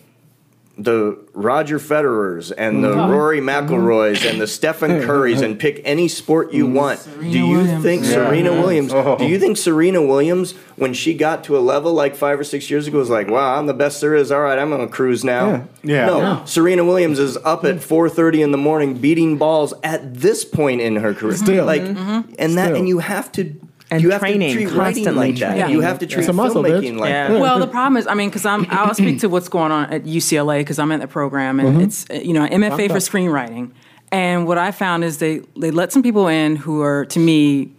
the 0.79 1.19
Roger 1.33 1.79
Federers 1.79 2.53
and 2.57 2.85
the 2.85 2.93
mm-hmm. 2.95 3.11
Rory 3.11 3.41
McIlroys 3.41 4.29
and 4.29 4.39
the 4.39 4.47
Stephen 4.47 4.91
mm-hmm. 4.91 5.11
Currys 5.11 5.43
and 5.43 5.59
pick 5.59 5.81
any 5.85 6.07
sport 6.07 6.53
you 6.53 6.67
mm-hmm. 6.67 6.75
want. 6.75 7.09
do 7.21 7.31
you 7.31 7.49
Williams. 7.49 7.83
think 7.83 8.05
Serena 8.05 8.53
Williams? 8.53 8.93
Oh. 8.93 9.17
Do 9.17 9.27
you 9.27 9.39
think 9.39 9.57
Serena 9.57 10.03
Williams, 10.03 10.53
when 10.77 10.93
she 10.93 11.15
got 11.15 11.45
to 11.45 11.57
a 11.57 11.61
level 11.61 11.95
like 11.95 12.15
five 12.15 12.39
or 12.39 12.45
six 12.45 12.71
years 12.71 12.87
ago, 12.87 12.99
was 12.99 13.09
like, 13.09 13.29
"Wow, 13.29 13.59
I'm 13.59 13.67
the 13.67 13.75
best 13.75 14.03
there 14.03 14.15
is. 14.15 14.31
All 14.31 14.43
right, 14.43 14.59
I'm 14.59 14.69
gonna 14.69 14.87
cruise 14.87 15.25
now." 15.25 15.67
Yeah. 15.83 16.07
No, 16.07 16.19
Yeah. 16.19 16.45
Serena 16.45 16.85
Williams 16.85 17.19
is 17.19 17.39
up 17.39 17.65
at 17.65 17.77
4:30 17.77 18.43
in 18.43 18.51
the 18.51 18.59
morning 18.59 18.95
beating 18.95 19.39
balls 19.39 19.73
at 19.83 20.15
this 20.15 20.45
point 20.45 20.83
in 20.83 20.97
her 20.97 21.15
career. 21.15 21.37
Still. 21.37 21.65
like, 21.65 21.83
and 21.83 21.97
that, 22.37 22.67
Still. 22.67 22.77
and 22.77 22.89
you 22.89 22.99
have 22.99 23.33
to. 23.33 23.55
And 23.91 24.03
you 24.03 24.11
have 24.11 24.21
training, 24.21 24.49
to 24.49 24.55
treat 24.55 24.67
writing 24.73 25.05
constantly 25.05 25.29
like 25.33 25.39
that. 25.41 25.53
training. 25.57 25.71
You 25.71 25.81
have 25.83 25.99
to 26.01 26.07
treat 26.07 26.21
It's 26.21 26.29
a 26.29 26.33
muscle, 26.33 26.63
filmmaking 26.65 26.95
bitch. 26.95 26.99
like 26.99 27.11
Yeah. 27.11 27.29
that. 27.29 27.41
Well, 27.41 27.61
the 27.61 27.69
problem 27.69 27.97
is, 27.99 28.07
I 28.09 28.15
mean, 28.15 28.29
because 28.31 28.45
I'm, 28.45 28.67
I'll 28.71 28.95
speak 28.95 29.21
to 29.21 29.29
what's 29.29 29.49
going 29.49 29.71
on 29.71 29.85
at 29.93 30.05
UCLA 30.05 30.59
because 30.61 30.79
I'm 30.81 30.91
in 30.91 30.99
the 31.01 31.07
program, 31.07 31.59
Mm-hmm. 31.59 31.67
and 31.69 31.83
it's 31.83 32.05
uh, 32.11 32.15
you 32.15 32.33
know 32.33 32.47
MFA 32.49 32.89
for 32.89 32.97
screenwriting. 32.97 33.71
And 34.13 34.47
what 34.47 34.59
I 34.59 34.71
found 34.73 35.05
is 35.05 35.19
they 35.19 35.43
they 35.57 35.71
let 35.71 35.93
some 35.93 36.03
people 36.03 36.27
in 36.27 36.57
who 36.57 36.83
are 36.83 37.05
to 37.07 37.19
me 37.21 37.71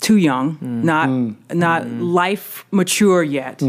too 0.00 0.16
young, 0.16 0.56
Mm. 0.56 0.82
not 0.84 1.08
not 1.54 1.82
Mm-hmm. 1.82 2.00
life 2.02 2.64
mature 2.70 3.22
yet. 3.22 3.60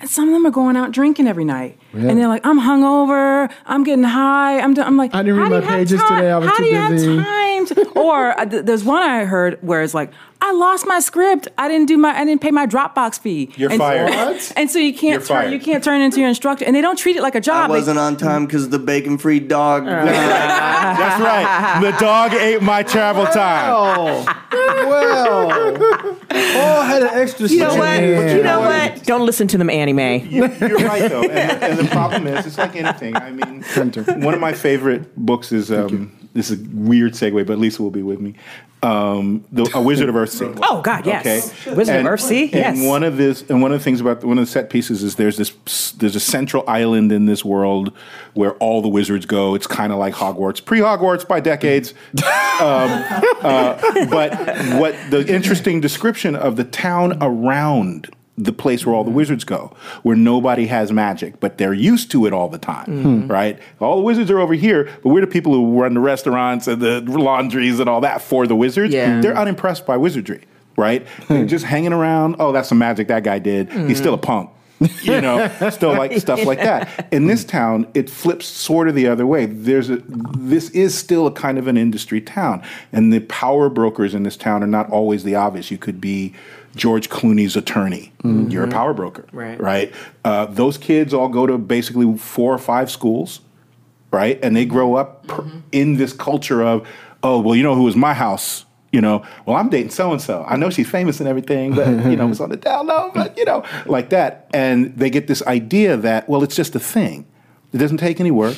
And 0.00 0.08
some 0.08 0.28
of 0.28 0.32
them 0.34 0.46
are 0.46 0.50
going 0.52 0.76
out 0.76 0.92
drinking 0.92 1.26
every 1.26 1.44
night, 1.44 1.76
and 1.92 2.16
they're 2.16 2.28
like, 2.28 2.46
"I'm 2.46 2.60
hungover, 2.60 3.50
I'm 3.66 3.82
getting 3.84 4.04
high, 4.04 4.60
I'm." 4.60 4.72
do-" 4.74 4.82
I'm 4.82 4.96
like, 4.96 5.12
I 5.12 5.22
didn't 5.24 5.40
read 5.40 5.50
my 5.50 5.60
pages 5.60 5.98
time- 6.00 6.16
today, 6.18 6.30
I 6.30 6.38
was 6.38 6.48
How 6.48 6.56
too 6.56 6.62
do 6.64 6.68
you 6.70 6.88
busy." 6.88 7.16
Have 7.66 7.96
or 7.96 8.38
uh, 8.38 8.44
th- 8.44 8.64
there's 8.64 8.84
one 8.84 9.02
I 9.02 9.24
heard 9.24 9.58
where 9.62 9.82
it's 9.82 9.94
like, 9.94 10.12
I 10.40 10.52
lost 10.52 10.86
my 10.86 11.00
script. 11.00 11.48
I 11.58 11.66
didn't 11.68 11.86
do 11.86 11.96
my. 11.96 12.16
I 12.16 12.24
didn't 12.24 12.40
pay 12.40 12.52
my 12.52 12.64
Dropbox 12.66 13.18
fee. 13.18 13.50
You're 13.56 13.70
and, 13.70 13.78
fired. 13.78 14.10
What? 14.10 14.52
And 14.56 14.70
so 14.70 14.78
you 14.78 14.92
can't 14.92 15.02
You're 15.14 15.18
turn. 15.20 15.26
fired. 15.26 15.52
You 15.52 15.58
can't 15.58 15.82
turn 15.82 16.00
into 16.00 16.20
your 16.20 16.28
instructor, 16.28 16.64
and 16.64 16.76
they 16.76 16.80
don't 16.80 16.96
treat 16.96 17.16
it 17.16 17.22
like 17.22 17.34
a 17.34 17.40
job. 17.40 17.70
I 17.70 17.74
wasn't 17.74 17.98
on 17.98 18.16
time 18.16 18.46
because 18.46 18.68
the 18.68 18.78
bacon-free 18.78 19.40
dog. 19.40 19.84
That's 19.86 21.20
right. 21.20 21.80
The 21.82 21.98
dog 21.98 22.34
ate 22.34 22.62
my 22.62 22.82
travel 22.84 23.26
time. 23.26 23.72
Oh, 23.74 24.24
well. 24.88 25.50
Paul 26.28 26.82
had 26.82 27.02
an 27.02 27.10
extra 27.14 27.48
You 27.48 27.58
know 27.60 27.74
what? 27.74 27.96
second. 27.96 28.36
You 28.36 28.42
know 28.42 28.60
what? 28.60 29.02
Don't 29.04 29.26
listen 29.26 29.48
to 29.48 29.58
them, 29.58 29.70
Annie 29.70 29.92
Mae. 29.92 30.18
You're 30.28 30.48
right, 30.48 31.10
though. 31.10 31.22
And 31.22 31.50
the, 31.60 31.66
and 31.66 31.78
the 31.78 31.84
problem 31.90 32.26
is, 32.26 32.46
it's 32.46 32.58
like 32.58 32.76
anything. 32.76 33.16
I 33.16 33.30
mean, 33.32 33.62
one 34.22 34.34
of 34.34 34.40
my 34.40 34.52
favorite 34.52 35.16
books 35.16 35.52
is 35.52 35.72
um, 35.72 36.16
this 36.38 36.50
is 36.50 36.60
a 36.60 36.64
weird 36.72 37.12
segue, 37.14 37.46
but 37.46 37.58
Lisa 37.58 37.82
will 37.82 37.90
be 37.90 38.02
with 38.02 38.20
me. 38.20 38.34
Um, 38.80 39.44
the 39.50 39.68
A 39.74 39.82
Wizard 39.82 40.08
of 40.08 40.14
Earthsea. 40.14 40.56
Oh 40.62 40.80
God, 40.82 41.04
yes. 41.04 41.26
okay? 41.66 41.74
Wizard 41.74 41.96
And- 41.96 42.06
of 42.06 42.14
Earthsea, 42.14 42.52
Yes. 42.52 42.78
And 42.78 42.86
one 42.86 43.02
of 43.02 43.16
this, 43.16 43.42
and 43.50 43.60
one 43.60 43.72
of 43.72 43.80
the 43.80 43.82
things 43.84 44.00
about 44.00 44.22
one 44.22 44.38
of 44.38 44.46
the 44.46 44.50
set 44.50 44.70
pieces 44.70 45.02
is 45.02 45.16
there's 45.16 45.36
this 45.36 45.90
there's 45.98 46.14
a 46.14 46.20
central 46.20 46.62
island 46.68 47.10
in 47.10 47.26
this 47.26 47.44
world 47.44 47.92
where 48.34 48.52
all 48.58 48.80
the 48.80 48.88
wizards 48.88 49.26
go. 49.26 49.56
It's 49.56 49.66
kind 49.66 49.92
of 49.92 49.98
like 49.98 50.14
Hogwarts, 50.14 50.64
pre 50.64 50.78
Hogwarts 50.78 51.26
by 51.26 51.40
decades. 51.40 51.92
um, 52.60 53.02
uh, 53.42 54.06
but 54.08 54.32
what 54.78 54.94
the 55.10 55.24
interesting 55.28 55.80
description 55.80 56.36
of 56.36 56.54
the 56.54 56.64
town 56.64 57.18
around 57.20 58.14
the 58.38 58.52
place 58.52 58.86
where 58.86 58.94
all 58.94 59.04
the 59.04 59.10
wizards 59.10 59.44
go, 59.44 59.74
where 60.04 60.16
nobody 60.16 60.66
has 60.66 60.92
magic, 60.92 61.40
but 61.40 61.58
they're 61.58 61.74
used 61.74 62.10
to 62.12 62.24
it 62.24 62.32
all 62.32 62.48
the 62.48 62.58
time, 62.58 62.86
hmm. 62.86 63.26
right? 63.26 63.58
All 63.80 63.96
the 63.96 64.02
wizards 64.02 64.30
are 64.30 64.38
over 64.38 64.54
here, 64.54 64.84
but 65.02 65.08
we're 65.10 65.20
the 65.20 65.26
people 65.26 65.52
who 65.52 65.80
run 65.80 65.94
the 65.94 66.00
restaurants 66.00 66.68
and 66.68 66.80
the 66.80 67.00
laundries 67.00 67.80
and 67.80 67.88
all 67.88 68.00
that 68.02 68.22
for 68.22 68.46
the 68.46 68.54
wizards. 68.54 68.94
Yeah. 68.94 69.20
They're 69.20 69.36
unimpressed 69.36 69.84
by 69.84 69.96
wizardry, 69.96 70.44
right? 70.76 71.06
Hmm. 71.08 71.34
They're 71.34 71.46
just 71.46 71.64
hanging 71.64 71.92
around. 71.92 72.36
Oh, 72.38 72.52
that's 72.52 72.68
some 72.68 72.78
magic 72.78 73.08
that 73.08 73.24
guy 73.24 73.40
did. 73.40 73.72
He's 73.72 73.80
hmm. 73.80 73.94
still 73.94 74.14
a 74.14 74.18
punk. 74.18 74.50
you 75.02 75.20
know, 75.20 75.48
still 75.70 75.92
like 75.92 76.12
stuff 76.18 76.44
like 76.44 76.58
that. 76.58 77.08
In 77.10 77.26
this 77.26 77.44
town, 77.44 77.88
it 77.94 78.08
flips 78.08 78.46
sort 78.46 78.88
of 78.88 78.94
the 78.94 79.08
other 79.08 79.26
way. 79.26 79.46
There's 79.46 79.90
a 79.90 79.96
this 80.36 80.70
is 80.70 80.96
still 80.96 81.26
a 81.26 81.32
kind 81.32 81.58
of 81.58 81.66
an 81.66 81.76
industry 81.76 82.20
town, 82.20 82.62
and 82.92 83.12
the 83.12 83.18
power 83.20 83.68
brokers 83.70 84.14
in 84.14 84.22
this 84.22 84.36
town 84.36 84.62
are 84.62 84.68
not 84.68 84.88
always 84.88 85.24
the 85.24 85.34
obvious. 85.34 85.72
You 85.72 85.78
could 85.78 86.00
be 86.00 86.32
George 86.78 87.10
Clooney's 87.10 87.56
attorney. 87.56 88.12
You're 88.24 88.64
a 88.64 88.68
power 88.68 88.94
broker, 88.94 89.26
Right. 89.32 89.60
Right. 89.60 89.92
Uh, 90.24 90.46
those 90.46 90.78
kids 90.78 91.12
all 91.12 91.28
go 91.28 91.46
to 91.46 91.58
basically 91.58 92.16
four 92.16 92.54
or 92.54 92.58
five 92.58 92.90
schools, 92.90 93.40
right? 94.10 94.38
And 94.42 94.56
they 94.56 94.64
grow 94.64 94.94
up 94.94 95.26
per- 95.26 95.44
in 95.72 95.96
this 95.98 96.12
culture 96.12 96.62
of, 96.62 96.86
oh, 97.22 97.40
well, 97.40 97.54
you 97.56 97.62
know 97.62 97.74
who 97.74 97.82
was 97.82 97.96
my 97.96 98.14
house? 98.14 98.64
You 98.92 99.02
know, 99.02 99.22
well, 99.44 99.56
I'm 99.56 99.68
dating 99.68 99.90
so 99.90 100.12
and 100.12 100.22
so. 100.22 100.44
I 100.48 100.56
know 100.56 100.70
she's 100.70 100.88
famous 100.88 101.20
and 101.20 101.28
everything, 101.28 101.74
but 101.74 101.88
you 102.10 102.16
know, 102.16 102.30
it's 102.30 102.40
on 102.40 102.48
the 102.48 102.56
down 102.68 102.86
low, 102.86 103.10
but 103.12 103.36
you 103.36 103.44
know, 103.44 103.62
like 103.84 104.08
that. 104.10 104.48
And 104.54 104.96
they 104.96 105.10
get 105.10 105.26
this 105.26 105.42
idea 105.42 105.96
that, 105.98 106.26
well, 106.28 106.42
it's 106.42 106.56
just 106.56 106.74
a 106.74 106.80
thing. 106.80 107.26
It 107.74 107.78
doesn't 107.78 107.98
take 107.98 108.18
any 108.18 108.30
work. 108.30 108.56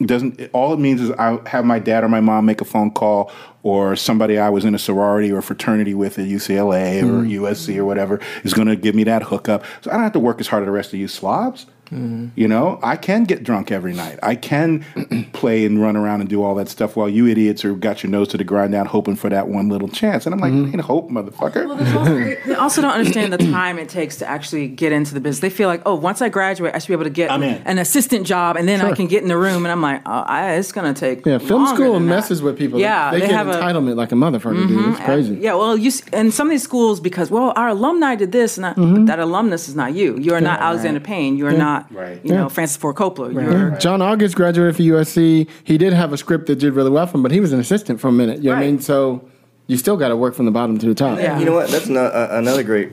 It 0.00 0.06
doesn't. 0.06 0.50
All 0.52 0.72
it 0.72 0.80
means 0.80 1.00
is 1.00 1.10
I 1.12 1.38
have 1.48 1.64
my 1.64 1.78
dad 1.78 2.02
or 2.02 2.08
my 2.08 2.20
mom 2.20 2.46
make 2.46 2.60
a 2.60 2.64
phone 2.64 2.90
call, 2.90 3.30
or 3.62 3.94
somebody 3.96 4.38
I 4.38 4.50
was 4.50 4.64
in 4.64 4.74
a 4.74 4.78
sorority 4.78 5.30
or 5.30 5.40
fraternity 5.40 5.94
with 5.94 6.18
at 6.18 6.26
UCLA 6.26 7.02
or 7.02 7.22
hmm. 7.22 7.30
USC 7.30 7.76
or 7.76 7.84
whatever 7.84 8.20
is 8.42 8.52
going 8.54 8.68
to 8.68 8.76
give 8.76 8.94
me 8.94 9.04
that 9.04 9.22
hookup. 9.22 9.64
So 9.82 9.90
I 9.90 9.94
don't 9.94 10.02
have 10.02 10.12
to 10.12 10.20
work 10.20 10.40
as 10.40 10.48
hard 10.48 10.62
as 10.62 10.66
the 10.66 10.72
rest 10.72 10.92
of 10.92 10.98
you 10.98 11.08
slobs. 11.08 11.66
You 11.90 12.48
know, 12.48 12.78
I 12.82 12.96
can 12.96 13.24
get 13.24 13.42
drunk 13.44 13.70
every 13.70 13.92
night. 13.92 14.18
I 14.22 14.34
can 14.34 14.84
play 15.32 15.64
and 15.64 15.80
run 15.80 15.96
around 15.96 16.20
and 16.20 16.28
do 16.28 16.42
all 16.42 16.54
that 16.56 16.68
stuff 16.68 16.96
while 16.96 17.08
you 17.08 17.26
idiots 17.26 17.64
are 17.64 17.74
got 17.74 18.02
your 18.02 18.10
nose 18.10 18.28
to 18.28 18.36
the 18.36 18.44
grind 18.44 18.72
down 18.72 18.86
hoping 18.86 19.16
for 19.16 19.28
that 19.30 19.48
one 19.48 19.68
little 19.68 19.88
chance. 19.88 20.26
And 20.26 20.34
I'm 20.34 20.40
like, 20.40 20.52
ain't 20.52 20.80
hope, 20.80 21.10
motherfucker. 21.10 22.44
They 22.46 22.54
also 22.54 22.82
don't 22.82 22.92
understand 22.92 23.32
the 23.32 23.38
time 23.38 23.78
it 23.78 23.88
takes 23.88 24.16
to 24.16 24.28
actually 24.28 24.68
get 24.68 24.92
into 24.92 25.14
the 25.14 25.20
business. 25.20 25.40
They 25.40 25.50
feel 25.50 25.68
like, 25.68 25.82
oh, 25.86 25.94
once 25.94 26.20
I 26.22 26.28
graduate, 26.28 26.74
I 26.74 26.78
should 26.78 26.88
be 26.88 26.94
able 26.94 27.04
to 27.04 27.10
get 27.10 27.30
an 27.30 27.78
assistant 27.78 28.26
job, 28.26 28.56
and 28.56 28.66
then 28.68 28.80
I 28.80 28.92
can 28.92 29.06
get 29.06 29.22
in 29.22 29.28
the 29.28 29.36
room. 29.36 29.64
And 29.64 29.72
I'm 29.72 29.82
like, 29.82 30.02
oh, 30.06 30.10
I, 30.26 30.52
it's 30.54 30.72
going 30.72 30.92
to 30.92 30.98
take. 30.98 31.24
Yeah, 31.26 31.38
film 31.38 31.66
school 31.66 31.94
than 31.94 32.06
that. 32.06 32.14
messes 32.16 32.42
with 32.42 32.58
people. 32.58 32.78
Yeah, 32.80 33.10
they, 33.10 33.20
they 33.20 33.26
get 33.28 33.36
have 33.36 33.48
a- 33.48 33.52
Mm-hmm. 33.54 33.62
entitlement 33.76 33.96
like 33.96 34.12
a 34.12 34.14
motherfucker, 34.14 34.66
dude. 34.68 34.88
It's 34.90 35.00
crazy. 35.00 35.34
Yeah, 35.36 35.54
well, 35.54 35.76
you 35.76 35.88
s- 35.88 36.02
and 36.12 36.32
some 36.34 36.48
of 36.48 36.50
these 36.50 36.62
schools 36.62 36.98
because 37.00 37.30
well, 37.30 37.52
our 37.56 37.68
alumni 37.68 38.14
did 38.16 38.32
this, 38.32 38.56
and 38.56 38.64
that, 38.64 38.76
Mm-hmm. 38.76 38.94
but 38.94 39.06
that 39.06 39.18
alumnus 39.20 39.68
is 39.68 39.76
not 39.76 39.94
you. 39.94 40.16
You 40.18 40.34
are 40.34 40.40
not 40.40 40.60
Alexander 40.60 41.00
Payne. 41.00 41.36
You 41.36 41.46
are 41.46 41.52
not, 41.52 41.73
Right. 41.90 42.24
you 42.24 42.32
know, 42.32 42.48
Francis 42.48 42.76
Ford 42.76 42.96
Coppola. 42.96 43.32
You're 43.32 43.70
John 43.78 44.02
August 44.02 44.34
graduated 44.36 44.76
from 44.76 44.84
USC. 44.86 45.48
He 45.64 45.78
did 45.78 45.92
have 45.92 46.12
a 46.12 46.16
script 46.16 46.46
that 46.46 46.56
did 46.56 46.74
really 46.74 46.90
well 46.90 47.06
for 47.06 47.16
him, 47.16 47.22
but 47.22 47.32
he 47.32 47.40
was 47.40 47.52
an 47.52 47.60
assistant 47.60 48.00
for 48.00 48.08
a 48.08 48.12
minute. 48.12 48.38
You 48.38 48.50
know 48.50 48.56
what 48.56 48.62
I 48.62 48.66
mean? 48.66 48.80
So 48.80 49.28
you 49.66 49.76
still 49.76 49.96
got 49.96 50.08
to 50.08 50.16
work 50.16 50.34
from 50.34 50.46
the 50.46 50.52
bottom 50.52 50.78
to 50.78 50.86
the 50.86 50.94
top. 50.94 51.18
Yeah. 51.18 51.38
You 51.38 51.44
know 51.44 51.54
what? 51.54 51.70
That's 51.70 51.88
no, 51.88 52.04
uh, 52.04 52.28
another 52.32 52.62
great 52.62 52.92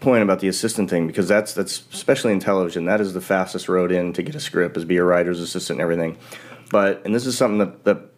point 0.00 0.22
about 0.22 0.40
the 0.40 0.48
assistant 0.48 0.88
thing 0.88 1.06
because 1.06 1.28
that's 1.28 1.52
that's 1.54 1.84
especially 1.92 2.32
in 2.32 2.40
television. 2.40 2.86
That 2.86 3.00
is 3.00 3.12
the 3.12 3.20
fastest 3.20 3.68
road 3.68 3.92
in 3.92 4.12
to 4.14 4.22
get 4.22 4.34
a 4.34 4.40
script 4.40 4.76
is 4.76 4.84
be 4.84 4.96
a 4.96 5.04
writer's 5.04 5.40
assistant 5.40 5.80
and 5.80 5.82
everything. 5.82 6.18
But 6.70 7.02
and 7.04 7.14
this 7.14 7.26
is 7.26 7.36
something 7.36 7.58
that, 7.58 7.84
that 7.84 8.10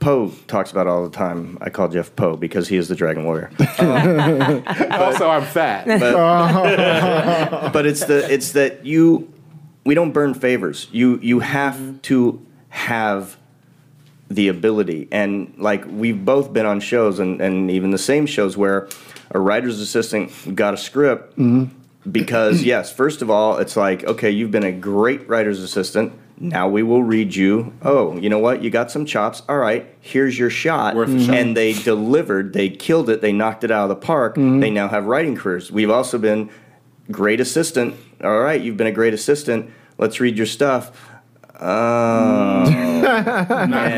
Poe 0.00 0.32
talks 0.46 0.70
about 0.72 0.86
all 0.86 1.04
the 1.04 1.14
time. 1.14 1.58
I 1.60 1.70
call 1.70 1.88
Jeff 1.88 2.14
Poe 2.16 2.36
because 2.36 2.68
he 2.68 2.76
is 2.76 2.88
the 2.88 2.94
Dragon 2.94 3.24
Warrior. 3.24 3.50
also, 3.60 5.28
I'm 5.28 5.44
fat. 5.44 5.86
but 7.72 7.86
it's 7.86 8.04
the 8.04 8.26
it's 8.32 8.52
that 8.52 8.84
you 8.84 9.32
we 9.84 9.94
don't 9.94 10.12
burn 10.12 10.34
favors. 10.34 10.88
You 10.92 11.18
you 11.22 11.40
have 11.40 11.74
mm-hmm. 11.74 11.98
to 11.98 12.46
have 12.70 13.36
the 14.28 14.48
ability. 14.48 15.08
And 15.10 15.54
like 15.58 15.84
we've 15.86 16.24
both 16.24 16.52
been 16.52 16.66
on 16.66 16.80
shows 16.80 17.18
and, 17.18 17.40
and 17.40 17.70
even 17.70 17.90
the 17.90 17.98
same 17.98 18.26
shows 18.26 18.56
where 18.56 18.88
a 19.32 19.40
writer's 19.40 19.80
assistant 19.80 20.54
got 20.54 20.72
a 20.72 20.76
script 20.76 21.36
mm-hmm. 21.36 22.10
because 22.10 22.62
yes 22.62 22.92
first 22.92 23.22
of 23.22 23.30
all 23.30 23.58
it's 23.58 23.76
like 23.76 24.04
okay 24.04 24.30
you've 24.30 24.50
been 24.50 24.64
a 24.64 24.72
great 24.72 25.28
writer's 25.28 25.60
assistant. 25.60 26.12
Now 26.42 26.68
we 26.68 26.82
will 26.82 27.02
read 27.02 27.34
you 27.34 27.72
oh 27.82 28.16
you 28.18 28.28
know 28.28 28.38
what? 28.38 28.62
You 28.62 28.70
got 28.70 28.90
some 28.90 29.04
chops. 29.04 29.42
All 29.48 29.58
right 29.58 29.92
here's 30.00 30.38
your 30.38 30.50
shot. 30.50 30.94
Worth 30.94 31.10
a 31.10 31.24
shot. 31.24 31.34
and 31.34 31.56
they 31.56 31.72
delivered. 31.72 32.52
They 32.52 32.68
killed 32.68 33.10
it. 33.10 33.20
They 33.20 33.32
knocked 33.32 33.64
it 33.64 33.70
out 33.70 33.84
of 33.84 33.88
the 33.88 34.06
park. 34.06 34.36
Mm-hmm. 34.36 34.60
They 34.60 34.70
now 34.70 34.88
have 34.88 35.06
writing 35.06 35.36
careers. 35.36 35.72
We've 35.72 35.90
also 35.90 36.18
been 36.18 36.50
great 37.10 37.40
assistant 37.40 37.96
all 38.22 38.40
right 38.40 38.60
you've 38.60 38.76
been 38.76 38.86
a 38.86 38.92
great 38.92 39.14
assistant. 39.14 39.70
Let's 39.98 40.20
read 40.20 40.36
your 40.36 40.46
stuff. 40.46 40.92
Oh. 41.60 42.64
Not 43.02 43.46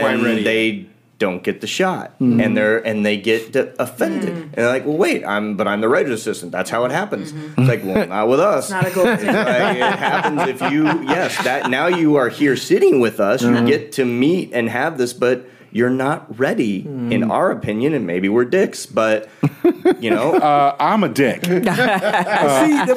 quite 0.00 0.20
ready. 0.22 0.42
they 0.42 0.86
don't 1.18 1.44
get 1.44 1.60
the 1.60 1.68
shot. 1.68 2.18
Mm-hmm. 2.18 2.40
and 2.40 2.56
they're 2.56 2.78
and 2.84 3.06
they 3.06 3.16
get 3.16 3.52
d- 3.52 3.70
offended. 3.78 4.28
And 4.30 4.52
they're 4.52 4.66
like 4.66 4.84
well 4.84 4.96
wait 4.96 5.24
i'm 5.24 5.56
but 5.56 5.68
i'm 5.68 5.80
the 5.80 5.88
writer's 5.88 6.20
assistant. 6.20 6.50
That's 6.50 6.70
how 6.70 6.84
it 6.84 6.90
happens. 6.90 7.32
It's 7.32 7.68
like 7.68 7.84
well 7.84 8.06
not 8.08 8.28
with 8.28 8.40
us. 8.40 8.70
Not 8.76 8.86
a 8.86 8.90
go. 8.90 9.04
It's 9.12 9.22
like, 9.22 9.76
it 9.76 9.98
happens 9.98 10.42
if 10.48 10.72
you 10.72 10.84
yes 11.04 11.42
that 11.44 11.70
now 11.70 11.86
you 11.86 12.16
are 12.16 12.28
here 12.28 12.56
sitting 12.56 12.98
with 13.00 13.20
us. 13.20 13.42
Mm-hmm. 13.42 13.66
you 13.66 13.72
get 13.72 13.92
to 13.92 14.04
meet 14.04 14.50
and 14.52 14.68
have 14.68 14.98
this 14.98 15.12
but 15.12 15.46
you're 15.74 15.88
not 15.90 16.38
ready 16.38 16.80
in 16.84 17.30
our 17.30 17.50
opinion 17.50 17.94
and 17.94 18.06
maybe 18.06 18.28
we're 18.28 18.44
dicks 18.44 18.84
but 18.84 19.28
you 20.00 20.10
know 20.10 20.32
Uh, 20.42 20.74
I'm 20.80 21.04
a 21.04 21.08
dick. 21.08 21.44
See, 21.46 21.52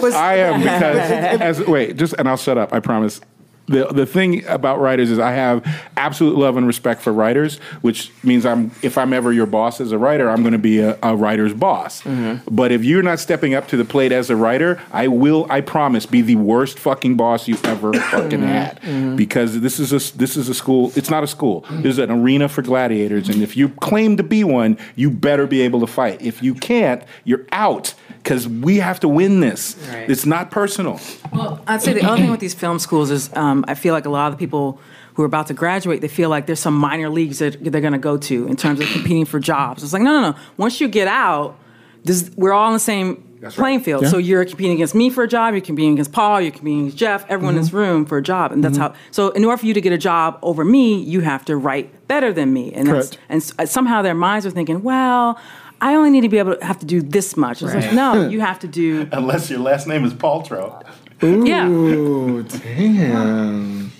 was 0.01 0.13
I 0.16 0.36
am 0.38 0.59
because 0.61 1.11
as 1.41 1.59
wait, 1.68 1.95
just 1.95 2.13
and 2.18 2.28
I'll 2.28 2.38
shut 2.38 2.57
up. 2.57 2.74
I 2.74 2.80
promise. 2.80 3.22
The 3.68 3.88
the 3.88 4.05
thing 4.05 4.45
about 4.45 4.80
writers 4.80 5.09
is 5.09 5.18
I 5.18 5.32
have 5.32 5.66
absolute 5.97 6.38
love 6.38 6.55
and 6.57 6.68
respect 6.68 7.01
for 7.01 7.11
writers, 7.11 7.57
which 7.82 8.11
means 8.24 8.45
I'm 8.45 8.72
if 8.82 8.97
I'm 8.97 9.11
ever 9.11 9.34
your 9.34 9.47
boss 9.47 9.82
as 9.82 9.91
a 9.91 9.97
writer, 9.97 10.30
I'm 10.30 10.41
going 10.41 10.53
to 10.53 10.59
be 10.59 10.80
a, 10.80 10.97
a 11.01 11.16
writer's 11.16 11.53
boss. 11.53 12.01
Mm-hmm. 12.03 12.53
But 12.53 12.72
if 12.72 12.84
you're 12.84 13.01
not 13.01 13.20
stepping 13.20 13.55
up 13.55 13.68
to 13.70 13.78
the 13.78 13.86
plate 13.86 14.11
as 14.11 14.30
a 14.30 14.36
writer, 14.36 14.82
I 14.91 15.07
will. 15.07 15.47
I 15.49 15.61
promise 15.61 16.05
be 16.05 16.22
the 16.22 16.36
worst 16.36 16.78
fucking 16.78 17.18
boss 17.18 17.47
you 17.47 17.57
ever 17.63 17.93
fucking 18.11 18.39
mm-hmm. 18.39 18.47
had 18.47 18.82
mm-hmm. 18.82 19.16
because 19.16 19.59
this 19.61 19.80
is 19.80 19.91
a 19.91 20.18
this 20.18 20.38
is 20.38 20.47
a 20.47 20.53
school. 20.53 20.91
It's 20.95 21.09
not 21.09 21.24
a 21.24 21.28
school. 21.28 21.66
This 21.70 21.93
is 21.93 21.99
an 21.99 22.11
arena 22.11 22.47
for 22.49 22.61
gladiators, 22.61 23.30
and 23.30 23.41
if 23.41 23.57
you 23.57 23.70
claim 23.70 24.18
to 24.18 24.24
be 24.24 24.43
one, 24.43 24.78
you 24.95 25.09
better 25.09 25.47
be 25.47 25.61
able 25.61 25.80
to 25.80 25.88
fight. 25.88 26.22
If 26.22 26.43
you 26.43 26.53
can't, 26.53 27.03
you're 27.24 27.45
out 27.51 27.93
because 28.26 28.48
we 28.48 28.78
have 28.78 29.00
to 29.02 29.08
win 29.08 29.40
this. 29.40 29.78
Right. 29.88 30.10
It's 30.10 30.26
not 30.26 30.50
personal. 30.50 31.00
Well, 31.32 31.62
I'd 31.68 31.84
say 31.84 31.94
the 31.94 32.04
other 32.04 32.18
thing 32.20 32.32
with 32.32 32.40
these 32.40 32.56
film 32.56 32.80
schools 32.80 33.12
is 33.12 33.30
um, 33.36 33.64
I 33.68 33.76
feel 33.76 33.94
like 33.94 34.08
a 34.08 34.10
lot 34.10 34.32
of 34.32 34.34
the 34.34 34.44
people 34.44 34.80
who 35.14 35.22
are 35.22 35.28
about 35.28 35.46
to 35.48 35.54
graduate, 35.54 36.02
they 36.02 36.08
feel 36.08 36.30
like 36.30 36.48
there's 36.48 36.60
some 36.60 36.76
minor 36.76 37.08
leagues 37.08 37.38
that 37.38 37.64
they're 37.64 37.82
going 37.82 37.94
to 37.94 38.00
go 38.00 38.18
to 38.18 38.48
in 38.48 38.56
terms 38.56 38.80
of 38.80 38.88
competing 38.88 39.26
for 39.26 39.40
jobs. 39.40 39.84
It's 39.84 39.94
like, 39.94 40.02
no, 40.02 40.20
no, 40.20 40.32
no. 40.32 40.38
Once 40.58 40.82
you 40.82 40.88
get 40.88 41.08
out, 41.08 41.56
this, 42.04 42.32
we're 42.36 42.52
all 42.52 42.66
on 42.66 42.74
the 42.74 42.80
same 42.80 43.38
That's 43.42 43.56
playing 43.56 43.78
right. 43.78 43.86
field. 43.86 44.08
So 44.08 44.18
you're 44.18 44.44
competing 44.44 44.74
against 44.74 44.96
me 44.96 45.12
for 45.12 45.24
a 45.24 45.28
job, 45.28 45.54
you're 45.54 45.62
competing 45.62 45.94
against 45.94 46.12
Paul, 46.12 46.42
you're 46.42 46.52
competing 46.52 46.80
against 46.82 46.98
Jeff, 46.98 47.26
everyone 47.30 47.56
in 47.56 47.62
this 47.62 47.74
room 47.74 48.06
for 48.06 48.18
a 48.18 48.24
job. 48.24 48.52
And 48.52 48.64
that's 48.64 48.78
how, 48.78 48.96
so 49.12 49.30
in 49.30 49.46
order 49.46 49.58
for 49.58 49.68
you 49.68 49.76
to 49.76 49.82
get 49.82 49.94
a 49.94 49.98
job 50.00 50.40
over 50.42 50.66
me, 50.66 51.00
you 51.00 51.22
have 51.22 51.46
to 51.46 51.56
write 51.56 52.08
better 52.08 52.34
than 52.34 52.52
me. 52.54 52.74
And, 52.74 52.88
that's, 52.88 53.10
Correct. 53.10 53.20
and 53.30 53.54
uh, 53.60 53.66
somehow 53.68 54.02
their 54.02 54.16
minds 54.16 54.46
are 54.48 54.52
thinking, 54.52 54.82
well, 54.82 55.40
I 55.82 55.96
only 55.96 56.10
need 56.10 56.22
to 56.22 56.30
be 56.30 56.38
able 56.40 56.56
to 56.56 56.66
have 56.66 56.80
to 56.80 56.86
do 56.86 57.02
this 57.02 57.36
much. 57.38 57.62
It's 57.62 57.74
like, 57.74 57.94
no, 57.94 58.28
you 58.34 58.40
have 58.42 58.60
to 58.60 58.68
do, 58.68 59.08
Unless 59.12 59.50
your 59.50 59.60
last 59.60 59.88
name 59.88 60.04
is 60.06 60.14
Paltrow. 60.14 60.84
yeah. 61.22 61.68
Ooh, 61.68 62.44
damn. 62.44 63.92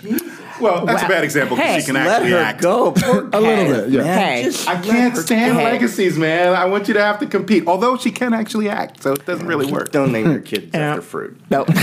Well, 0.62 0.76
Well, 0.76 0.86
that's 0.86 1.04
a 1.04 1.08
bad 1.08 1.24
example 1.24 1.58
because 1.58 1.72
Hey, 1.72 1.80
she 1.80 1.86
can 1.88 1.96
Let 1.96 2.08
actually 2.08 2.32
her 2.32 2.38
act. 2.38 2.62
go. 2.62 2.94
A 3.34 3.40
little 3.42 3.66
bit, 3.66 3.90
yeah. 3.90 4.04
Hey, 4.04 4.52
I 4.68 4.76
can't 4.82 5.18
stand 5.18 5.58
Hey. 5.58 5.64
legacies, 5.66 6.18
man. 6.18 6.54
I 6.56 6.66
want 6.66 6.88
you 6.88 6.94
to 6.94 7.02
have 7.04 7.20
to 7.20 7.26
compete. 7.26 7.68
Although 7.68 7.98
she 7.98 8.12
can 8.12 8.34
actually 8.34 8.70
act, 8.70 9.04
so 9.04 9.14
it 9.14 9.26
doesn't 9.26 9.48
really 9.48 9.72
work. 9.72 9.92
Don't 9.92 10.12
name 10.12 10.30
your 10.32 10.40
kids 10.40 10.72
Yeah. 10.74 10.92
after 10.92 11.02
fruit. 11.02 11.38
no. 11.50 11.66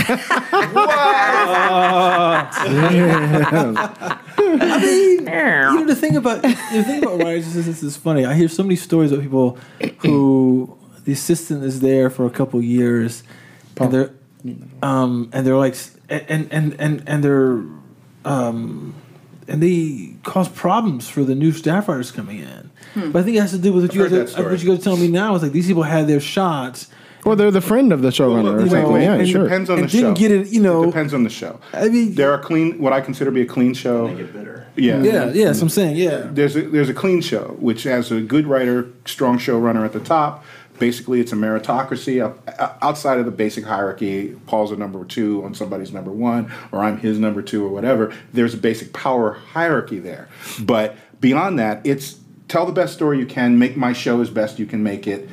What? 0.73 2.47
I 4.37 4.79
mean, 4.81 5.19
you 5.19 5.25
know 5.25 5.85
the 5.85 5.95
thing 5.95 6.15
about 6.15 6.41
the 6.41 6.83
thing 6.83 7.03
about 7.03 7.19
writers 7.19 7.47
assistants 7.47 7.83
is 7.83 7.97
funny. 7.97 8.25
I 8.25 8.33
hear 8.33 8.47
so 8.47 8.63
many 8.63 8.75
stories 8.75 9.11
of 9.11 9.21
people 9.21 9.57
who 9.99 10.75
the 11.05 11.11
assistant 11.13 11.63
is 11.63 11.79
there 11.79 12.09
for 12.09 12.25
a 12.25 12.29
couple 12.29 12.61
years, 12.61 13.23
and 13.77 13.91
they're 13.91 14.11
um, 14.81 15.29
and 15.33 15.45
they're 15.45 15.57
like 15.57 15.75
and 16.09 16.47
and 16.51 16.75
and 16.79 17.03
and 17.07 17.23
they're 17.23 17.61
um, 18.25 18.93
and 19.47 19.61
they 19.61 20.13
cause 20.23 20.47
problems 20.49 21.09
for 21.09 21.23
the 21.23 21.35
new 21.35 21.51
staff 21.51 21.87
writers 21.87 22.11
coming 22.11 22.39
in. 22.39 22.69
But 23.11 23.19
I 23.19 23.23
think 23.23 23.37
it 23.37 23.41
has 23.41 23.51
to 23.51 23.57
do 23.57 23.73
with 23.73 23.85
what 23.85 23.93
you 23.95 24.01
heard 24.01 24.11
guys 24.11 24.17
that 24.19 24.23
are, 24.23 24.27
story. 24.27 24.51
what 24.51 24.61
you 24.63 24.69
guys 24.69 24.79
are 24.79 24.83
telling 24.83 25.01
me 25.01 25.07
now. 25.07 25.35
Is 25.35 25.41
like 25.43 25.51
these 25.51 25.67
people 25.67 25.83
had 25.83 26.07
their 26.07 26.19
shots. 26.19 26.87
Well, 27.25 27.35
they're 27.37 27.51
the 27.51 27.61
friend 27.61 27.93
of 27.93 28.01
the 28.01 28.09
showrunner 28.09 28.53
or 28.53 28.57
Wait, 28.63 28.69
something. 28.71 28.91
wait, 28.93 29.03
yeah, 29.03 29.15
it 29.15 29.27
sure. 29.27 29.43
depends 29.43 29.69
on 29.69 29.79
And 29.79 29.85
the 29.87 29.89
show. 29.91 29.97
didn't 30.01 30.17
get 30.17 30.29
it, 30.31 30.47
you 30.49 30.61
know- 30.61 30.83
It 30.83 30.87
depends 30.87 31.13
on 31.13 31.23
the 31.23 31.29
show. 31.29 31.57
I 31.71 31.87
mean, 31.87 32.15
There 32.15 32.33
are 32.33 32.37
clean, 32.37 32.77
what 32.81 32.91
I 32.91 32.99
consider 32.99 33.31
to 33.31 33.33
be 33.33 33.41
a 33.41 33.45
clean 33.45 33.73
show. 33.73 34.07
Yeah, 34.75 35.01
yeah, 35.01 35.31
yeah. 35.31 35.53
So 35.53 35.61
I'm 35.63 35.69
saying, 35.69 35.95
yeah. 35.95 36.27
There's 36.29 36.57
a, 36.57 36.63
there's 36.63 36.89
a 36.89 36.93
clean 36.93 37.21
show 37.21 37.55
which 37.59 37.83
has 37.83 38.11
a 38.11 38.19
good 38.19 38.45
writer, 38.45 38.89
strong 39.05 39.37
showrunner 39.39 39.85
at 39.85 39.93
the 39.93 40.01
top. 40.01 40.43
Basically, 40.83 41.21
it's 41.21 41.31
a 41.31 41.35
meritocracy 41.37 42.19
outside 42.81 43.17
of 43.17 43.23
the 43.23 43.31
basic 43.31 43.63
hierarchy. 43.63 44.35
Paul's 44.47 44.69
a 44.69 44.75
number 44.75 45.05
two 45.05 45.41
on 45.45 45.55
somebody's 45.55 45.93
number 45.93 46.11
one, 46.11 46.51
or 46.73 46.79
I'm 46.79 46.97
his 46.97 47.17
number 47.19 47.41
two, 47.41 47.65
or 47.65 47.69
whatever. 47.69 48.13
There's 48.33 48.53
a 48.53 48.57
basic 48.57 48.91
power 48.91 49.31
hierarchy 49.53 49.99
there. 49.99 50.27
But 50.59 50.97
beyond 51.21 51.57
that, 51.57 51.79
it's 51.85 52.17
tell 52.49 52.65
the 52.65 52.73
best 52.73 52.93
story 52.93 53.17
you 53.17 53.25
can, 53.25 53.57
make 53.57 53.77
my 53.77 53.93
show 53.93 54.19
as 54.19 54.29
best 54.29 54.59
you 54.59 54.65
can 54.65 54.83
make 54.83 55.07
it, 55.07 55.29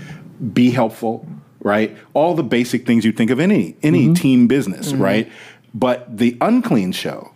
be 0.55 0.71
helpful, 0.71 1.27
right? 1.59 1.97
All 2.15 2.37
the 2.37 2.45
basic 2.45 2.87
things 2.87 3.05
you 3.05 3.11
think 3.11 3.33
of 3.33 3.41
any 3.41 3.75
any 3.83 4.05
mm-hmm. 4.05 4.15
team 4.15 4.47
business, 4.47 4.93
mm-hmm. 4.93 5.03
right? 5.03 5.33
But 5.75 6.17
the 6.17 6.37
unclean 6.41 6.93
show 6.93 7.33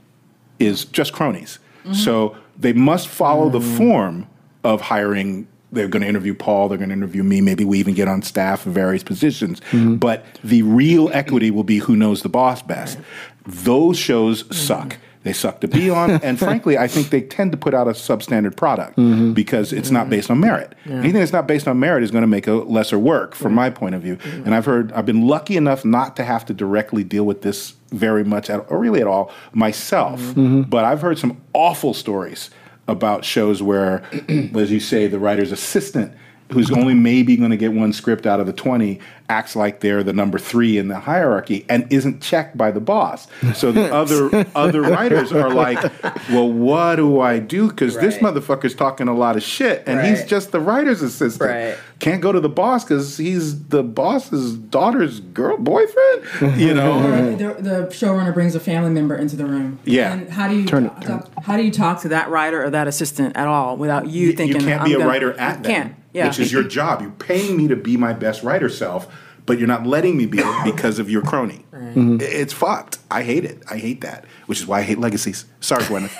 is 0.61 0.85
just 0.85 1.13
cronies. 1.13 1.59
Mm-hmm. 1.83 1.95
So 1.95 2.37
they 2.57 2.75
must 2.75 3.09
follow 3.09 3.51
the 3.51 3.59
mm. 3.59 3.77
form 3.77 4.29
of 4.63 4.83
hiring. 4.83 5.49
They're 5.75 5.89
going 5.89 6.03
to 6.03 6.09
interview 6.09 6.35
Paul. 6.35 6.69
They're 6.69 6.79
going 6.79 6.91
to 6.91 6.95
interview 6.95 7.23
me. 7.23 7.41
Maybe 7.41 7.65
we 7.65 7.79
even 7.79 7.95
get 7.95 8.09
on 8.09 8.23
staff 8.23 8.67
in 8.67 8.73
various 8.73 9.03
positions. 9.03 9.61
Mm-hmm. 9.71 9.97
But 9.97 10.25
the 10.43 10.63
real 10.63 11.11
equity 11.13 11.51
will 11.51 11.65
be 11.65 11.79
who 11.79 11.97
knows 11.97 12.23
the 12.23 12.29
boss 12.29 12.63
best. 12.63 12.99
Those 13.47 13.99
shows 13.99 14.45
suck. 14.57 14.97
They 15.25 15.33
suck 15.33 15.63
to 15.63 15.69
be 15.69 15.89
on, 15.89 16.11
and 16.23 16.39
frankly, 16.39 16.77
I 16.77 16.87
think 16.87 17.09
they 17.09 17.23
tend 17.23 17.51
to 17.53 17.59
put 17.59 17.73
out 17.73 17.89
a 17.89 17.93
substandard 17.93 18.57
product 18.57 18.99
mm-hmm. 18.99 19.33
because 19.33 19.73
it's 19.73 19.91
not 19.91 20.11
based 20.11 20.31
on 20.31 20.39
merit. 20.39 20.75
Anything 20.87 21.15
that's 21.21 21.33
not 21.33 21.47
based 21.47 21.67
on 21.67 21.81
merit 21.81 22.05
is 22.05 22.11
going 22.11 22.23
to 22.23 22.29
make 22.29 22.47
a 22.47 22.53
lesser 22.53 22.99
work, 22.99 23.35
from 23.35 23.49
mm-hmm. 23.49 23.57
my 23.57 23.71
point 23.71 23.95
of 23.95 24.03
view. 24.03 24.19
And 24.45 24.55
I've 24.55 24.67
heard, 24.67 24.93
I've 24.93 25.07
been 25.07 25.27
lucky 25.27 25.57
enough 25.57 25.83
not 25.83 26.15
to 26.17 26.25
have 26.25 26.45
to 26.47 26.55
directly 26.55 27.05
deal 27.05 27.25
with 27.25 27.41
this 27.41 27.75
very 27.91 28.23
much, 28.23 28.51
at, 28.51 28.71
or 28.71 28.79
really 28.79 29.01
at 29.01 29.07
all, 29.07 29.33
myself. 29.53 30.21
But 30.69 30.85
I've 30.85 31.01
heard 31.01 31.19
some 31.19 31.41
awful 31.55 31.95
stories 31.95 32.51
about 32.87 33.25
shows 33.25 33.63
where, 33.63 34.05
as 34.29 34.71
you 34.71 34.81
say, 34.81 35.07
the 35.07 35.19
writer's 35.19 35.53
assistant, 35.53 36.13
who's 36.53 36.71
only 36.71 36.95
maybe 36.95 37.37
going 37.37 37.51
to 37.51 37.57
get 37.57 37.73
one 37.73 37.93
script 37.93 38.27
out 38.27 38.39
of 38.41 38.47
the 38.47 38.53
20, 38.53 39.01
acts 39.31 39.57
like 39.57 39.81
they're 39.81 40.03
the 40.03 40.13
number 40.13 40.39
three 40.39 40.77
in 40.77 40.89
the 40.89 40.99
hierarchy 41.01 41.65
and 41.71 41.91
isn't 41.91 42.21
checked 42.21 42.57
by 42.59 42.71
the 42.71 42.81
boss. 42.81 43.27
So 43.55 43.73
the 43.73 43.93
other 43.95 44.47
other 44.55 44.83
writers 44.83 45.33
are 45.33 45.49
like, 45.53 45.83
well, 46.31 46.53
what 46.53 46.97
do 46.97 47.21
I 47.21 47.39
do? 47.39 47.69
Because 47.69 47.97
this 47.97 48.21
Right. 48.21 48.35
motherfucker's 48.35 48.75
talking 48.75 49.09
a 49.09 49.15
lot 49.15 49.37
of 49.37 49.43
shit 49.43 49.83
and 49.87 50.07
he's 50.07 50.25
just 50.27 50.53
the 50.53 50.61
writer's 50.61 51.01
assistant. 51.03 51.51
Right. 51.51 51.77
Can't 52.01 52.21
go 52.21 52.31
to 52.33 52.41
the 52.41 52.51
boss 52.51 52.85
because 52.85 53.17
he's 53.17 53.65
the 53.69 53.83
boss's 53.83 54.53
daughter's 54.55 55.21
girl 55.21 55.57
boyfriend. 55.57 56.61
You 56.61 56.75
know. 56.75 56.95
The, 57.35 57.55
the 57.61 57.87
showrunner 57.91 58.33
brings 58.33 58.55
a 58.55 58.61
family 58.61 58.91
member 58.91 59.15
into 59.17 59.35
the 59.37 59.45
room. 59.47 59.79
Yeah. 59.85 60.13
And 60.13 60.29
how 60.31 60.47
do 60.49 60.57
you 60.57 60.67
Turn 60.67 60.89
talk, 60.89 61.01
turn 61.03 61.23
How 61.43 61.57
do 61.57 61.63
you 61.65 61.71
talk 61.73 62.03
to 62.03 62.09
that 62.09 62.29
writer 62.31 62.63
or 62.65 62.71
that 62.71 62.87
assistant 62.87 63.37
at 63.37 63.49
all 63.49 63.77
without 63.77 64.07
you, 64.09 64.33
thinking 64.35 64.61
you 64.61 64.67
can't 64.67 64.83
I'm 64.83 64.87
be 64.89 64.95
a 64.95 64.99
gonna- 64.99 65.09
writer 65.09 65.33
at 65.33 65.59
you 65.59 65.63
them, 65.63 65.73
Can't. 65.73 65.95
Yeah. 66.15 66.29
which 66.29 66.39
is 66.39 66.51
your 66.53 66.63
job. 66.63 67.03
You're 67.03 67.11
paying 67.11 67.57
me 67.57 67.69
to 67.69 67.77
be 67.77 67.97
my 67.99 68.13
best 68.15 68.43
writer 68.43 68.69
self, 68.71 69.13
but 69.47 69.59
you're 69.59 69.69
not 69.69 69.85
letting 69.87 70.17
me 70.17 70.25
be 70.27 70.39
it 70.39 70.65
because 70.65 70.99
of 70.99 71.11
your 71.11 71.21
crony. 71.23 71.67
I- 71.73 71.93
It's 72.21 72.53
fucked. 72.55 72.99
I 73.11 73.23
hate 73.25 73.45
it. 73.45 73.63
I 73.71 73.77
hate 73.79 74.01
that, 74.01 74.25
which 74.47 74.61
is 74.61 74.67
why 74.67 74.79
I 74.79 74.83
hate 74.83 74.99
legacies. 74.99 75.45
Sorry, 75.61 75.83
Gwyneth. 75.85 76.15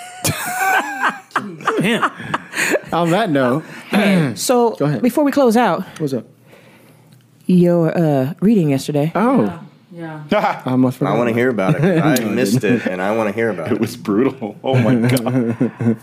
On 2.93 3.09
that 3.11 3.29
note, 3.29 3.63
So 4.37 4.73
ahead. 4.73 5.01
before 5.01 5.23
we 5.23 5.31
close 5.31 5.57
out, 5.57 5.83
what's 5.99 6.13
up? 6.13 6.25
your 7.47 7.95
uh, 7.95 8.33
reading 8.41 8.69
yesterday. 8.71 9.11
Oh, 9.13 9.64
Yeah. 9.95 10.23
I 10.31 10.61
um, 10.65 10.73
almost 10.73 10.97
forgot. 10.97 11.13
I 11.13 11.17
want 11.17 11.29
to 11.29 11.33
hear 11.33 11.49
about 11.49 11.75
it. 11.81 12.03
I 12.03 12.21
missed 12.25 12.63
it, 12.65 12.85
and 12.85 13.01
I 13.01 13.15
want 13.15 13.29
to 13.29 13.33
hear 13.33 13.49
about 13.49 13.67
it 13.71 13.75
it. 13.75 13.79
was 13.79 13.95
brutal. 13.95 14.57
Oh 14.61 14.75
my 14.77 14.95
god. 15.07 15.97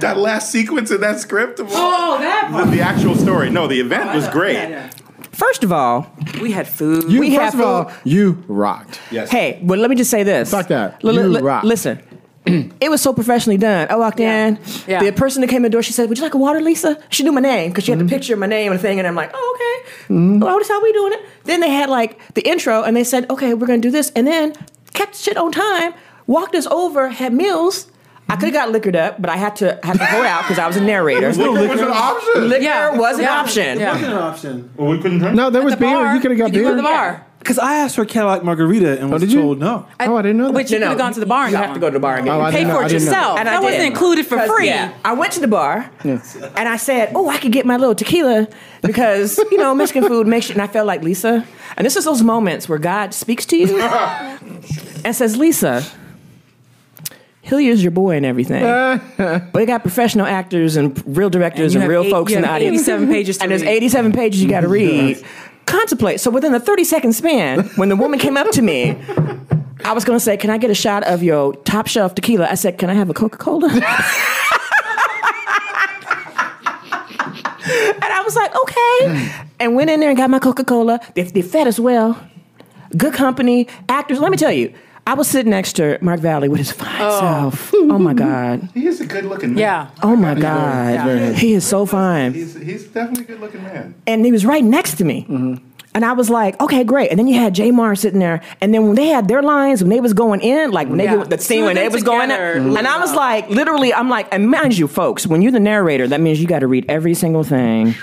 that 0.00 0.16
last 0.18 0.52
sequence 0.52 0.90
in 0.92 1.00
that 1.00 1.18
script. 1.18 1.58
Of 1.58 1.66
Oh, 1.70 2.18
that 2.20 2.52
the, 2.64 2.70
the 2.70 2.80
actual 2.80 3.16
story. 3.16 3.50
No, 3.50 3.66
the 3.66 3.80
event 3.80 4.14
was 4.14 4.28
oh, 4.28 4.32
great. 4.32 4.90
First 5.32 5.64
of 5.64 5.72
all, 5.72 6.06
we 6.40 6.52
had 6.52 6.66
food. 6.68 7.10
You, 7.10 7.20
We 7.20 7.30
first 7.36 7.40
have 7.40 7.54
of 7.54 7.60
all, 7.60 7.84
food. 7.88 8.00
you 8.12 8.44
rocked. 8.48 9.00
Yes. 9.10 9.30
hey, 9.30 9.60
well, 9.62 9.78
let 9.78 9.88
me 9.90 9.96
just 9.96 10.10
say 10.10 10.22
this. 10.24 10.50
Fuck 10.50 10.68
that. 10.68 11.02
Li- 11.04 11.12
li- 11.12 11.22
You 11.22 11.28
li- 11.28 11.40
rock. 11.42 11.62
Listen. 11.64 12.00
It 12.80 12.90
was 12.90 13.02
so 13.02 13.12
professionally 13.12 13.56
done. 13.58 13.88
I 13.90 13.96
walked 13.96 14.20
in. 14.20 14.58
Yeah. 14.86 15.02
The 15.02 15.12
person 15.12 15.40
that 15.42 15.48
came 15.48 15.58
in 15.58 15.62
the 15.64 15.70
door, 15.70 15.82
she 15.82 15.92
said, 15.92 16.08
"Would 16.08 16.18
you 16.18 16.24
like 16.24 16.34
a 16.34 16.38
water, 16.38 16.60
Lisa?" 16.60 17.00
She 17.10 17.22
knew 17.22 17.32
my 17.32 17.40
name 17.40 17.70
because 17.70 17.84
she 17.84 17.90
had 17.92 17.98
the 17.98 18.04
mm-hmm. 18.04 18.14
picture 18.14 18.34
of 18.34 18.40
my 18.40 18.46
name 18.46 18.72
and 18.72 18.80
thing, 18.80 18.98
and 18.98 19.06
I'm 19.08 19.14
like, 19.14 19.30
"Oh, 19.34 19.56
okay. 19.56 20.38
Well, 20.38 20.56
that's 20.56 20.68
how 20.68 20.82
we 20.82 20.92
doing 20.92 21.12
it." 21.14 21.20
Then 21.44 21.60
they 21.60 21.70
had 21.70 21.90
like 21.90 22.18
the 22.34 22.42
intro, 22.48 22.82
and 22.82 22.96
they 22.96 23.04
said, 23.04 23.28
"Okay, 23.30 23.54
we're 23.54 23.66
gonna 23.66 23.80
do 23.80 23.90
this," 23.90 24.10
and 24.14 24.26
then 24.26 24.54
kept 24.94 25.16
shit 25.16 25.36
on 25.36 25.52
time. 25.52 25.94
Walked 26.26 26.54
us 26.54 26.66
over, 26.66 27.08
had 27.08 27.32
meals. 27.32 27.86
I 28.30 28.36
could 28.36 28.46
have 28.46 28.52
got 28.52 28.70
liquored 28.70 28.94
up, 28.96 29.20
but 29.20 29.30
I 29.30 29.36
had 29.36 29.56
to 29.56 29.80
had 29.82 29.96
to 29.98 30.04
hold 30.04 30.26
out 30.26 30.42
because 30.42 30.58
I 30.58 30.66
was 30.66 30.76
a 30.76 30.82
narrator. 30.82 31.32
Liquor 31.32 31.68
was 31.68 31.80
an 31.80 31.88
option. 31.88 32.48
Liquor 32.48 32.62
Yeah. 32.62 32.96
was 32.96 33.16
an 33.18 33.24
Yeah. 33.24 33.40
option. 33.40 33.78
Yeah. 33.80 33.96
an 33.96 34.12
option. 34.12 34.70
Well, 34.76 34.90
we 34.90 34.98
couldn't 35.00 35.18
drink. 35.20 35.34
No, 35.34 35.48
there 35.48 35.62
was 35.62 35.72
the 35.74 35.80
beer. 35.80 35.94
bar. 35.94 36.14
You 36.14 36.20
could 36.20 36.32
have 36.32 36.38
got 36.38 36.46
You 36.48 36.52
beer. 36.52 36.62
go 36.64 36.70
to 36.70 36.76
the 36.76 36.82
bar. 36.82 37.24
Because 37.38 37.58
I 37.58 37.76
asked 37.76 37.94
for 37.96 38.02
a 38.02 38.06
Cadillac 38.06 38.42
margarita 38.42 38.98
and 39.00 39.10
oh, 39.10 39.12
was 39.12 39.22
did 39.22 39.32
you? 39.32 39.40
told 39.40 39.60
no. 39.60 39.86
Oh, 40.00 40.16
I 40.16 40.22
didn't 40.22 40.38
know 40.38 40.46
that. 40.46 40.52
Which 40.54 40.70
you 40.72 40.78
No, 40.80 40.86
could 40.86 40.88
have 40.90 40.98
no, 40.98 41.04
gone 41.04 41.12
to 41.14 41.20
the 41.20 41.26
bar 41.26 41.42
and 41.44 41.52
You 41.52 41.56
got 41.58 41.66
have 41.66 41.68
to 41.68 41.72
one. 41.74 41.80
go 41.80 41.86
to 41.90 41.92
the 41.94 42.00
bar 42.00 42.16
and 42.16 42.24
get 42.24 42.34
Oh, 42.34 42.40
it. 42.40 42.42
I 42.42 42.50
Pay 42.50 42.56
didn't 42.58 42.68
know- 42.68 42.74
for 42.74 42.82
I 42.82 42.86
it 42.86 42.88
didn't 42.88 43.04
know. 43.04 43.10
yourself. 43.12 43.38
And 43.38 43.48
I 43.48 43.52
that 43.52 43.62
wasn't 43.62 43.80
did. 43.82 43.86
included 43.86 44.26
for 44.26 44.36
'Cause, 44.36 44.48
free. 44.50 44.66
Yeah, 44.66 44.92
I 45.04 45.12
went 45.12 45.32
to 45.34 45.40
the 45.40 45.48
bar 45.48 45.90
and 46.04 46.68
I 46.68 46.76
said, 46.76 47.12
"Oh, 47.14 47.28
I 47.28 47.38
could 47.38 47.52
get 47.52 47.64
my 47.64 47.76
little 47.76 47.94
tequila 47.94 48.48
because 48.82 49.38
you 49.52 49.56
know 49.58 49.74
Mexican 49.74 50.04
food 50.08 50.26
makes 50.26 50.48
you." 50.48 50.54
And 50.54 50.62
I 50.62 50.66
felt 50.66 50.86
like 50.86 51.02
Lisa. 51.02 51.44
And 51.76 51.86
this 51.86 51.96
is 51.96 52.04
those 52.04 52.22
moments 52.22 52.68
where 52.68 52.78
God 52.78 53.14
speaks 53.14 53.46
to 53.46 53.56
you 53.56 53.80
and 55.04 55.14
says, 55.14 55.36
"Lisa." 55.36 55.84
Hilliard's 57.42 57.82
your 57.82 57.92
boy 57.92 58.14
and 58.16 58.26
everything, 58.26 58.62
but 59.16 59.52
they 59.54 59.64
got 59.64 59.80
professional 59.80 60.26
actors 60.26 60.76
and 60.76 61.02
real 61.16 61.30
directors 61.30 61.74
And 61.74 61.82
and, 61.82 61.90
you 61.90 61.96
have 61.96 62.02
real 62.02 62.02
eight- 62.02 62.10
folks 62.10 62.30
you 62.32 62.36
in 62.36 62.42
the 62.42 62.48
have 62.48 62.56
audience. 62.56 62.74
87 62.82 63.08
pages 63.08 63.36
to 63.38 63.42
and 63.44 63.50
there's 63.52 63.62
read. 63.62 63.70
87 63.70 64.12
pages 64.12 64.42
you 64.42 64.50
got 64.50 64.60
to 64.60 64.68
read. 64.68 65.24
Contemplate. 65.68 66.18
So 66.18 66.30
within 66.30 66.52
the 66.52 66.60
30 66.60 66.84
second 66.84 67.12
span, 67.12 67.64
when 67.76 67.90
the 67.90 67.96
woman 67.96 68.18
came 68.18 68.38
up 68.38 68.50
to 68.52 68.62
me, 68.62 68.96
I 69.84 69.92
was 69.92 70.02
going 70.04 70.18
to 70.18 70.24
say, 70.24 70.38
"Can 70.38 70.48
I 70.48 70.56
get 70.56 70.70
a 70.70 70.74
shot 70.74 71.02
of 71.06 71.22
your 71.22 71.54
top 71.64 71.86
shelf 71.86 72.14
tequila?" 72.14 72.48
I 72.50 72.54
said, 72.54 72.78
"Can 72.78 72.88
I 72.88 72.94
have 72.94 73.10
a 73.10 73.14
Coca 73.14 73.36
Cola?" 73.36 73.68
and 73.72 73.82
I 78.02 78.22
was 78.24 78.34
like, 78.34 78.50
"Okay," 78.56 79.30
and 79.60 79.74
went 79.74 79.90
in 79.90 80.00
there 80.00 80.08
and 80.08 80.16
got 80.16 80.30
my 80.30 80.38
Coca 80.38 80.64
Cola. 80.64 81.00
They, 81.14 81.24
they 81.24 81.42
fed 81.42 81.66
us 81.66 81.78
well, 81.78 82.18
good 82.96 83.12
company, 83.12 83.68
actors. 83.90 84.20
Let 84.20 84.30
me 84.30 84.38
tell 84.38 84.52
you, 84.52 84.72
I 85.08 85.14
was 85.14 85.26
sitting 85.26 85.48
next 85.48 85.72
to 85.76 85.96
Mark 86.02 86.20
Valley 86.20 86.50
with 86.50 86.58
his 86.58 86.70
fine 86.70 87.00
oh. 87.00 87.20
self. 87.20 87.72
Oh 87.72 87.98
my 87.98 88.12
god. 88.12 88.68
He 88.74 88.86
is 88.86 89.00
a 89.00 89.06
good 89.06 89.24
looking 89.24 89.54
man. 89.54 89.58
Yeah. 89.58 89.90
Oh 90.02 90.14
my 90.14 90.34
god. 90.34 91.34
He 91.34 91.54
is 91.54 91.66
so 91.66 91.86
fine 91.86 92.34
He's, 92.34 92.54
he's 92.54 92.84
definitely 92.88 93.24
a 93.24 93.26
good 93.28 93.40
looking 93.40 93.62
man. 93.62 93.94
and 94.06 94.26
he 94.26 94.32
was 94.32 94.44
right 94.44 94.62
next 94.62 94.96
to 94.96 95.04
me. 95.04 95.22
Mm-hmm. 95.22 95.64
And 95.94 96.04
I 96.04 96.12
was 96.12 96.28
like, 96.28 96.60
okay, 96.60 96.84
great. 96.84 97.08
And 97.10 97.18
then 97.18 97.26
you 97.26 97.36
had 97.40 97.54
Jay 97.54 97.70
Mohr 97.70 97.96
sitting 97.96 98.20
there, 98.20 98.42
and 98.60 98.74
then 98.74 98.86
when 98.86 98.96
they 98.96 99.06
had 99.06 99.26
their 99.28 99.42
lines, 99.42 99.82
when 99.82 99.88
they 99.88 100.00
was 100.00 100.12
going 100.12 100.42
in, 100.42 100.72
like 100.72 100.88
when 100.88 100.98
they 100.98 101.04
Yeah. 101.04 101.16
did 101.16 101.30
the 101.30 101.38
scene 101.38 101.64
when 101.64 101.74
they 101.74 101.84
them 101.84 101.92
was 101.94 102.02
going 102.02 102.28
together. 102.28 102.52
in, 102.58 102.76
and 102.76 102.86
I 102.86 103.00
was 103.00 103.14
like, 103.14 103.48
literally, 103.48 103.94
I'm 103.94 104.10
like, 104.10 104.28
and 104.30 104.50
mind 104.50 104.76
you, 104.76 104.86
folks, 104.86 105.26
when 105.26 105.40
you're 105.40 105.50
the 105.50 105.58
narrator, 105.58 106.06
that 106.06 106.20
means 106.20 106.38
you 106.38 106.46
got 106.46 106.58
to 106.58 106.66
read 106.68 106.84
every 106.90 107.14
single 107.14 107.42
thing. 107.42 107.94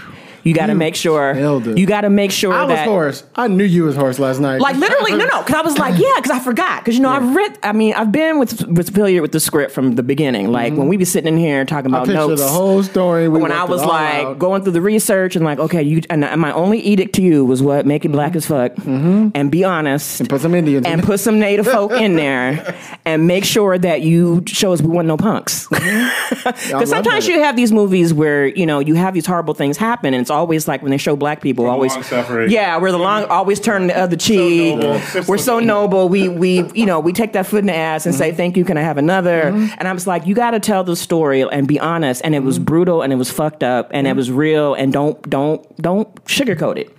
You 0.46 0.54
got 0.54 0.68
to 0.68 0.76
make 0.76 0.96
sure. 0.96 1.34
You 1.76 1.86
got 1.86 2.02
to 2.02 2.10
make 2.10 2.32
sure 2.32 2.54
I 2.54 2.64
was 2.66 3.22
that. 3.24 3.30
I 3.36 3.48
knew 3.48 3.64
you 3.64 3.84
was 3.84 3.96
Horace 3.96 4.20
last 4.20 4.40
night. 4.40 4.62
Like 4.62 4.78
literally, 4.78 5.12
no, 5.14 5.26
no, 5.26 5.42
because 5.42 5.56
I 5.56 5.62
was 5.62 5.78
like, 5.78 6.00
yeah, 6.00 6.14
because 6.18 6.32
I 6.32 6.40
forgot. 6.40 6.82
Because 6.82 6.96
you 6.96 7.02
know, 7.02 7.10
I've 7.10 7.36
read. 7.36 7.58
I 7.64 7.72
mean, 7.74 7.94
I've 7.96 8.12
been 8.12 8.40
with, 8.40 8.66
with 8.68 8.94
familiar 8.94 9.22
with 9.22 9.32
the 9.34 9.40
script 9.40 9.72
from 9.74 9.96
the 9.96 10.04
beginning. 10.04 10.52
Like 10.52 10.74
when 10.74 10.88
we 10.88 10.98
be 10.98 11.06
sitting 11.06 11.34
in 11.34 11.38
here 11.40 11.66
talking 11.66 11.92
Mm-hmm. 11.92 11.96
I 12.12 12.14
about 12.14 12.30
notes. 12.30 12.42
the 12.42 12.48
whole 12.48 12.82
story. 12.84 13.28
We 13.28 13.40
when 13.42 13.52
I 13.52 13.64
was 13.66 13.84
like 13.84 14.26
out. 14.26 14.40
going 14.40 14.64
through 14.64 14.74
the 14.74 14.82
research 14.82 15.36
and 15.36 15.44
like, 15.44 15.60
okay, 15.60 15.82
you 15.84 16.02
and, 16.10 16.24
and 16.24 16.40
my 16.40 16.52
only 16.54 16.80
edict 16.80 17.16
to 17.16 17.22
you 17.22 17.44
was 17.44 17.62
what 17.64 17.86
make 17.86 18.06
it 18.06 18.10
black 18.12 18.36
as 18.36 18.46
fuck 18.46 18.72
and 18.86 19.52
be 19.52 19.64
honest 19.64 20.16
Mm-hmm. 20.16 20.22
and 20.24 20.30
put 20.30 20.42
some 20.42 20.54
Indians. 20.56 20.86
and 20.86 21.02
in 21.02 21.06
put 21.06 21.20
some 21.20 21.40
native 21.40 21.66
folk 21.66 21.92
in 21.92 22.16
there 22.16 22.76
and 23.06 23.26
make 23.28 23.46
sure 23.46 23.78
that 23.78 24.02
you 24.02 24.44
show 24.46 24.74
us 24.74 24.82
we 24.82 24.90
want 24.90 25.08
no 25.08 25.18
punks. 25.18 25.68
Because 26.46 26.72
love 26.72 26.88
sometimes 26.88 27.28
you 27.28 27.40
have 27.42 27.56
these 27.56 27.72
movies 27.72 28.14
where 28.14 28.48
you 28.48 28.66
know 28.66 28.80
you 28.80 28.96
have 28.96 29.14
these 29.14 29.26
horrible 29.26 29.54
things 29.54 29.78
happen, 29.78 30.14
and 30.14 30.22
it's 30.22 30.30
always 30.36 30.68
like 30.68 30.82
when 30.82 30.92
they 30.92 30.98
show 30.98 31.16
black 31.16 31.42
people, 31.42 31.66
From 31.66 31.74
always 31.74 31.94
long-suffering. 31.94 32.52
yeah, 32.52 32.78
we're 32.78 32.92
the 32.92 33.00
long 33.00 33.24
always 33.26 33.60
turn 33.60 33.88
the 33.88 33.98
other 33.98 34.16
cheek. 34.16 34.78
noble. 34.78 35.02
we're 35.28 35.38
so 35.38 35.60
noble. 35.60 36.10
We 36.10 36.30
we 36.30 36.70
you 36.74 36.86
know 36.86 37.00
we 37.00 37.14
take 37.14 37.34
that 37.34 37.48
foot 37.48 37.60
in 37.60 37.66
the 37.68 37.76
ass 37.76 38.06
and 38.06 38.14
say 38.14 38.30
Mm-hmm. 38.30 38.38
thank 38.38 38.58
you. 38.58 38.66
Can 38.66 38.78
I 38.78 38.82
have 38.82 38.98
another? 38.98 39.42
And 39.80 39.88
I 39.88 39.94
was 39.94 40.06
like, 40.08 40.26
you 40.28 40.36
got 40.36 40.52
to 40.52 40.60
tell 40.60 40.84
the 40.84 40.96
story 40.96 41.42
and 41.42 41.68
be 41.68 41.80
honest. 41.80 42.22
And 42.24 42.36
it 42.36 42.44
was 42.44 42.56
Mm-hmm. 42.58 42.66
brutal 42.66 43.02
and 43.02 43.12
it 43.14 43.18
was 43.18 43.30
fucked 43.32 43.64
up 43.64 43.90
and 43.92 44.08
it 44.08 44.16
was 44.16 44.30
real 44.32 44.74
and 44.76 44.92
don't 44.94 45.18
don't 45.30 45.60
don't 45.82 46.14
sugarcoat 46.26 46.78
it. 46.78 46.90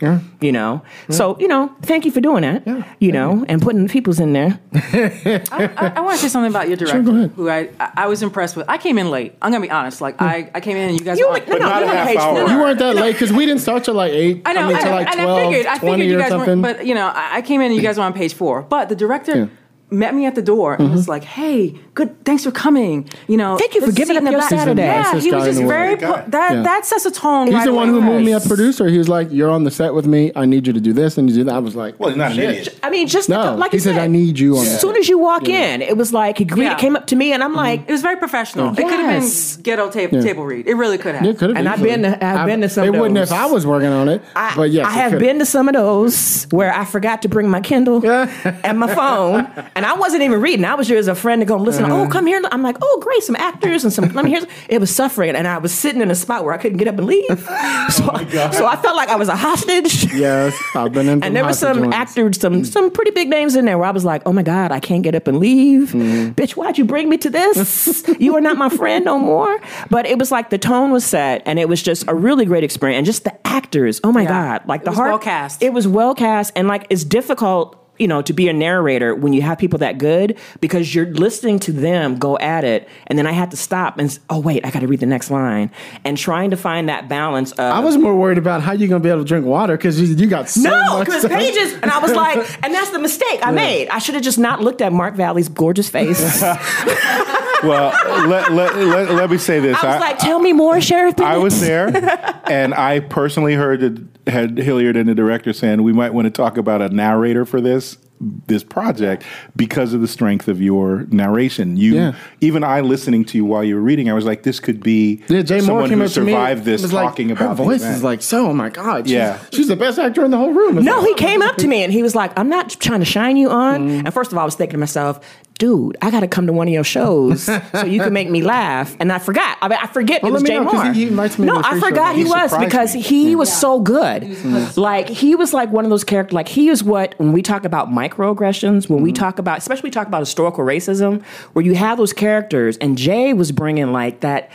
You 0.41 0.53
know. 0.53 0.82
So 1.11 1.37
you 1.39 1.49
know, 1.49 1.70
thank 1.82 2.05
you 2.05 2.11
for 2.12 2.20
doing 2.20 2.43
that. 2.43 2.66
You 3.01 3.12
know, 3.12 3.45
and 3.49 3.61
putting 3.62 3.87
people's 3.89 4.20
in 4.20 4.32
there. 4.32 4.59
I, 4.72 5.70
I, 5.76 5.93
I 5.97 6.01
want 6.01 6.16
to 6.16 6.22
say 6.22 6.28
something 6.28 6.51
about 6.51 6.68
your 6.68 6.76
director, 6.76 7.03
go 7.03 7.14
ahead. 7.16 7.30
who 7.37 7.49
I, 7.49 7.68
I 7.80 7.91
I 7.97 8.07
was 8.07 8.22
impressed 8.22 8.57
with. 8.57 8.68
I 8.68 8.78
came 8.78 8.99
in 8.99 9.11
late. 9.11 9.34
I'm 9.43 9.51
gonna 9.53 9.62
be 9.64 9.70
honest. 9.70 10.01
Like 10.01 10.20
I, 10.20 10.51
I 10.55 10.61
came 10.61 10.76
in 10.76 10.91
and 10.91 10.99
you 11.01 11.05
guys 11.05 11.18
You 11.18 11.26
were 11.26 11.32
like 11.32 11.49
no, 11.49 11.57
no, 11.57 11.66
you're 11.78 11.89
a 11.89 12.16
on 12.18 12.37
hour. 12.37 12.49
you 12.51 12.59
weren't 12.59 12.78
that 12.78 12.95
late 12.97 13.14
because 13.27 13.37
we 13.39 13.47
didn't 13.47 13.61
start 13.61 13.85
till 13.85 13.95
like 13.95 14.12
eight. 14.12 14.43
I 14.45 14.53
know, 14.53 14.68
mean, 14.68 14.79
till 14.81 14.91
like 14.91 15.07
and 15.09 15.20
12, 15.20 15.39
I 15.39 15.45
figured, 15.51 15.66
I 15.66 15.79
figured 15.79 16.01
you 16.09 16.16
or 16.16 16.20
guys 16.20 16.29
something. 16.31 16.62
weren't, 16.62 16.79
but 16.79 16.87
you 16.87 16.95
know, 16.95 17.07
I, 17.07 17.37
I 17.37 17.43
came 17.43 17.61
in 17.61 17.66
and 17.68 17.77
you 17.77 17.83
guys 17.83 17.99
were 17.99 18.05
on 18.05 18.12
page 18.12 18.35
four. 18.35 18.62
But 18.62 18.89
the 18.89 18.97
director 18.97 19.37
Yeah. 19.37 19.47
Met 19.91 20.14
me 20.14 20.26
at 20.26 20.34
the 20.34 20.43
door 20.43 20.74
and 20.74 20.91
was 20.91 21.03
mm-hmm. 21.03 21.11
like, 21.11 21.24
"Hey, 21.24 21.74
good, 21.95 22.24
thanks 22.24 22.45
for 22.45 22.51
coming. 22.51 23.09
You 23.28 23.37
know, 23.37 23.57
Thank 23.57 23.74
you 23.74 23.80
for 23.80 23.87
let's 23.87 23.99
giving 23.99 24.14
see 24.14 24.18
up 24.18 24.24
the 24.24 24.30
your 24.30 24.41
back." 24.41 24.51
Saturday. 24.51 24.82
Yeah, 24.82 25.20
he 25.20 25.30
was 25.32 25.45
just 25.45 25.61
very 25.61 25.95
world. 25.95 26.01
pl- 26.01 26.30
that 26.30 26.53
Yeah. 26.53 26.62
that 26.62 26.87
sets 26.87 27.07
a 27.07 27.11
tone. 27.11 27.47
He's 27.47 27.57
right 27.57 27.64
the 27.66 27.72
one 27.72 27.89
who 27.89 28.01
moved 28.01 28.24
me 28.24 28.32
up 28.32 28.45
producer. 28.45 28.89
He 28.89 28.99
was 28.99 29.09
like, 29.09 29.28
"You're 29.30 29.51
on 29.51 29.64
the 29.64 29.70
set 29.70 29.95
with 29.95 30.07
me. 30.07 30.32
I 30.34 30.45
need 30.45 30.66
you 30.66 30.72
to 30.72 30.80
do 30.80 30.93
this 30.93 31.18
and 31.18 31.28
you 31.28 31.37
do 31.37 31.45
that." 31.45 31.55
I 31.55 31.59
was 31.59 31.76
like, 31.76 31.99
Well, 32.01 32.11
he's 32.11 32.18
not 32.18 32.32
an 32.32 32.39
idiot. 32.41 32.78
I 32.82 32.91
mean, 32.91 33.07
just 33.07 33.28
No, 33.28 33.55
like 33.55 33.72
he 33.72 33.78
said, 33.78 33.95
said, 33.95 34.03
"I 34.03 34.09
need 34.09 34.39
you 34.39 34.57
on 34.57 34.62
As 34.62 34.72
that." 34.72 34.80
soon 34.80 34.97
as 34.97 35.09
you 35.09 35.18
walk 35.18 35.49
in, 35.49 35.82
it 35.82 35.97
was 35.97 36.12
like 36.12 36.39
he 36.39 36.45
greeted, 36.45 36.72
Yeah. 36.72 36.78
came 36.78 36.97
up 36.97 37.07
to 37.09 37.16
me, 37.16 37.32
and 37.32 37.43
I'm 37.43 37.51
mm-hmm. 37.51 37.59
like, 37.59 37.80
It 37.89 37.93
was 37.93 38.03
very 38.03 38.16
professional. 38.16 38.72
It 38.72 38.76
could 38.76 39.01
have 39.01 39.20
been 39.20 39.62
ghetto 39.62 39.91
table, 39.91 40.22
table 40.22 40.45
read. 40.45 40.66
It 40.66 40.74
really 40.74 40.99
could 40.99 41.14
have. 41.14 41.24
Yeah, 41.24 41.32
could 41.32 41.51
have. 41.51 41.59
And 41.59 41.68
I've 41.68 41.82
been 41.82 42.03
to- 42.03 42.24
I've 42.24 42.47
been 42.47 42.61
to 42.62 42.68
some 42.68 42.84
It 42.84 42.93
wouldn't 42.93 43.18
if 43.18 43.32
I 43.32 43.47
was 43.47 43.66
working 43.66 43.91
on 43.91 44.09
it. 44.09 44.22
But 44.34 44.70
yes, 44.70 44.87
I 44.87 44.91
have 44.91 45.18
been 45.18 45.39
to 45.39 45.47
some 45.47 45.68
of 45.68 45.74
those 45.74 46.47
where 46.51 46.72
I 46.72 46.84
forgot 46.84 47.22
to 47.22 47.28
bring 47.28 47.49
my 47.49 47.61
Kindle 47.61 48.05
and 48.07 48.78
my 48.78 48.95
phone, 48.95 49.49
and 49.77 49.87
I 49.87 49.95
wasn't 49.95 50.22
even 50.24 50.41
reading. 50.41 50.64
I 50.64 50.74
was 50.74 50.89
here 50.89 50.99
as 50.99 51.07
a 51.07 51.14
friend 51.14 51.41
to 51.41 51.47
go 51.47 51.55
and 51.55 51.64
listen. 51.64 51.85
Uh-huh. 51.85 52.03
Oh, 52.03 52.09
come 52.09 52.27
here! 52.27 52.43
I'm 52.51 52.62
like, 52.62 52.77
oh, 52.83 52.99
great, 53.01 53.22
some 53.22 53.37
actors 53.37 53.85
and 53.85 53.93
some. 53.93 54.09
Let 54.12 54.24
me 54.24 54.31
hear. 54.33 54.43
It 54.68 54.81
was 54.81 54.93
suffering, 54.95 55.37
and 55.37 55.47
I 55.47 55.59
was 55.59 55.72
sitting 55.72 56.01
in 56.03 56.11
a 56.11 56.14
spot 56.16 56.45
where 56.45 56.53
I 56.53 56.57
couldn't 56.59 56.79
get 56.79 56.89
up 56.89 56.99
and 56.99 57.07
leave. 57.07 57.49
So, 57.87 58.03
so 58.51 58.66
I 58.66 58.77
felt 58.77 58.97
like 58.97 59.09
I 59.11 59.14
was 59.16 59.29
a 59.29 59.37
hostage. 59.37 60.12
Yes, 60.12 60.59
I've 60.74 60.93
been 60.93 61.09
in. 61.09 61.22
And 61.24 61.37
there 61.37 61.45
were 61.45 61.53
some 61.53 61.81
ones. 61.81 61.95
actors, 61.95 62.41
some 62.41 62.64
some 62.64 62.91
pretty 62.91 63.12
big 63.12 63.29
names 63.29 63.55
in 63.55 63.64
there 63.64 63.79
where 63.79 63.87
I 63.87 63.93
was 63.93 64.05
like, 64.05 64.22
oh 64.27 64.33
my 64.33 64.43
God, 64.43 64.72
I 64.72 64.81
can't 64.81 65.03
get 65.05 65.14
up 65.14 65.29
and 65.29 65.39
leave. 65.39 65.91
Mm-hmm. 65.91 66.31
Bitch, 66.33 66.53
why'd 66.57 66.79
you 66.79 66.85
bring 66.85 67.09
me 67.09 67.16
to 67.18 67.31
this? 67.31 68.05
you 68.18 68.35
are 68.37 68.41
not 68.41 68.57
my 68.57 68.68
friend 68.68 69.05
no 69.05 69.18
more. 69.18 69.61
But 69.89 70.07
it 70.07 70.18
was 70.18 70.33
like 70.33 70.51
the 70.51 70.59
tone 70.59 70.91
was 70.91 71.05
set 71.05 71.43
and 71.47 71.59
it 71.59 71.68
was 71.68 71.81
just 71.83 72.05
a 72.09 72.14
really 72.14 72.45
great 72.45 72.64
experience. 72.64 72.99
And 72.99 73.07
just 73.07 73.24
the 73.24 73.47
actors, 73.47 74.01
oh 74.03 74.11
my 74.11 74.22
Yeah. 74.22 74.59
God. 74.59 74.68
Like 74.68 74.81
It 74.81 74.85
the 74.85 74.91
was 74.91 74.99
heart 74.99 75.11
well 75.11 75.18
cast. 75.20 75.62
It 75.62 75.72
was 75.72 75.87
well 75.87 76.14
cast 76.14 76.53
and 76.57 76.66
like 76.66 76.87
it's 76.91 77.05
difficult. 77.05 77.86
You 77.99 78.09
know, 78.09 78.22
to 78.22 78.32
be 78.32 78.49
a 78.49 78.53
narrator 78.53 79.14
when 79.14 79.32
you 79.32 79.42
have 79.42 79.59
people 79.59 79.78
that 79.80 79.99
good 79.99 80.38
because 80.61 80.94
you're 80.94 81.07
listening 81.07 81.59
to 81.61 81.72
them 81.72 82.18
go 82.18 82.38
at 82.38 82.64
it, 82.64 82.88
and 83.07 83.18
then 83.18 83.26
I 83.26 83.32
had 83.32 83.51
to 83.53 83.57
stop 83.57 83.99
and 83.99 84.16
oh 84.30 84.40
wait, 84.40 84.64
I 84.64 84.70
got 84.70 84.80
to 84.80 84.86
read 84.86 85.01
the 85.01 85.07
next 85.07 85.30
line, 85.30 85.70
and 86.05 86.16
trying 86.16 86.51
to 86.51 86.57
find 86.57 86.88
that 86.88 87.09
balance 87.09 87.53
of 87.53 87.59
I 87.61 87.80
was 87.80 87.97
more 87.97 88.14
worried 88.14 88.38
about 88.38 88.62
how 88.62 88.72
you're 88.72 88.88
gonna 88.88 89.01
be 89.01 89.11
able 89.11 89.20
to 89.20 89.24
drink 89.24 89.47
water 89.47 89.76
because 89.76 90.01
you, 90.01 90.14
you 90.14 90.26
got 90.26 90.49
so 90.49 90.68
no, 90.68 91.01
because 91.01 91.26
pages, 91.26 91.74
and 91.74 91.90
I 91.90 91.99
was 91.99 92.12
like, 92.24 92.64
and 92.64 92.74
that's 92.74 92.90
the 92.90 92.99
mistake 92.99 93.40
I 93.42 93.51
made. 93.51 93.88
I 93.88 93.99
should 93.99 94.14
have 94.14 94.24
just 94.24 94.38
not 94.38 94.61
looked 94.61 94.80
at 94.80 94.92
Mark 94.92 95.14
Valley's 95.14 95.49
gorgeous 95.49 95.88
face. 95.88 96.42
Well, 97.68 98.28
let, 98.28 98.52
let, 98.52 98.76
let, 98.76 99.10
let 99.12 99.30
me 99.30 99.38
say 99.38 99.60
this. 99.60 99.76
I 99.82 99.92
was 99.92 100.00
like, 100.00 100.18
tell 100.18 100.38
me 100.38 100.52
more, 100.52 100.80
Sheriff. 100.80 101.18
I 101.20 101.36
was 101.38 101.60
there, 101.60 101.88
and 102.50 102.74
I 102.74 103.00
personally 103.00 103.54
heard 103.54 103.80
that 103.80 104.06
had 104.32 104.58
Hilliard 104.58 104.96
and 104.96 105.08
the 105.08 105.14
director 105.14 105.52
saying 105.52 105.82
we 105.82 105.92
might 105.92 106.12
want 106.14 106.26
to 106.26 106.30
talk 106.30 106.56
about 106.56 106.82
a 106.82 106.88
narrator 106.88 107.44
for 107.44 107.60
this 107.60 107.98
this 108.46 108.64
project 108.64 109.24
because 109.56 109.92
of 109.92 110.00
the 110.00 110.08
strength 110.08 110.48
of 110.48 110.58
your 110.62 111.04
narration. 111.10 111.76
You, 111.76 111.94
Yeah. 111.96 112.12
even 112.40 112.64
I, 112.64 112.80
listening 112.80 113.26
to 113.26 113.36
you 113.36 113.44
while 113.44 113.62
you 113.62 113.74
were 113.74 113.80
reading, 113.82 114.08
I 114.08 114.14
was 114.14 114.24
like, 114.24 114.42
this 114.42 114.58
could 114.58 114.82
be 114.82 115.22
Yeah, 115.28 115.42
Jay 115.42 115.58
Mohr 115.58 115.66
someone 115.66 115.88
came 115.90 115.98
who 115.98 116.04
up 116.06 116.10
to 116.12 116.20
me. 116.22 116.32
survived 116.32 116.64
this 116.64 116.80
was 116.80 116.94
like, 116.94 117.04
talking 117.08 117.28
her 117.28 117.34
about 117.34 117.58
the 117.58 117.62
voice 117.64 117.82
is 117.84 118.02
like 118.02 118.22
so. 118.22 118.46
Oh 118.46 118.52
my 118.54 118.70
god. 118.70 119.04
She's, 119.04 119.12
Yeah. 119.12 119.38
she's 119.52 119.68
the 119.68 119.76
best 119.76 119.98
actor 119.98 120.24
in 120.24 120.30
the 120.30 120.38
whole 120.38 120.54
room. 120.54 120.78
It's 120.78 120.86
No, 120.86 121.00
like, 121.00 121.08
he 121.08 121.14
came 121.14 121.42
up 121.42 121.56
to 121.56 121.66
me 121.68 121.82
and 121.84 121.92
he 121.92 122.02
was 122.02 122.14
like, 122.14 122.32
I'm 122.38 122.48
not 122.48 122.70
trying 122.70 123.00
to 123.00 123.04
shine 123.04 123.36
you 123.36 123.50
on. 123.50 123.86
Mm-hmm. 123.86 124.06
And 124.06 124.14
first 124.14 124.32
of 124.32 124.38
all, 124.38 124.42
I 124.42 124.46
was 124.46 124.54
thinking 124.54 124.72
to 124.72 124.78
myself, 124.78 125.20
dude, 125.59 125.96
I 126.02 126.11
got 126.11 126.20
to 126.20 126.28
come 126.28 126.46
to 126.46 126.52
one 126.52 126.68
of 126.68 126.74
your 126.74 126.84
shows 126.84 127.42
so 127.72 127.84
you 127.86 128.00
can 128.00 128.12
make 128.12 128.28
me 128.30 128.42
laugh. 128.42 128.96
And 129.00 129.12
I 129.12 129.18
forgot. 129.18 129.57
I 129.62 129.68
mean, 129.68 129.78
I 129.82 129.86
forget 129.86 130.22
Well, 130.22 130.30
it 130.30 130.34
was 130.34 130.42
Jay 130.42 130.59
know, 130.59 130.64
'cause 130.64 130.74
Mohr. 130.74 130.92
he- 130.94 131.00
he 131.02 131.09
invites 131.09 131.38
me 131.38 131.46
to 131.46 131.52
no, 131.54 131.61
I 131.61 131.70
free 131.70 131.80
show. 131.80 131.86
forgot 131.88 132.14
he, 132.14 132.24
He 132.24 132.28
was 132.28 132.59
because 132.59 132.94
me. 132.94 133.00
he 133.00 133.36
was 133.36 133.52
so 133.52 133.80
good. 133.80 134.76
Like 134.76 135.09
he 135.09 135.34
was 135.34 135.52
like 135.54 135.70
one 135.70 135.84
of 135.84 135.90
those 135.90 136.04
characters. 136.04 136.34
Like 136.34 136.48
he 136.48 136.68
is 136.68 136.82
what 136.84 137.14
when 137.18 137.32
we 137.32 137.42
talk 137.42 137.64
about 137.64 137.88
microaggressions, 137.90 138.88
when 138.88 139.02
we 139.02 139.11
Mm-hmm. 139.12 139.22
talk 139.22 139.38
about, 139.38 139.59
especially 139.59 139.88
we 139.88 139.90
talk 139.92 140.07
about 140.09 140.20
historical 140.20 140.64
racism, 140.64 141.22
where 141.52 141.64
you 141.64 141.74
have 141.74 141.96
those 141.98 142.12
characters, 142.12 142.76
and 142.78 142.98
Jay 142.98 143.32
was 143.32 143.52
bringing 143.52 143.92
like 143.92 144.20
that, 144.20 144.50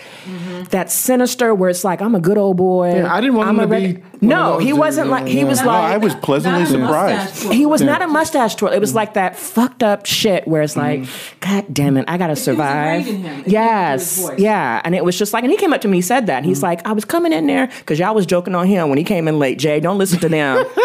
that 0.70 0.92
sinister 0.92 1.56
where 1.56 1.70
it's 1.70 1.84
like 1.84 2.02
I'm 2.02 2.16
a 2.16 2.20
good 2.20 2.38
old 2.38 2.58
boy. 2.58 2.96
Yeah, 2.96 3.14
I 3.14 3.22
didn't 3.22 3.36
want 3.36 3.50
I'm 3.50 3.56
him 3.60 3.70
to 3.70 3.76
reg- 3.76 4.04
be 4.22 4.28
No, 4.28 4.58
he 4.60 4.74
wasn't 4.74 5.10
like 5.10 5.26
he 5.28 5.44
was 5.44 5.64
like 5.64 5.94
I 5.94 5.98
was 5.98 6.14
pleasantly 6.16 6.66
surprised. 6.66 7.52
he 7.52 7.66
was 7.66 7.82
not 7.82 8.02
a 8.02 8.08
mustache 8.08 8.56
twirl. 8.56 8.74
It 8.74 8.80
was 8.80 8.92
mm. 8.92 8.96
like 8.96 9.14
that 9.16 9.36
fucked 9.38 9.84
up 9.84 10.06
shit 10.06 10.48
where 10.48 10.62
it's 10.62 10.76
like, 10.78 10.91
God 11.40 11.66
damn 11.74 11.98
it, 11.98 12.06
I 12.08 12.18
gotta 12.18 12.36
survive. 12.36 13.08
ingrained 13.08 13.26
in 13.26 13.32
him. 13.32 13.40
It 13.42 13.48
Yes, 13.48 14.30
yeah, 14.38 14.82
and 14.84 14.96
it 14.96 15.04
was 15.04 15.18
just 15.18 15.34
like, 15.34 15.44
and 15.44 15.52
he 15.52 15.58
came 15.58 15.74
up 15.74 15.82
to 15.82 15.88
me, 15.88 16.02
said 16.02 16.28
that, 16.28 16.38
and 16.38 16.46
he's 16.46 16.64
like, 16.64 16.86
I 16.86 16.92
was 16.94 17.06
coming 17.06 17.34
in 17.34 17.48
there 17.48 17.68
because 17.68 18.00
y'all 18.00 18.16
was 18.16 18.26
joking 18.26 18.56
on 18.56 18.68
him 18.68 18.90
when 18.90 18.98
he 18.98 19.04
came 19.04 19.28
in 19.28 19.40
late. 19.40 19.60
Jay, 19.60 19.80
don't 19.80 19.98
listen 19.98 20.20
to 20.20 20.30
them. 20.30 20.66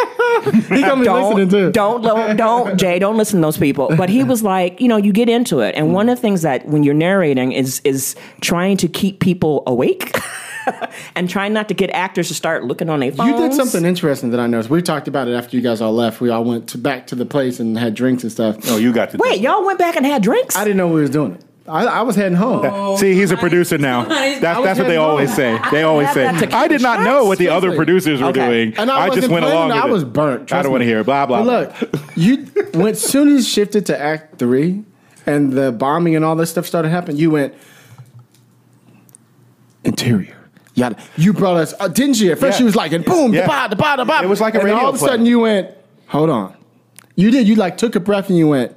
He 0.47 0.83
me 0.83 1.09
listening 1.09 1.49
too. 1.49 1.73
don't, 1.73 2.03
don't, 2.03 2.37
don't, 2.37 2.77
Jay, 2.79 2.99
don't 2.99 3.17
listen 3.17 3.41
to 3.41 3.47
those 3.47 3.57
people. 3.57 3.89
But 3.97 4.09
he 4.11 4.23
was 4.23 4.43
like, 4.43 4.81
you 4.81 4.89
know, 4.89 4.97
you 4.97 5.13
get 5.13 5.29
into 5.29 5.61
it, 5.61 5.75
and 5.75 5.95
one 5.95 6.09
of 6.09 6.17
the 6.17 6.21
things 6.21 6.43
that 6.43 6.67
when 6.67 6.83
you're 6.83 6.95
narrating 6.95 7.53
is 7.53 7.81
is 7.85 8.17
trying 8.41 8.77
to 8.79 8.89
keep 8.89 9.21
people 9.21 9.63
awake. 9.67 10.17
and 11.15 11.29
trying 11.29 11.53
not 11.53 11.69
to 11.69 11.75
get 11.75 11.91
actors 11.91 12.29
to 12.29 12.35
start 12.35 12.65
looking 12.65 12.89
on 12.89 13.01
their 13.01 13.13
phones. 13.13 13.31
You 13.31 13.49
did 13.49 13.55
something 13.55 13.85
interesting 13.85 14.31
that 14.31 14.41
I 14.41 14.47
noticed. 14.47 14.71
We 14.71 14.83
talked 14.83 15.09
about 15.09 15.29
it 15.29 15.35
after 15.35 15.57
you 15.57 15.63
guys 15.63 15.81
all 15.81 15.93
left. 15.93 16.21
We 16.21 16.31
all 16.31 16.45
went 16.45 16.69
to 16.71 16.79
back 16.79 17.07
to 17.09 17.15
the 17.15 17.27
place 17.27 17.61
and 17.61 17.79
had 17.79 17.95
drinks 17.95 18.23
and 18.23 18.33
stuff. 18.33 18.59
Oh, 18.69 18.77
you 18.77 18.93
got 18.93 19.11
to 19.11 19.19
Wait, 19.19 19.41
y'all 19.41 19.65
went 19.65 19.79
back 19.79 19.97
and 19.97 20.05
had 20.05 20.23
drinks? 20.23 20.57
I 20.57 20.65
didn't 20.65 20.77
know 20.77 20.89
we 20.89 21.01
was 21.01 21.11
doing 21.11 21.33
it. 21.33 21.43
I, 21.69 21.85
I 21.87 22.03
was 22.03 22.15
heading 22.15 22.37
home. 22.39 22.65
Oh, 22.65 22.97
See, 23.01 23.15
he's 23.15 23.33
a 23.33 23.37
producer 23.37 23.77
now. 23.79 24.05
That's 24.09 24.41
that's 24.41 24.55
what 24.55 24.75
they 24.77 24.83
heading 24.95 24.99
always 24.99 25.35
say. 25.35 25.59
They 25.73 25.83
always 25.83 26.13
say, 26.13 26.27
"I 26.27 26.69
did 26.69 26.81
not 26.81 27.03
know 27.03 27.25
what 27.25 27.39
the 27.39 27.49
other 27.49 27.75
producers 27.75 28.21
were 28.21 28.29
Okay. 28.29 28.47
doing. 28.49 28.79
And 28.79 28.91
I, 28.91 29.07
I, 29.07 29.11
just 29.15 29.29
went 29.29 29.45
along 29.45 29.69
with 29.69 29.77
I 29.77 29.87
was 29.87 30.05
burnt. 30.05 30.53
I 30.53 30.63
don't 30.63 30.71
want 30.71 30.83
to 30.83 30.87
me. 30.87 30.93
hear 30.93 31.03
blah 31.03 31.27
blah. 31.27 31.43
But 31.43 31.81
blah. 31.81 31.89
look, 31.91 32.17
you 32.17 32.37
when 32.75 32.89
as 32.89 33.03
soon 33.03 33.29
as 33.35 33.49
shifted 33.49 33.87
to 33.87 34.01
Act 34.01 34.39
Three, 34.39 34.85
and 35.27 35.53
the 35.53 35.73
bombing 35.73 36.15
and 36.15 36.25
all 36.25 36.37
this 36.37 36.51
stuff 36.51 36.67
started 36.67 36.91
happening, 36.91 37.17
you 37.17 37.31
went 37.33 37.55
interior. 39.85 40.36
Yeah, 40.77 40.91
you 41.17 41.33
brought 41.33 41.57
us, 41.57 41.75
uh, 41.81 41.89
didn't 41.89 42.21
you? 42.21 42.31
At 42.33 42.39
first, 42.39 42.53
Yeah. 42.55 42.59
she 42.59 42.65
was 42.65 42.77
like, 42.77 42.93
and 42.93 43.05
boom, 43.05 43.33
Yeah. 43.35 43.47
da 43.47 43.69
ba, 43.69 43.75
da 43.75 43.83
ba, 43.83 43.97
da 43.97 44.05
ba. 44.05 44.23
It 44.23 44.29
was 44.29 44.41
like 44.41 44.55
a 44.55 44.59
and 44.59 44.67
radio 44.67 44.79
all 44.81 44.89
of 44.91 44.95
a 44.97 44.99
play. 44.99 45.09
sudden, 45.09 45.25
you 45.27 45.41
went, 45.41 45.71
hold 46.07 46.29
on. 46.31 46.55
You 47.17 47.31
did. 47.31 47.49
You 47.49 47.55
like 47.57 47.79
took 47.79 47.97
a 47.97 48.01
breath 48.01 48.29
and 48.29 48.37
you 48.39 48.47
went, 48.49 48.73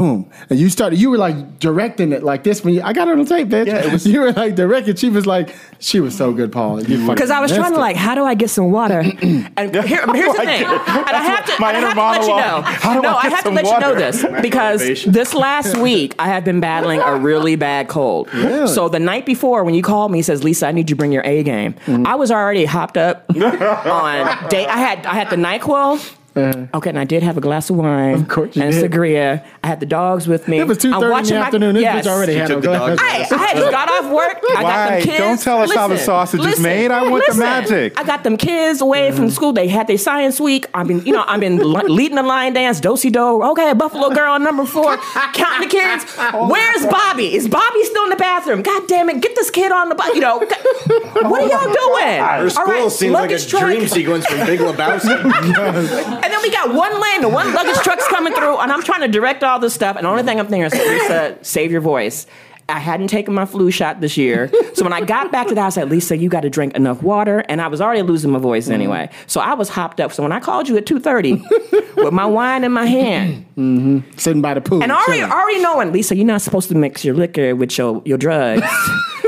boom, 0.00 0.30
and 0.48 0.58
you 0.58 0.70
started. 0.70 0.98
You 0.98 1.10
were 1.10 1.18
like 1.18 1.58
directing 1.58 2.12
it 2.12 2.22
like 2.22 2.42
this 2.42 2.64
when 2.64 2.74
you. 2.74 2.82
I 2.82 2.92
got 2.92 3.08
it 3.08 3.18
on 3.18 3.24
tape, 3.26 3.48
bitch. 3.48 3.66
Yeah, 3.66 3.84
it 3.86 3.92
was- 3.92 4.06
you 4.12 4.20
were 4.20 4.32
like 4.32 4.54
directing. 4.54 4.96
She 4.96 5.10
was 5.10 5.26
like, 5.26 5.54
she 5.78 6.00
was 6.00 6.16
so 6.16 6.32
good, 6.32 6.50
Paul. 6.52 6.82
Because 6.82 7.30
I 7.30 7.40
was 7.40 7.52
trying 7.52 7.72
to 7.72 7.78
like, 7.78 7.96
how 7.96 8.14
do 8.14 8.24
I 8.24 8.34
get 8.34 8.50
some 8.50 8.70
water? 8.70 9.02
And 9.56 9.74
here, 9.74 10.06
here's 10.14 10.32
the 10.34 10.42
thing, 10.44 10.62
God. 10.62 10.88
and 11.08 11.16
I 11.16 11.22
have 11.22 11.44
to, 11.46 11.60
my 11.60 11.72
and 11.72 11.76
I 11.76 11.80
inner 11.80 11.88
have 11.88 11.96
to 11.96 12.20
let 12.20 12.22
you 12.22 12.36
know. 12.36 12.62
How 12.62 12.94
do 12.94 13.00
no, 13.02 13.10
I 13.10 13.18
I 13.18 13.22
get 13.24 13.32
have 13.32 13.40
to 13.40 13.44
some 13.46 13.54
let 13.54 13.66
you 13.66 13.80
know 13.80 13.94
this 13.94 14.24
because 14.42 15.04
this 15.04 15.34
last 15.34 15.76
week 15.76 16.14
I 16.18 16.28
have 16.28 16.44
been 16.44 16.60
battling 16.60 17.00
a 17.00 17.16
really 17.16 17.56
bad 17.56 17.88
cold. 17.88 18.28
So 18.30 18.88
the 18.88 18.98
night 19.00 19.26
before, 19.26 19.64
when 19.64 19.74
you 19.74 19.82
called 19.82 20.12
me, 20.12 20.18
he 20.18 20.22
says, 20.22 20.42
"Lisa, 20.44 20.66
I 20.68 20.72
need 20.72 20.88
you 20.88 20.96
to 20.96 20.98
bring 20.98 21.12
your 21.12 21.24
A 21.26 21.42
game." 21.42 21.74
Mm-hmm. 21.74 22.06
I 22.06 22.14
was 22.14 22.30
already 22.30 22.64
hopped 22.64 22.96
up 22.96 23.28
on 23.30 24.48
day. 24.48 24.66
I 24.66 24.78
had 24.78 25.04
I 25.06 25.14
had 25.14 25.30
the 25.30 25.36
Nyquil. 25.36 26.16
Uh-huh. 26.36 26.66
Okay, 26.74 26.90
and 26.90 26.98
I 26.98 27.04
did 27.04 27.22
have 27.22 27.36
a 27.36 27.40
glass 27.40 27.70
of 27.70 27.76
wine 27.76 28.14
Of 28.14 28.28
course 28.28 28.54
you 28.54 28.62
and 28.62 28.72
did. 28.72 28.84
a 28.84 28.88
sangria. 28.88 29.44
I 29.64 29.66
had 29.66 29.80
the 29.80 29.86
dogs 29.86 30.28
with 30.28 30.46
me. 30.46 30.60
It 30.60 30.66
was 30.66 30.78
two 30.78 30.92
I'm 30.92 31.02
in 31.02 31.10
watching 31.10 31.34
the 31.34 31.40
my- 31.40 31.46
afternoon. 31.46 31.74
This 31.74 31.82
yes. 31.82 32.06
bitch 32.06 32.10
already 32.10 32.32
She 32.34 32.38
had 32.38 32.48
took 32.48 32.58
a 32.58 32.60
the 32.60 32.66
glass. 32.68 32.98
I, 33.00 33.34
I 33.34 33.38
had 33.38 33.56
just 33.56 33.70
got 33.72 33.88
off 33.90 34.12
work. 34.12 34.38
I 34.50 34.54
got 34.54 34.62
Why? 34.62 34.90
them 34.90 35.02
kids. 35.02 35.18
Don't 35.18 35.40
tell 35.40 35.62
us 35.62 35.74
how 35.74 35.88
the 35.88 35.98
sausage 35.98 36.44
is 36.44 36.60
made. 36.60 36.90
I 36.90 37.08
want 37.08 37.24
the 37.28 37.34
magic. 37.34 37.98
I 37.98 38.04
got 38.04 38.22
them 38.22 38.36
kids 38.36 38.80
away 38.80 39.10
from 39.10 39.24
mm-hmm. 39.24 39.30
school. 39.30 39.52
They 39.52 39.66
had 39.68 39.86
their 39.86 39.98
science 39.98 40.40
week. 40.40 40.66
I've 40.72 40.86
been, 40.86 41.04
you 41.04 41.12
know, 41.12 41.24
I've 41.26 41.40
been 41.40 41.58
leading 41.88 42.16
the 42.16 42.22
line 42.22 42.52
dance, 42.52 42.80
do-si 42.80 43.10
do. 43.10 43.42
Okay, 43.42 43.72
Buffalo 43.72 44.10
Girl 44.14 44.38
number 44.38 44.66
four, 44.66 44.96
counting 45.34 45.68
the 45.68 45.74
kids. 45.74 46.06
Oh 46.32 46.48
Where's 46.48 46.86
Bobby? 46.86 47.34
Is 47.34 47.48
Bobby 47.48 47.82
still 47.84 48.04
in 48.04 48.10
the 48.10 48.16
bathroom? 48.16 48.62
God 48.62 48.86
damn 48.86 49.08
it! 49.08 49.20
Get 49.20 49.34
this 49.34 49.50
kid 49.50 49.72
on 49.72 49.88
the 49.88 49.94
bus. 49.94 50.14
You 50.14 50.20
know, 50.20 50.38
what 50.38 50.52
are 50.52 51.22
oh 51.24 51.46
y'all 51.46 51.72
doing? 51.72 52.22
Her 52.22 52.50
school 52.50 52.62
All 52.62 52.82
right, 52.84 52.92
seems 52.92 53.12
like 53.12 53.30
a 53.30 53.38
dream 53.38 53.88
sequence 53.88 54.26
from 54.26 54.46
Big 54.46 54.60
Lebowski. 54.60 56.19
And 56.22 56.32
then 56.32 56.42
we 56.42 56.50
got 56.50 56.74
one 56.74 57.00
lane, 57.00 57.32
one 57.32 57.52
luggage 57.52 57.82
truck's 57.82 58.06
coming 58.08 58.34
through, 58.34 58.58
and 58.58 58.72
I'm 58.72 58.82
trying 58.82 59.00
to 59.00 59.08
direct 59.08 59.42
all 59.42 59.58
this 59.58 59.74
stuff. 59.74 59.96
And 59.96 60.04
the 60.04 60.10
only 60.10 60.22
thing 60.22 60.38
I'm 60.38 60.46
thinking 60.46 60.66
is, 60.66 60.72
Lisa, 60.72 61.38
save 61.42 61.70
your 61.70 61.80
voice. 61.80 62.26
I 62.70 62.78
hadn't 62.78 63.08
taken 63.08 63.34
my 63.34 63.46
flu 63.46 63.70
shot 63.70 64.00
this 64.00 64.16
year. 64.16 64.50
So 64.74 64.84
when 64.84 64.92
I 64.92 65.00
got 65.00 65.32
back 65.32 65.48
to 65.48 65.54
the 65.54 65.60
house, 65.60 65.76
I 65.76 65.82
said, 65.82 65.90
Lisa, 65.90 66.16
you 66.16 66.28
got 66.28 66.42
to 66.42 66.50
drink 66.50 66.74
enough 66.76 67.02
water. 67.02 67.44
And 67.48 67.60
I 67.60 67.68
was 67.68 67.80
already 67.80 68.02
losing 68.02 68.30
my 68.30 68.38
voice 68.38 68.68
anyway. 68.68 69.10
So 69.26 69.40
I 69.40 69.54
was 69.54 69.68
hopped 69.68 70.00
up. 70.00 70.12
So 70.12 70.22
when 70.22 70.32
I 70.32 70.40
called 70.40 70.68
you 70.68 70.76
at 70.76 70.86
2.30 70.86 71.96
with 71.96 72.12
my 72.12 72.26
wine 72.26 72.64
in 72.64 72.72
my 72.72 72.86
hand, 72.86 73.44
mm-hmm. 73.56 74.16
Sitting 74.16 74.40
by 74.40 74.54
the 74.54 74.60
pool. 74.60 74.82
and 74.82 74.92
already, 74.92 75.22
already 75.22 75.60
knowing, 75.60 75.92
Lisa, 75.92 76.16
you're 76.16 76.24
not 76.24 76.42
supposed 76.42 76.68
to 76.68 76.74
mix 76.76 77.04
your 77.04 77.14
liquor 77.14 77.56
with 77.56 77.76
your, 77.76 78.02
your 78.04 78.18
drugs. 78.18 78.62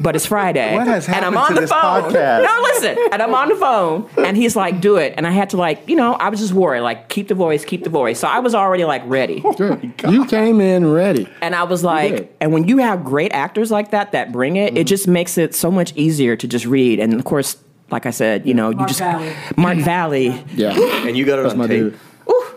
but 0.00 0.16
it's 0.16 0.26
Friday. 0.26 0.74
What 0.74 0.86
has 0.86 1.08
and 1.08 1.24
I'm 1.24 1.36
on 1.36 1.48
to 1.48 1.54
the 1.54 1.60
this 1.62 1.70
phone. 1.70 1.80
podcast? 1.80 2.42
No, 2.42 2.60
listen. 2.62 2.98
And 3.12 3.22
I'm 3.22 3.34
on 3.34 3.48
the 3.48 3.56
phone, 3.56 4.08
and 4.18 4.36
he's 4.36 4.56
like, 4.56 4.80
"Do 4.80 4.96
it." 4.96 5.14
And 5.16 5.26
I 5.26 5.30
had 5.30 5.50
to 5.50 5.56
like, 5.56 5.88
you 5.88 5.96
know, 5.96 6.14
I 6.14 6.28
was 6.28 6.40
just 6.40 6.52
worried, 6.52 6.80
like, 6.80 7.08
keep 7.08 7.28
the 7.28 7.34
voice, 7.34 7.64
keep 7.64 7.84
the 7.84 7.90
voice. 7.90 8.18
So 8.18 8.28
I 8.28 8.38
was 8.40 8.54
already 8.54 8.84
like 8.84 9.02
ready. 9.06 9.42
Oh 9.44 9.52
Good. 9.52 9.94
You 10.08 10.26
came 10.26 10.60
in 10.60 10.90
ready. 10.90 11.28
And 11.42 11.54
I 11.54 11.64
was 11.64 11.82
like, 11.84 12.34
and 12.40 12.52
when 12.52 12.68
you 12.68 12.78
have 12.78 13.04
great 13.04 13.32
actors 13.32 13.70
like 13.70 13.90
that 13.90 14.12
that 14.12 14.32
bring 14.32 14.56
it, 14.56 14.72
it 14.72 14.74
mm-hmm. 14.74 14.84
just 14.84 15.08
makes 15.08 15.38
it 15.38 15.54
so 15.54 15.70
much 15.70 15.92
easier 15.96 16.36
to 16.36 16.46
just 16.46 16.66
read. 16.66 17.00
And 17.00 17.14
of 17.14 17.24
course, 17.24 17.56
like 17.90 18.06
I 18.06 18.10
said, 18.10 18.46
you 18.46 18.54
know, 18.54 18.70
you 18.70 18.76
Mark 18.76 18.88
just 18.88 19.00
Valley. 19.00 19.32
Mark 19.56 19.78
Valley, 19.78 20.44
Yeah. 20.54 20.70
and 21.06 21.16
you 21.16 21.24
got 21.24 21.38
it 21.38 21.42
That's 21.42 21.52
on 21.52 21.58
my 21.58 21.66
tape. 21.66 21.92
dude. 21.92 21.98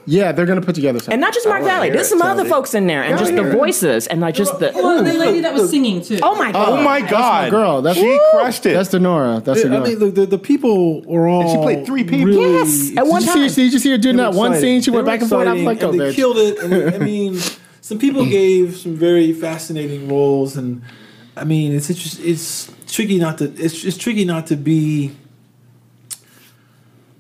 Yeah, 0.06 0.32
they're 0.32 0.46
gonna 0.46 0.62
put 0.62 0.76
together 0.76 1.00
something. 1.00 1.14
and 1.14 1.22
not 1.22 1.34
just 1.34 1.48
Mark 1.48 1.64
Valley. 1.64 1.90
There's 1.90 2.10
some 2.10 2.22
other 2.22 2.46
folks 2.46 2.74
in 2.74 2.88
there, 2.88 3.04
and 3.04 3.18
just 3.20 3.36
the 3.36 3.44
voices 3.44 4.08
and 4.08 4.22
like 4.22 4.36
just 4.36 4.58
the. 4.60 4.72
Oh, 4.74 4.82
well, 4.84 5.04
the 5.04 5.14
lady 5.14 5.42
that 5.42 5.54
was 5.54 5.70
singing 5.70 6.02
too. 6.02 6.20
Oh 6.24 6.36
my 6.36 6.50
oh 6.50 6.54
god! 6.54 6.70
Oh 6.70 6.84
my 6.84 7.02
God, 7.02 7.52
girl. 7.52 7.82
That's 7.82 7.98
she 8.00 8.20
crushed 8.32 8.66
it. 8.66 8.74
That's 8.74 8.90
Denora. 8.90 9.44
That's 9.44 9.64
I 9.64 9.70
mean, 9.70 10.00
look, 10.00 10.16
the, 10.16 10.26
the 10.26 10.38
people 10.38 11.02
were 11.04 11.28
all. 11.28 11.52
she 11.52 11.58
played 11.62 11.86
three 11.86 12.04
people. 12.04 12.26
Really, 12.26 12.54
Yes, 12.54 12.98
at 12.98 13.06
one 13.06 13.22
did, 13.22 13.28
you 13.30 13.42
time. 13.42 13.50
see, 13.50 13.64
did 13.66 13.74
you 13.74 13.80
see 13.80 13.92
her 13.92 13.98
doing 13.98 14.18
that 14.18 14.34
one 14.34 14.56
scene? 14.56 14.82
She 14.82 14.92
went 14.92 15.06
back 15.06 15.22
and 15.22 15.30
forth. 15.30 15.48
I 15.48 15.54
was 15.54 15.64
like, 15.64 15.84
oh, 15.84 15.92
and 15.92 16.00
they 16.00 16.14
killed 16.14 16.38
it. 16.38 16.96
I 16.96 16.98
mean, 16.98 17.40
some 17.82 18.00
people 18.00 18.26
gave 18.40 18.78
some 18.78 18.96
very 18.96 19.34
fascinating 19.34 20.10
roles, 20.10 20.58
and 20.58 20.82
I 21.38 21.44
mean, 21.44 21.74
it's 21.74 21.90
it's, 21.90 22.20
it's 22.20 22.72
tricky 22.88 23.20
not 23.20 23.38
to 23.38 23.46
it's 23.56 23.84
it's 23.86 23.98
tricky 23.98 24.26
not 24.26 24.48
to 24.48 24.56
be 24.56 25.16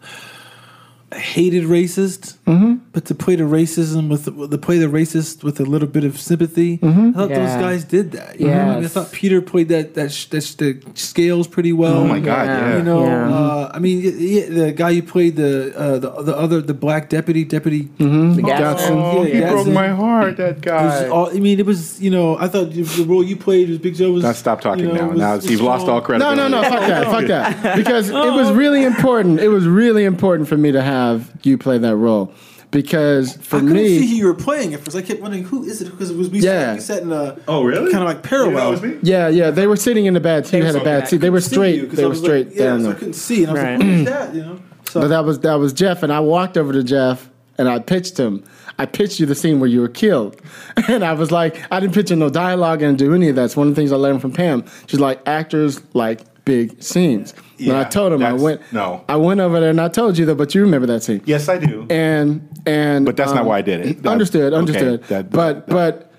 a 0.01 0.99
hated 1.13 1.63
racist, 1.65 2.37
Mm-hmm. 2.45 2.75
but 2.91 3.05
to 3.05 3.15
play 3.15 3.35
the 3.35 3.43
racism 3.43 4.09
with 4.09 4.25
the, 4.25 4.47
to 4.47 4.57
play 4.57 4.77
the 4.77 4.87
racist 4.87 5.41
with 5.43 5.59
a 5.59 5.63
little 5.63 5.87
bit 5.87 6.03
of 6.03 6.19
sympathy. 6.19 6.79
I 6.83 7.11
thought 7.11 7.29
Yeah. 7.29 7.45
those 7.45 7.61
guys 7.61 7.83
did 7.85 8.11
that. 8.11 8.39
You 8.39 8.47
know? 8.47 8.53
I, 8.59 8.75
mean, 8.75 8.83
I 8.83 8.87
thought 8.87 9.11
Peter 9.11 9.41
played 9.41 9.69
that 9.69 9.93
that 9.93 10.11
sh- 10.11 10.25
that 10.27 10.41
sh- 10.43 10.55
the 10.55 10.81
scales 10.95 11.47
pretty 11.47 11.71
well. 11.73 11.99
Oh 11.99 12.07
my 12.07 12.19
God, 12.19 12.45
Yeah. 12.47 12.69
yeah. 12.69 12.77
You 12.77 12.83
know, 12.83 13.03
Yeah. 13.05 13.33
uh, 13.33 13.71
I 13.73 13.79
mean, 13.79 14.03
y- 14.03 14.13
y- 14.41 14.49
the 14.49 14.71
guy 14.73 14.93
who 14.95 15.01
played 15.03 15.35
the 15.37 15.73
uh, 15.77 15.99
the 15.99 16.09
the 16.23 16.35
other 16.37 16.61
the 16.61 16.73
black 16.73 17.09
deputy 17.09 17.43
deputy. 17.45 17.83
Mm-hmm. 17.99 18.45
Gaston. 18.45 18.97
Oh, 18.97 19.23
he 19.23 19.39
Yeah, 19.39 19.51
broke 19.51 19.67
my 19.67 19.89
heart. 19.89 20.37
That 20.37 20.59
guy. 20.61 21.07
all, 21.07 21.29
I 21.29 21.39
mean, 21.39 21.59
it 21.59 21.65
was 21.65 22.01
you 22.01 22.09
know 22.09 22.37
I 22.37 22.47
thought 22.47 22.71
the 22.73 22.81
the 22.83 23.05
role 23.05 23.23
you 23.23 23.37
played 23.37 23.69
was 23.69 23.77
Big 23.77 23.95
Joe 23.95 24.11
was. 24.11 24.23
Now 24.23 24.33
stop 24.33 24.59
talking 24.61 24.85
you 24.85 24.93
know, 24.93 25.01
now. 25.01 25.09
was- 25.09 25.19
now 25.19 25.35
was 25.35 25.49
you've 25.51 25.61
lost 25.61 25.87
all 25.87 26.01
credit. 26.01 26.19
No, 26.25 26.33
no, 26.35 26.47
no. 26.49 26.61
Fuck 26.63 26.81
that. 26.87 27.03
Fuck 27.05 27.27
that. 27.27 27.75
Because 27.81 28.09
it 28.09 28.33
was 28.39 28.51
really 28.51 28.83
important. 28.83 29.39
It 29.39 29.47
was 29.49 29.65
really 29.65 30.03
important 30.03 30.49
for 30.49 30.57
me 30.57 30.71
to 30.73 30.81
have 30.81 31.00
you 31.43 31.57
play 31.57 31.77
that 31.77 31.95
role. 31.95 32.33
Because 32.71 33.35
for 33.35 33.57
me? 33.59 33.63
I 33.63 33.67
couldn't 33.73 33.85
see 33.85 34.07
who 34.07 34.15
you 34.15 34.25
were 34.27 34.33
playing 34.33 34.73
at 34.73 34.79
first. 34.79 34.95
I 34.95 35.01
kept 35.01 35.21
wondering 35.21 35.43
who 35.43 35.65
is 35.65 35.81
it 35.81 35.91
because 35.91 36.09
it 36.09 36.15
was 36.17 36.29
we 36.29 36.39
Yeah. 36.39 36.51
sat, 36.67 36.75
we 36.75 36.79
sat 36.81 37.03
in 37.03 37.11
a 37.11 37.37
Oh, 37.47 37.63
really? 37.63 37.91
kind 37.91 38.01
of 38.03 38.07
like 38.07 38.23
parallel. 38.23 38.79
yeah, 39.03 39.27
yeah, 39.27 39.51
they 39.51 39.67
were 39.67 39.75
sitting 39.75 40.05
in 40.05 40.13
the 40.13 40.21
bad 40.21 40.47
seat. 40.47 40.59
You 40.59 40.63
had 40.65 40.75
a 40.77 40.83
bad 40.83 41.07
seat. 41.09 41.17
They 41.17 41.29
were 41.29 41.41
Couldn't 41.41 41.73
you 41.75 41.87
They 41.87 42.05
were 42.05 42.15
straight 42.15 42.47
like, 42.47 42.55
yeah, 42.55 42.63
down 42.67 42.83
so 42.83 42.91
I 42.91 42.93
couldn't 42.93 43.13
see, 43.15 43.43
and 43.43 43.49
I 43.49 43.53
was 43.53 43.61
Right. 43.61 43.77
like, 43.79 43.85
who 43.87 43.93
is 43.93 44.05
that? 44.05 44.35
You 44.35 44.41
know. 44.43 44.59
So 44.89 45.01
But 45.01 45.07
that 45.09 45.25
was 45.25 45.39
that 45.39 45.55
was 45.55 45.73
Jeff, 45.73 46.01
and 46.01 46.13
I 46.13 46.21
walked 46.21 46.57
over 46.57 46.71
to 46.71 46.81
Jeff 46.83 47.29
and 47.57 47.67
I 47.67 47.79
pitched 47.79 48.17
him. 48.17 48.41
I 48.79 48.85
pitched 48.85 49.19
you 49.19 49.25
the 49.25 49.35
scene 49.35 49.59
where 49.59 49.69
you 49.69 49.81
were 49.81 49.89
killed, 49.89 50.37
and 50.87 51.03
I 51.03 51.11
was 51.11 51.29
like, 51.29 51.57
I 51.71 51.81
didn't 51.81 51.93
pitch 51.93 52.09
you 52.09 52.15
no 52.15 52.29
dialogue 52.29 52.81
and 52.81 52.97
do 52.97 53.13
any 53.13 53.27
of 53.27 53.35
that. 53.35 53.43
It's 53.45 53.57
one 53.57 53.67
of 53.67 53.75
the 53.75 53.81
things 53.81 53.91
I 53.91 53.97
learned 53.97 54.21
from 54.21 54.31
Pam. 54.31 54.63
She's 54.87 55.01
like, 55.01 55.19
actors 55.27 55.81
like 55.93 56.21
big 56.45 56.81
scenes. 56.81 57.33
And 57.69 57.77
I 57.77 57.83
told 57.83 58.13
him 58.13 58.23
I 58.23 58.33
went. 58.33 58.61
no. 58.71 59.03
I 59.07 59.15
went 59.15 59.39
over 59.39 59.59
there 59.59 59.69
and 59.69 59.79
I 59.81 59.87
told 59.87 60.17
you 60.17 60.25
that, 60.25 60.35
but 60.35 60.53
you 60.55 60.61
remember 60.61 60.87
that 60.87 61.03
scene. 61.03 61.21
Yes, 61.25 61.47
I 61.49 61.57
do. 61.57 61.85
And 61.89 62.47
and 62.65 63.05
But 63.05 63.17
that's 63.17 63.33
not 63.33 63.45
why 63.45 63.59
I 63.59 63.61
did 63.61 63.85
it. 63.85 64.03
That- 64.03 64.09
understood, 64.11 64.53
okay, 64.53 64.59
understood. 64.59 65.03
that- 65.05 65.29
but 65.31 65.67
but 65.67 66.11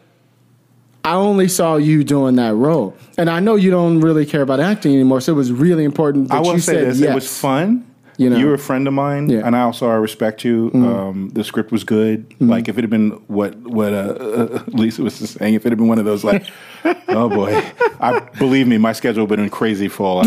I 1.05 1.15
only 1.15 1.49
saw 1.49 1.77
you 1.77 2.05
doing 2.05 2.37
that 2.37 2.55
role, 2.55 2.95
and 3.19 3.29
I 3.29 3.41
know 3.41 3.57
you 3.57 3.71
don't 3.71 4.01
really 4.01 4.25
care 4.25 4.43
about 4.43 4.61
acting 4.61 4.95
anymore. 4.95 5.21
So 5.21 5.33
it 5.33 5.37
was 5.37 5.51
really 5.51 5.85
important 5.85 6.29
that 6.29 6.37
I 6.37 6.41
will 6.41 6.55
you 6.55 6.61
say 6.61 6.75
said 6.75 6.87
this: 6.89 7.01
yes. 7.01 7.11
it 7.11 7.15
was 7.15 7.39
fun. 7.41 7.87
You 8.19 8.29
know. 8.29 8.37
you're 8.37 8.55
a 8.55 8.59
friend 8.59 8.87
of 8.87 8.93
mine, 8.95 9.29
Yeah. 9.31 9.39
Mm-hmm. 9.39 9.47
and 9.47 9.57
I 9.57 9.63
also 9.63 9.89
I 9.89 9.95
respect 9.95 10.45
you. 10.45 10.71
Um, 10.75 11.31
the 11.31 11.43
script 11.43 11.73
was 11.73 11.83
good. 11.83 12.33
Like 12.41 12.69
if 12.69 12.77
it 12.79 12.83
had 12.83 12.91
been 12.91 13.13
what 13.27 13.57
what 13.57 13.93
uh, 13.95 13.97
uh, 13.97 14.63
Lisa 14.69 15.03
was 15.03 15.19
just 15.19 15.39
saying, 15.39 15.55
if 15.55 15.65
it 15.67 15.71
had 15.71 15.79
been 15.79 15.89
one 15.89 15.99
of 15.99 16.05
those 16.05 16.23
like, 16.23 16.45
oh 17.09 17.29
boy, 17.31 17.65
I 18.01 18.21
believe 18.39 18.69
me, 18.69 18.77
my 18.79 18.93
schedule 18.93 19.27
would 19.27 19.39
have 19.39 19.45
been 19.45 19.51
crazy 19.51 19.89
full. 19.89 20.23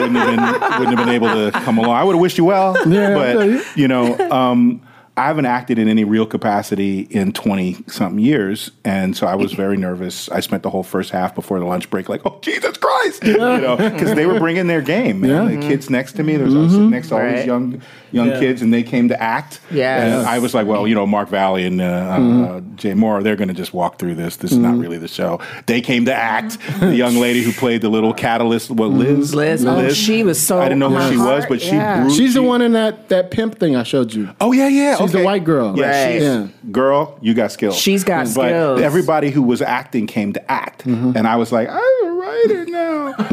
Wouldn't 0.00 0.16
have 0.16 0.26
been, 0.28 0.44
wouldn't 0.44 0.62
have 0.62 0.70
been 0.70 0.78
wouldn't 0.78 0.98
have 0.98 1.06
been 1.06 1.14
able 1.14 1.50
to 1.50 1.60
come 1.60 1.78
along. 1.78 1.96
I 1.96 2.04
would 2.04 2.14
have 2.14 2.20
wished 2.20 2.38
you 2.38 2.44
well, 2.44 2.76
Yeah, 2.88 3.16
I 3.18 3.32
feel 3.32 3.44
you. 3.50 3.58
but 3.58 3.76
you 3.76 3.88
know. 3.88 4.30
Um, 4.30 4.80
I 5.18 5.26
haven't 5.26 5.46
acted 5.46 5.78
in 5.78 5.88
any 5.88 6.04
real 6.04 6.26
capacity 6.26 7.00
in 7.10 7.32
20 7.32 7.84
something 7.88 8.18
years. 8.24 8.70
And 8.84 9.16
so 9.16 9.26
I 9.26 9.34
was 9.34 9.52
very 9.52 9.76
nervous. 9.76 10.28
I 10.30 10.40
spent 10.40 10.62
the 10.62 10.70
whole 10.70 10.82
first 10.82 11.10
half 11.10 11.34
before 11.34 11.58
the 11.58 11.64
lunch 11.66 11.90
break, 11.90 12.08
like, 12.08 12.22
oh, 12.24 12.38
Jesus 12.40 12.76
Christ. 12.76 13.24
You 13.24 13.36
know, 13.36 13.76
because 13.76 14.14
they 14.14 14.26
were 14.26 14.38
bringing 14.38 14.66
their 14.68 14.80
game, 14.82 15.20
man. 15.20 15.30
Yeah. 15.30 15.36
Mm-hmm. 15.50 15.60
The 15.60 15.66
kids 15.68 15.90
next 15.90 16.12
to 16.14 16.22
me, 16.22 16.36
there 16.36 16.46
was 16.46 16.54
I 16.54 16.58
was 16.58 16.72
sitting 16.72 16.90
next 16.90 17.08
to 17.08 17.14
all 17.16 17.20
Right. 17.20 17.36
these 17.36 17.46
young 17.46 17.82
young 18.10 18.28
Yeah. 18.28 18.40
kids, 18.40 18.62
and 18.62 18.72
they 18.72 18.82
came 18.82 19.08
to 19.08 19.22
act. 19.22 19.60
Yes. 19.70 20.02
And 20.02 20.26
I 20.26 20.38
was 20.38 20.54
like, 20.54 20.66
well, 20.66 20.86
you 20.88 20.94
know, 20.94 21.06
Mark 21.06 21.28
Valley 21.28 21.64
and 21.66 21.80
uh, 21.80 22.16
Mm-hmm. 22.16 22.44
uh, 22.44 22.60
Jay 22.76 22.92
Mohr, 22.92 23.22
they're 23.22 23.36
going 23.36 23.48
to 23.48 23.54
just 23.54 23.74
walk 23.74 23.98
through 23.98 24.14
this. 24.14 24.36
This 24.36 24.52
is 24.52 24.56
not 24.58 24.78
really 24.78 24.96
the 24.98 25.08
show. 25.08 25.40
They 25.66 25.80
came 25.82 26.04
to 26.06 26.14
act. 26.14 26.58
The 26.80 26.94
young 26.96 27.16
lady 27.16 27.42
who 27.42 27.52
played 27.52 27.82
the 27.82 27.88
little 27.90 28.14
catalyst, 28.14 28.70
what, 28.70 28.90
Liz? 28.90 29.34
Liz, 29.34 29.64
oh, 29.66 29.90
she 29.90 30.22
was 30.22 30.40
so. 30.44 30.58
I 30.60 30.64
didn't 30.64 30.78
know 30.78 30.88
who 30.88 30.94
my 30.94 31.10
she 31.10 31.16
was, 31.16 31.26
heart, 31.26 31.44
but 31.48 31.60
she 31.60 31.72
yeah. 31.72 32.02
grew- 32.02 32.10
She's 32.14 32.34
the 32.34 32.40
she- 32.40 32.46
one 32.46 32.62
in 32.62 32.72
that 32.72 33.08
that 33.10 33.30
pimp 33.30 33.58
thing 33.58 33.76
I 33.76 33.82
showed 33.82 34.14
you. 34.14 34.30
Oh 34.40 34.52
yeah, 34.52 34.68
yeah. 34.68 34.96
She's 34.96 35.07
the 35.12 35.18
okay. 35.18 35.24
white 35.24 35.44
girl. 35.44 35.74
Yeah, 35.76 35.86
Right. 36.04 36.12
she's 36.14 36.22
Yeah. 36.22 36.46
girl. 36.70 37.18
You 37.20 37.34
got 37.34 37.52
skills. 37.52 37.76
She's 37.76 38.04
got 38.04 38.24
but 38.34 38.48
skills. 38.48 38.80
everybody 38.80 39.30
who 39.30 39.42
was 39.42 39.60
acting 39.62 40.06
came 40.06 40.32
to 40.34 40.50
act, 40.50 40.84
Mm-hmm. 40.86 41.16
and 41.16 41.26
I 41.26 41.36
was 41.36 41.50
like, 41.52 41.68
I'm 41.70 42.06
a 42.06 42.12
writer 42.12 42.64
now. 42.66 43.14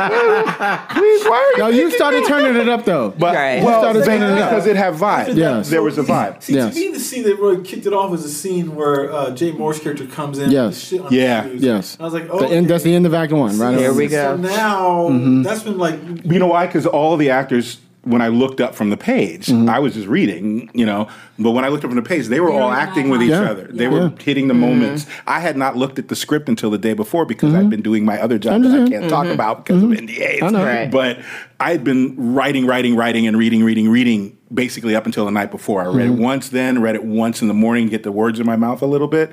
Please, 0.00 1.24
why 1.24 1.36
are 1.36 1.52
you? 1.52 1.58
No, 1.58 1.68
you 1.68 1.90
started 1.90 2.24
turning 2.26 2.60
it 2.60 2.68
up 2.68 2.84
though. 2.84 3.10
But 3.10 3.34
Right. 3.34 3.58
You 3.58 3.64
well, 3.64 3.80
started 3.80 4.04
turning 4.04 4.22
it 4.28 4.38
up. 4.38 4.50
because 4.50 4.66
it 4.66 4.76
had 4.76 4.94
vibe. 4.94 5.34
Yes. 5.36 5.70
there 5.70 5.82
was 5.82 5.98
a 5.98 6.02
vibe. 6.02 6.42
See, 6.42 6.54
Yes. 6.54 6.74
to 6.74 6.80
me, 6.80 6.92
the 6.92 7.00
scene 7.00 7.22
that 7.24 7.36
really 7.38 7.62
kicked 7.62 7.86
it 7.86 7.92
off 7.92 8.10
was 8.10 8.24
a 8.24 8.28
scene 8.28 8.74
where 8.74 9.12
uh, 9.12 9.30
Jay 9.30 9.52
Mohr's 9.52 9.78
character 9.80 10.06
comes 10.06 10.38
in. 10.38 10.50
Yes. 10.50 10.66
With 10.68 10.78
shit 10.78 11.00
on 11.00 11.12
Yeah. 11.12 11.42
his 11.42 11.52
shoes. 11.52 11.62
Yes. 11.62 11.96
I 12.00 12.04
was 12.04 12.14
like, 12.14 12.26
The 12.26 12.32
oh, 12.32 12.38
end, 12.48 12.68
that's 12.68 12.84
the 12.84 12.94
end 12.94 13.06
of 13.06 13.14
Act 13.14 13.32
One, 13.32 13.58
right? 13.58 13.76
There 13.76 13.90
on. 13.90 13.96
we 13.96 14.06
go. 14.08 14.36
So 14.36 14.42
now 14.42 15.08
Mm-hmm. 15.10 15.42
that's 15.42 15.64
when 15.64 15.78
like 15.78 15.98
You 16.24 16.38
know 16.38 16.48
why? 16.48 16.66
Because 16.66 16.86
all 16.86 17.16
the 17.16 17.30
actors. 17.30 17.78
When 18.02 18.22
I 18.22 18.28
looked 18.28 18.62
up 18.62 18.74
from 18.74 18.88
the 18.88 18.96
page, 18.96 19.46
Mm-hmm. 19.48 19.68
I 19.68 19.78
was 19.78 19.92
just 19.94 20.08
reading, 20.08 20.70
you 20.72 20.86
know. 20.86 21.06
But 21.38 21.50
when 21.50 21.64
I 21.64 21.68
looked 21.68 21.84
up 21.84 21.90
from 21.90 21.96
the 21.96 22.08
page, 22.08 22.28
they 22.28 22.40
were 22.40 22.50
all 22.50 22.70
acting 22.70 23.10
with 23.10 23.22
each 23.22 23.28
Yeah. 23.30 23.50
other. 23.50 23.68
They 23.70 23.88
were 23.88 24.10
hitting 24.20 24.48
the 24.48 24.54
moments. 24.54 25.06
I 25.26 25.40
had 25.40 25.56
not 25.56 25.76
looked 25.76 25.98
at 25.98 26.08
the 26.08 26.16
script 26.16 26.48
until 26.48 26.70
the 26.70 26.78
day 26.78 26.94
before 26.94 27.26
because 27.26 27.54
I'd 27.54 27.68
been 27.68 27.82
doing 27.82 28.04
my 28.06 28.18
other 28.20 28.38
job 28.38 28.62
that 28.62 28.72
I 28.86 28.88
can't 28.88 29.10
talk 29.10 29.26
about 29.26 29.64
because 29.66 29.82
of 29.82 29.90
NDAs. 29.90 30.38
Mm-hmm. 30.38 30.44
I 30.44 30.50
know. 30.50 30.64
Right. 30.64 30.90
But 30.90 31.18
I 31.60 31.72
had 31.72 31.84
been 31.84 32.14
writing, 32.34 32.66
writing, 32.66 32.96
writing, 32.96 33.26
and 33.26 33.36
reading, 33.36 33.62
reading, 33.64 33.90
reading 33.90 34.38
basically 34.52 34.96
up 34.96 35.04
until 35.06 35.26
the 35.26 35.30
night 35.30 35.50
before. 35.50 35.82
I 35.82 35.86
read 35.86 36.08
Mm-hmm. 36.08 36.20
it 36.20 36.24
once 36.24 36.48
then, 36.48 36.80
read 36.80 36.94
it 36.94 37.04
once 37.04 37.42
in 37.42 37.48
the 37.48 37.54
morning, 37.54 37.88
get 37.88 38.02
the 38.02 38.12
words 38.12 38.40
in 38.40 38.46
my 38.46 38.56
mouth 38.56 38.80
a 38.82 38.86
little 38.86 39.08
bit. 39.08 39.30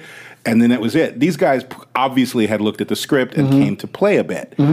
And 0.47 0.61
then 0.61 0.69
that 0.71 0.81
was 0.81 0.95
it. 0.95 1.19
These 1.19 1.37
guys 1.37 1.63
obviously 1.95 2.47
had 2.47 2.61
looked 2.61 2.81
at 2.81 2.87
the 2.87 2.95
script 2.95 3.35
and 3.35 3.47
Mm-hmm. 3.47 3.61
came 3.61 3.75
to 3.77 3.87
play 3.87 4.17
a 4.17 4.23
bit. 4.23 4.53
Yeah. 4.57 4.65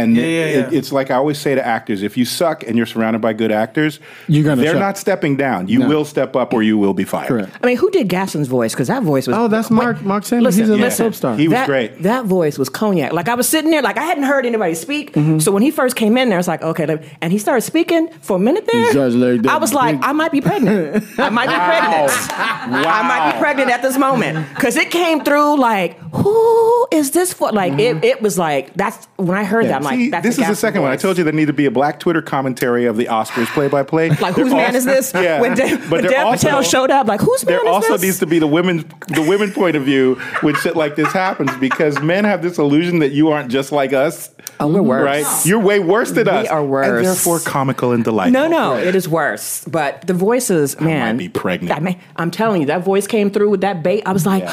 And 0.00 0.16
Yeah, 0.16 0.22
yeah, 0.24 0.44
it- 0.66 0.72
it's 0.74 0.92
like 0.92 1.10
I 1.10 1.14
always 1.14 1.38
say 1.38 1.54
to 1.54 1.66
actors: 1.66 2.02
if 2.02 2.16
you 2.16 2.24
suck 2.24 2.62
and 2.66 2.76
you're 2.76 2.86
surrounded 2.86 3.20
by 3.22 3.32
good 3.32 3.50
actors, 3.52 3.98
You're 4.28 4.44
gonna 4.44 4.60
they're 4.62 4.72
suck. 4.72 4.80
not 4.80 4.98
stepping 4.98 5.36
down. 5.36 5.68
You 5.68 5.78
No. 5.80 5.88
will 5.88 6.04
step 6.04 6.36
up, 6.36 6.52
or 6.52 6.62
you 6.62 6.76
will 6.78 6.94
be 6.94 7.04
fired. 7.04 7.28
Correct. 7.28 7.50
I 7.62 7.66
mean, 7.66 7.76
who 7.76 7.90
did 7.90 8.08
Gaston's 8.08 8.48
voice? 8.48 8.72
Because 8.74 8.88
that 8.88 9.02
voice 9.02 9.26
was. 9.26 9.36
Oh, 9.36 9.48
that's 9.48 9.70
Mark 9.70 10.02
Mark 10.02 10.24
Sanders. 10.24 10.56
Listen, 10.58 10.62
He's 10.62 10.70
a 10.70 10.76
listen. 10.76 11.06
soap 11.06 11.14
star. 11.14 11.36
He 11.36 11.48
was 11.48 11.54
that, 11.54 11.66
great. 11.66 12.02
That 12.02 12.24
voice 12.26 12.58
was 12.58 12.68
cognac. 12.68 13.12
Like 13.12 13.28
I 13.28 13.34
was 13.34 13.48
sitting 13.48 13.70
there, 13.70 13.82
like 13.82 13.98
I 13.98 14.04
hadn't 14.04 14.24
heard 14.24 14.44
anybody 14.46 14.74
speak. 14.74 15.12
Mm-hmm. 15.14 15.38
So 15.38 15.52
when 15.52 15.62
he 15.62 15.70
first 15.70 15.96
came 15.96 16.16
in 16.16 16.28
there, 16.28 16.38
I 16.38 16.40
was 16.40 16.48
like, 16.48 16.62
okay, 16.62 16.86
let- 16.86 17.04
and 17.20 17.32
he 17.32 17.38
started 17.38 17.62
speaking 17.62 18.08
for 18.20 18.36
a 18.36 18.40
minute 18.40 18.66
there. 18.70 18.84
He 18.84 18.90
starts 18.90 19.14
like 19.14 19.42
that 19.42 19.52
I 19.52 19.58
was 19.58 19.72
like, 19.74 19.96
big- 20.00 20.04
I 20.08 20.12
might 20.12 20.32
be 20.32 20.40
pregnant. 20.40 21.04
I 21.18 21.28
might 21.30 21.48
be 21.48 21.54
pregnant. 21.54 22.10
Wow. 22.70 22.82
I 22.86 23.02
might 23.02 23.32
be 23.32 23.38
pregnant 23.38 23.70
at 23.70 23.82
this 23.82 23.96
moment 23.96 24.46
because 24.54 24.76
it 24.76 24.90
came 24.90 25.19
through 25.24 25.58
like, 25.58 25.98
who 25.98 26.86
is 26.92 27.10
this 27.12 27.32
for? 27.32 27.52
Like 27.52 27.74
it, 27.74 27.96
mm-hmm. 27.96 28.04
it 28.04 28.22
was 28.22 28.38
like 28.38 28.74
that's 28.74 29.06
when 29.16 29.36
I 29.36 29.44
heard 29.44 29.66
that. 29.66 29.76
I'm 29.76 29.82
like, 29.82 29.96
See, 29.96 30.10
that's 30.10 30.24
this 30.24 30.38
is 30.38 30.46
the 30.46 30.56
second 30.56 30.82
one. 30.82 30.90
I 30.90 30.96
told 30.96 31.18
you 31.18 31.24
there 31.24 31.32
needed 31.32 31.46
to 31.48 31.52
be 31.52 31.66
a 31.66 31.70
black 31.70 32.00
Twitter 32.00 32.22
commentary 32.22 32.86
of 32.86 32.96
the 32.96 33.06
Oscars 33.06 33.46
play 33.48 33.68
by 33.68 33.82
play. 33.82 34.10
Like 34.20 34.34
whose 34.34 34.52
man 34.52 34.76
is 34.76 34.84
this? 34.84 35.12
Yeah, 35.20 35.40
When, 35.40 35.54
De- 35.54 35.76
but 35.76 35.90
when 35.90 36.04
Dev 36.04 36.26
also- 36.26 36.46
Patel 36.46 36.62
showed 36.62 36.90
up, 36.90 37.06
like 37.06 37.20
whose 37.20 37.44
man 37.44 37.56
There 37.56 37.66
is 37.66 37.70
also 37.70 37.92
this? 37.92 38.02
needs 38.02 38.18
to 38.20 38.26
be 38.26 38.38
the 38.38 38.46
women 38.46 38.90
the 39.08 39.22
women 39.22 39.50
point 39.52 39.76
of 39.76 39.84
view 39.84 40.16
when 40.40 40.54
shit 40.56 40.76
like 40.76 40.96
this 40.96 41.12
happens 41.12 41.54
because 41.56 42.00
men 42.00 42.24
have 42.24 42.42
this 42.42 42.58
illusion 42.58 43.00
that 43.00 43.12
you 43.12 43.28
aren't 43.30 43.50
just 43.50 43.72
like 43.72 43.92
us. 43.92 44.30
Oh, 44.60 44.68
we're 44.68 44.82
worse. 44.82 45.04
Right? 45.04 45.46
You're 45.46 45.58
way 45.58 45.80
worse 45.80 46.10
than 46.10 46.26
We 46.26 46.32
us. 46.32 46.42
We 46.44 46.48
are 46.48 46.64
worse. 46.64 46.86
And 46.86 47.06
therefore 47.06 47.40
comical 47.40 47.92
and 47.92 48.04
delightful. 48.04 48.32
No, 48.32 48.46
no, 48.48 48.76
it 48.76 48.94
is 48.94 49.08
worse. 49.08 49.64
But 49.64 50.06
the 50.06 50.12
voices, 50.14 50.78
man. 50.80 51.16
be 51.16 51.28
pregnant. 51.28 51.74
I 51.74 51.80
mean, 51.80 51.98
I'm 52.16 52.30
telling 52.30 52.60
you, 52.60 52.66
that 52.66 52.84
voice 52.84 53.06
came 53.06 53.30
through 53.30 53.50
with 53.50 53.62
that 53.62 53.82
bait. 53.82 54.02
I 54.04 54.12
was 54.12 54.26
like, 54.26 54.44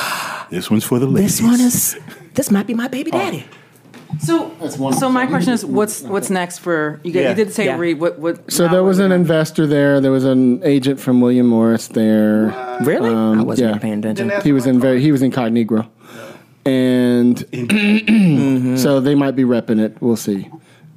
This 0.50 0.70
one's 0.70 0.84
for 0.84 1.00
the 1.00 1.06
ladies. 1.06 1.40
this 1.40 1.48
one 1.48 1.60
is, 1.60 2.00
this 2.34 2.52
might 2.52 2.68
be 2.68 2.74
my 2.74 2.88
baby 2.88 3.12
daddy. 3.12 3.46
So, 4.20 4.52
so 4.92 5.10
my 5.10 5.26
question 5.28 5.54
is, 5.54 5.66
what's 5.66 6.02
what's 6.02 6.30
next 6.30 6.60
for 6.60 7.00
you? 7.04 7.12
Guys, 7.12 7.24
Yeah. 7.24 7.30
You 7.30 7.36
did 7.36 7.54
say 7.54 7.66
Yeah. 7.66 7.78
Reed. 7.78 8.00
What 8.00 8.18
what? 8.20 8.52
So 8.52 8.68
there 8.68 8.84
was 8.84 9.00
an 9.00 9.12
investor 9.12 9.68
there. 9.68 10.00
There 10.00 10.12
was 10.12 10.24
an 10.24 10.64
agent 10.64 11.00
from 11.00 11.20
William 11.22 11.48
Morris 11.48 11.90
there. 11.90 12.48
Really? 12.84 13.10
Um, 13.10 13.42
I 13.42 13.44
wasn't 13.44 13.74
yeah. 13.76 13.80
paying 13.80 14.00
attention. 14.00 14.32
He 14.42 14.54
was 14.54 14.66
in 14.66 14.80
very. 14.80 15.02
He 15.02 15.12
was 15.12 15.22
incognito, 15.22 15.90
and 16.66 17.38
so 18.80 19.00
they 19.02 19.16
might 19.16 19.36
be 19.36 19.44
repping 19.44 19.80
it. 19.80 19.98
We'll 20.02 20.16
see. 20.16 20.50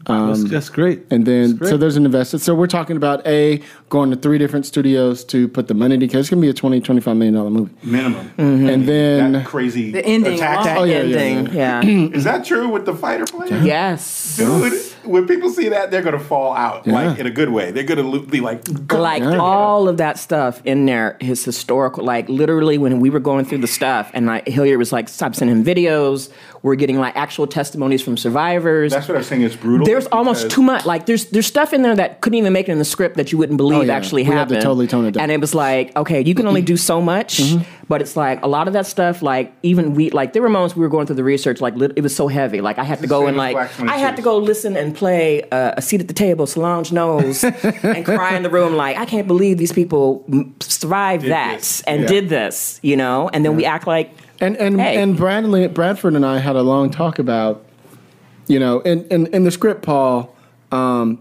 that's, 0.06 0.44
that's 0.44 0.68
great. 0.68 1.02
And 1.10 1.26
then, 1.26 1.56
That's 1.56 1.70
so 1.70 1.76
there's 1.76 1.96
an 1.96 2.06
investor. 2.06 2.38
So 2.38 2.54
we're 2.54 2.66
talking 2.66 2.96
about 2.96 3.26
A, 3.26 3.60
going 3.90 4.08
to 4.10 4.16
three 4.16 4.38
different 4.38 4.64
studios 4.64 5.22
to 5.24 5.46
put 5.48 5.68
the 5.68 5.74
money 5.74 5.98
together. 5.98 6.20
It's 6.20 6.30
going 6.30 6.40
to 6.40 6.46
be 6.46 6.48
a 6.50 6.54
20, 6.54 6.80
25 6.80 7.16
million 7.16 7.34
dollar 7.34 7.50
movie. 7.50 7.74
Minimum. 7.82 8.30
Mm-hmm. 8.38 8.66
And 8.68 8.88
then, 8.88 9.32
That 9.32 9.44
crazy 9.46 9.90
The 9.90 10.02
ending 10.06 10.34
attack. 10.34 10.64
alone. 10.64 10.76
Oh, 10.78 10.84
yeah, 10.84 11.02
yeah, 11.02 11.16
Ending, 11.18 11.54
yeah. 11.54 11.82
Is 12.16 12.24
that 12.24 12.44
true 12.46 12.68
with 12.68 12.86
the 12.86 12.94
fighter 12.94 13.26
plane? 13.26 13.64
yes. 13.66 14.36
Dude, 14.38 14.72
when 15.04 15.26
people 15.26 15.50
see 15.50 15.68
that, 15.70 15.90
they're 15.90 16.02
gonna 16.02 16.18
fall 16.20 16.54
out, 16.54 16.86
Yeah. 16.86 16.92
like 17.08 17.18
in 17.18 17.26
a 17.26 17.30
good 17.30 17.50
way. 17.50 17.72
They're 17.72 17.82
gonna 17.84 18.02
lo- 18.02 18.20
be 18.20 18.40
like, 18.40 18.62
Like 18.92 19.22
Yeah. 19.22 19.38
all 19.38 19.88
of 19.88 19.96
that 19.98 20.18
stuff 20.18 20.62
in 20.64 20.86
there, 20.86 21.16
his 21.20 21.44
historical, 21.44 22.04
like 22.04 22.28
literally 22.28 22.78
when 22.78 23.00
we 23.00 23.10
were 23.10 23.18
going 23.20 23.44
through 23.44 23.58
the 23.58 23.66
stuff, 23.66 24.10
and 24.14 24.26
like 24.26 24.46
Hilliard 24.46 24.78
was 24.78 24.92
like, 24.92 25.08
stop 25.08 25.34
sending 25.34 25.56
him 25.56 25.64
videos. 25.64 26.30
We're 26.62 26.74
getting 26.74 26.98
like 26.98 27.16
actual 27.16 27.46
testimonies 27.46 28.02
from 28.02 28.18
survivors. 28.18 28.92
That's 28.92 29.08
what 29.08 29.16
I'm 29.16 29.22
saying. 29.24 29.42
It's 29.42 29.56
brutal. 29.56 29.86
There's 29.86 30.06
almost 30.08 30.50
too 30.50 30.62
much. 30.62 30.84
Like 30.84 31.06
there's 31.06 31.24
there's 31.26 31.46
stuff 31.46 31.72
in 31.72 31.80
there 31.82 31.96
that 31.96 32.20
couldn't 32.20 32.36
even 32.38 32.52
make 32.52 32.68
it 32.68 32.72
in 32.72 32.78
the 32.78 32.84
script 32.84 33.16
that 33.16 33.32
you 33.32 33.38
wouldn't 33.38 33.56
believe 33.56 33.78
Oh, 33.78 33.79
yeah. 33.88 33.96
actually 33.96 34.22
We 34.22 34.26
had 34.26 34.32
to 34.34 34.38
happened. 34.54 34.62
totally 34.62 34.86
tone 34.86 35.04
it 35.06 35.12
down. 35.12 35.22
And 35.22 35.32
it 35.32 35.40
was 35.40 35.54
like, 35.54 35.94
okay, 35.96 36.22
you 36.24 36.34
can 36.34 36.46
only 36.46 36.62
do 36.62 36.76
so 36.76 37.00
much. 37.00 37.38
Mm-hmm. 37.38 37.62
But 37.88 38.00
it's 38.00 38.16
like 38.16 38.40
a 38.44 38.46
lot 38.46 38.68
of 38.68 38.74
that 38.74 38.86
stuff. 38.86 39.20
Like 39.20 39.52
even 39.64 39.94
we 39.94 40.10
like 40.10 40.32
there 40.32 40.42
were 40.42 40.48
moments 40.48 40.76
we 40.76 40.82
were 40.82 40.88
going 40.88 41.06
through 41.06 41.16
the 41.16 41.24
research. 41.24 41.60
Like 41.60 41.74
it 41.76 42.02
was 42.02 42.14
so 42.14 42.28
heavy. 42.28 42.60
Like 42.60 42.78
I 42.78 42.84
had 42.84 43.00
to 43.00 43.06
go 43.08 43.26
and 43.26 43.36
like 43.36 43.56
I 43.80 43.96
had 43.98 44.14
to 44.16 44.22
go 44.22 44.38
listen 44.38 44.76
and 44.76 44.94
play 44.94 45.42
uh, 45.50 45.74
a 45.76 45.82
seat 45.82 46.00
at 46.00 46.06
the 46.06 46.14
table, 46.14 46.46
Solange 46.46 46.92
knows, 46.92 47.42
and 47.82 48.04
cry 48.04 48.36
in 48.36 48.44
the 48.44 48.50
room. 48.50 48.74
Like 48.76 48.96
I 48.96 49.06
can't 49.06 49.26
believe 49.26 49.58
these 49.58 49.72
people 49.72 50.24
m- 50.32 50.54
survived 50.60 51.24
that 51.26 51.56
this. 51.58 51.80
and 51.82 52.02
Yeah. 52.02 52.08
did 52.08 52.28
this. 52.28 52.78
You 52.82 52.96
know. 52.96 53.28
And 53.32 53.44
then 53.44 53.56
we 53.56 53.64
act 53.64 53.88
like 53.88 54.12
and 54.40 54.56
and 54.56 54.80
Hey. 54.80 54.96
and 55.02 55.16
Bradley 55.16 55.66
Bradford 55.66 56.14
and 56.14 56.24
I 56.24 56.38
had 56.38 56.54
a 56.54 56.62
long 56.62 56.90
talk 56.90 57.18
about, 57.18 57.64
you 58.46 58.60
know, 58.60 58.78
in 58.80 59.04
in, 59.08 59.26
in 59.34 59.42
the 59.42 59.50
script, 59.50 59.82
Paul, 59.82 60.32
um, 60.70 61.18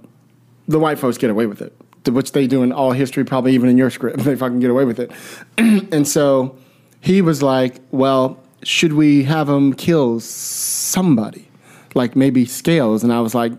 the 0.68 0.78
white 0.78 1.00
folks 1.00 1.18
get 1.18 1.32
away 1.32 1.48
with 1.48 1.62
it, 1.64 1.74
to 1.80 1.89
which 2.14 2.32
they 2.32 2.48
do 2.48 2.64
in 2.64 2.72
all 2.72 2.92
history, 2.92 3.24
probably 3.24 3.54
even 3.54 3.70
in 3.70 3.78
your 3.78 3.90
script, 3.90 4.20
they 4.24 4.36
fucking 4.36 4.60
get 4.60 4.72
away 4.72 4.86
with 4.86 5.00
it. 5.00 5.12
and 5.58 6.08
so 6.08 6.58
he 7.02 7.22
was 7.22 7.42
like, 7.42 7.76
"Well, 7.92 8.42
should 8.64 8.94
we 8.94 9.24
have 9.24 9.50
him 9.50 9.74
kill 9.74 10.20
somebody, 10.20 11.50
like 11.96 12.16
maybe 12.16 12.46
Scales?" 12.46 13.04
And 13.04 13.14
I 13.14 13.22
was 13.22 13.36
like. 13.36 13.54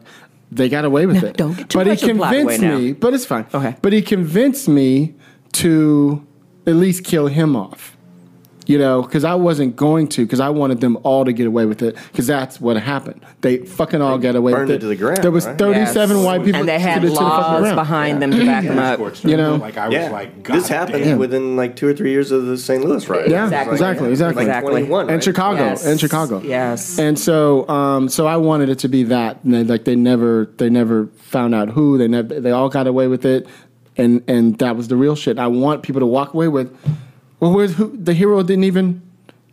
They 0.53 0.69
got 0.69 0.85
away 0.85 1.07
with 1.07 1.23
No, 1.23 1.29
it, 1.29 1.37
don't 1.37 1.57
get 1.57 1.71
too 1.71 1.79
but 1.79 1.87
he 1.87 1.93
much 1.93 2.03
of 2.03 2.09
the 2.09 2.15
plot 2.17 2.35
away 2.35 2.59
convinced 2.59 2.83
me. 2.83 2.93
But 2.93 3.15
it's 3.15 3.25
fine. 3.25 3.47
Okay. 3.55 3.77
But 3.83 3.93
he 3.93 4.03
convinced 4.03 4.67
me 4.69 5.15
to 5.53 6.27
at 6.67 6.75
least 6.75 7.05
kill 7.05 7.29
him 7.29 7.55
off 7.55 7.97
you 8.71 8.79
know, 8.79 9.03
because 9.03 9.25
I 9.25 9.35
wasn't 9.35 9.75
going 9.75 10.07
to, 10.09 10.25
because 10.25 10.39
I 10.39 10.51
wanted 10.51 10.81
them 10.81 10.97
all 11.03 11.25
to 11.25 11.33
get 11.33 11.47
away 11.47 11.67
with 11.67 11.83
it, 11.83 11.97
because 12.13 12.27
that's 12.29 12.61
what 12.61 12.77
happened. 12.77 13.21
They 13.41 13.59
fucking 13.59 14.01
all 14.01 14.17
got 14.19 14.37
away 14.37 14.53
with 14.55 14.71
it 14.71 14.79
to 14.81 14.87
the 14.87 14.95
ground, 14.95 15.19
There 15.25 15.31
was 15.33 15.47
right? 15.47 15.59
37 15.59 16.17
Yes. 16.17 16.25
white 16.25 16.45
people 16.45 16.61
and 16.61 16.69
they 16.69 16.79
had 16.79 17.03
to 17.03 17.09
the- 17.09 17.15
to 17.15 17.19
the 17.19 17.25
laws 17.25 17.61
ground. 17.63 17.77
behind 17.77 18.23
them 18.23 18.31
to 18.31 18.45
back 18.47 18.65
them 18.65 18.79
up. 18.79 18.95
Scorched 18.95 19.25
You 19.25 19.37
know? 19.37 19.57
like 19.57 19.77
I 19.77 19.87
was 19.89 19.95
Yeah, 19.95 20.11
like, 20.11 20.43
God 20.45 20.57
this 20.57 20.69
happened 20.69 21.03
damn. 21.05 21.19
within 21.19 21.57
like 21.57 21.75
two 21.75 21.89
or 21.89 21.93
three 21.95 22.11
years 22.13 22.31
of 22.31 22.47
the 22.47 22.57
St. 22.57 22.85
Louis 22.85 23.09
riot. 23.09 23.29
Yeah, 23.29 23.45
Exactly. 23.45 23.73
exactly, 23.73 24.11
exactly. 24.11 24.45
Like 24.45 24.49
Exactly. 24.49 24.71
21, 24.73 25.11
And? 25.11 25.25
Chicago, 25.25 25.63
Yes. 25.65 25.87
and 25.87 25.99
Chicago. 25.99 26.41
Yes. 26.45 26.99
And 26.99 27.19
so, 27.19 27.69
um, 27.69 28.09
so 28.09 28.27
I 28.27 28.37
wanted 28.37 28.69
it 28.69 28.79
to 28.81 28.89
be 28.89 29.03
that, 29.05 29.39
and 29.45 29.53
they, 29.53 29.65
like 29.65 29.85
they 29.85 29.97
never, 29.97 30.49
they 30.59 30.71
never 30.71 31.09
found 31.17 31.55
out 31.57 31.71
who. 31.71 31.99
They 31.99 32.07
never, 32.07 32.39
they 32.41 32.53
all 32.53 32.69
got 32.69 32.87
away 32.87 33.09
with 33.09 33.25
it, 33.25 33.47
and 33.97 34.23
and 34.29 34.57
that 34.59 34.77
was 34.77 34.89
the 34.89 34.97
real 34.97 35.17
shit. 35.17 35.39
I 35.39 35.49
want 35.49 35.83
people 35.83 36.01
to 36.01 36.07
walk 36.07 36.35
away 36.35 36.49
with, 36.49 36.71
well, 37.41 37.53
where's 37.53 37.75
who? 37.75 37.97
The 37.97 38.15
hero 38.15 38.43
didn't 38.43 38.65
even 38.65 39.03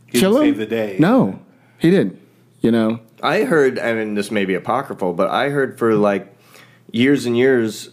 He 0.05 0.19
kill 0.19 0.33
didn't 0.33 0.47
him. 0.47 0.53
save 0.53 0.57
the 0.59 0.75
day. 0.75 0.95
No, 0.99 1.39
he 1.79 1.89
didn't. 1.89 2.19
You 2.61 2.71
know. 2.71 2.99
I 3.23 3.43
heard, 3.43 3.79
I 3.79 3.93
mean, 3.93 4.13
this 4.13 4.29
may 4.29 4.45
be 4.45 4.53
apocryphal, 4.53 5.13
but 5.13 5.29
I 5.31 5.49
heard 5.49 5.79
for 5.79 5.95
like 5.95 6.35
years 6.91 7.25
and 7.25 7.35
years, 7.35 7.89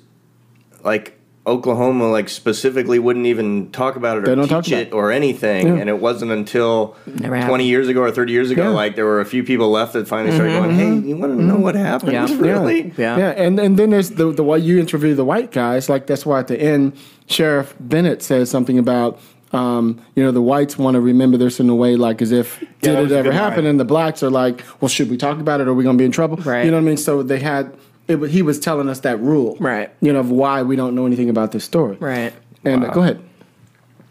like 0.83 1.19
Oklahoma, 1.47 2.09
like 2.09 2.29
specifically 2.29 2.99
wouldn't 2.99 3.27
even 3.27 3.71
talk 3.71 3.97
about 3.97 4.17
it 4.17 4.29
or 4.29 4.35
don't 4.35 4.43
teach 4.45 4.51
about 4.51 4.67
it 4.69 4.89
it. 4.89 4.93
or 4.93 5.13
anything. 5.13 5.67
Yeah. 5.67 5.75
And 5.75 5.91
it 5.91 5.99
wasn't 5.99 6.31
until 6.31 6.97
Never 7.07 7.29
20 7.29 7.41
happened. 7.41 7.63
years 7.65 7.89
ago 7.89 8.01
or 8.01 8.11
30 8.11 8.33
years 8.33 8.51
ago, 8.51 8.65
Yeah. 8.65 8.69
like 8.71 8.97
there 8.97 9.05
were 9.05 9.21
a 9.21 9.27
few 9.27 9.45
people 9.45 9.71
left 9.71 9.93
that 9.93 10.09
finally 10.09 10.35
started 10.35 10.55
mm-hmm, 10.55 10.63
going, 10.63 10.77
hey, 10.77 10.85
mm-hmm. 10.85 11.09
you 11.09 11.17
want 11.17 11.37
to 11.37 11.43
know 11.43 11.57
what 11.57 11.75
mm-hmm. 11.75 11.85
happened? 11.85 12.13
Yeah. 12.13 12.39
Really? 12.39 12.93
Yeah. 12.97 13.19
Yeah, 13.19 13.31
and 13.31 13.59
and 13.59 13.79
then 13.79 13.91
there's 13.91 14.11
the 14.11 14.33
the 14.33 14.45
way 14.45 14.59
you 14.59 14.79
interview 14.79 15.15
the 15.15 15.25
white 15.25 15.53
guys. 15.53 15.89
Like 15.89 16.07
that's 16.07 16.25
why 16.25 16.39
at 16.41 16.49
the 16.49 16.61
end, 16.61 16.97
Sheriff 17.27 17.75
Bennett 17.79 18.23
says 18.23 18.51
something 18.51 18.79
about. 18.79 19.21
Um, 19.55 20.03
you 20.17 20.23
know, 20.25 20.33
the 20.33 20.43
whites 20.43 20.77
want 20.77 20.95
to 20.97 21.01
remember 21.01 21.37
this 21.37 21.61
in 21.61 21.69
a 21.71 21.75
way 21.75 21.97
like 21.97 22.21
as 22.21 22.33
if 22.33 22.59
that 22.61 22.69
did 22.81 22.99
was 22.99 23.13
it 23.13 23.17
ever 23.17 23.33
happen, 23.33 23.65
line. 23.65 23.71
and 23.71 23.81
the 23.81 23.85
blacks 23.85 24.23
are 24.23 24.31
like, 24.31 24.65
well, 24.81 24.89
should 24.89 25.09
we 25.09 25.17
talk 25.17 25.39
about 25.39 25.61
it? 25.61 25.69
or 25.69 25.71
Are 25.71 25.75
we 25.75 25.85
going 25.85 25.97
to 25.97 26.03
be 26.03 26.05
in 26.07 26.13
trouble? 26.13 26.37
Right. 26.39 26.65
You 26.65 26.71
know 26.71 26.77
what 26.79 26.83
I 26.83 26.87
mean? 26.87 26.97
So 26.97 27.23
they 27.23 27.39
had 27.39 27.75
it. 28.09 28.19
He 28.31 28.43
was 28.43 28.59
telling 28.59 28.89
us 28.89 29.01
that 29.01 29.19
rule, 29.21 29.57
Right. 29.61 29.91
You 30.01 30.13
know, 30.13 30.21
of 30.21 30.31
why 30.31 30.63
we 30.63 30.77
don't 30.77 30.95
know 30.95 31.07
anything 31.07 31.31
about 31.31 31.53
this 31.53 31.65
story, 31.65 31.97
Right. 32.01 32.33
And 32.65 32.85
uh, 32.85 32.91
go 32.93 33.03
ahead. 33.03 33.21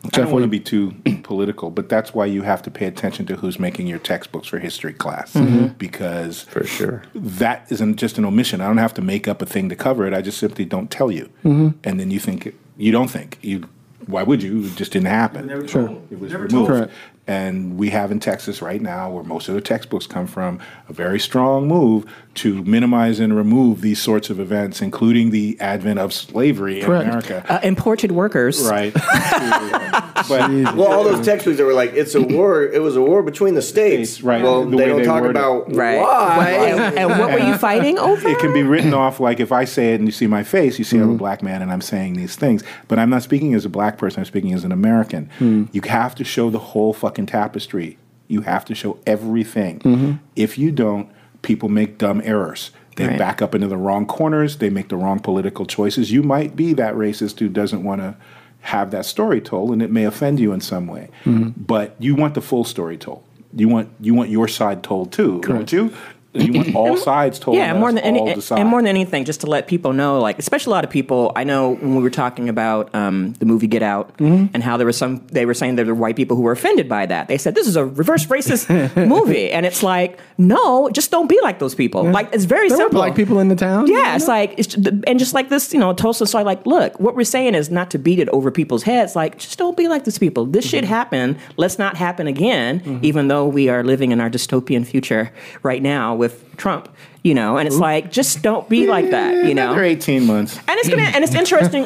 Jeff, 0.06 0.14
I 0.16 0.22
don't 0.24 0.32
want 0.34 0.44
to 0.44 0.50
be 0.50 0.60
too 0.60 0.94
political, 1.24 1.70
but 1.72 1.88
that's 1.88 2.14
why 2.14 2.26
you 2.26 2.42
have 2.42 2.62
to 2.64 2.72
pay 2.72 2.88
attention 2.88 3.26
to 3.28 3.36
who's 3.38 3.58
making 3.58 3.88
your 3.88 4.00
textbooks 4.00 4.48
for 4.50 4.60
history 4.60 4.92
class 4.94 5.34
because 5.78 6.42
For 6.44 6.66
sure. 6.66 7.04
that 7.16 7.72
isn't 7.72 7.96
just 7.98 8.18
an 8.18 8.26
omission. 8.26 8.60
I 8.62 8.68
don't 8.68 8.78
have 8.78 8.94
to 8.96 9.02
make 9.02 9.28
up 9.30 9.42
a 9.42 9.46
thing 9.46 9.70
to 9.70 9.76
cover 9.76 10.06
it. 10.06 10.14
I 10.14 10.22
just 10.22 10.38
simply 10.40 10.66
don't 10.66 10.92
tell 10.92 11.10
you, 11.12 11.30
and 11.44 11.76
then 12.00 12.12
you 12.12 12.20
think 12.20 12.54
you 12.78 12.92
don't 12.92 13.10
think 13.10 13.38
you. 13.42 13.68
Why 14.08 14.24
would 14.24 14.44
you? 14.44 14.66
It 14.66 14.76
just 14.76 14.92
didn't 14.92 15.08
happen. 15.08 15.68
Sure. 15.68 15.90
It 16.12 16.20
was 16.20 16.32
Never 16.32 16.46
removed. 16.46 16.68
Correct. 16.68 16.92
And 17.26 17.78
we 17.78 17.90
have 17.92 18.12
in 18.12 18.20
Texas 18.20 18.62
right 18.62 18.82
now, 18.82 19.10
where 19.10 19.24
most 19.24 19.48
of 19.48 19.56
the 19.56 19.62
textbooks 19.62 20.06
come 20.06 20.28
from, 20.28 20.60
a 20.90 20.94
very 20.94 21.20
strong 21.20 21.68
move 21.68 22.06
to 22.36 22.64
minimize 22.64 23.20
and 23.20 23.36
remove 23.36 23.82
these 23.82 24.02
sorts 24.02 24.30
of 24.30 24.40
events, 24.40 24.82
including 24.82 25.30
the 25.30 25.56
advent 25.60 26.00
of 26.00 26.12
slavery 26.12 26.80
in 26.80 26.86
Correct. 26.86 27.08
America. 27.08 27.46
Uh, 27.48 27.60
imported 27.64 28.12
workers. 28.12 28.68
Right. 28.68 28.94
but 28.94 30.50
Well, 30.76 30.92
all 30.92 31.04
those 31.04 31.24
textbooks 31.24 31.58
that 31.58 31.66
were 31.66 31.74
like, 31.74 31.94
it's 31.94 32.16
a 32.16 32.22
war, 32.22 32.64
it 32.64 32.82
was 32.82 32.96
a 32.96 33.02
war 33.02 33.22
between 33.22 33.54
the 33.54 33.62
states. 33.62 34.22
Right. 34.24 34.42
Well, 34.42 34.66
The 34.66 34.78
they 34.78 34.86
don't 34.88 35.00
they 35.00 35.06
talk 35.06 35.24
about 35.24 35.74
Right. 35.74 36.00
why. 36.00 36.50
And, 36.50 36.98
and 36.98 37.10
what 37.20 37.32
were 37.32 37.46
you 37.46 37.58
fighting 37.58 38.00
over? 38.00 38.28
it 38.28 38.40
can 38.40 38.54
be 38.54 38.64
written 38.64 38.94
off 38.94 39.20
like 39.20 39.40
if 39.40 39.52
I 39.52 39.66
say 39.66 39.94
it 39.94 40.00
and 40.00 40.08
you 40.08 40.12
see 40.12 40.28
my 40.28 40.44
face, 40.44 40.80
you 40.80 40.86
see 40.86 40.98
I'm 40.98 41.04
a 41.04 41.08
mm-hmm. 41.08 41.18
black 41.18 41.44
man 41.44 41.62
and 41.62 41.72
I'm 41.72 41.82
saying 41.82 42.14
these 42.14 42.36
things. 42.36 42.64
But 42.88 42.98
I'm 42.98 43.10
not 43.10 43.22
speaking 43.22 43.54
as 43.54 43.66
a 43.66 43.70
black 43.70 43.98
person, 43.98 44.22
I'm 44.22 44.26
speaking 44.26 44.54
as 44.54 44.64
an 44.64 44.72
American. 44.72 45.28
Mm-hmm. 45.40 45.66
You 45.72 45.82
have 45.86 46.16
to 46.16 46.24
show 46.24 46.50
the 46.50 46.60
whole 46.60 46.94
fucking 46.94 47.28
tapestry. 47.28 47.98
You 48.28 48.42
have 48.42 48.66
to 48.66 48.76
show 48.76 48.98
everything. 49.06 49.80
Mm-hmm. 49.80 50.14
If 50.36 50.58
you 50.58 50.72
don't, 50.72 51.10
people 51.44 51.70
make 51.70 51.98
dumb 52.00 52.22
errors. 52.26 52.72
They 52.96 53.08
Right. 53.08 53.18
back 53.18 53.42
up 53.42 53.54
into 53.56 53.68
the 53.68 53.78
wrong 53.78 54.06
corners, 54.06 54.58
they 54.58 54.70
make 54.70 54.90
the 54.90 54.98
wrong 54.98 55.20
political 55.20 55.66
choices. 55.66 56.12
You 56.12 56.24
might 56.24 56.56
be 56.56 56.74
that 56.74 56.96
racist 56.96 57.40
who 57.40 57.48
doesn't 57.50 57.84
want 57.84 58.02
to 58.02 58.16
have 58.62 58.92
that 58.92 59.06
story 59.06 59.42
told 59.42 59.72
and 59.72 59.82
it 59.82 59.92
may 59.92 60.04
offend 60.06 60.40
you 60.40 60.52
in 60.54 60.62
some 60.62 60.88
way. 60.88 61.10
Mm-hmm. 61.26 61.50
But 61.66 61.96
you 62.00 62.16
want 62.16 62.34
the 62.34 62.42
full 62.42 62.64
story 62.64 62.98
told. 62.98 63.24
you 63.56 63.68
want 63.70 63.90
you 64.02 64.16
want 64.16 64.30
your 64.32 64.48
side 64.48 64.82
told 64.82 65.12
too, 65.12 65.40
don't 65.42 65.72
you? 65.72 65.92
You 66.34 66.54
want 66.54 66.76
all 66.82 66.98
sides 66.98 67.38
told. 67.40 67.58
yeah, 67.58 67.74
more 67.74 67.92
than 67.92 68.04
any, 68.04 68.20
and 68.52 68.68
more 68.70 68.80
than 68.82 68.88
anything, 68.88 69.26
just 69.26 69.42
to 69.42 69.48
let 69.48 69.68
people 69.68 69.94
know, 69.94 70.20
like 70.20 70.40
especially 70.40 70.72
a 70.72 70.76
lot 70.76 70.84
of 70.84 70.90
people. 70.90 71.32
I 71.36 71.44
know 71.44 71.76
when 71.76 71.96
we 71.96 72.02
were 72.02 72.10
talking 72.10 72.50
about 72.50 72.94
um, 72.96 73.34
the 73.34 73.46
movie 73.46 73.68
Get 73.68 73.84
Out 73.84 74.18
Mm-hmm. 74.18 74.48
and 74.54 74.64
how 74.64 74.78
there 74.78 74.88
was 74.88 74.98
some, 74.98 75.26
they 75.28 75.46
were 75.46 75.54
saying 75.54 75.76
there 75.76 75.86
were 75.86 75.94
white 75.96 76.16
people 76.16 76.36
who 76.38 76.44
were 76.44 76.52
offended 76.52 76.88
by 76.90 77.06
that. 77.06 77.28
They 77.28 77.38
said 77.38 77.56
this 77.56 77.68
is 77.68 77.76
a 77.76 77.86
reverse 77.86 78.26
racist 78.28 78.68
movie, 79.08 79.52
and 79.52 79.66
it's 79.66 79.84
like, 79.84 80.20
no, 80.38 80.90
just 80.90 81.12
don't 81.12 81.28
be 81.28 81.40
like 81.42 81.60
those 81.60 81.76
people. 81.76 82.04
Like 82.04 82.30
it's 82.34 82.46
very 82.46 82.68
There 82.70 82.78
were 82.78 82.84
simple. 82.84 83.02
black 83.02 83.16
people 83.16 83.40
in 83.40 83.48
the 83.50 83.56
town. 83.56 83.88
Yeah, 83.88 84.16
it's 84.16 84.28
like, 84.28 84.56
it's, 84.58 84.76
and 84.76 85.20
just 85.20 85.34
like 85.34 85.50
this, 85.50 85.74
you 85.74 85.80
know, 85.80 85.94
Tulsa. 85.94 86.26
So 86.26 86.40
I 86.40 86.44
like, 86.44 86.66
look, 86.66 87.00
what 87.00 87.16
we're 87.16 87.24
saying 87.24 87.56
is 87.56 87.70
not 87.70 87.92
to 87.92 88.00
beat 88.00 88.20
it 88.20 88.30
over 88.30 88.50
people's 88.52 88.84
heads. 88.84 89.16
Like, 89.16 89.38
just 89.38 89.58
don't 89.60 89.78
be 89.78 89.88
like 89.88 90.04
these 90.06 90.18
people. 90.20 90.46
This 90.46 90.68
shit 90.68 90.84
happened. 90.84 91.38
Let's 91.58 91.78
not 91.78 91.98
happen 91.98 92.28
again. 92.28 93.00
Even 93.04 93.28
though 93.28 93.48
we 93.48 93.70
are 93.70 93.84
living 93.84 94.12
in 94.12 94.20
our 94.22 94.30
dystopian 94.30 94.86
future 94.86 95.32
right 95.62 95.82
now 95.82 96.16
with 96.24 96.56
Trump, 96.56 96.88
you 97.22 97.34
know, 97.34 97.58
and 97.58 97.68
it's 97.68 97.78
like, 97.78 98.10
just 98.10 98.42
don't 98.42 98.70
be 98.70 98.88
like 98.88 99.10
that, 99.10 99.46
you 99.46 99.54
know. 99.54 99.72
Another 99.72 99.84
eighteen 99.84 100.26
months. 100.26 100.58
And 100.58 100.80
it's 100.80 100.88
gonna, 100.88 101.02
and 101.02 101.22
it's 101.22 101.36
interesting, 101.44 101.84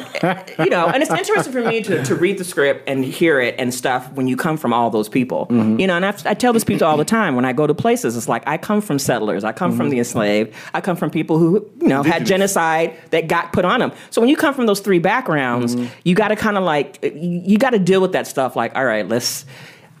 you 0.58 0.70
know, 0.70 0.86
and 0.86 1.02
it's 1.02 1.10
interesting 1.10 1.52
for 1.52 1.62
me 1.62 1.82
to, 1.82 2.04
to 2.04 2.14
read 2.14 2.38
the 2.38 2.44
script 2.44 2.88
and 2.88 3.04
hear 3.04 3.40
it 3.40 3.56
and 3.58 3.74
stuff 3.74 4.12
when 4.12 4.28
you 4.28 4.36
come 4.36 4.56
from 4.56 4.72
all 4.72 4.90
those 4.90 5.08
people, 5.08 5.46
mm-hmm. 5.46 5.80
you 5.80 5.88
know. 5.88 5.96
And 5.96 6.06
I, 6.06 6.14
I 6.26 6.34
tell 6.34 6.52
this 6.52 6.62
people 6.62 6.86
all 6.86 6.96
the 6.96 7.04
time 7.04 7.34
when 7.34 7.44
I 7.44 7.52
go 7.52 7.66
to 7.66 7.74
places. 7.74 8.16
It's 8.16 8.28
like 8.28 8.44
I 8.46 8.56
come 8.56 8.80
from 8.80 9.00
settlers, 9.00 9.42
I 9.42 9.50
come 9.50 9.72
from 9.72 9.86
mm-hmm. 9.86 9.90
the 9.90 9.98
enslaved, 9.98 10.54
I 10.74 10.80
come 10.80 10.96
from 10.96 11.10
people 11.10 11.38
who 11.38 11.68
you 11.80 11.88
know 11.88 12.04
had 12.04 12.24
genocide 12.24 12.96
that 13.10 13.26
got 13.26 13.52
put 13.52 13.64
on 13.64 13.80
them. 13.80 13.92
So 14.10 14.20
when 14.20 14.30
you 14.30 14.36
come 14.36 14.54
from 14.54 14.66
those 14.66 14.78
three 14.78 15.00
backgrounds, 15.00 15.74
mm-hmm. 15.74 15.92
you 16.04 16.14
got 16.14 16.28
to 16.28 16.36
kind 16.36 16.56
of 16.56 16.62
like 16.62 17.00
you, 17.02 17.42
you 17.44 17.58
got 17.58 17.70
to 17.70 17.80
deal 17.80 18.00
with 18.00 18.12
that 18.12 18.28
stuff. 18.28 18.54
Like, 18.54 18.76
all 18.76 18.84
right, 18.84 19.08
let's. 19.08 19.44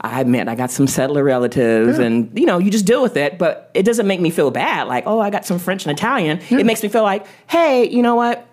I 0.00 0.20
admit 0.20 0.48
I 0.48 0.54
got 0.54 0.70
some 0.70 0.86
settler 0.86 1.24
relatives, 1.24 1.98
and 1.98 2.36
you 2.38 2.46
know, 2.46 2.58
you 2.58 2.70
just 2.70 2.84
deal 2.84 3.02
with 3.02 3.16
it. 3.16 3.38
But 3.38 3.70
it 3.74 3.82
doesn't 3.82 4.06
make 4.06 4.20
me 4.20 4.30
feel 4.30 4.50
bad. 4.50 4.86
Like, 4.86 5.04
oh, 5.06 5.20
I 5.20 5.30
got 5.30 5.44
some 5.44 5.58
French 5.58 5.86
and 5.86 5.96
Italian. 5.96 6.40
It 6.50 6.64
makes 6.64 6.82
me 6.82 6.88
feel 6.88 7.02
like, 7.02 7.26
hey, 7.48 7.88
you 7.88 8.02
know 8.02 8.14
what? 8.14 8.46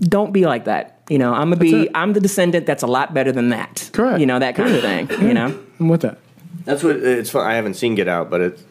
Don't 0.00 0.32
be 0.32 0.46
like 0.46 0.64
that. 0.64 1.00
You 1.08 1.18
know, 1.18 1.32
I'm 1.32 1.50
gonna 1.50 1.56
be. 1.56 1.88
I'm 1.94 2.12
the 2.12 2.20
descendant 2.20 2.66
that's 2.66 2.82
a 2.82 2.86
lot 2.86 3.14
better 3.14 3.32
than 3.32 3.50
that. 3.50 3.90
Correct. 3.92 4.20
You 4.20 4.26
know 4.26 4.38
that 4.38 4.56
kind 4.56 4.74
of 4.74 4.80
thing. 4.80 5.10
You 5.26 5.34
know. 5.34 5.58
I'm 5.80 5.88
with 5.88 6.02
that. 6.02 6.18
That's 6.64 6.82
what 6.82 6.96
it's 6.96 7.30
fun. 7.30 7.46
I 7.46 7.54
haven't 7.54 7.74
seen 7.74 7.94
Get 7.94 8.08
Out, 8.08 8.28
but 8.28 8.40
it's 8.40 8.62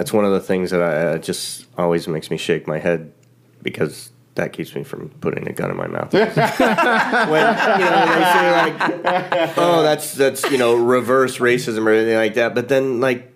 that's 0.00 0.12
one 0.12 0.24
of 0.24 0.32
the 0.32 0.40
things 0.40 0.70
that 0.70 0.82
I 0.82 0.96
uh, 0.96 1.18
just 1.18 1.66
always 1.76 2.08
makes 2.08 2.30
me 2.30 2.36
shake 2.36 2.66
my 2.66 2.78
head 2.78 3.12
because 3.62 4.10
that 4.36 4.52
keeps 4.52 4.74
me 4.74 4.84
from 4.84 5.08
putting 5.20 5.46
a 5.48 5.52
gun 5.52 5.70
in 5.70 5.76
my 5.76 5.86
mouth. 5.86 6.12
when 6.12 6.22
you 6.22 6.30
know 6.30 8.06
they 8.06 8.24
say 8.32 8.52
like, 8.52 9.58
oh, 9.58 9.82
that's 9.82 10.14
that's 10.14 10.50
you 10.50 10.58
know 10.58 10.76
reverse 10.76 11.38
racism 11.38 11.86
or 11.86 11.90
anything 11.90 12.16
like 12.16 12.34
that, 12.34 12.54
but 12.54 12.68
then 12.68 13.00
like 13.00 13.32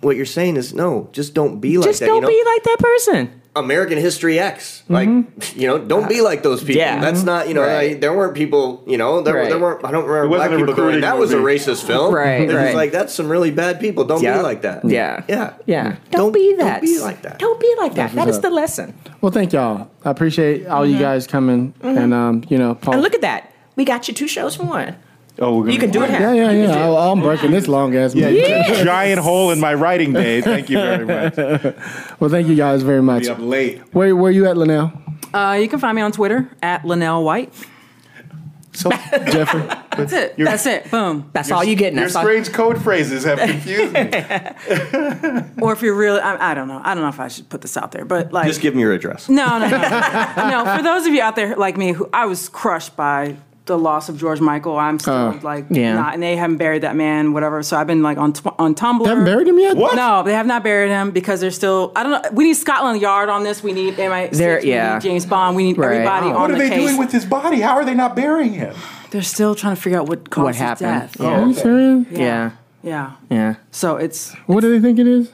what 0.00 0.16
you're 0.16 0.26
saying 0.26 0.56
is 0.56 0.72
no, 0.72 1.08
just 1.12 1.34
don't 1.34 1.60
be 1.60 1.76
like 1.78 1.86
Just 1.88 2.00
that. 2.00 2.06
don't 2.06 2.16
you 2.16 2.20
know? 2.22 2.28
be 2.28 2.42
like 2.44 2.62
that 2.64 2.78
person. 2.78 3.39
American 3.56 3.98
History 3.98 4.38
X. 4.38 4.84
Like, 4.88 5.08
mm-hmm. 5.08 5.60
you 5.60 5.66
know, 5.66 5.78
don't 5.78 6.08
be 6.08 6.20
like 6.20 6.42
those 6.42 6.60
people. 6.60 6.76
Yeah. 6.76 7.00
That's 7.00 7.24
not, 7.24 7.48
you 7.48 7.54
know, 7.54 7.62
Right. 7.62 7.92
I, 7.92 7.94
there 7.94 8.12
weren't 8.12 8.36
people, 8.36 8.84
you 8.86 8.96
know, 8.96 9.22
there, 9.22 9.34
Right. 9.34 9.48
there 9.48 9.58
weren't, 9.58 9.84
I 9.84 9.90
don't 9.90 10.04
remember 10.04 10.28
black 10.36 10.50
people 10.50 10.66
going, 10.66 10.76
recruiting 10.76 11.00
that 11.00 11.18
was 11.18 11.32
a 11.32 11.36
racist 11.36 11.84
film. 11.84 12.14
Right, 12.20 12.48
It 12.48 12.54
was 12.54 12.74
like, 12.74 12.92
that's 12.92 13.12
some 13.12 13.28
really 13.28 13.50
bad 13.50 13.80
people. 13.80 14.04
Don't 14.04 14.22
Yeah. 14.22 14.36
be 14.36 14.42
like 14.42 14.62
that. 14.62 14.84
Yeah. 14.84 15.24
Yeah. 15.28 15.54
Yeah. 15.66 15.82
Don't, 15.82 16.10
Don't- 16.10 16.32
be 16.32 16.50
don't 16.50 16.58
that. 16.58 16.82
be 16.82 16.98
like 17.00 17.22
that. 17.22 17.38
Don't 17.38 17.60
be 17.60 17.74
like 17.78 17.94
that. 17.94 18.12
That 18.12 18.26
what's 18.26 18.30
is 18.30 18.36
up. 18.36 18.42
the 18.42 18.50
lesson. 18.50 18.94
Well, 19.20 19.32
thank 19.32 19.52
y'all. 19.52 19.90
I 20.04 20.10
appreciate 20.10 20.66
all 20.66 20.86
you 20.86 20.94
mm-hmm. 20.94 21.02
guys 21.02 21.26
coming 21.26 21.72
mm-hmm. 21.72 21.98
and 21.98 22.14
um, 22.14 22.44
you 22.48 22.58
know, 22.58 22.76
Paul. 22.76 22.94
And 22.94 23.02
look 23.02 23.14
at 23.14 23.22
that. 23.22 23.52
We 23.76 23.84
got 23.84 24.08
you 24.08 24.14
two 24.14 24.28
shows 24.28 24.56
for 24.56 24.64
one. 24.64 24.96
Oh, 25.38 25.56
we're 25.56 25.62
gonna 25.62 25.72
You 25.72 25.78
can 25.78 25.90
do 25.90 26.02
it. 26.02 26.10
yeah, 26.10 26.32
yeah, 26.32 26.50
yeah. 26.50 26.90
I, 26.90 27.10
I'm 27.10 27.20
breaking 27.20 27.50
this 27.52 27.66
long 27.68 27.94
ass 27.96 28.14
movie. 28.14 28.40
Giant 28.84 29.20
hole 29.20 29.50
in 29.52 29.60
my 29.60 29.72
writing 29.74 30.12
day. 30.12 30.40
Thank 30.42 30.68
you 30.68 30.78
very 30.78 31.04
much. 31.06 31.36
Well, 32.20 32.28
thank 32.28 32.48
you 32.48 32.54
guys 32.56 32.82
very 32.82 33.02
much. 33.02 33.22
Be 33.22 33.28
up 33.30 33.38
late. 33.40 33.78
Where 33.94 34.14
where 34.14 34.28
are 34.28 34.32
you 34.32 34.46
at, 34.46 34.56
Linnell? 34.56 34.92
Uh, 35.32 35.56
you 35.60 35.68
can 35.68 35.78
find 35.78 35.96
me 35.96 36.02
on 36.02 36.12
Twitter 36.12 36.50
at 36.62 36.84
Linnell 36.84 37.24
White. 37.24 37.54
So 38.72 38.90
Jeffrey. 39.10 39.62
That's 39.96 40.12
it. 40.12 40.36
That's 40.36 40.66
it. 40.66 40.90
Boom. 40.90 41.30
That's 41.32 41.50
all 41.50 41.64
you 41.64 41.74
getting. 41.76 41.98
your 41.98 42.06
That's 42.06 42.16
all- 42.16 42.22
strange 42.22 42.52
code 42.52 42.82
phrases 42.82 43.24
have 43.24 43.38
confused 43.38 43.92
me. 43.92 44.00
Or 45.62 45.72
if 45.72 45.82
you're 45.82 45.94
really, 45.96 46.20
I, 46.20 46.50
I 46.52 46.54
don't 46.54 46.68
know. 46.68 46.80
I 46.84 46.94
don't 46.94 47.02
know 47.02 47.08
if 47.08 47.18
I 47.20 47.28
should 47.28 47.48
put 47.48 47.62
this 47.62 47.76
out 47.76 47.92
there, 47.92 48.04
but 48.04 48.32
like, 48.32 48.46
Just 48.46 48.60
give 48.60 48.74
me 48.74 48.82
your 48.82 48.92
address. 48.92 49.28
no, 49.28 49.58
no, 49.58 49.68
no, 49.68 49.78
no. 49.78 50.76
For 50.76 50.82
those 50.82 51.06
of 51.06 51.12
you 51.14 51.20
out 51.22 51.36
there 51.36 51.56
like 51.56 51.76
me, 51.76 51.92
who 51.92 52.08
I 52.12 52.26
was 52.26 52.48
crushed 52.48 52.96
by 52.96 53.36
the 53.70 53.78
loss 53.78 54.08
of 54.08 54.18
George 54.18 54.40
Michael. 54.40 54.76
I'm 54.78 54.98
still 54.98 55.14
Uh, 55.14 55.38
like, 55.42 55.66
yeah. 55.70 55.94
not, 55.94 56.14
and 56.14 56.22
they 56.22 56.36
haven't 56.36 56.56
buried 56.58 56.82
that 56.82 56.96
man, 56.96 57.32
whatever. 57.32 57.62
So 57.62 57.76
I've 57.76 57.86
been 57.86 58.02
like 58.02 58.18
on 58.18 58.32
tw- 58.32 58.54
on 58.58 58.74
Tumblr. 58.74 59.04
They 59.04 59.08
haven't 59.10 59.24
buried 59.24 59.46
him 59.48 59.58
yet? 59.58 59.76
What? 59.76 59.94
No, 59.96 60.22
they 60.22 60.32
have 60.34 60.46
not 60.46 60.62
buried 60.64 60.90
him 60.90 61.10
because 61.12 61.40
they're 61.40 61.50
still. 61.50 61.92
I 61.96 62.02
don't 62.02 62.12
know. 62.12 62.30
We 62.32 62.44
need 62.44 62.54
Scotland 62.54 63.00
Yard 63.00 63.28
on 63.28 63.44
this. 63.44 63.62
We 63.62 63.72
need 63.72 63.94
MI6. 63.98 64.36
There- 64.36 64.60
we 64.62 64.70
yeah. 64.70 64.94
need 64.94 65.02
James 65.02 65.24
Bond. 65.26 65.56
We 65.56 65.64
need 65.64 65.78
Right. 65.78 65.92
everybody 65.92 66.26
Oh. 66.26 66.34
on 66.34 66.40
What 66.40 66.50
are 66.50 66.54
the 66.54 66.58
they 66.60 66.68
case. 66.70 66.80
doing 66.80 66.98
with 66.98 67.12
his 67.12 67.24
body? 67.24 67.60
How 67.60 67.74
are 67.76 67.84
they 67.84 67.94
not 67.94 68.14
burying 68.16 68.52
him? 68.54 68.74
they're 69.12 69.22
still 69.22 69.56
trying 69.56 69.74
to 69.74 69.80
figure 69.80 69.98
out 69.98 70.08
what 70.08 70.30
caused 70.30 70.44
What 70.44 70.54
his 70.54 70.60
happened? 70.60 71.00
death. 71.00 71.16
Yeah. 71.18 71.40
Are 71.42 71.46
you 71.46 71.54
serious? 71.54 72.06
Yeah. 72.12 72.50
Yeah. 72.82 73.10
Yeah. 73.28 73.54
So 73.72 73.96
it's. 73.96 74.34
What 74.46 74.60
do 74.60 74.70
they 74.70 74.80
think 74.80 74.98
it 75.00 75.06
is? 75.08 75.30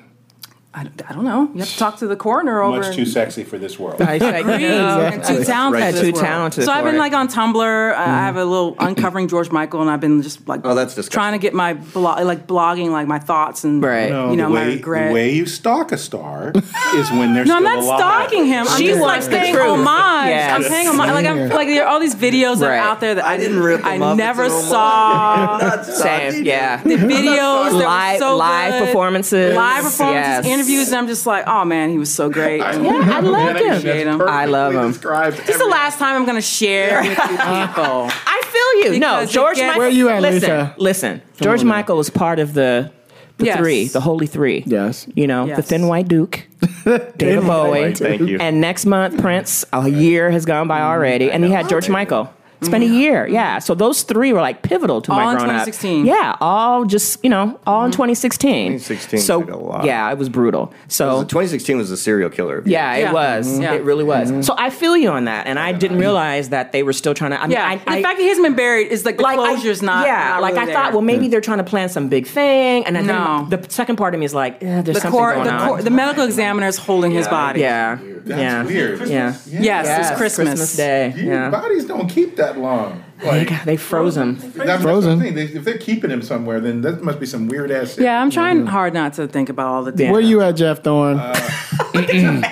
I, 0.79 0.83
I 1.09 1.13
don't 1.15 1.25
know. 1.25 1.51
You 1.55 1.61
have 1.61 1.71
to 1.71 1.79
talk 1.79 1.97
to 2.01 2.07
the 2.07 2.17
coroner 2.17 2.61
over. 2.61 2.77
Much 2.81 2.89
in- 2.89 2.93
too 2.97 3.07
sexy 3.07 3.45
for 3.45 3.57
this 3.57 3.79
world. 3.79 4.03
I 4.03 4.15
Agree. 4.17 4.67
And 4.67 5.25
too 5.25 5.43
talented. 5.43 5.81
Right. 5.83 5.95
for 5.95 6.01
Too 6.01 6.07
this 6.07 6.13
world. 6.13 6.25
talented 6.27 6.65
So 6.65 6.71
I've 6.73 6.85
been 6.85 6.99
like 6.99 7.15
on 7.15 7.29
Tumblr. 7.29 7.95
I 7.95 8.03
I 8.03 8.05
have 8.27 8.37
a 8.37 8.45
little 8.45 8.73
mm-hmm. 8.75 8.85
uncovering 8.89 9.27
George 9.29 9.51
Michael, 9.51 9.81
and 9.81 9.89
I've 9.91 10.01
been 10.03 10.21
just 10.21 10.47
like 10.47 10.61
Oh, 10.65 10.75
that's 10.75 10.95
disgusting. 10.95 11.13
trying 11.15 11.33
to 11.33 11.39
get 11.39 11.55
my 11.55 11.73
blog, 11.75 12.23
like 12.27 12.47
blogging, 12.47 12.91
like 12.91 13.07
my 13.07 13.19
thoughts 13.19 13.65
and 13.65 13.83
Right. 13.83 14.11
No, 14.11 14.31
you 14.31 14.37
know 14.37 14.49
the 14.49 14.55
my 14.55 14.67
way, 14.67 14.75
regret. 14.75 15.09
The 15.09 15.15
way 15.15 15.33
you 15.33 15.47
stalk 15.47 15.93
a 15.93 15.97
star 15.99 16.53
is 16.95 17.11
when 17.11 17.33
they're 17.33 17.45
no, 17.47 17.57
I'm 17.57 17.63
not 17.65 17.79
alive. 17.79 17.99
stalking 17.99 18.45
him. 18.45 18.67
I'm 18.69 18.79
She 18.79 18.89
just 18.89 19.01
like 19.01 19.09
wants 19.13 19.27
the 19.29 19.39
paying 19.39 19.55
truth. 19.55 19.67
homage. 19.67 20.29
Yes. 20.29 20.53
I'm 20.53 20.65
paying 20.71 20.87
homage. 20.89 21.11
Like 21.11 21.27
I'm 21.27 21.49
like 21.49 21.69
there 21.69 21.85
are 21.85 21.89
all 21.89 22.01
these 22.01 22.15
videos 22.15 22.59
that 22.61 22.69
Right. 22.69 22.77
are 22.77 22.89
out 22.91 23.01
there 23.01 23.15
that 23.15 23.25
I, 23.25 23.39
didn't 23.39 23.61
rip 23.61 23.83
I 23.85 23.99
up. 23.99 24.17
never 24.19 24.45
It's 24.45 24.69
saw. 24.69 25.59
Same. 25.85 26.45
Yeah. 26.45 26.83
The 26.83 26.97
videos 26.97 27.73
Live- 27.73 28.19
so 28.19 28.37
live 28.37 28.85
performances. 28.87 29.55
live 29.57 29.85
performances, 29.85 30.47
Yes. 30.47 30.47
Interviews, 30.69 30.89
and 30.89 30.97
I'm 30.97 31.07
just 31.07 31.27
like, 31.27 31.45
oh 31.47 31.65
man, 31.65 31.91
he 31.91 31.99
was 31.99 32.13
so 32.13 32.29
great. 32.31 32.59
Yeah, 32.59 32.67
I 32.69 33.21
loved 33.21 33.61
him. 33.61 33.67
Appreciate 33.69 34.07
him. 34.07 34.23
I 34.23 34.47
love 34.47 34.75
him. 34.75 34.93
This 35.33 35.49
is 35.51 35.59
the 35.59 35.67
last 35.67 35.99
time 35.99 36.17
I'm 36.17 36.27
gonna 36.27 36.41
share 36.43 37.01
with 37.03 37.11
you 37.11 37.15
people. 37.17 38.11
I 38.11 38.43
feel 38.45 38.93
you. 38.93 38.99
no, 39.01 39.17
Because 39.17 39.31
it 39.31 39.33
George 39.33 39.57
gets- 39.57 39.67
Michael. 39.69 39.81
Where 39.81 39.89
you 39.91 40.09
at, 40.09 40.23
listen, 40.23 40.41
Lisa? 40.51 40.75
Listen, 40.79 41.23
George. 41.41 41.65
Michael 41.65 41.97
was 41.97 42.11
part 42.11 42.39
of 42.39 42.55
the 42.55 42.93
the 43.39 43.45
Yes. 43.47 43.59
three, 43.59 43.85
the 43.89 44.01
holy 44.01 44.27
three. 44.27 44.63
Yes. 44.67 45.07
You 45.15 45.27
know, 45.27 45.47
the 45.55 45.63
Thin 45.71 45.89
White 45.89 46.09
Duke, 46.09 46.43
David 46.85 47.43
Bowie. 47.47 47.95
Thank 47.95 48.23
you. 48.23 48.39
And 48.41 48.61
next 48.63 48.87
month, 48.87 49.21
Prince. 49.21 49.65
A 49.75 49.89
year 49.89 50.31
has 50.31 50.47
gone 50.47 50.69
by 50.69 50.81
mm, 50.81 50.85
already, 50.85 51.31
and 51.31 51.45
he 51.45 51.51
had 51.51 51.69
George 51.69 51.89
Michael. 51.91 52.33
It's 52.61 52.69
been 52.69 52.83
a 52.83 52.87
mm-hmm. 52.87 52.95
year, 52.95 53.27
yeah. 53.29 53.59
So 53.59 53.75
those 53.75 54.03
three 54.03 54.33
were 54.33 54.41
like 54.41 54.63
pivotal 54.63 55.03
to 55.03 55.13
All 55.13 55.19
my 55.19 55.33
in 55.33 55.37
growing 55.37 55.51
up. 55.51 55.65
2016. 55.67 56.07
Yeah, 56.07 56.37
all 56.41 56.85
just 56.85 57.23
you 57.23 57.31
know, 57.31 57.61
all 57.67 57.85
in 57.85 57.91
mm-hmm. 57.91 57.97
2016. 57.97 58.67
2016 58.79 59.21
So 59.21 59.41
took 59.43 59.51
a 59.51 59.57
lot. 59.57 59.85
yeah, 59.85 60.11
it 60.11 60.19
was 60.19 60.29
brutal. 60.29 60.73
So 60.89 61.23
2016 61.25 61.77
was 61.77 61.91
the 61.91 61.97
serial 61.97 62.31
killer. 62.31 62.59
of 62.59 62.67
yeah, 62.67 62.97
Yeah. 62.97 63.11
it 63.11 63.15
was. 63.15 63.59
Yeah. 63.59 63.75
It 63.75 63.83
really 63.85 64.05
was. 64.05 64.47
So 64.47 64.55
I 64.57 64.71
feel 64.71 64.97
you 64.97 65.11
on 65.11 65.25
that, 65.27 65.47
and 65.47 65.59
I 65.59 65.73
didn't 65.73 65.99
realize 65.99 66.49
that 66.51 66.73
they 66.73 66.83
were 66.83 66.93
still 66.93 67.15
trying 67.15 67.33
to. 67.33 67.39
I 67.41 67.43
mean, 67.47 67.53
Yeah, 67.53 67.69
I, 67.69 67.77
the 67.77 67.91
I, 67.91 68.03
fact 68.03 68.17
that 68.19 68.23
he 68.23 68.29
hasn't 68.29 68.47
been 68.47 68.57
buried 68.57 68.89
is 68.89 69.05
like 69.05 69.17
the 69.19 69.25
closure's 69.25 69.83
I, 69.83 69.87
not. 69.87 70.07
Yeah, 70.07 70.29
not 70.31 70.43
like 70.43 70.55
really 70.55 70.71
I 70.71 70.75
thought. 70.75 70.83
there. 70.85 70.93
Well, 70.93 71.03
maybe 71.03 71.29
they're 71.29 71.41
trying 71.41 71.59
to 71.59 71.65
plan 71.65 71.89
some 71.89 72.09
big 72.09 72.27
thing, 72.27 72.87
and 72.87 72.97
I 72.97 73.03
No. 73.03 73.47
think 73.51 73.63
the 73.67 73.71
second 73.73 73.97
part 73.97 74.15
of 74.15 74.21
me 74.21 74.27
is 74.27 74.35
like, 74.35 74.63
eh, 74.63 74.81
there's 74.83 74.95
the 74.97 75.01
something 75.01 75.11
court, 75.11 75.35
going 75.35 75.47
the, 75.47 75.53
on. 75.53 75.69
court, 75.69 75.85
the 75.85 75.91
medical 75.91 76.25
examiner 76.25 76.67
is 76.67 76.79
holding 76.79 77.11
his 77.11 77.29
body. 77.29 77.61
yeah, 77.61 77.99
That's 78.25 78.41
yeah, 78.41 78.63
weird. 78.65 79.01
Yeah, 79.01 79.07
Yes, 79.07 79.47
Yes, 79.47 80.11
it's 80.11 80.17
Christmas. 80.19 80.49
Christmas 80.49 80.77
Day. 80.77 81.13
You- 81.17 81.27
Yeah, 81.31 81.51
Bodies 81.51 81.85
don't 81.85 82.09
keep 82.09 82.37
that 82.37 82.46
long. 82.57 83.03
they, 83.21 83.27
Like, 83.27 83.49
got- 83.49 83.65
they 83.67 83.77
froze 83.77 84.17
him. 84.17 84.37
that's 84.55 84.83
Frozen. 84.83 85.19
The 85.19 85.25
thing. 85.25 85.35
They, 85.35 85.45
if 85.45 85.65
they're 85.65 85.79
keeping 85.79 86.11
him 86.11 86.23
somewhere, 86.23 86.61
then 86.61 86.81
that 86.83 87.03
must 87.03 87.19
be 87.19 87.27
some 87.27 87.49
weird 87.49 87.71
ass. 87.71 87.99
Yeah, 87.99 88.21
I'm 88.23 88.31
trying 88.31 88.67
hard 88.67 88.95
not 88.95 89.15
to 89.15 89.27
think 89.27 89.49
about 89.49 89.67
all 89.69 89.83
the. 89.85 89.93
Yeah. 90.05 90.13
Where 90.13 90.21
you 90.21 90.41
at, 90.43 90.53
Jeff 90.53 90.83
Thorne? 90.85 91.19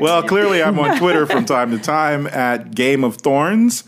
Well, 0.00 0.22
clearly 0.22 0.62
I'm 0.62 0.78
on 0.78 0.98
Twitter 0.98 1.26
from 1.26 1.44
time 1.44 1.70
to 1.70 1.78
time 1.78 2.26
at 2.28 2.74
Game 2.74 3.02
of 3.04 3.16
Thorns. 3.16 3.82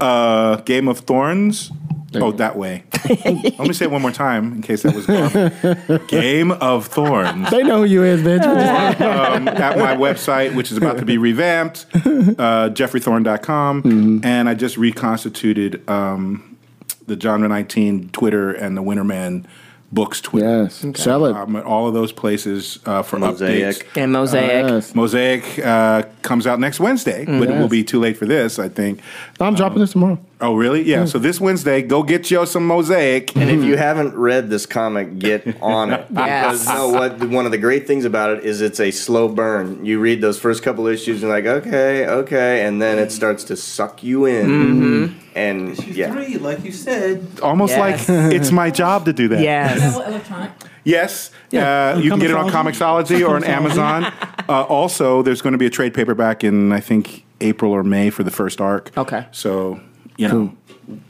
Uh, 0.00 0.56
Game 0.56 0.86
of 0.88 1.00
Thorns. 1.00 1.72
Oh, 2.16 2.32
that 2.32 2.56
way. 2.56 2.82
Let 3.08 3.58
me 3.60 3.72
say 3.72 3.84
it 3.84 3.90
one 3.90 4.02
more 4.02 4.10
time 4.10 4.52
in 4.54 4.62
case 4.62 4.82
that 4.82 4.94
was 4.94 5.06
garbled. 5.06 6.08
Game 6.08 6.50
of 6.52 6.86
Thorns. 6.86 7.50
they 7.50 7.62
know 7.62 7.78
who 7.78 7.84
you 7.84 8.02
is, 8.02 8.20
bitch. 8.22 8.42
um, 9.00 9.46
at 9.48 9.78
my 9.78 9.94
website, 9.94 10.54
which 10.54 10.72
is 10.72 10.76
about 10.76 10.98
to 10.98 11.04
be 11.04 11.18
revamped, 11.18 11.86
uh, 11.94 12.70
geoffreythorne.com. 12.70 14.20
And 14.24 14.48
I 14.48 14.54
just 14.54 14.76
reconstituted 14.76 15.88
um, 15.88 16.58
the 17.06 17.18
Genre 17.18 17.48
19 17.48 18.10
Twitter 18.10 18.50
and 18.52 18.76
the 18.76 18.82
Winterman 18.82 19.44
Books 19.92 20.20
Twitter. 20.20 20.64
yes. 20.64 20.84
Sell 20.94 21.26
it. 21.26 21.34
Um, 21.34 21.56
all 21.56 21.88
of 21.88 21.94
those 21.94 22.12
places 22.12 22.78
uh, 22.86 23.02
for 23.02 23.18
Mosaic. 23.18 23.76
updates. 23.76 23.96
And 24.02 24.12
mosaic. 24.12 24.66
Yes. 24.66 24.94
Mosaic 24.94 25.58
uh, 25.64 26.02
comes 26.22 26.46
out 26.46 26.60
next 26.60 26.78
Wednesday, 26.80 27.24
but 27.24 27.48
it 27.50 27.58
will 27.58 27.68
be 27.68 27.82
too 27.82 27.98
late 28.00 28.16
for 28.16 28.26
this, 28.26 28.58
I 28.58 28.68
think. 28.68 29.00
I'm 29.40 29.54
dropping 29.54 29.80
this 29.80 29.92
tomorrow. 29.92 30.18
Oh, 30.40 30.54
really? 30.54 30.82
Yeah. 30.82 31.04
So 31.04 31.18
this 31.18 31.40
Wednesday, 31.40 31.82
go 31.82 32.02
get 32.02 32.30
you 32.30 32.46
some 32.46 32.66
mosaic. 32.66 33.36
And 33.36 33.50
if 33.50 33.62
you 33.62 33.76
haven't 33.76 34.14
read 34.16 34.48
this 34.50 34.64
comic, 34.66 35.18
get 35.18 35.60
on 35.62 35.92
it. 35.92 36.06
Yes. 36.20 36.60
Because 36.64 36.68
no, 36.68 36.88
what 36.88 37.18
one 37.28 37.44
of 37.46 37.52
the 37.52 37.58
great 37.58 37.86
things 37.86 38.04
about 38.04 38.30
it 38.30 38.44
is 38.44 38.60
it's 38.60 38.80
a 38.80 38.90
slow 38.90 39.28
burn. 39.28 39.84
You 39.84 40.00
read 40.00 40.20
those 40.20 40.38
first 40.38 40.62
couple 40.62 40.86
issues 40.86 41.22
and 41.22 41.30
you're 41.30 41.30
like, 41.30 41.66
okay, 41.66 42.06
okay, 42.06 42.64
and 42.66 42.80
then 42.80 42.98
it 42.98 43.10
starts 43.10 43.44
to 43.44 43.56
suck 43.56 44.02
you 44.02 44.26
in. 44.26 44.46
Mm-hmm. 44.46 45.18
And 45.34 45.78
yeah, 45.86 46.12
Three, 46.12 46.36
like 46.38 46.64
you 46.64 46.72
said. 46.72 47.26
Almost 47.42 47.76
Yes. 47.76 48.08
like 48.08 48.32
it's 48.34 48.50
my 48.50 48.70
job 48.70 49.04
to 49.06 49.12
do 49.12 49.28
that. 49.28 49.40
Yes. 49.42 49.78
Level 49.80 50.02
electronic. 50.02 50.50
Yes. 50.84 51.30
Yeah. 51.50 51.92
Uh, 51.94 51.98
you 51.98 52.10
can 52.10 52.18
get 52.18 52.30
it 52.30 52.36
on 52.36 52.50
Comixology. 52.50 53.18
Comixology 53.20 53.28
or 53.28 53.36
on 53.36 53.44
Amazon. 53.44 54.12
Uh, 54.50 54.64
also, 54.64 55.22
there's 55.22 55.42
going 55.42 55.52
to 55.52 55.58
be 55.58 55.66
a 55.66 55.70
trade 55.70 55.94
paperback 55.94 56.42
in, 56.42 56.72
I 56.72 56.80
think, 56.80 57.24
April 57.40 57.70
or 57.70 57.84
May 57.84 58.10
for 58.10 58.24
the 58.24 58.32
first 58.32 58.60
arc. 58.60 58.90
Okay. 58.98 59.24
So, 59.30 59.78
you 60.20 60.28
know, 60.28 60.52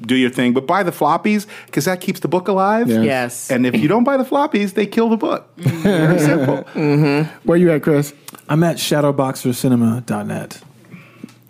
do 0.03 0.15
your 0.15 0.31
thing. 0.31 0.53
But 0.53 0.67
buy 0.67 0.83
the 0.83 0.91
floppies 0.93 1.47
because 1.67 1.85
that 1.87 2.01
keeps 2.01 2.21
the 2.21 2.29
book 2.29 2.49
alive. 2.49 2.89
Yeah. 2.89 3.03
Yes. 3.03 3.51
And 3.51 3.67
if 3.67 3.75
you 3.77 3.89
don't 3.89 4.05
buy 4.05 4.17
the 4.17 4.25
floppies, 4.25 4.75
they 4.75 4.87
kill 4.87 5.09
the 5.09 5.17
book. 5.17 5.49
Very 5.57 6.19
simple. 6.19 6.63
Where 7.45 7.59
you 7.59 7.71
at, 7.73 7.83
Chris? 7.83 8.15
I'm 8.49 8.63
at 8.63 8.77
shadowboxercinema.net. 8.77 10.63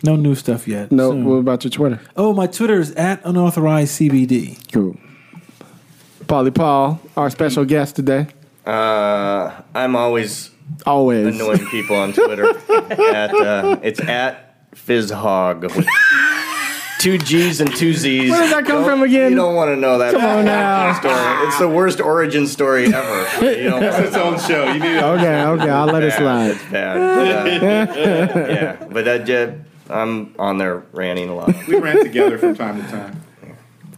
No 0.03 0.15
new 0.15 0.33
stuff 0.35 0.67
yet. 0.67 0.91
No. 0.91 1.11
Soon. 1.11 1.25
What 1.25 1.35
about 1.35 1.63
your 1.63 1.71
Twitter? 1.71 1.99
Oh, 2.17 2.33
my 2.33 2.47
Twitter 2.47 2.79
is 2.79 2.91
at 2.95 3.21
unauthorized 3.23 3.99
CBD. 3.99 4.57
Cool. 4.71 4.95
Paulie 6.25 6.53
Paul, 6.53 6.99
our 7.17 7.29
special 7.29 7.65
guest 7.65 7.95
today. 7.95 8.27
uh, 8.65 9.51
I'm 9.75 9.95
always 9.95 10.49
Always. 10.85 11.35
annoying 11.35 11.65
people 11.67 11.95
on 11.97 12.13
Twitter. 12.13 12.47
at 13.13 13.33
uh, 13.33 13.77
it's 13.83 13.99
at 13.99 14.71
FizzHog. 14.73 15.67
with 17.09 17.19
Two 17.21 17.25
G's 17.25 17.61
and 17.61 17.73
two 17.75 17.93
Z's. 17.93 18.29
Where 18.31 18.41
did 18.43 18.51
that 18.51 18.65
come 18.65 18.77
Don't- 18.77 18.85
from 18.85 19.03
again? 19.03 19.31
You 19.31 19.37
don't 19.37 19.55
want 19.55 19.69
to 19.69 19.75
know 19.75 19.97
that 19.97 20.13
Come 20.13 20.23
on 20.23 20.45
now. 20.45 20.93
story. 20.99 21.47
It's 21.47 21.57
the 21.59 21.67
worst 21.69 21.99
origin 22.01 22.47
story 22.47 22.93
ever. 22.93 23.45
You 23.57 23.69
don't 23.69 23.83
It's 23.83 23.97
its 23.99 24.15
own 24.15 24.39
show. 24.39 24.65
You 24.71 24.79
need 24.79 24.97
Okay, 24.97 25.43
okay, 25.43 25.69
I'll 25.69 25.87
let 25.87 26.03
it 26.03 26.13
slide. 26.13 26.51
It's 26.51 26.63
bad. 26.65 26.91
But, 27.91 27.97
uh, 28.37 28.47
yeah, 28.49 28.87
but 28.91 29.05
that 29.05 29.29
uh, 29.29 29.93
I'm 29.93 30.33
on 30.39 30.57
there 30.57 30.83
ranting 30.93 31.29
a 31.29 31.35
lot. 31.35 31.53
We 31.67 31.75
ran 31.77 32.03
together 32.03 32.37
from 32.37 32.55
time 32.55 32.81
to 32.83 32.87
time. 32.89 33.21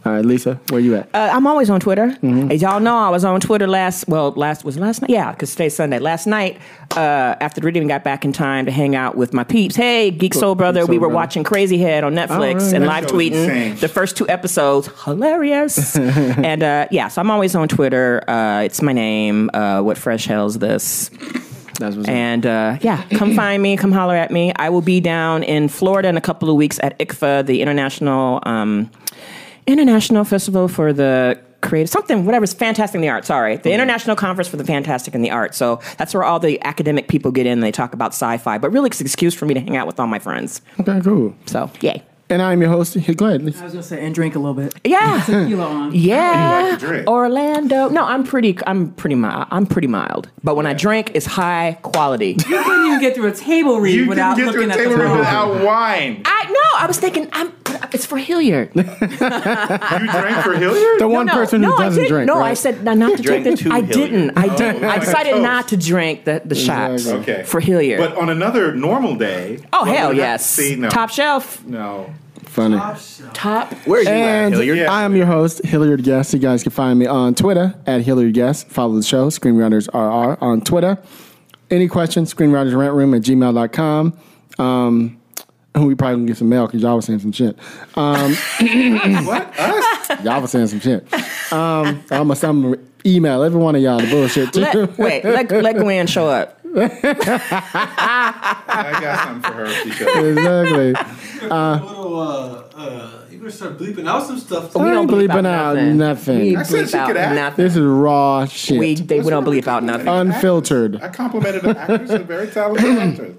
All 0.06 0.12
right, 0.12 0.24
Lisa, 0.24 0.60
where 0.68 0.78
are 0.78 0.84
you 0.84 0.96
at? 0.96 1.08
Uh, 1.14 1.30
I'm 1.32 1.46
always 1.46 1.70
on 1.70 1.80
Twitter. 1.80 2.08
Mm-hmm. 2.08 2.50
As 2.50 2.60
y'all 2.60 2.78
know, 2.78 2.94
I 2.98 3.08
was 3.08 3.24
on 3.24 3.40
Twitter 3.40 3.66
last. 3.66 4.06
Well, 4.06 4.32
last 4.32 4.62
was 4.62 4.78
last 4.78 5.00
night. 5.00 5.08
Yeah, 5.10 5.32
because 5.32 5.52
today's 5.52 5.74
Sunday. 5.74 5.98
Last 5.98 6.26
night, 6.26 6.58
uh, 6.94 7.36
after 7.40 7.62
the 7.62 7.64
reading, 7.64 7.88
got 7.88 8.04
back 8.04 8.22
in 8.22 8.30
time 8.32 8.66
to 8.66 8.70
hang 8.70 8.94
out 8.94 9.16
with 9.16 9.32
my 9.32 9.44
peeps. 9.44 9.76
Hey, 9.76 10.10
Geek 10.10 10.34
Soul 10.34 10.56
Brother, 10.56 10.80
Geek 10.80 10.86
Soul 10.88 10.90
we 10.90 10.98
were 10.98 11.06
Brother. 11.08 11.14
watching 11.14 11.42
Crazy 11.44 11.78
Head 11.78 12.04
on 12.04 12.12
Netflix 12.14 12.28
right. 12.28 12.74
and 12.74 12.84
That 12.84 12.88
live 12.88 13.06
tweeting 13.06 13.44
insane. 13.44 13.76
the 13.76 13.88
first 13.88 14.18
two 14.18 14.28
episodes. 14.28 14.90
Hilarious. 15.04 15.96
and 15.96 16.62
uh, 16.62 16.86
yeah, 16.90 17.08
so 17.08 17.22
I'm 17.22 17.30
always 17.30 17.54
on 17.54 17.68
Twitter. 17.68 18.22
Uh, 18.28 18.60
it's 18.60 18.82
my 18.82 18.92
name. 18.92 19.48
Uh, 19.54 19.80
what 19.80 19.96
fresh 19.96 20.26
hell's 20.26 20.58
this? 20.58 21.08
That's 21.78 21.96
what's. 21.96 22.08
And 22.10 22.44
uh, 22.44 22.76
yeah, 22.82 23.04
come 23.14 23.34
find 23.36 23.62
me, 23.62 23.78
come 23.78 23.90
holler 23.92 24.16
at 24.16 24.30
me. 24.30 24.52
I 24.56 24.68
will 24.68 24.82
be 24.82 25.00
down 25.00 25.42
in 25.42 25.68
Florida 25.68 26.08
in 26.08 26.18
a 26.18 26.20
couple 26.20 26.50
of 26.50 26.56
weeks 26.56 26.78
at 26.82 26.98
ICFA, 26.98 27.46
the 27.46 27.62
international 27.62 28.40
um, 28.44 28.90
international 29.66 30.24
festival 30.24 30.68
for 30.68 30.92
the 30.92 31.38
creative 31.62 31.88
something 31.88 32.26
whatever's 32.26 32.52
fantastic 32.52 32.96
in 32.96 33.00
the 33.00 33.08
art 33.08 33.24
Sorry, 33.24 33.56
the 33.56 33.62
mm-hmm. 33.62 33.74
international 33.74 34.16
conference 34.16 34.48
for 34.48 34.56
the 34.56 34.64
fantastic 34.64 35.14
in 35.14 35.22
the 35.22 35.30
art 35.30 35.54
So 35.54 35.80
that's 35.96 36.12
where 36.12 36.22
all 36.22 36.38
the 36.38 36.62
academic 36.62 37.08
people 37.08 37.32
get 37.32 37.46
in. 37.46 37.54
And 37.54 37.62
they 37.62 37.72
talk 37.72 37.94
about 37.94 38.12
sci-fi, 38.12 38.58
but 38.58 38.70
really 38.70 38.88
it's 38.88 39.00
an 39.00 39.06
excuse 39.06 39.34
for 39.34 39.46
me 39.46 39.54
to 39.54 39.60
hang 39.60 39.76
out 39.76 39.86
with 39.86 39.98
all 39.98 40.06
my 40.06 40.18
friends. 40.18 40.60
Okay, 40.78 41.00
cool. 41.00 41.34
So 41.46 41.70
yay, 41.80 42.02
And 42.30 42.40
I'm 42.40 42.60
your 42.62 42.70
host. 42.70 42.94
Go 43.16 43.26
ahead, 43.26 43.42
I 43.42 43.44
was 43.44 43.54
gonna 43.60 43.82
say 43.82 44.04
and 44.04 44.14
drink 44.14 44.34
a 44.34 44.38
little 44.38 44.54
bit. 44.54 44.74
yeah. 44.84 45.22
Tequila 45.26 45.66
on. 45.66 45.94
Yeah, 45.94 46.78
like. 46.80 47.06
Orlando. 47.06 47.88
No, 47.90 48.02
I'm 48.04 48.24
pretty. 48.24 48.56
I'm 48.66 48.92
pretty 48.94 49.14
mild. 49.14 49.46
I'm 49.50 49.66
pretty 49.66 49.88
mild. 49.88 50.30
But 50.42 50.56
when 50.56 50.66
I 50.66 50.72
drink, 50.72 51.10
it's 51.14 51.26
high 51.26 51.78
quality. 51.82 52.36
You 52.38 52.62
couldn't 52.62 52.86
even 52.86 53.00
get 53.00 53.14
through 53.14 53.26
a 53.28 53.32
table 53.34 53.78
read 53.78 53.94
You 53.94 54.08
without 54.08 54.36
didn't 54.36 54.52
get 54.52 54.58
looking 54.58 54.70
to 54.70 54.74
at 54.74 54.80
a 54.80 54.88
the 54.88 54.96
table 54.96 55.04
room. 55.10 55.18
without 55.18 55.62
wine. 55.64 56.22
I 56.24 56.46
no. 56.48 56.80
I 56.80 56.86
was 56.86 56.98
thinking. 56.98 57.28
I'm. 57.32 57.52
It's 57.92 58.06
for 58.06 58.16
Hilliard. 58.18 58.70
You 58.74 58.82
drank 60.10 60.44
for 60.44 60.54
Hilliard? 60.54 61.00
The 61.00 61.08
one 61.08 61.26
no, 61.26 61.32
person 61.34 61.62
who 61.62 61.68
no, 61.70 61.76
I 61.76 61.84
doesn't 61.84 62.02
didn't. 62.04 62.12
drink. 62.14 62.26
No, 62.28 62.38
right? 62.38 62.50
I 62.50 62.54
said 62.54 62.84
no, 62.84 62.94
not 62.94 63.16
to 63.16 63.22
drank 63.22 63.44
drink 63.44 63.58
the. 63.58 63.64
two 63.64 63.70
I 63.72 63.80
didn't. 63.80 64.36
I 64.38 64.46
oh, 64.48 64.56
didn't. 64.56 64.84
I 64.84 64.98
decided 64.98 65.30
toast. 65.32 65.42
not 65.42 65.68
to 65.68 65.76
drink 65.76 66.24
the, 66.24 66.40
the 66.44 66.54
shots 66.54 67.02
Exactly. 67.04 67.34
Okay. 67.34 67.42
for 67.44 67.60
Hilliard. 67.60 67.98
But 67.98 68.16
on 68.16 68.28
another 68.30 68.74
normal 68.74 69.16
day. 69.16 69.58
oh 69.72 69.84
hell 69.84 70.12
yes, 70.12 70.46
See, 70.48 70.76
no. 70.76 70.88
top 70.88 71.10
shelf, 71.10 71.64
No. 71.64 72.12
Funny. 72.54 72.76
top. 73.32 73.72
Where 73.84 73.98
are 73.98 74.02
you 74.04 74.08
And 74.08 74.54
at, 74.54 74.60
Hilliard? 74.60 74.86
I 74.86 75.02
am 75.02 75.16
your 75.16 75.26
host, 75.26 75.64
Hilliard 75.64 76.04
Guess. 76.04 76.32
You 76.32 76.38
guys 76.38 76.62
can 76.62 76.70
find 76.70 76.98
me 76.98 77.06
on 77.06 77.34
Twitter 77.34 77.74
at 77.84 78.02
Hilliard 78.02 78.32
Guess. 78.34 78.62
Follow 78.64 78.94
the 78.94 79.02
show, 79.02 79.28
Screenwriters 79.28 79.88
RR 79.92 80.38
on 80.40 80.60
Twitter. 80.60 80.96
Any 81.70 81.88
questions, 81.88 82.32
screenwritersrentroom 82.32 83.16
at 83.16 83.22
gmail.com. 83.22 84.18
Um, 84.64 85.20
we 85.74 85.94
probably 85.96 86.16
gonna 86.16 86.26
get 86.26 86.36
some 86.36 86.48
mail 86.48 86.66
because 86.66 86.82
y'all 86.82 86.94
was 86.94 87.06
saying 87.06 87.18
some 87.18 87.32
shit. 87.32 87.58
Um, 87.96 88.36
What? 89.26 89.58
Us? 89.58 90.08
y'all 90.24 90.40
was 90.40 90.52
saying 90.52 90.68
some 90.68 90.78
shit. 90.80 91.12
Um, 91.52 92.04
I'm 92.10 92.28
gonna 92.28 92.36
send 92.36 92.62
them 92.64 92.90
email 93.04 93.42
every 93.42 93.60
one 93.60 93.74
of 93.74 93.82
y'all 93.82 93.98
the 93.98 94.08
bullshit 94.08 94.52
too. 94.52 94.60
Let, 94.60 94.96
wait, 94.98 95.24
let 95.24 95.50
let 95.50 95.76
Gwen 95.76 96.06
show 96.06 96.28
up. 96.28 96.53
I 97.66 98.98
got 99.00 99.24
something 99.24 99.42
for 99.50 99.56
her. 99.58 99.64
if 99.66 99.82
She 99.84 99.90
should. 99.92 100.38
exactly. 100.38 100.92
little, 101.42 102.20
uh, 102.20 102.62
uh, 102.76 103.10
you 103.30 103.38
better 103.38 103.50
start 103.50 103.78
bleeping 103.78 104.08
out 104.08 104.26
some 104.26 104.38
stuff. 104.38 104.74
We 104.74 104.82
don't 104.84 105.02
ain't 105.02 105.10
bleep 105.10 105.28
bleeping 105.28 105.46
out 105.46 105.76
out 105.76 105.76
nothing. 105.76 105.96
nothing. 105.98 106.38
We 106.40 106.56
I 106.56 106.62
said 106.62 106.84
bleep 106.86 106.90
she 106.90 106.96
out 106.96 107.06
could 107.08 107.16
act. 107.16 107.34
nothing. 107.34 107.64
This 107.64 107.76
is 107.76 107.82
raw 107.82 108.46
shit. 108.46 108.78
We 108.78 108.94
they, 108.94 109.20
we 109.20 109.30
don't 109.30 109.44
bleep 109.44 109.66
out 109.66 109.82
nothing. 109.84 110.08
Unfiltered. 110.08 111.00
I 111.02 111.08
complimented 111.08 111.64
an 111.64 111.76
actress, 111.76 112.10
a 112.10 112.18
very 112.20 112.48
talented 112.48 112.98
actress. 112.98 113.36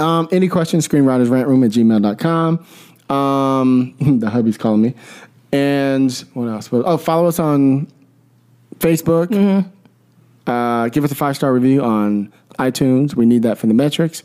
Um, 0.00 0.28
any 0.32 0.48
questions, 0.48 0.88
screenwritersrentroom 0.88 1.64
at 1.64 1.70
gmail.com. 1.70 2.66
Um, 3.16 3.94
the 4.20 4.30
hubby's 4.30 4.58
calling 4.58 4.82
me. 4.82 4.94
And 5.52 6.10
what 6.34 6.46
else? 6.48 6.68
Oh, 6.72 6.96
follow 6.96 7.28
us 7.28 7.38
on 7.38 7.86
Facebook. 8.78 9.26
Mm-hmm. 9.28 9.70
Uh, 10.50 10.88
give 10.88 11.04
us 11.04 11.12
a 11.12 11.14
five 11.14 11.36
star 11.36 11.52
review 11.54 11.82
on 11.82 12.32
iTunes. 12.58 13.14
We 13.14 13.26
need 13.26 13.42
that 13.42 13.58
for 13.58 13.66
the 13.66 13.74
metrics. 13.74 14.22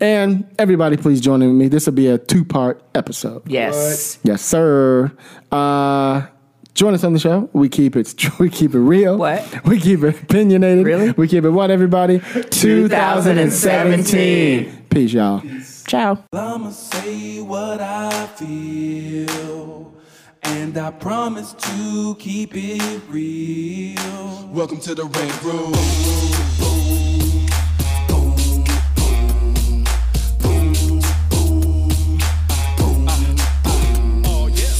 And 0.00 0.48
everybody, 0.58 0.96
please 0.96 1.20
join 1.20 1.42
in 1.42 1.48
with 1.48 1.56
me. 1.58 1.68
This 1.68 1.86
will 1.86 1.92
be 1.94 2.06
a 2.08 2.18
two 2.18 2.44
part 2.44 2.82
episode. 2.94 3.42
Yes. 3.48 4.18
Yes, 4.22 4.42
sir. 4.42 5.10
Uh, 5.50 6.26
join 6.74 6.94
us 6.94 7.02
on 7.04 7.12
the 7.12 7.18
show. 7.18 7.48
We 7.52 7.68
keep 7.68 7.96
it. 7.96 8.14
We 8.38 8.48
keep 8.50 8.74
it 8.74 8.78
real. 8.80 9.16
What? 9.18 9.64
We 9.64 9.80
keep 9.80 10.02
it 10.04 10.22
opinionated. 10.22 10.86
Really? 10.86 11.10
We 11.12 11.26
keep 11.28 11.44
it 11.44 11.50
what? 11.50 11.70
Everybody. 11.70 12.20
2017. 12.20 14.86
Peace, 14.88 15.12
y'all. 15.12 15.42
Ciao. 15.86 16.24
I'ma 16.32 16.70
say 16.70 17.40
what 17.40 17.80
I 17.80 18.26
feel. 18.36 19.92
And 20.42 20.76
I 20.78 20.90
promise 20.92 21.52
to 21.54 22.14
keep 22.18 22.52
it 22.54 23.02
real. 23.08 24.48
Welcome 24.52 24.78
to 24.80 24.94
the 24.94 25.04
Red 25.04 25.42
Room. 25.44 25.74